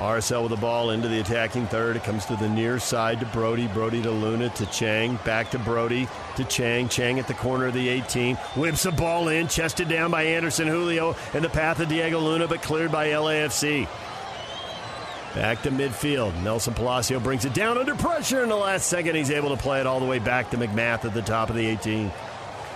RSL 0.00 0.42
with 0.42 0.50
the 0.50 0.56
ball 0.56 0.90
into 0.90 1.08
the 1.08 1.20
attacking 1.20 1.66
third. 1.66 1.94
It 1.94 2.04
comes 2.04 2.24
to 2.26 2.36
the 2.36 2.48
near 2.48 2.78
side 2.78 3.20
to 3.20 3.26
Brody. 3.26 3.66
Brody 3.68 4.00
to 4.02 4.10
Luna 4.10 4.48
to 4.48 4.66
Chang. 4.66 5.18
Back 5.26 5.50
to 5.50 5.58
Brody 5.58 6.08
to 6.36 6.44
Chang. 6.44 6.88
Chang 6.88 7.18
at 7.18 7.28
the 7.28 7.34
corner 7.34 7.66
of 7.66 7.74
the 7.74 7.88
18. 7.88 8.36
Whips 8.56 8.84
the 8.84 8.92
ball 8.92 9.28
in. 9.28 9.46
Chested 9.46 9.88
down 9.90 10.10
by 10.10 10.22
Anderson 10.22 10.66
Julio 10.66 11.14
in 11.34 11.42
the 11.42 11.50
path 11.50 11.80
of 11.80 11.88
Diego 11.90 12.18
Luna, 12.18 12.48
but 12.48 12.62
cleared 12.62 12.90
by 12.90 13.08
LAFC. 13.08 13.86
Back 15.34 15.62
to 15.62 15.70
midfield. 15.70 16.34
Nelson 16.42 16.74
Palacio 16.74 17.20
brings 17.20 17.44
it 17.44 17.52
down 17.52 17.76
under 17.76 17.94
pressure 17.94 18.42
in 18.42 18.48
the 18.48 18.56
last 18.56 18.88
second. 18.88 19.14
He's 19.14 19.30
able 19.30 19.54
to 19.54 19.62
play 19.62 19.80
it 19.80 19.86
all 19.86 20.00
the 20.00 20.06
way 20.06 20.18
back 20.18 20.50
to 20.50 20.56
MacMath 20.56 21.04
at 21.04 21.12
the 21.12 21.22
top 21.22 21.50
of 21.50 21.56
the 21.56 21.66
18. 21.66 22.10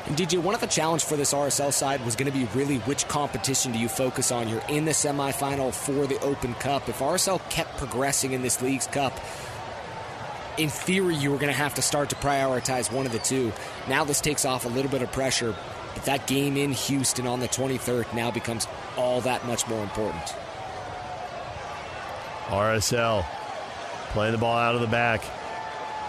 And 0.07 0.17
DJ, 0.17 0.39
one 0.39 0.55
of 0.55 0.61
the 0.61 0.67
challenge 0.67 1.03
for 1.03 1.17
this 1.17 1.33
RSL 1.33 1.73
side 1.73 2.05
was 2.05 2.15
going 2.15 2.31
to 2.31 2.39
be 2.39 2.45
really 2.55 2.77
which 2.81 3.09
competition 3.09 3.73
do 3.73 3.79
you 3.79 3.89
focus 3.89 4.31
on? 4.31 4.49
You're 4.49 4.63
in 4.69 4.85
the 4.85 4.93
semifinal 4.93 5.73
for 5.73 6.07
the 6.07 6.21
Open 6.21 6.53
Cup. 6.55 6.89
If 6.91 6.99
RSL 6.99 7.41
kept 7.49 7.79
progressing 7.79 8.33
in 8.33 8.43
this 8.43 8.61
Leagues 8.61 8.87
Cup, 8.87 9.19
in 10.59 10.69
theory, 10.69 11.17
you 11.17 11.31
were 11.31 11.39
going 11.39 11.53
to 11.53 11.59
have 11.59 11.75
to 11.75 11.83
start 11.83 12.11
to 12.11 12.17
prioritize 12.17 12.93
one 12.93 13.07
of 13.07 13.13
the 13.13 13.19
two. 13.19 13.51
Now 13.89 14.05
this 14.05 14.21
takes 14.21 14.45
off 14.45 14.67
a 14.67 14.69
little 14.69 14.91
bit 14.91 15.01
of 15.01 15.11
pressure, 15.11 15.57
but 15.95 16.05
that 16.05 16.27
game 16.27 16.59
in 16.59 16.73
Houston 16.73 17.27
on 17.27 17.41
the 17.41 17.49
23rd 17.49 18.13
now 18.15 18.31
becomes 18.31 18.69
all 18.99 19.23
that 19.23 19.47
much 19.47 19.67
more 19.69 19.83
important. 19.83 20.23
RSL 22.49 23.25
playing 24.11 24.33
the 24.33 24.39
ball 24.39 24.57
out 24.57 24.75
of 24.75 24.83
the 24.83 24.87
back. 24.87 25.25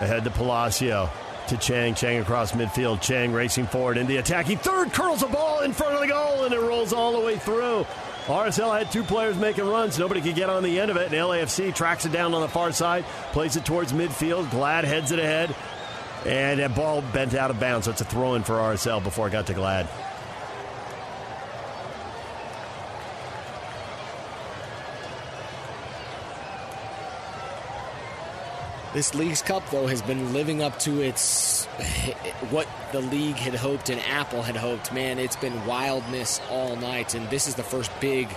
Ahead 0.01 0.25
to 0.25 0.31
Palacio. 0.31 1.09
To 1.47 1.57
Chang. 1.57 1.93
Chang 1.93 2.17
across 2.17 2.53
midfield. 2.53 3.01
Chang 3.01 3.31
racing 3.31 3.67
forward 3.67 3.97
in 3.97 4.07
the 4.07 4.17
attacking 4.17 4.57
third. 4.57 4.91
Curls 4.91 5.21
a 5.21 5.27
ball 5.27 5.61
in 5.61 5.73
front 5.73 5.93
of 5.93 6.01
the 6.01 6.07
goal 6.07 6.43
and 6.43 6.53
it 6.53 6.59
rolls 6.59 6.91
all 6.91 7.11
the 7.11 7.25
way 7.25 7.37
through. 7.37 7.85
RSL 8.25 8.75
had 8.75 8.91
two 8.91 9.03
players 9.03 9.37
making 9.37 9.65
runs. 9.65 9.99
Nobody 9.99 10.21
could 10.21 10.33
get 10.33 10.49
on 10.49 10.63
the 10.63 10.79
end 10.79 10.89
of 10.89 10.97
it. 10.97 11.05
And 11.05 11.13
LAFC 11.13 11.75
tracks 11.75 12.05
it 12.05 12.11
down 12.11 12.33
on 12.33 12.41
the 12.41 12.47
far 12.47 12.71
side, 12.71 13.05
plays 13.31 13.55
it 13.55 13.65
towards 13.65 13.93
midfield. 13.93 14.49
Glad 14.49 14.85
heads 14.85 15.11
it 15.11 15.19
ahead. 15.19 15.55
And 16.25 16.59
that 16.59 16.73
ball 16.73 17.03
bent 17.13 17.35
out 17.35 17.51
of 17.51 17.59
bounds. 17.59 17.85
So 17.85 17.91
it's 17.91 18.01
a 18.01 18.05
throw 18.05 18.33
in 18.33 18.43
for 18.43 18.53
RSL 18.53 19.03
before 19.03 19.27
it 19.27 19.31
got 19.31 19.45
to 19.47 19.53
Glad. 19.53 19.87
This 28.95 29.13
Leagues 29.13 29.41
Cup, 29.41 29.69
though, 29.71 29.87
has 29.87 30.01
been 30.01 30.31
living 30.31 30.63
up 30.63 30.79
to 30.79 31.01
its 31.01 31.65
what 32.49 32.65
the 32.93 33.01
league 33.01 33.35
had 33.35 33.53
hoped 33.53 33.89
and 33.89 33.99
Apple 33.99 34.41
had 34.41 34.55
hoped. 34.55 34.93
Man, 34.93 35.19
it's 35.19 35.35
been 35.35 35.65
wildness 35.65 36.39
all 36.49 36.77
night, 36.77 37.13
and 37.13 37.29
this 37.29 37.49
is 37.49 37.55
the 37.55 37.63
first 37.63 37.91
big 37.99 38.29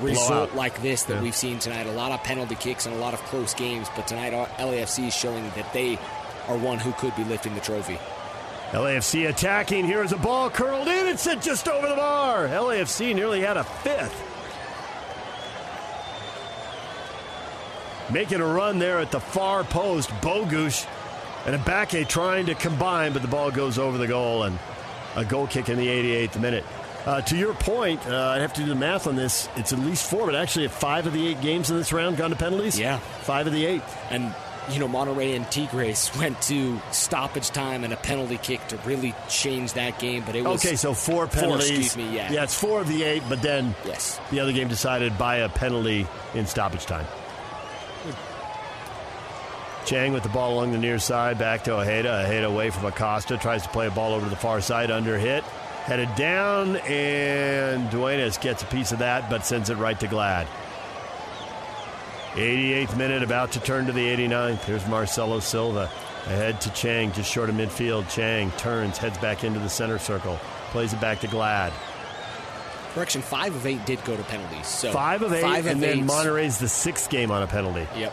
result 0.00 0.54
like 0.54 0.80
this 0.80 1.02
that 1.02 1.16
yeah. 1.16 1.22
we've 1.22 1.36
seen 1.36 1.58
tonight. 1.58 1.86
A 1.86 1.92
lot 1.92 2.10
of 2.10 2.24
penalty 2.24 2.54
kicks 2.54 2.86
and 2.86 2.94
a 2.94 2.98
lot 2.98 3.12
of 3.12 3.20
close 3.24 3.52
games, 3.52 3.86
but 3.94 4.06
tonight 4.06 4.32
LAFC 4.32 5.08
is 5.08 5.14
showing 5.14 5.44
that 5.50 5.70
they 5.74 5.98
are 6.48 6.56
one 6.56 6.78
who 6.78 6.92
could 6.92 7.14
be 7.14 7.24
lifting 7.24 7.54
the 7.54 7.60
trophy. 7.60 7.98
LAFC 8.70 9.28
attacking. 9.28 9.84
Here 9.84 10.02
is 10.02 10.12
a 10.12 10.16
ball 10.16 10.48
curled 10.48 10.88
in 10.88 11.18
sent 11.18 11.42
just 11.42 11.68
over 11.68 11.86
the 11.86 11.96
bar. 11.96 12.48
LAFC 12.48 13.14
nearly 13.14 13.42
had 13.42 13.58
a 13.58 13.64
fifth. 13.64 14.35
Making 18.12 18.40
a 18.40 18.46
run 18.46 18.78
there 18.78 18.98
at 18.98 19.10
the 19.10 19.20
far 19.20 19.64
post. 19.64 20.10
Bogusz 20.20 20.86
and 21.46 21.60
Ibaka 21.60 22.06
trying 22.08 22.46
to 22.46 22.54
combine, 22.54 23.12
but 23.12 23.22
the 23.22 23.28
ball 23.28 23.50
goes 23.50 23.78
over 23.78 23.98
the 23.98 24.06
goal 24.06 24.44
and 24.44 24.58
a 25.16 25.24
goal 25.24 25.46
kick 25.46 25.68
in 25.68 25.78
the 25.78 25.86
88th 25.86 26.40
minute. 26.40 26.64
Uh, 27.06 27.20
to 27.20 27.36
your 27.36 27.54
point, 27.54 28.04
uh, 28.08 28.30
I 28.30 28.40
have 28.40 28.52
to 28.54 28.62
do 28.62 28.66
the 28.66 28.74
math 28.74 29.06
on 29.06 29.14
this. 29.14 29.48
It's 29.54 29.72
at 29.72 29.78
least 29.78 30.10
four, 30.10 30.26
but 30.26 30.34
actually, 30.34 30.66
five 30.66 31.06
of 31.06 31.12
the 31.12 31.28
eight 31.28 31.40
games 31.40 31.70
in 31.70 31.76
this 31.76 31.92
round 31.92 32.16
gone 32.16 32.30
to 32.30 32.36
penalties. 32.36 32.78
Yeah, 32.78 32.98
five 32.98 33.46
of 33.46 33.52
the 33.52 33.64
eight. 33.64 33.82
And 34.10 34.34
you 34.70 34.80
know, 34.80 34.88
Monterrey 34.88 35.36
and 35.36 35.48
Tigres 35.48 36.10
went 36.18 36.42
to 36.42 36.80
stoppage 36.90 37.50
time 37.50 37.84
and 37.84 37.92
a 37.92 37.96
penalty 37.96 38.38
kick 38.38 38.66
to 38.68 38.76
really 38.78 39.14
change 39.28 39.74
that 39.74 40.00
game. 40.00 40.24
But 40.26 40.34
it 40.34 40.42
was 40.42 40.64
okay. 40.64 40.74
So 40.74 40.94
four 40.94 41.28
penalties. 41.28 41.68
Four, 41.68 41.76
excuse 41.76 41.96
me. 41.96 42.16
Yeah, 42.16 42.32
yeah. 42.32 42.42
It's 42.42 42.58
four 42.58 42.80
of 42.80 42.88
the 42.88 43.04
eight, 43.04 43.22
but 43.28 43.40
then 43.40 43.76
yes, 43.84 44.18
the 44.32 44.40
other 44.40 44.52
game 44.52 44.66
decided 44.66 45.16
by 45.16 45.36
a 45.36 45.48
penalty 45.48 46.08
in 46.34 46.46
stoppage 46.46 46.86
time. 46.86 47.06
Chang 49.86 50.12
with 50.12 50.24
the 50.24 50.28
ball 50.28 50.54
along 50.54 50.72
the 50.72 50.78
near 50.78 50.98
side, 50.98 51.38
back 51.38 51.62
to 51.64 51.78
Ojeda. 51.78 52.24
Ojeda 52.26 52.46
away 52.48 52.70
from 52.70 52.86
Acosta, 52.86 53.36
tries 53.38 53.62
to 53.62 53.68
play 53.68 53.86
a 53.86 53.90
ball 53.90 54.14
over 54.14 54.24
to 54.24 54.30
the 54.30 54.36
far 54.36 54.60
side, 54.60 54.90
under 54.90 55.16
hit. 55.16 55.44
Headed 55.84 56.12
down, 56.16 56.74
and 56.78 57.88
Duenas 57.88 58.36
gets 58.38 58.64
a 58.64 58.66
piece 58.66 58.90
of 58.90 58.98
that, 58.98 59.30
but 59.30 59.46
sends 59.46 59.70
it 59.70 59.76
right 59.76 59.98
to 60.00 60.08
Glad. 60.08 60.48
88th 62.32 62.96
minute, 62.96 63.22
about 63.22 63.52
to 63.52 63.60
turn 63.60 63.86
to 63.86 63.92
the 63.92 64.04
89th. 64.04 64.64
Here's 64.64 64.86
Marcelo 64.88 65.38
Silva. 65.38 65.88
Ahead 66.26 66.60
to 66.62 66.70
Chang, 66.72 67.12
just 67.12 67.30
short 67.30 67.48
of 67.48 67.54
midfield. 67.54 68.10
Chang 68.10 68.50
turns, 68.52 68.98
heads 68.98 69.16
back 69.18 69.44
into 69.44 69.60
the 69.60 69.68
center 69.68 70.00
circle, 70.00 70.36
plays 70.70 70.92
it 70.92 71.00
back 71.00 71.20
to 71.20 71.28
Glad. 71.28 71.72
Correction, 72.92 73.22
five 73.22 73.54
of 73.54 73.64
eight 73.66 73.86
did 73.86 74.02
go 74.04 74.16
to 74.16 74.22
penalties. 74.24 74.66
So 74.66 74.90
five 74.90 75.22
of 75.22 75.32
eight, 75.32 75.42
five 75.42 75.66
and 75.66 75.76
of 75.76 75.80
then 75.80 75.98
eight. 75.98 76.04
Monterrey's 76.04 76.58
the 76.58 76.68
sixth 76.68 77.08
game 77.08 77.30
on 77.30 77.42
a 77.42 77.46
penalty. 77.46 77.86
Yep. 77.96 78.12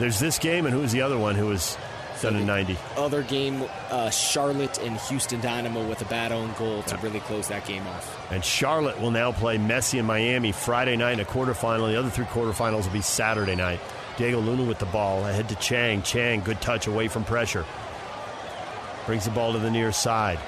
There's 0.00 0.18
this 0.18 0.38
game, 0.38 0.64
and 0.64 0.74
who's 0.74 0.92
the 0.92 1.02
other 1.02 1.18
one 1.18 1.34
who 1.34 1.48
was 1.48 1.76
done 2.22 2.34
in 2.34 2.46
90? 2.46 2.78
Other 2.96 3.22
game, 3.22 3.62
uh, 3.90 4.08
Charlotte 4.08 4.78
and 4.78 4.96
Houston 4.96 5.42
Dynamo 5.42 5.86
with 5.86 6.00
a 6.00 6.06
bad 6.06 6.32
own 6.32 6.54
goal 6.58 6.82
to 6.84 6.96
really 6.98 7.20
close 7.20 7.48
that 7.48 7.66
game 7.66 7.86
off. 7.86 8.32
And 8.32 8.42
Charlotte 8.42 8.98
will 8.98 9.10
now 9.10 9.30
play 9.30 9.58
Messi 9.58 9.98
in 9.98 10.06
Miami 10.06 10.52
Friday 10.52 10.96
night 10.96 11.12
in 11.12 11.20
a 11.20 11.26
quarterfinal. 11.26 11.90
The 11.90 11.98
other 11.98 12.08
three 12.08 12.24
quarterfinals 12.24 12.84
will 12.84 12.94
be 12.94 13.02
Saturday 13.02 13.54
night. 13.54 13.78
Diego 14.16 14.40
Luna 14.40 14.64
with 14.64 14.78
the 14.78 14.86
ball 14.86 15.26
ahead 15.26 15.50
to 15.50 15.54
Chang. 15.56 16.00
Chang, 16.00 16.40
good 16.40 16.62
touch 16.62 16.86
away 16.86 17.08
from 17.08 17.22
pressure. 17.22 17.66
Brings 19.04 19.26
the 19.26 19.30
ball 19.32 19.52
to 19.52 19.58
the 19.58 19.70
near 19.70 19.92
side. 19.92 20.38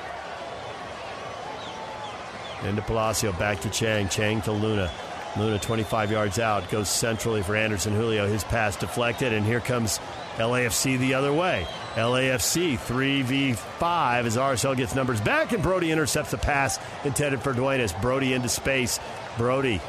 Into 2.64 2.80
Palacio, 2.80 3.32
back 3.32 3.60
to 3.60 3.68
Chang. 3.68 4.08
Chang 4.08 4.40
to 4.42 4.52
Luna. 4.52 4.90
Luna 5.36 5.58
25 5.58 6.10
yards 6.10 6.38
out, 6.38 6.68
goes 6.70 6.90
centrally 6.90 7.42
for 7.42 7.56
Anderson 7.56 7.94
Julio. 7.94 8.26
His 8.26 8.44
pass 8.44 8.76
deflected, 8.76 9.32
and 9.32 9.46
here 9.46 9.60
comes 9.60 9.98
LAFC 10.36 10.98
the 10.98 11.14
other 11.14 11.32
way. 11.32 11.66
LAFC 11.94 12.78
3v5 12.78 14.24
as 14.24 14.36
RSL 14.36 14.76
gets 14.76 14.94
numbers 14.94 15.20
back, 15.20 15.52
and 15.52 15.62
Brody 15.62 15.90
intercepts 15.90 16.32
the 16.32 16.38
pass 16.38 16.78
intended 17.04 17.40
for 17.40 17.54
Duenas. 17.54 17.94
Brody 17.94 18.34
into 18.34 18.48
space. 18.48 19.00
Brody 19.38 19.80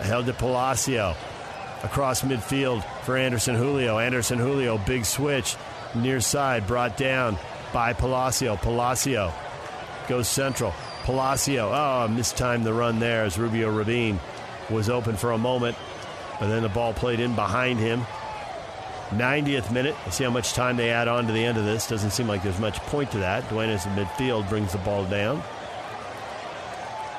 held 0.00 0.26
to 0.26 0.32
Palacio 0.32 1.14
across 1.84 2.22
midfield 2.22 2.84
for 3.04 3.16
Anderson 3.16 3.54
Julio. 3.54 3.98
Anderson 3.98 4.38
Julio, 4.38 4.78
big 4.78 5.04
switch 5.04 5.56
near 5.94 6.20
side, 6.20 6.66
brought 6.66 6.96
down 6.96 7.38
by 7.72 7.92
Palacio. 7.92 8.56
Palacio 8.56 9.32
goes 10.08 10.28
central. 10.28 10.74
Palacio, 11.08 11.72
oh, 11.72 12.06
mistimed 12.06 12.66
the 12.66 12.74
run 12.74 12.98
there 12.98 13.24
as 13.24 13.38
Rubio 13.38 13.70
Rubin 13.70 14.20
was 14.68 14.90
open 14.90 15.16
for 15.16 15.32
a 15.32 15.38
moment, 15.38 15.74
but 16.38 16.48
then 16.48 16.62
the 16.62 16.68
ball 16.68 16.92
played 16.92 17.18
in 17.18 17.34
behind 17.34 17.78
him. 17.78 18.02
90th 19.12 19.72
minute. 19.72 19.96
We'll 20.04 20.12
see 20.12 20.24
how 20.24 20.30
much 20.30 20.52
time 20.52 20.76
they 20.76 20.90
add 20.90 21.08
on 21.08 21.26
to 21.26 21.32
the 21.32 21.42
end 21.42 21.56
of 21.56 21.64
this. 21.64 21.88
Doesn't 21.88 22.10
seem 22.10 22.28
like 22.28 22.42
there's 22.42 22.58
much 22.58 22.76
point 22.80 23.10
to 23.12 23.18
that. 23.20 23.48
Duenas 23.48 23.86
in 23.86 23.92
midfield 23.92 24.50
brings 24.50 24.72
the 24.72 24.78
ball 24.80 25.06
down. 25.06 25.42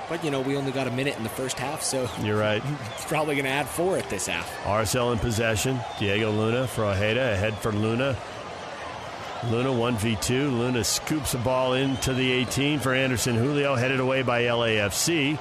But, 0.08 0.24
you 0.24 0.30
know, 0.30 0.42
we 0.42 0.56
only 0.56 0.72
got 0.72 0.88
a 0.88 0.92
minute 0.92 1.18
in 1.18 1.24
the 1.24 1.30
first 1.30 1.58
half, 1.58 1.82
so. 1.82 2.08
You're 2.22 2.38
right. 2.38 2.62
It's 2.94 3.06
probably 3.06 3.34
going 3.34 3.46
to 3.46 3.52
add 3.52 3.68
four 3.68 3.98
at 3.98 4.08
this 4.08 4.28
half. 4.28 4.48
RSL 4.66 5.14
in 5.14 5.18
possession. 5.18 5.80
Diego 5.98 6.32
Luna 6.32 6.68
for 6.68 6.86
Ojeda. 6.86 7.34
Ahead 7.34 7.58
for 7.58 7.72
Luna. 7.72 8.16
Luna 9.48 9.70
1v2. 9.70 10.30
Luna 10.30 10.84
scoops 10.84 11.32
the 11.32 11.38
ball 11.38 11.74
into 11.74 12.14
the 12.14 12.30
18 12.32 12.80
for 12.80 12.94
Anderson 12.94 13.36
Julio, 13.36 13.76
headed 13.76 14.00
away 14.00 14.22
by 14.22 14.44
LAFC. 14.44 15.40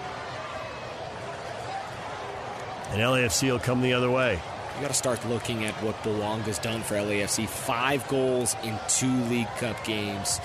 And 2.90 3.00
LAFC 3.00 3.50
will 3.50 3.58
come 3.58 3.82
the 3.82 3.92
other 3.92 4.10
way. 4.10 4.40
You 4.76 4.82
got 4.82 4.88
to 4.88 4.94
start 4.94 5.26
looking 5.28 5.64
at 5.64 5.74
what 5.82 5.96
has 6.42 6.58
done 6.60 6.82
for 6.82 6.94
LAFC. 6.94 7.48
Five 7.48 8.06
goals 8.06 8.54
in 8.62 8.78
two 8.86 9.12
League 9.24 9.48
Cup 9.58 9.84
games. 9.84 10.40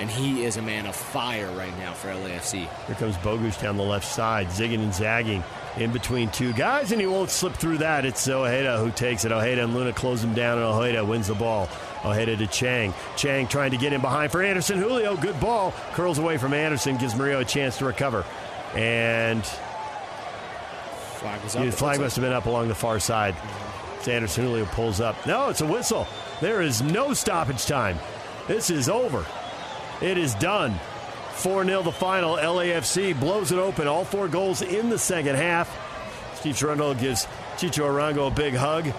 And 0.00 0.10
he 0.10 0.44
is 0.44 0.56
a 0.56 0.62
man 0.62 0.86
of 0.86 0.96
fire 0.96 1.50
right 1.52 1.76
now 1.78 1.92
for 1.92 2.08
LAFC. 2.08 2.66
Here 2.86 2.94
comes 2.96 3.16
Bogusz 3.18 3.60
down 3.60 3.76
the 3.76 3.82
left 3.82 4.06
side, 4.06 4.46
zigging 4.46 4.82
and 4.82 4.94
zagging 4.94 5.44
in 5.76 5.92
between 5.92 6.30
two 6.30 6.54
guys, 6.54 6.90
and 6.90 7.00
he 7.00 7.06
won't 7.06 7.28
slip 7.28 7.52
through 7.52 7.78
that. 7.78 8.06
It's 8.06 8.26
Ojeda 8.26 8.78
who 8.78 8.90
takes 8.90 9.26
it. 9.26 9.32
Ojeda 9.32 9.62
and 9.62 9.74
Luna 9.74 9.92
close 9.92 10.24
him 10.24 10.32
down, 10.32 10.56
and 10.56 10.66
Ojeda 10.66 11.04
wins 11.04 11.26
the 11.26 11.34
ball. 11.34 11.68
Ojeda 12.02 12.36
to 12.38 12.46
Chang. 12.46 12.94
Chang 13.16 13.46
trying 13.46 13.72
to 13.72 13.76
get 13.76 13.92
in 13.92 14.00
behind 14.00 14.32
for 14.32 14.42
Anderson. 14.42 14.78
Julio, 14.78 15.16
good 15.16 15.38
ball. 15.38 15.74
Curls 15.92 16.18
away 16.18 16.38
from 16.38 16.54
Anderson, 16.54 16.96
gives 16.96 17.14
Murillo 17.14 17.40
a 17.40 17.44
chance 17.44 17.76
to 17.78 17.84
recover. 17.84 18.24
And 18.74 19.44
flag, 21.20 21.42
was 21.44 21.56
up. 21.56 21.64
the 21.66 21.72
flag 21.72 22.00
must 22.00 22.16
have 22.16 22.24
been 22.24 22.32
up 22.32 22.46
along 22.46 22.68
the 22.68 22.74
far 22.74 22.98
side. 22.98 23.34
Mm-hmm. 23.34 24.10
Anderson 24.10 24.44
Julio 24.44 24.64
pulls 24.64 25.00
up. 25.00 25.26
No, 25.26 25.50
it's 25.50 25.60
a 25.60 25.66
whistle. 25.66 26.06
There 26.40 26.62
is 26.62 26.80
no 26.80 27.12
stoppage 27.12 27.66
time. 27.66 27.98
This 28.48 28.70
is 28.70 28.88
over. 28.88 29.26
It 30.00 30.18
is 30.18 30.34
done. 30.34 30.78
4 31.32 31.64
0 31.64 31.82
the 31.82 31.92
final. 31.92 32.36
LAFC 32.36 33.18
blows 33.18 33.52
it 33.52 33.58
open. 33.58 33.86
All 33.86 34.04
four 34.04 34.28
goals 34.28 34.62
in 34.62 34.90
the 34.90 34.98
second 34.98 35.36
half. 35.36 35.68
Steve 36.34 36.54
Cherundolo 36.54 36.98
gives 36.98 37.26
Chicho 37.56 37.86
Arango 37.86 38.28
a 38.28 38.30
big 38.30 38.54
hug. 38.54 38.92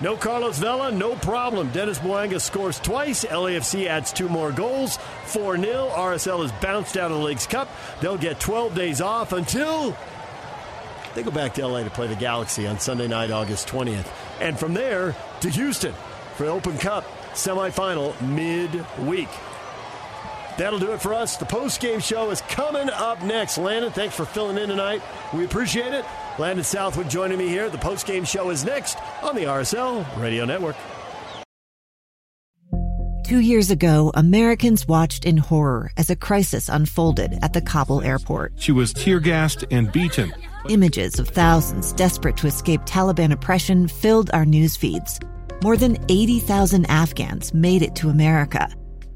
No 0.00 0.16
Carlos 0.16 0.58
Vela, 0.58 0.90
no 0.90 1.14
problem. 1.14 1.70
Denis 1.70 2.00
Bouanga 2.00 2.40
scores 2.40 2.80
twice. 2.80 3.24
LAFC 3.24 3.86
adds 3.86 4.12
two 4.12 4.28
more 4.28 4.50
goals. 4.50 4.98
4 5.26 5.56
0. 5.56 5.90
RSL 5.94 6.44
is 6.44 6.52
bounced 6.52 6.96
out 6.96 7.12
of 7.12 7.18
the 7.18 7.24
Leagues 7.24 7.46
Cup. 7.46 7.68
They'll 8.00 8.18
get 8.18 8.40
12 8.40 8.74
days 8.74 9.00
off 9.00 9.32
until 9.32 9.96
they 11.14 11.22
go 11.22 11.30
back 11.30 11.54
to 11.54 11.66
LA 11.66 11.84
to 11.84 11.90
play 11.90 12.06
the 12.06 12.16
Galaxy 12.16 12.66
on 12.66 12.80
Sunday 12.80 13.06
night, 13.06 13.30
August 13.30 13.68
20th. 13.68 14.08
And 14.40 14.58
from 14.58 14.74
there 14.74 15.14
to 15.40 15.50
Houston 15.50 15.94
for 16.34 16.44
the 16.44 16.50
Open 16.50 16.78
Cup 16.78 17.04
semifinal 17.32 18.20
midweek. 18.22 19.28
That'll 20.58 20.78
do 20.78 20.92
it 20.92 21.00
for 21.00 21.14
us. 21.14 21.36
The 21.36 21.46
post 21.46 21.80
game 21.80 22.00
show 22.00 22.30
is 22.30 22.40
coming 22.42 22.90
up 22.90 23.22
next. 23.22 23.58
Landon, 23.58 23.92
thanks 23.92 24.14
for 24.14 24.24
filling 24.24 24.58
in 24.58 24.68
tonight. 24.68 25.02
We 25.32 25.44
appreciate 25.44 25.94
it. 25.94 26.04
Landon 26.38 26.64
Southwick 26.64 27.08
joining 27.08 27.38
me 27.38 27.48
here. 27.48 27.68
The 27.70 27.78
post 27.78 28.06
game 28.06 28.24
show 28.24 28.50
is 28.50 28.64
next 28.64 28.98
on 29.22 29.34
the 29.34 29.44
RSL 29.44 30.20
Radio 30.20 30.44
Network. 30.44 30.76
Two 33.24 33.40
years 33.40 33.70
ago, 33.70 34.12
Americans 34.14 34.86
watched 34.86 35.24
in 35.24 35.38
horror 35.38 35.90
as 35.96 36.10
a 36.10 36.16
crisis 36.16 36.68
unfolded 36.68 37.38
at 37.40 37.54
the 37.54 37.62
Kabul 37.62 38.02
airport. 38.02 38.52
She 38.56 38.72
was 38.72 38.92
tear 38.92 39.20
gassed 39.20 39.64
and 39.70 39.90
beaten. 39.90 40.34
Images 40.68 41.18
of 41.18 41.28
thousands 41.28 41.94
desperate 41.94 42.36
to 42.36 42.46
escape 42.46 42.82
Taliban 42.82 43.32
oppression 43.32 43.88
filled 43.88 44.30
our 44.34 44.44
news 44.44 44.76
feeds. 44.76 45.18
More 45.62 45.78
than 45.78 45.96
80,000 46.10 46.84
Afghans 46.90 47.54
made 47.54 47.80
it 47.80 47.94
to 47.96 48.10
America. 48.10 48.68